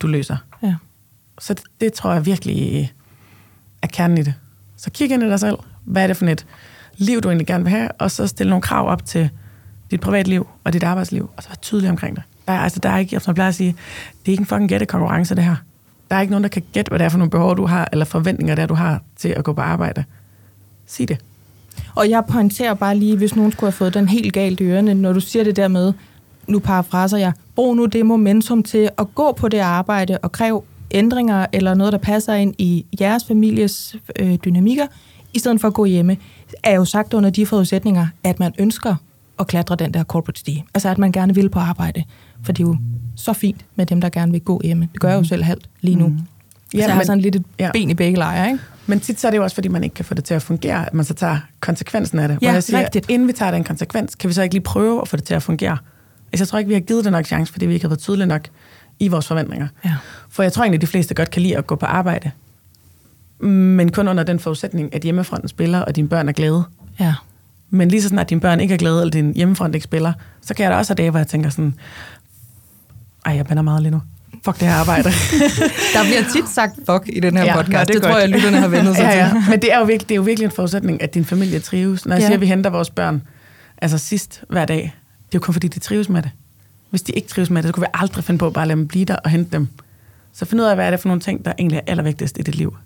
du 0.00 0.06
løser. 0.06 0.36
Ja. 0.62 0.74
Så 1.38 1.54
det, 1.54 1.62
det 1.80 1.92
tror 1.92 2.12
jeg 2.12 2.26
virkelig 2.26 2.92
er 3.82 3.86
kernen 3.86 4.18
i 4.18 4.22
det. 4.22 4.34
Så 4.76 4.90
kig 4.90 5.10
ind 5.10 5.22
i 5.22 5.26
dig 5.26 5.40
selv. 5.40 5.56
Hvad 5.84 6.02
er 6.02 6.06
det 6.06 6.16
for 6.16 6.26
et 6.26 6.46
liv, 6.96 7.20
du 7.20 7.28
egentlig 7.28 7.46
gerne 7.46 7.64
vil 7.64 7.70
have? 7.70 7.92
Og 7.92 8.10
så 8.10 8.26
stille 8.26 8.50
nogle 8.50 8.62
krav 8.62 8.88
op 8.88 9.04
til 9.04 9.30
dit 9.90 10.00
privatliv 10.00 10.46
og 10.64 10.72
dit 10.72 10.82
arbejdsliv, 10.82 11.30
og 11.36 11.42
så 11.42 11.48
være 11.48 11.56
tydelig 11.62 11.90
omkring 11.90 12.16
det. 12.16 12.24
Der 12.46 12.52
er, 12.52 12.58
altså, 12.58 12.78
der 12.80 12.88
er 12.88 12.98
ikke, 12.98 13.20
som 13.20 13.30
jeg 13.30 13.34
plejer 13.34 13.48
at 13.48 13.54
sige, 13.54 13.76
det 14.20 14.28
er 14.28 14.32
ikke 14.32 14.40
en 14.40 14.46
fucking 14.46 14.68
gættekonkurrence, 14.68 15.34
det 15.34 15.44
her. 15.44 15.56
Der 16.10 16.16
er 16.16 16.20
ikke 16.20 16.30
nogen, 16.30 16.42
der 16.42 16.48
kan 16.48 16.62
gætte, 16.72 16.88
hvad 16.88 16.98
det 16.98 17.04
er 17.04 17.08
for 17.08 17.18
nogle 17.18 17.30
behov, 17.30 17.56
du 17.56 17.66
har, 17.66 17.88
eller 17.92 18.04
forventninger, 18.04 18.54
der 18.54 18.66
du 18.66 18.74
har 18.74 19.02
til 19.16 19.28
at 19.28 19.44
gå 19.44 19.52
på 19.52 19.60
arbejde. 19.60 20.04
Sig 20.86 21.08
det. 21.08 21.18
Og 21.94 22.10
jeg 22.10 22.24
pointerer 22.30 22.74
bare 22.74 22.96
lige, 22.96 23.16
hvis 23.16 23.36
nogen 23.36 23.52
skulle 23.52 23.66
have 23.66 23.72
fået 23.72 23.94
den 23.94 24.08
helt 24.08 24.32
galt 24.32 24.60
i 24.60 24.64
ørerne, 24.64 24.94
når 24.94 25.12
du 25.12 25.20
siger 25.20 25.44
det 25.44 25.56
der 25.56 25.68
med, 25.68 25.92
nu 26.46 26.58
parafraser 26.58 27.18
jeg, 27.18 27.32
brug 27.54 27.76
nu 27.76 27.86
det 27.86 28.06
momentum 28.06 28.62
til 28.62 28.90
at 28.98 29.14
gå 29.14 29.32
på 29.32 29.48
det 29.48 29.58
arbejde 29.58 30.18
og 30.18 30.32
kræve 30.32 30.62
ændringer 30.90 31.46
eller 31.52 31.74
noget, 31.74 31.92
der 31.92 31.98
passer 31.98 32.34
ind 32.34 32.54
i 32.58 32.86
jeres 33.00 33.24
families 33.24 33.96
øh, 34.18 34.34
dynamikker, 34.44 34.86
i 35.34 35.38
stedet 35.38 35.60
for 35.60 35.68
at 35.68 35.74
gå 35.74 35.84
hjemme, 35.84 36.16
er 36.62 36.74
jo 36.74 36.84
sagt 36.84 37.14
under 37.14 37.30
de 37.30 37.46
forudsætninger, 37.46 38.06
at 38.24 38.40
man 38.40 38.54
ønsker 38.58 38.94
at 39.40 39.46
klatre 39.46 39.76
den 39.76 39.94
der 39.94 40.04
corporate 40.04 40.40
stige. 40.40 40.64
Altså 40.74 40.88
at 40.88 40.98
man 40.98 41.12
gerne 41.12 41.34
vil 41.34 41.48
på 41.48 41.58
arbejde. 41.58 42.04
For 42.42 42.52
det 42.52 42.62
er 42.64 42.68
jo 42.68 42.76
så 43.16 43.32
fint 43.32 43.64
med 43.76 43.86
dem, 43.86 44.00
der 44.00 44.08
gerne 44.08 44.32
vil 44.32 44.40
gå 44.40 44.60
hjemme. 44.64 44.88
Det 44.92 45.00
gør 45.00 45.08
jeg 45.08 45.18
jo 45.18 45.24
selv 45.24 45.42
halvt 45.44 45.68
lige 45.80 45.94
nu. 45.96 46.08
Mm. 46.08 46.14
Ja, 46.14 46.78
så 46.78 46.78
jeg 46.84 46.90
har 46.90 46.96
men- 46.98 47.06
sådan 47.06 47.20
lidt 47.20 47.36
et 47.36 47.44
ja. 47.58 47.70
ben 47.72 47.90
i 47.90 47.94
begge 47.94 48.18
lejre, 48.18 48.46
ikke? 48.50 48.60
Men 48.86 49.00
tit 49.00 49.20
så 49.20 49.26
er 49.26 49.30
det 49.30 49.38
jo 49.38 49.42
også, 49.42 49.54
fordi 49.54 49.68
man 49.68 49.84
ikke 49.84 49.94
kan 49.94 50.04
få 50.04 50.14
det 50.14 50.24
til 50.24 50.34
at 50.34 50.42
fungere, 50.42 50.86
at 50.86 50.94
man 50.94 51.04
så 51.04 51.14
tager 51.14 51.38
konsekvensen 51.60 52.18
af 52.18 52.28
det. 52.28 52.38
Ja, 52.42 52.46
Hvor 52.46 52.52
jeg 52.54 52.62
siger, 52.62 52.78
rigtigt. 52.80 53.10
inden 53.10 53.28
vi 53.28 53.32
tager 53.32 53.50
den 53.50 53.64
konsekvens, 53.64 54.14
kan 54.14 54.28
vi 54.28 54.34
så 54.34 54.42
ikke 54.42 54.54
lige 54.54 54.62
prøve 54.62 55.00
at 55.02 55.08
få 55.08 55.16
det 55.16 55.24
til 55.24 55.34
at 55.34 55.42
fungere. 55.42 55.78
Altså, 56.32 56.42
jeg 56.42 56.48
tror 56.48 56.58
ikke, 56.58 56.68
vi 56.68 56.74
har 56.74 56.80
givet 56.80 57.04
det 57.04 57.12
nok 57.12 57.26
chance, 57.26 57.52
fordi 57.52 57.66
vi 57.66 57.74
ikke 57.74 57.84
har 57.84 57.88
været 57.88 58.00
tydelige 58.00 58.26
nok 58.26 58.42
i 58.98 59.08
vores 59.08 59.26
forventninger. 59.26 59.68
Ja. 59.84 59.94
For 60.30 60.42
jeg 60.42 60.52
tror 60.52 60.62
egentlig, 60.64 60.80
de 60.80 60.86
fleste 60.86 61.14
godt 61.14 61.30
kan 61.30 61.42
lide 61.42 61.56
at 61.56 61.66
gå 61.66 61.74
på 61.76 61.86
arbejde. 61.86 62.30
Men 63.40 63.92
kun 63.92 64.08
under 64.08 64.22
den 64.24 64.38
forudsætning, 64.38 64.94
at 64.94 65.02
hjemmefronten 65.02 65.48
spiller, 65.48 65.78
og 65.80 65.96
dine 65.96 66.08
børn 66.08 66.28
er 66.28 66.32
glade. 66.32 66.62
Ja. 67.00 67.14
Men 67.70 67.88
lige 67.88 68.02
så 68.02 68.08
snart 68.08 68.30
dine 68.30 68.40
børn 68.40 68.60
ikke 68.60 68.74
er 68.74 68.78
glade, 68.78 69.00
eller 69.00 69.10
din 69.10 69.32
hjemmefront 69.36 69.74
ikke 69.74 69.84
spiller, 69.84 70.12
så 70.42 70.54
kan 70.54 70.62
jeg 70.64 70.72
da 70.72 70.76
også 70.76 70.90
have 70.92 70.96
dage, 70.96 71.10
hvor 71.10 71.18
jeg 71.18 71.26
tænker 71.26 71.50
sådan, 71.50 71.74
ej, 73.26 73.32
jeg 73.36 73.46
bander 73.46 73.62
meget 73.62 73.82
lige 73.82 73.90
nu. 73.92 74.02
Fuck 74.44 74.60
det 74.60 74.68
her 74.68 74.74
arbejde. 74.74 75.02
Der 75.94 76.02
bliver 76.04 76.22
tit 76.32 76.48
sagt 76.48 76.74
fuck 76.76 77.02
i 77.16 77.20
den 77.20 77.36
her 77.36 77.44
Ja, 77.44 77.56
podcast. 77.56 77.72
nå, 77.72 77.78
det, 77.80 77.88
det 77.88 77.96
er 77.96 78.00
tror 78.00 78.10
godt. 78.10 78.20
jeg, 78.20 78.28
lytterne 78.28 78.56
har 78.56 78.68
vendt 78.68 78.86
sig 78.96 79.02
ja, 79.02 79.18
ja. 79.24 79.28
til. 79.28 79.50
Men 79.50 79.62
det 79.62 79.72
er, 79.72 79.78
jo 79.78 79.84
virkelig, 79.84 80.08
det 80.08 80.14
er 80.14 80.16
jo 80.16 80.22
virkelig 80.22 80.44
en 80.44 80.50
forudsætning, 80.50 81.02
at 81.02 81.14
din 81.14 81.24
familie 81.24 81.60
trives. 81.60 82.06
Når 82.06 82.14
jeg 82.14 82.20
Ja. 82.20 82.26
siger, 82.26 82.34
at 82.36 82.40
vi 82.40 82.46
henter 82.46 82.70
vores 82.70 82.90
børn 82.90 83.22
altså 83.82 83.98
sidst 83.98 84.42
hver 84.48 84.64
dag, 84.64 84.76
det 84.76 84.84
er 84.84 84.90
jo 85.34 85.40
kun 85.40 85.52
fordi, 85.52 85.68
de 85.68 85.78
trives 85.80 86.08
med 86.08 86.22
det. 86.22 86.30
Hvis 86.90 87.02
de 87.02 87.12
ikke 87.12 87.28
trives 87.28 87.50
med 87.50 87.62
det, 87.62 87.68
så 87.68 87.72
kunne 87.72 87.80
vi 87.86 87.90
aldrig 87.94 88.24
finde 88.24 88.38
på 88.38 88.50
bare 88.50 88.62
at 88.62 88.68
lade 88.68 88.78
dem 88.78 88.88
blive 88.88 89.04
der 89.04 89.16
og 89.16 89.30
hente 89.30 89.50
dem. 89.52 89.68
Så 90.32 90.44
find 90.44 90.60
ud 90.60 90.66
af, 90.66 90.74
hvad 90.74 90.86
er 90.86 90.90
det 90.90 91.00
for 91.00 91.08
nogle 91.08 91.20
ting, 91.20 91.44
der 91.44 91.52
egentlig 91.58 91.76
er 91.76 91.80
allervigtigst 91.86 92.38
i 92.38 92.42
dit 92.42 92.54
liv. 92.56 92.76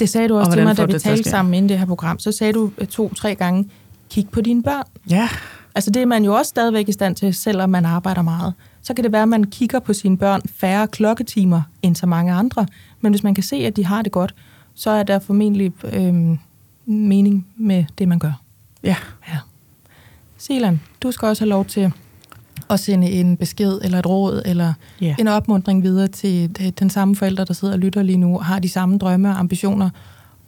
Det 0.00 0.08
sagde 0.08 0.28
du 0.28 0.34
Og 0.34 0.40
også 0.40 0.50
til 0.50 0.54
hvordan 0.62 0.66
mig, 0.68 0.76
da 0.76 0.84
vi 0.84 0.92
til 0.92 1.00
talte 1.00 1.30
sammen 1.30 1.54
inden 1.54 1.68
det 1.68 1.78
her 1.78 1.86
program. 1.86 2.18
Så 2.18 2.32
sagde 2.32 2.52
du 2.52 2.70
øh, 2.78 2.86
to-tre 2.86 3.34
gange, 3.34 3.68
kig 4.10 4.28
på 4.32 4.40
dine 4.40 4.62
børn. 4.62 4.84
Ja, 5.10 5.28
Altså 5.74 5.90
det 5.90 6.02
er 6.02 6.06
man 6.06 6.24
jo 6.24 6.34
også 6.34 6.48
stadigvæk 6.48 6.88
i 6.88 6.92
stand 6.92 7.16
til, 7.16 7.34
selvom 7.34 7.70
man 7.70 7.84
arbejder 7.84 8.22
meget. 8.22 8.54
Så 8.82 8.94
kan 8.94 9.04
det 9.04 9.12
være, 9.12 9.22
at 9.22 9.28
man 9.28 9.44
kigger 9.44 9.78
på 9.80 9.92
sine 9.92 10.16
børn 10.18 10.40
færre 10.54 10.86
klokketimer 10.88 11.62
end 11.82 11.96
så 11.96 12.06
mange 12.06 12.32
andre. 12.32 12.66
Men 13.00 13.12
hvis 13.12 13.22
man 13.22 13.34
kan 13.34 13.44
se, 13.44 13.56
at 13.56 13.76
de 13.76 13.84
har 13.84 14.02
det 14.02 14.12
godt, 14.12 14.34
så 14.74 14.90
er 14.90 15.02
der 15.02 15.18
formentlig 15.18 15.72
øhm, 15.92 16.38
mening 16.86 17.46
med 17.56 17.84
det, 17.98 18.08
man 18.08 18.18
gør. 18.18 18.32
ja. 18.82 18.96
Ja. 19.28 19.38
Selan, 20.38 20.80
du 21.02 21.10
skal 21.10 21.28
også 21.28 21.42
have 21.44 21.48
lov 21.50 21.64
til 21.64 21.92
at 22.70 22.80
sende 22.80 23.10
en 23.10 23.36
besked 23.36 23.80
eller 23.84 23.98
et 23.98 24.06
råd 24.06 24.42
eller 24.44 24.72
Ja. 25.00 25.14
en 25.18 25.28
opmundring 25.28 25.82
videre 25.82 26.08
til 26.08 26.56
øh, 26.60 26.68
den 26.68 26.90
samme 26.90 27.16
forælder, 27.16 27.44
der 27.44 27.54
sidder 27.54 27.74
og 27.74 27.80
lytter 27.80 28.02
lige 28.02 28.18
nu, 28.18 28.36
og 28.38 28.44
har 28.44 28.58
de 28.58 28.68
samme 28.68 28.98
drømme 28.98 29.28
og 29.28 29.38
ambitioner, 29.38 29.90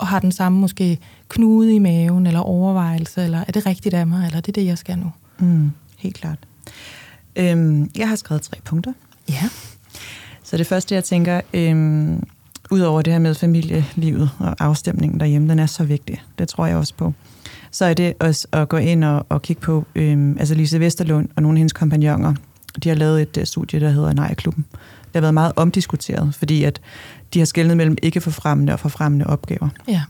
og 0.01 0.07
har 0.07 0.21
den 0.21 0.33
samme 0.33 0.59
måske 0.59 0.99
knude 1.29 1.75
i 1.75 1.79
maven 1.79 2.27
eller 2.27 2.41
overvejelse, 2.41 3.25
eller 3.25 3.45
er 3.49 3.53
det 3.53 3.67
rigtigt 3.67 3.95
af 3.95 4.07
mig, 4.07 4.27
eller 4.27 4.37
er 4.37 4.41
det 4.41 4.55
det, 4.55 4.67
jeg 4.67 4.79
skal 4.79 4.99
nu? 4.99 5.13
Mm, 5.39 5.71
helt 5.99 6.17
klart. 6.17 6.39
Øhm, 7.37 7.91
jeg 7.97 8.09
har 8.09 8.17
skrevet 8.17 8.43
tre 8.43 8.57
punkter. 8.65 8.93
Ja. 9.29 9.49
Så 10.43 10.57
det 10.57 10.67
første, 10.67 10.95
jeg 10.95 11.05
tænker, 11.05 11.41
øhm, 11.55 12.23
udover 12.71 13.03
det 13.03 13.13
her 13.13 13.21
med 13.21 13.35
familielivet 13.35 14.31
og 14.39 14.57
afstemningen 14.59 15.21
derhjemme, 15.21 15.49
den 15.49 15.59
er 15.59 15.67
så 15.67 15.85
vigtig. 15.85 16.23
Det 16.39 16.49
tror 16.49 16.67
jeg 16.67 16.77
også 16.77 16.95
på. 16.95 17.15
Så 17.71 17.85
er 17.85 17.95
det 17.95 18.15
også 18.21 18.49
at 18.53 18.69
gå 18.69 18.77
ind 18.77 19.05
og, 19.05 19.27
og 19.29 19.43
kigge 19.43 19.63
på, 19.63 19.85
øhm, 19.95 20.37
altså 20.39 20.55
Lise 20.55 20.81
Vesterlund 20.81 21.29
og 21.37 21.43
nogle 21.43 21.57
af 21.57 21.59
hendes 21.59 21.73
kompagnoner, 21.73 22.35
de 22.85 22.89
har 22.89 22.97
lavet 22.97 23.23
et 23.23 23.37
uh, 23.37 23.45
studie, 23.45 23.81
der 23.81 23.91
hedder 23.91 24.13
Nej-klubben. 24.13 24.65
Det 25.13 25.17
har 25.17 25.21
været 25.21 25.35
meget 25.35 25.53
omdiskuteret, 25.57 26.35
fordi 26.35 26.65
at 26.65 26.81
de 27.35 27.39
har 27.39 27.47
skældnet 27.47 27.77
mellem 27.77 27.97
ikke 28.03 28.21
forfremmende 28.21 28.73
og 28.73 28.81
forfremmende 28.81 29.27
opgaver. 29.27 29.69
Ja. 29.89 30.03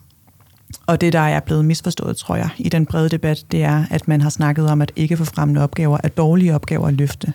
Og 0.86 1.01
det, 1.01 1.12
der 1.12 1.20
er 1.20 1.40
blevet 1.40 1.64
misforstået, 1.64 2.16
tror 2.16 2.36
jeg, 2.36 2.48
i 2.59 2.68
den 2.68 2.86
brede 2.86 3.09
debat, 3.09 3.44
det 3.53 3.62
er, 3.64 3.84
at 3.90 4.09
man 4.09 4.20
har 4.20 4.30
snakket 4.30 4.70
om, 4.70 4.82
at 4.82 4.92
ikke 4.96 5.16
forfremmende 5.16 5.62
opgaver 5.62 5.98
er 6.05 6.09
dårlige 6.09 6.55
opgaver 6.55 6.88
at 6.88 6.94
løfte. 6.94 7.32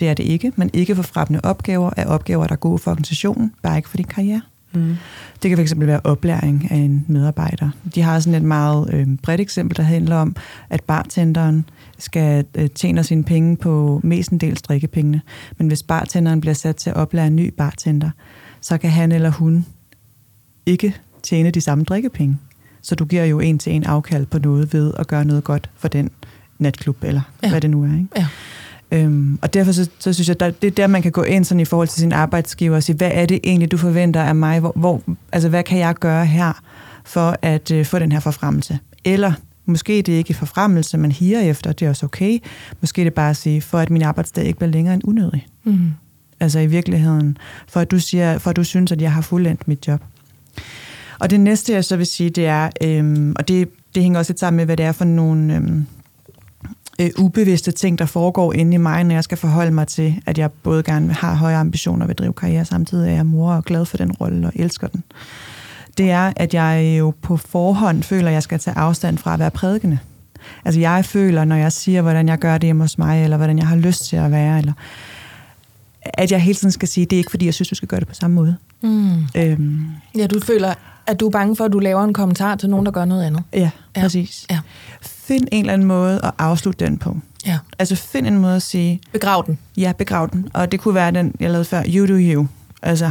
Det 0.00 0.08
er 0.08 0.14
det 0.14 0.24
ikke, 0.24 0.52
men 0.56 0.70
ikke 0.72 0.96
forfremmende 0.96 1.40
opgaver 1.44 1.90
er 1.96 2.06
opgaver, 2.06 2.46
der 2.46 2.52
er 2.52 2.56
gode 2.56 2.78
for 2.78 2.90
organisationen, 2.90 3.52
bare 3.62 3.76
ikke 3.76 3.88
for 3.88 3.96
din 3.96 4.06
karriere. 4.06 4.42
Mm. 4.72 4.96
Det 5.42 5.50
kan 5.50 5.66
fx 5.66 5.72
være 5.76 6.00
oplæring 6.04 6.70
af 6.70 6.76
en 6.76 7.04
medarbejder. 7.08 7.70
De 7.94 8.02
har 8.02 8.20
sådan 8.20 8.34
et 8.34 8.42
meget 8.42 8.90
øh, 8.92 9.06
bredt 9.22 9.40
eksempel, 9.40 9.76
der 9.76 9.82
handler 9.82 10.16
om, 10.16 10.36
at 10.70 10.84
bartenderen 10.84 11.68
skal 11.98 12.44
øh, 12.54 12.70
tjene 12.70 13.04
sine 13.04 13.24
penge 13.24 13.56
på 13.56 14.00
mestendels 14.04 14.62
drikkepengene. 14.62 15.20
Men 15.58 15.66
hvis 15.66 15.82
bartenderen 15.82 16.40
bliver 16.40 16.54
sat 16.54 16.76
til 16.76 16.90
at 16.90 16.96
oplære 16.96 17.26
en 17.26 17.36
ny 17.36 17.54
bartender, 17.58 18.10
så 18.60 18.78
kan 18.78 18.90
han 18.90 19.12
eller 19.12 19.30
hun 19.30 19.66
ikke 20.66 20.96
tjene 21.22 21.50
de 21.50 21.60
samme 21.60 21.84
drikkepenge. 21.84 22.38
Så 22.82 22.94
du 22.94 23.04
giver 23.04 23.24
jo 23.24 23.40
en 23.40 23.58
til 23.58 23.72
en 23.72 23.84
afkald 23.84 24.26
på 24.26 24.38
noget 24.38 24.72
ved 24.72 24.92
at 24.98 25.06
gøre 25.06 25.24
noget 25.24 25.44
godt 25.44 25.70
for 25.76 25.88
den 25.88 26.10
natklub, 26.58 27.04
eller 27.04 27.20
Ja. 27.42 27.46
ja. 27.46 27.52
hvad 27.52 27.60
det 27.60 27.70
nu 27.70 27.82
er. 27.84 27.92
Ikke? 27.92 28.08
Ja. 28.16 28.26
Øhm, 28.92 29.38
og 29.42 29.54
derfor 29.54 29.72
så, 29.72 29.90
så 29.98 30.12
synes 30.12 30.28
jeg, 30.28 30.40
der, 30.40 30.50
det 30.50 30.66
er 30.66 30.70
der, 30.70 30.86
man 30.86 31.02
kan 31.02 31.12
gå 31.12 31.22
ind 31.22 31.44
sådan 31.44 31.60
i 31.60 31.64
forhold 31.64 31.88
til 31.88 32.00
sin 32.00 32.12
arbejdsgiver 32.12 32.76
og 32.76 32.82
sige, 32.82 32.96
hvad 32.96 33.10
er 33.14 33.26
det 33.26 33.40
egentlig, 33.44 33.70
du 33.72 33.76
forventer 33.76 34.22
af 34.22 34.34
mig? 34.34 34.60
Hvor, 34.60 34.72
hvor, 34.76 35.02
altså, 35.32 35.48
hvad 35.48 35.62
kan 35.62 35.78
jeg 35.78 35.94
gøre 35.94 36.26
her 36.26 36.52
for 37.04 37.36
at 37.42 37.70
øh, 37.70 37.84
få 37.86 37.98
den 37.98 38.12
her 38.12 38.20
forfremmelse? 38.20 38.78
Eller 39.04 39.32
måske 39.66 40.02
det 40.02 40.14
er 40.14 40.18
ikke 40.18 40.34
forfremmelse, 40.34 40.98
man 40.98 41.12
higer 41.12 41.40
efter, 41.40 41.72
det 41.72 41.86
er 41.86 41.88
også 41.88 42.06
okay. 42.06 42.38
Måske 42.80 43.00
det 43.00 43.06
er 43.06 43.10
bare 43.10 43.30
at 43.30 43.36
sige, 43.36 43.60
for 43.60 43.78
at 43.78 43.90
min 43.90 44.02
arbejdsdag 44.02 44.44
ikke 44.44 44.58
bliver 44.58 44.72
længere 44.72 44.94
end 44.94 45.02
unødig. 45.04 45.46
Mm. 45.64 45.90
Altså 46.40 46.58
i 46.58 46.66
virkeligheden, 46.66 47.38
for 47.68 47.80
at 47.80 47.90
du, 47.90 47.98
siger, 47.98 48.38
for 48.38 48.50
at 48.50 48.56
du 48.56 48.64
synes, 48.64 48.92
at 48.92 49.02
jeg 49.02 49.12
har 49.12 49.20
fuldendt 49.20 49.68
mit 49.68 49.88
job. 49.88 50.00
Og 51.18 51.30
det 51.30 51.40
næste, 51.40 51.72
jeg 51.72 51.84
så 51.84 51.96
vil 51.96 52.06
sige, 52.06 52.30
det 52.30 52.46
er, 52.46 52.70
øhm, 52.82 53.34
og 53.38 53.48
det, 53.48 53.68
det 53.94 54.02
hænger 54.02 54.18
også 54.18 54.32
lidt 54.32 54.40
sammen 54.40 54.56
med, 54.56 54.64
hvad 54.64 54.76
det 54.76 54.86
er 54.86 54.92
for 54.92 55.04
nogle 55.04 55.56
øhm, 55.56 55.86
øh, 57.00 57.10
ubevidste 57.18 57.72
ting, 57.72 57.98
der 57.98 58.06
foregår 58.06 58.52
inde 58.52 58.74
i 58.74 58.76
mig, 58.76 59.04
når 59.04 59.14
jeg 59.14 59.24
skal 59.24 59.38
forholde 59.38 59.70
mig 59.70 59.88
til, 59.88 60.22
at 60.26 60.38
jeg 60.38 60.50
både 60.52 60.82
gerne 60.82 61.12
har 61.12 61.34
høje 61.34 61.56
ambitioner 61.56 62.06
vil 62.06 62.16
drive 62.16 62.32
karriere, 62.32 62.64
samtidig 62.64 63.10
er 63.10 63.14
jeg 63.14 63.26
mor 63.26 63.52
og 63.52 63.64
glad 63.64 63.84
for 63.84 63.96
den 63.96 64.12
rolle 64.12 64.46
og 64.46 64.52
elsker 64.56 64.86
den. 64.86 65.02
Det 65.98 66.10
er, 66.10 66.32
at 66.36 66.54
jeg 66.54 66.96
jo 66.98 67.14
på 67.22 67.36
forhånd 67.36 68.02
føler, 68.02 68.28
at 68.28 68.34
jeg 68.34 68.42
skal 68.42 68.58
tage 68.58 68.76
afstand 68.78 69.18
fra 69.18 69.32
at 69.34 69.38
være 69.38 69.50
prædikende. 69.50 69.98
Altså 70.64 70.80
jeg 70.80 71.04
føler, 71.04 71.44
når 71.44 71.56
jeg 71.56 71.72
siger, 71.72 72.02
hvordan 72.02 72.28
jeg 72.28 72.38
gør 72.38 72.52
det 72.58 72.66
hjemme 72.66 72.82
hos 72.84 72.98
mig, 72.98 73.24
eller 73.24 73.36
hvordan 73.36 73.58
jeg 73.58 73.66
har 73.66 73.76
lyst 73.76 74.04
til 74.08 74.16
at 74.16 74.30
være, 74.30 74.58
eller 74.58 74.72
at 76.02 76.30
jeg 76.32 76.40
hele 76.40 76.54
tiden 76.54 76.72
skal 76.72 76.88
sige, 76.88 77.06
det 77.06 77.16
er 77.16 77.18
ikke 77.18 77.30
fordi, 77.30 77.44
jeg 77.46 77.54
synes, 77.54 77.68
du 77.68 77.74
skal 77.74 77.88
gøre 77.88 78.00
det 78.00 78.08
på 78.08 78.14
samme 78.14 78.34
måde. 78.34 78.56
Mm. 78.82 79.10
Øhm, 79.36 79.86
Ja, 80.16 80.26
du 80.26 80.40
føler, 80.40 80.74
at 81.06 81.20
du 81.20 81.26
er 81.26 81.30
bange 81.30 81.56
for, 81.56 81.64
at 81.64 81.72
du 81.72 81.78
laver 81.78 82.04
en 82.04 82.12
kommentar 82.14 82.54
til 82.56 82.70
nogen, 82.70 82.86
der 82.86 82.92
gør 82.92 83.04
noget 83.04 83.24
andet. 83.24 83.42
ja, 83.52 83.58
Ja. 83.58 83.70
ja, 83.96 84.00
præcis. 84.02 84.46
Ja. 84.50 84.58
Find 85.02 85.48
en 85.52 85.60
eller 85.60 85.72
anden 85.72 85.88
måde 85.88 86.20
at 86.24 86.30
afslutte 86.38 86.84
den 86.86 86.98
på. 86.98 87.16
Ja. 87.46 87.58
Altså 87.78 87.96
find 87.96 88.26
en 88.26 88.38
måde 88.38 88.56
at 88.56 88.62
sige, 88.62 89.00
Begrav 89.12 89.42
den. 89.46 89.58
ja, 89.76 89.92
begrav 89.98 90.28
den. 90.32 90.48
Og 90.54 90.72
det 90.72 90.80
kunne 90.80 90.94
være 90.94 91.10
den, 91.10 91.34
jeg 91.40 91.50
lavede 91.50 91.64
før, 91.64 91.82
you 91.88 92.06
do 92.06 92.12
you. 92.34 92.46
Altså, 92.82 93.10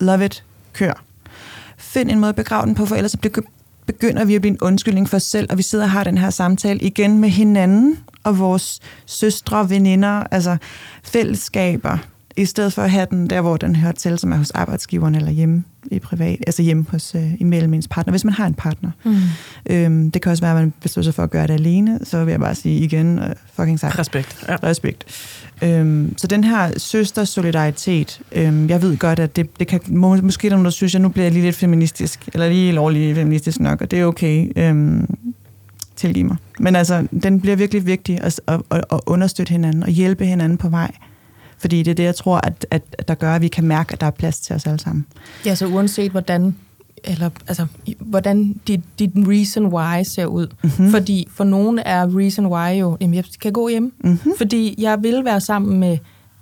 love 0.00 0.24
it, 0.24 0.44
kør. 0.72 1.02
Find 1.94 2.10
en 2.10 2.18
måde 2.20 2.28
at 2.28 2.36
begrave 2.36 2.66
den 2.66 2.74
på, 2.74 2.86
for 2.86 2.96
ellers 2.96 3.12
så 3.12 3.18
begy- 3.26 3.82
begynder 3.86 4.24
vi 4.24 4.34
at 4.34 4.40
blive 4.40 4.52
en 4.52 4.58
undskyldning 4.60 5.08
for 5.08 5.16
os 5.16 5.22
selv, 5.22 5.46
og 5.50 5.58
vi 5.58 5.62
sidder 5.62 5.84
og 5.84 5.90
har 5.90 6.04
den 6.04 6.18
her 6.18 6.30
samtale 6.30 6.80
igen 6.80 7.18
med 7.18 7.28
hinanden 7.28 7.98
og 8.24 8.38
vores 8.38 8.80
søstre, 9.06 9.70
veninder, 9.70 10.08
altså 10.30 10.56
fællesskaber, 11.04 11.98
I 12.36 12.44
stedet 12.44 12.72
for 12.72 12.82
at 12.82 12.90
have 12.90 13.06
den 13.10 13.30
der, 13.30 13.40
hvor 13.40 13.56
den 13.56 13.76
hører 13.76 13.92
til, 13.92 14.18
som 14.18 14.32
er 14.32 14.36
hos 14.36 14.50
arbejdsgiveren 14.50 15.14
eller 15.14 15.30
hjemme 15.30 15.64
i 15.90 15.98
privat, 15.98 16.38
altså 16.46 16.62
hjemme 16.62 16.86
hos 16.90 17.14
øh, 17.14 17.34
imellem 17.40 17.74
ens 17.74 17.88
partner, 17.88 18.10
hvis 18.10 18.24
man 18.24 18.34
har 18.34 18.46
en 18.46 18.54
partner. 18.54 18.90
Mm. 19.04 19.16
Øhm, 19.70 20.10
det 20.10 20.22
kan 20.22 20.30
også 20.30 20.42
være, 20.42 20.52
at 20.52 20.58
man 20.58 20.72
beslutter 20.82 21.06
sig 21.10 21.14
for 21.14 21.22
at 21.22 21.30
gøre 21.30 21.46
det 21.46 21.54
alene, 21.54 21.98
så 22.02 22.24
vil 22.24 22.30
jeg 22.32 22.40
bare 22.40 22.54
sige 22.54 22.80
igen, 22.80 23.18
øh, 23.18 23.34
fucking 23.52 23.80
sagt. 23.80 23.98
Respekt. 23.98 24.44
Ja. 24.48 24.56
Respekt. 24.62 25.04
Øhm, 25.62 26.14
så 26.18 26.26
den 26.26 26.44
her 26.44 26.78
søstersolidaritet, 26.78 28.20
øhm, 28.32 28.68
jeg 28.68 28.82
ved 28.82 28.96
godt, 28.96 29.18
at 29.18 29.36
det, 29.36 29.58
det 29.60 29.66
kan, 29.66 29.80
må, 29.86 30.16
måske 30.16 30.46
er 30.46 30.50
der 30.50 30.56
nogen, 30.56 30.64
der 30.64 30.70
synes, 30.70 30.94
at 30.94 31.00
nu 31.00 31.08
bliver 31.08 31.24
jeg 31.24 31.32
lige 31.32 31.44
lidt 31.44 31.56
feministisk, 31.56 32.28
eller 32.32 32.48
lige 32.48 32.72
lovlig 32.72 33.16
feministisk 33.16 33.60
nok, 33.60 33.80
og 33.80 33.90
det 33.90 34.00
er 34.00 34.04
okay. 34.04 34.52
Øhm, 34.56 35.06
tilgive 35.96 36.24
mig. 36.24 36.36
Men 36.58 36.76
altså, 36.76 37.06
den 37.22 37.40
bliver 37.40 37.56
virkelig 37.56 37.86
vigtig 37.86 38.20
at, 38.20 38.40
at, 38.46 38.60
at, 38.70 38.84
at 38.92 39.00
understøtte 39.06 39.50
hinanden 39.50 39.82
og 39.82 39.88
hjælpe 39.88 40.24
hinanden 40.26 40.58
på 40.58 40.68
vej. 40.68 40.90
Fordi 41.58 41.82
det 41.82 41.90
er 41.90 41.94
det, 41.94 42.04
jeg 42.04 42.14
tror, 42.14 42.36
at, 42.36 42.66
at, 42.70 42.82
at 42.98 43.08
der 43.08 43.14
gør, 43.14 43.34
at 43.34 43.42
vi 43.42 43.48
kan 43.48 43.64
mærke, 43.64 43.92
at 43.92 44.00
der 44.00 44.06
er 44.06 44.10
plads 44.10 44.40
til 44.40 44.56
os 44.56 44.66
alle 44.66 44.80
sammen. 44.80 45.06
Ja, 45.46 45.54
så 45.54 45.66
uanset 45.66 46.10
hvordan 46.10 46.56
eller 47.04 47.30
altså, 47.46 47.66
hvordan 48.00 48.60
dit, 48.68 48.80
dit 48.98 49.10
reason 49.16 49.66
why 49.66 50.02
ser 50.02 50.26
ud. 50.26 50.46
Mm-hmm. 50.62 50.90
Fordi 50.90 51.28
for 51.30 51.44
nogen 51.44 51.78
er 51.78 52.18
reason 52.18 52.46
why 52.46 52.80
jo, 52.80 52.96
jamen 53.00 53.14
jeg 53.14 53.24
kan 53.40 53.52
gå 53.52 53.68
hjem, 53.68 53.94
mm-hmm. 53.98 54.32
fordi 54.38 54.74
jeg 54.78 55.02
vil 55.02 55.24
være 55.24 55.40
sammen 55.40 55.80
med 55.80 55.98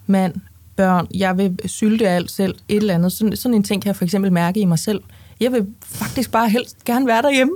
mand, 0.06 0.34
børn, 0.76 1.06
jeg 1.14 1.38
vil 1.38 1.58
sylte 1.64 2.08
alt 2.08 2.30
selv, 2.30 2.54
et 2.68 2.76
eller 2.76 2.94
andet. 2.94 3.12
Sådan, 3.12 3.36
sådan 3.36 3.54
en 3.54 3.62
ting 3.62 3.82
kan 3.82 3.86
jeg 3.88 3.96
for 3.96 4.04
eksempel 4.04 4.32
mærke 4.32 4.60
i 4.60 4.64
mig 4.64 4.78
selv. 4.78 5.00
Jeg 5.40 5.52
vil 5.52 5.66
faktisk 5.82 6.32
bare 6.32 6.48
helst 6.48 6.84
gerne 6.84 7.06
være 7.06 7.22
derhjemme, 7.22 7.52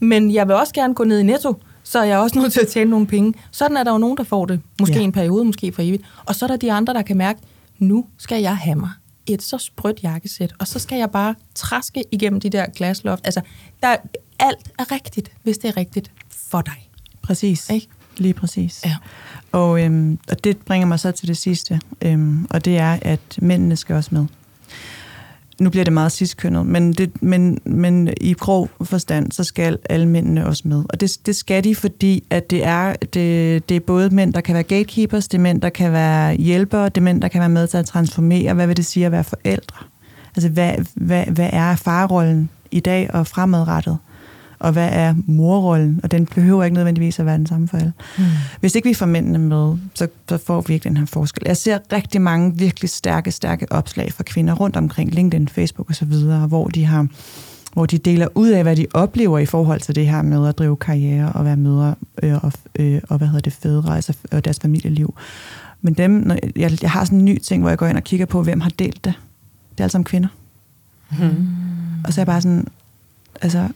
men 0.00 0.34
jeg 0.34 0.48
vil 0.48 0.54
også 0.54 0.74
gerne 0.74 0.94
gå 0.94 1.04
ned 1.04 1.18
i 1.18 1.22
Netto, 1.22 1.54
så 1.82 1.98
er 1.98 2.04
jeg 2.04 2.18
også 2.18 2.38
nødt 2.40 2.52
til 2.52 2.60
at 2.60 2.68
tjene 2.68 2.90
nogle 2.90 3.06
penge. 3.06 3.34
Sådan 3.50 3.76
er 3.76 3.84
der 3.84 3.92
jo 3.92 3.98
nogen, 3.98 4.16
der 4.16 4.24
får 4.24 4.46
det. 4.46 4.60
Måske 4.80 4.96
ja. 4.96 5.00
en 5.00 5.12
periode, 5.12 5.44
måske 5.44 5.72
for 5.72 5.82
evigt. 5.82 6.02
Og 6.26 6.34
så 6.34 6.44
er 6.44 6.46
der 6.46 6.56
de 6.56 6.72
andre, 6.72 6.94
der 6.94 7.02
kan 7.02 7.16
mærke, 7.16 7.40
nu 7.78 8.04
skal 8.18 8.42
jeg 8.42 8.56
have 8.56 8.76
mig 8.76 8.90
et 9.28 9.42
så 9.42 9.58
sprødt 9.58 10.02
jakkesæt, 10.02 10.52
og 10.58 10.66
så 10.66 10.78
skal 10.78 10.98
jeg 10.98 11.10
bare 11.10 11.34
traske 11.54 12.04
igennem 12.12 12.40
de 12.40 12.50
der 12.50 12.66
glasloft. 12.66 13.20
Altså, 13.24 13.40
der, 13.82 13.96
alt 14.38 14.70
er 14.78 14.92
rigtigt, 14.92 15.32
hvis 15.42 15.58
det 15.58 15.68
er 15.68 15.76
rigtigt 15.76 16.10
for 16.30 16.60
dig. 16.60 16.90
Præcis. 17.22 17.70
Ikke? 17.70 17.88
Lige 18.16 18.34
præcis. 18.34 18.80
Ja. 18.84 18.96
Og, 19.52 19.84
øhm, 19.84 20.18
og 20.30 20.44
det 20.44 20.58
bringer 20.58 20.86
mig 20.86 21.00
så 21.00 21.12
til 21.12 21.28
det 21.28 21.36
sidste, 21.36 21.80
øhm, 22.02 22.46
og 22.50 22.64
det 22.64 22.78
er, 22.78 22.98
at 23.02 23.38
mændene 23.38 23.76
skal 23.76 23.96
også 23.96 24.10
med. 24.12 24.26
Nu 25.60 25.70
bliver 25.70 25.84
det 25.84 25.92
meget 25.92 26.12
sidstkønnet, 26.12 26.66
men, 26.66 26.92
det, 26.92 27.22
men, 27.22 27.58
men 27.64 28.10
i 28.20 28.32
grov 28.32 28.68
forstand, 28.84 29.32
så 29.32 29.44
skal 29.44 29.78
alle 29.90 30.08
mændene 30.08 30.46
også 30.46 30.68
med. 30.68 30.84
Og 30.88 31.00
det, 31.00 31.18
det 31.26 31.36
skal 31.36 31.64
de, 31.64 31.74
fordi 31.74 32.24
at 32.30 32.50
det 32.50 32.64
er, 32.64 32.92
det, 32.92 33.68
det 33.68 33.76
er 33.76 33.80
både 33.80 34.14
mænd, 34.14 34.32
der 34.32 34.40
kan 34.40 34.54
være 34.54 34.62
gatekeepers, 34.62 35.28
det 35.28 35.38
er 35.38 35.42
mænd, 35.42 35.60
der 35.60 35.68
kan 35.68 35.92
være 35.92 36.34
hjælpere, 36.34 36.84
det 36.84 36.96
er 36.96 37.00
mænd, 37.00 37.22
der 37.22 37.28
kan 37.28 37.40
være 37.40 37.48
med 37.48 37.66
til 37.66 37.76
at 37.76 37.86
transformere. 37.86 38.54
Hvad 38.54 38.66
vil 38.66 38.76
det 38.76 38.86
sige 38.86 39.06
at 39.06 39.12
være 39.12 39.24
forældre? 39.24 39.84
Altså, 40.36 40.48
hvad, 40.48 40.74
hvad, 40.94 41.24
hvad 41.24 41.50
er 41.52 41.76
farrollen 41.76 42.50
i 42.70 42.80
dag 42.80 43.14
og 43.14 43.26
fremadrettet? 43.26 43.98
Og 44.58 44.72
hvad 44.72 44.88
er 44.92 45.14
morrollen, 45.26 46.00
og 46.02 46.10
den 46.10 46.26
behøver 46.26 46.64
ikke 46.64 46.74
nødvendigvis 46.74 47.18
at 47.18 47.26
være 47.26 47.38
den 47.38 47.46
samme 47.46 47.68
for 47.68 47.76
alle. 47.76 47.92
Mm. 48.18 48.24
Hvis 48.60 48.74
ikke 48.74 48.88
vi 48.88 48.94
får 48.94 49.06
mændene 49.06 49.38
med, 49.38 49.76
så, 49.94 50.08
så 50.28 50.38
får 50.38 50.60
vi 50.60 50.74
ikke 50.74 50.88
den 50.88 50.96
her 50.96 51.06
forskel. 51.06 51.42
Jeg 51.46 51.56
ser 51.56 51.78
rigtig 51.92 52.20
mange 52.20 52.56
virkelig 52.56 52.90
stærke, 52.90 53.30
stærke 53.30 53.72
opslag 53.72 54.12
fra 54.12 54.22
kvinder 54.22 54.54
rundt 54.54 54.76
omkring 54.76 55.14
LinkedIn, 55.14 55.48
Facebook 55.48 55.90
osv., 55.90 56.12
hvor 56.48 56.68
de 56.68 56.84
har 56.84 57.06
hvor 57.72 57.86
de 57.86 57.98
deler 57.98 58.28
ud 58.34 58.48
af, 58.48 58.62
hvad 58.62 58.76
de 58.76 58.86
oplever 58.94 59.38
i 59.38 59.46
forhold 59.46 59.80
til 59.80 59.94
det 59.94 60.06
her 60.06 60.22
med 60.22 60.48
at 60.48 60.58
drive 60.58 60.76
karriere 60.76 61.32
og 61.32 61.44
være 61.44 61.56
mødre 61.56 61.94
øh, 62.22 62.44
og, 62.44 62.52
øh, 62.76 63.00
og 63.08 63.18
hvad 63.18 63.28
hedder 63.28 63.40
det, 63.40 63.52
fædre, 63.52 63.96
altså, 63.96 64.16
og 64.32 64.44
deres 64.44 64.60
familieliv. 64.60 65.14
Men 65.82 65.94
dem, 65.94 66.10
når 66.10 66.36
jeg, 66.56 66.82
jeg 66.82 66.90
har 66.90 67.04
sådan 67.04 67.18
en 67.18 67.24
ny 67.24 67.38
ting, 67.38 67.62
hvor 67.62 67.68
jeg 67.68 67.78
går 67.78 67.86
ind 67.86 67.96
og 67.96 68.04
kigger 68.04 68.26
på, 68.26 68.42
hvem 68.42 68.60
har 68.60 68.70
delt 68.70 69.04
det. 69.04 69.14
Det 69.70 69.80
er 69.80 69.84
altså 69.84 69.92
sammen 69.92 70.04
kvinder. 70.04 70.28
Mm. 71.10 71.46
Og 72.04 72.12
så 72.12 72.20
er 72.20 72.22
jeg 72.22 72.26
bare 72.26 72.42
sådan, 72.42 72.66
altså, 73.42 73.68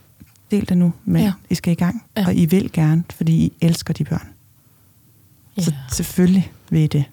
del 0.52 0.68
det 0.68 0.78
nu, 0.78 0.92
men 1.04 1.22
ja. 1.22 1.32
I 1.50 1.54
skal 1.54 1.72
i 1.72 1.74
gang. 1.74 2.04
Ja. 2.16 2.26
Og 2.26 2.34
I 2.34 2.46
vil 2.46 2.72
gerne, 2.72 3.04
fordi 3.16 3.32
I 3.32 3.52
elsker 3.60 3.94
de 3.94 4.04
børn. 4.04 4.28
Ja. 5.56 5.62
Så 5.62 5.72
selvfølgelig 5.92 6.52
vil 6.70 6.80
I 6.80 6.86
det. 6.86 7.04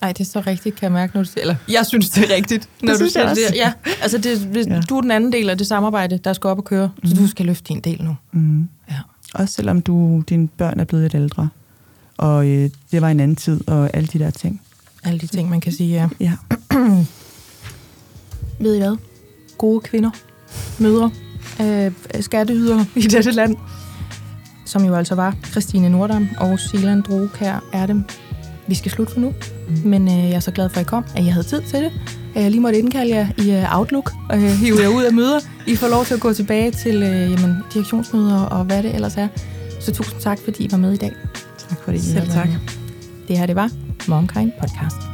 Nej, 0.00 0.12
det 0.12 0.20
er 0.20 0.24
så 0.24 0.40
rigtigt, 0.40 0.76
kan 0.76 0.84
jeg 0.84 0.92
mærke, 0.92 1.14
når 1.14 1.22
du 1.22 1.28
siger, 1.28 1.40
eller 1.40 1.56
jeg 1.68 1.86
synes, 1.86 2.10
det 2.10 2.30
er 2.30 2.34
rigtigt, 2.34 2.68
når 2.82 2.92
det 2.92 3.00
du 3.00 3.08
siger 3.08 3.34
det. 3.34 3.54
Ja, 3.54 3.72
altså 4.02 4.18
det, 4.18 4.38
hvis, 4.38 4.66
ja. 4.66 4.80
du 4.80 4.96
er 4.96 5.00
den 5.00 5.10
anden 5.10 5.32
del 5.32 5.50
af 5.50 5.58
det 5.58 5.66
samarbejde, 5.66 6.18
der 6.18 6.32
skal 6.32 6.48
op 6.48 6.58
og 6.58 6.64
køre, 6.64 6.90
mm. 7.02 7.08
så 7.08 7.16
du 7.16 7.26
skal 7.26 7.46
løfte 7.46 7.74
din 7.74 7.80
del 7.80 8.04
nu. 8.04 8.16
Mm. 8.32 8.68
Ja. 8.90 8.96
Også 9.34 9.54
selvom 9.54 9.82
du, 9.82 10.22
dine 10.28 10.48
børn 10.48 10.80
er 10.80 10.84
blevet 10.84 11.02
lidt 11.02 11.14
ældre, 11.14 11.48
og 12.16 12.46
øh, 12.48 12.70
det 12.92 13.02
var 13.02 13.08
en 13.08 13.20
anden 13.20 13.36
tid, 13.36 13.68
og 13.68 13.90
alle 13.94 14.06
de 14.06 14.18
der 14.18 14.30
ting. 14.30 14.62
Alle 15.04 15.18
de 15.18 15.26
ting, 15.26 15.48
man 15.50 15.60
kan 15.60 15.72
sige, 15.72 15.94
ja. 15.94 16.08
ja. 16.20 16.32
Ved 18.60 18.74
I 18.74 18.78
hvad? 18.78 18.96
Gode 19.58 19.80
kvinder, 19.80 20.10
mødre, 20.78 21.10
øh, 21.60 21.92
skatteyder 22.20 22.84
i 22.96 23.00
dette 23.16 23.30
land, 23.30 23.56
som 24.64 24.84
jo 24.84 24.94
altså 24.94 25.14
var 25.14 25.34
Christine 25.50 25.90
Nordam 25.90 26.28
og 26.38 26.58
Silan 26.60 27.00
Drogkær 27.02 27.64
er 27.72 27.86
dem. 27.86 28.04
Vi 28.66 28.74
skal 28.74 28.90
slutte 28.90 29.12
for 29.12 29.20
nu, 29.20 29.34
mm. 29.68 29.88
men 29.88 30.08
øh, 30.08 30.14
jeg 30.14 30.32
er 30.32 30.40
så 30.40 30.50
glad 30.50 30.68
for, 30.68 30.80
at 30.80 30.86
I 30.86 30.88
kom, 30.88 31.04
at 31.16 31.24
jeg 31.24 31.32
havde 31.32 31.46
tid 31.46 31.62
til 31.62 31.82
det. 31.82 31.92
Jeg 32.34 32.50
lige 32.50 32.60
måtte 32.60 32.78
indkalde 32.78 33.14
jer 33.14 33.28
i 33.38 33.56
uh, 33.56 33.78
Outlook 33.78 34.12
og 34.30 34.38
uh, 34.38 34.44
hive 34.44 34.80
jer 34.80 34.88
ud 34.88 35.02
af 35.02 35.12
møder. 35.12 35.40
I 35.66 35.76
får 35.76 35.88
lov 35.88 36.04
til 36.04 36.14
at 36.14 36.20
gå 36.20 36.32
tilbage 36.32 36.70
til 36.70 36.96
uh, 36.96 37.30
jamen, 37.30 37.56
direktionsmøder 37.74 38.40
og 38.40 38.64
hvad 38.64 38.82
det 38.82 38.94
ellers 38.94 39.16
er. 39.16 39.28
Så 39.80 39.92
tusind 39.92 40.20
tak, 40.20 40.38
fordi 40.44 40.64
I 40.64 40.68
var 40.70 40.78
med 40.78 40.92
i 40.92 40.96
dag. 40.96 41.12
Tak 41.68 41.78
fordi 41.84 41.96
I 41.96 42.00
Selv 42.00 42.30
tak. 42.30 42.48
Det 43.28 43.38
her, 43.38 43.46
det 43.46 43.56
var 43.56 43.70
Momkind 44.08 44.52
Podcast. 44.60 45.07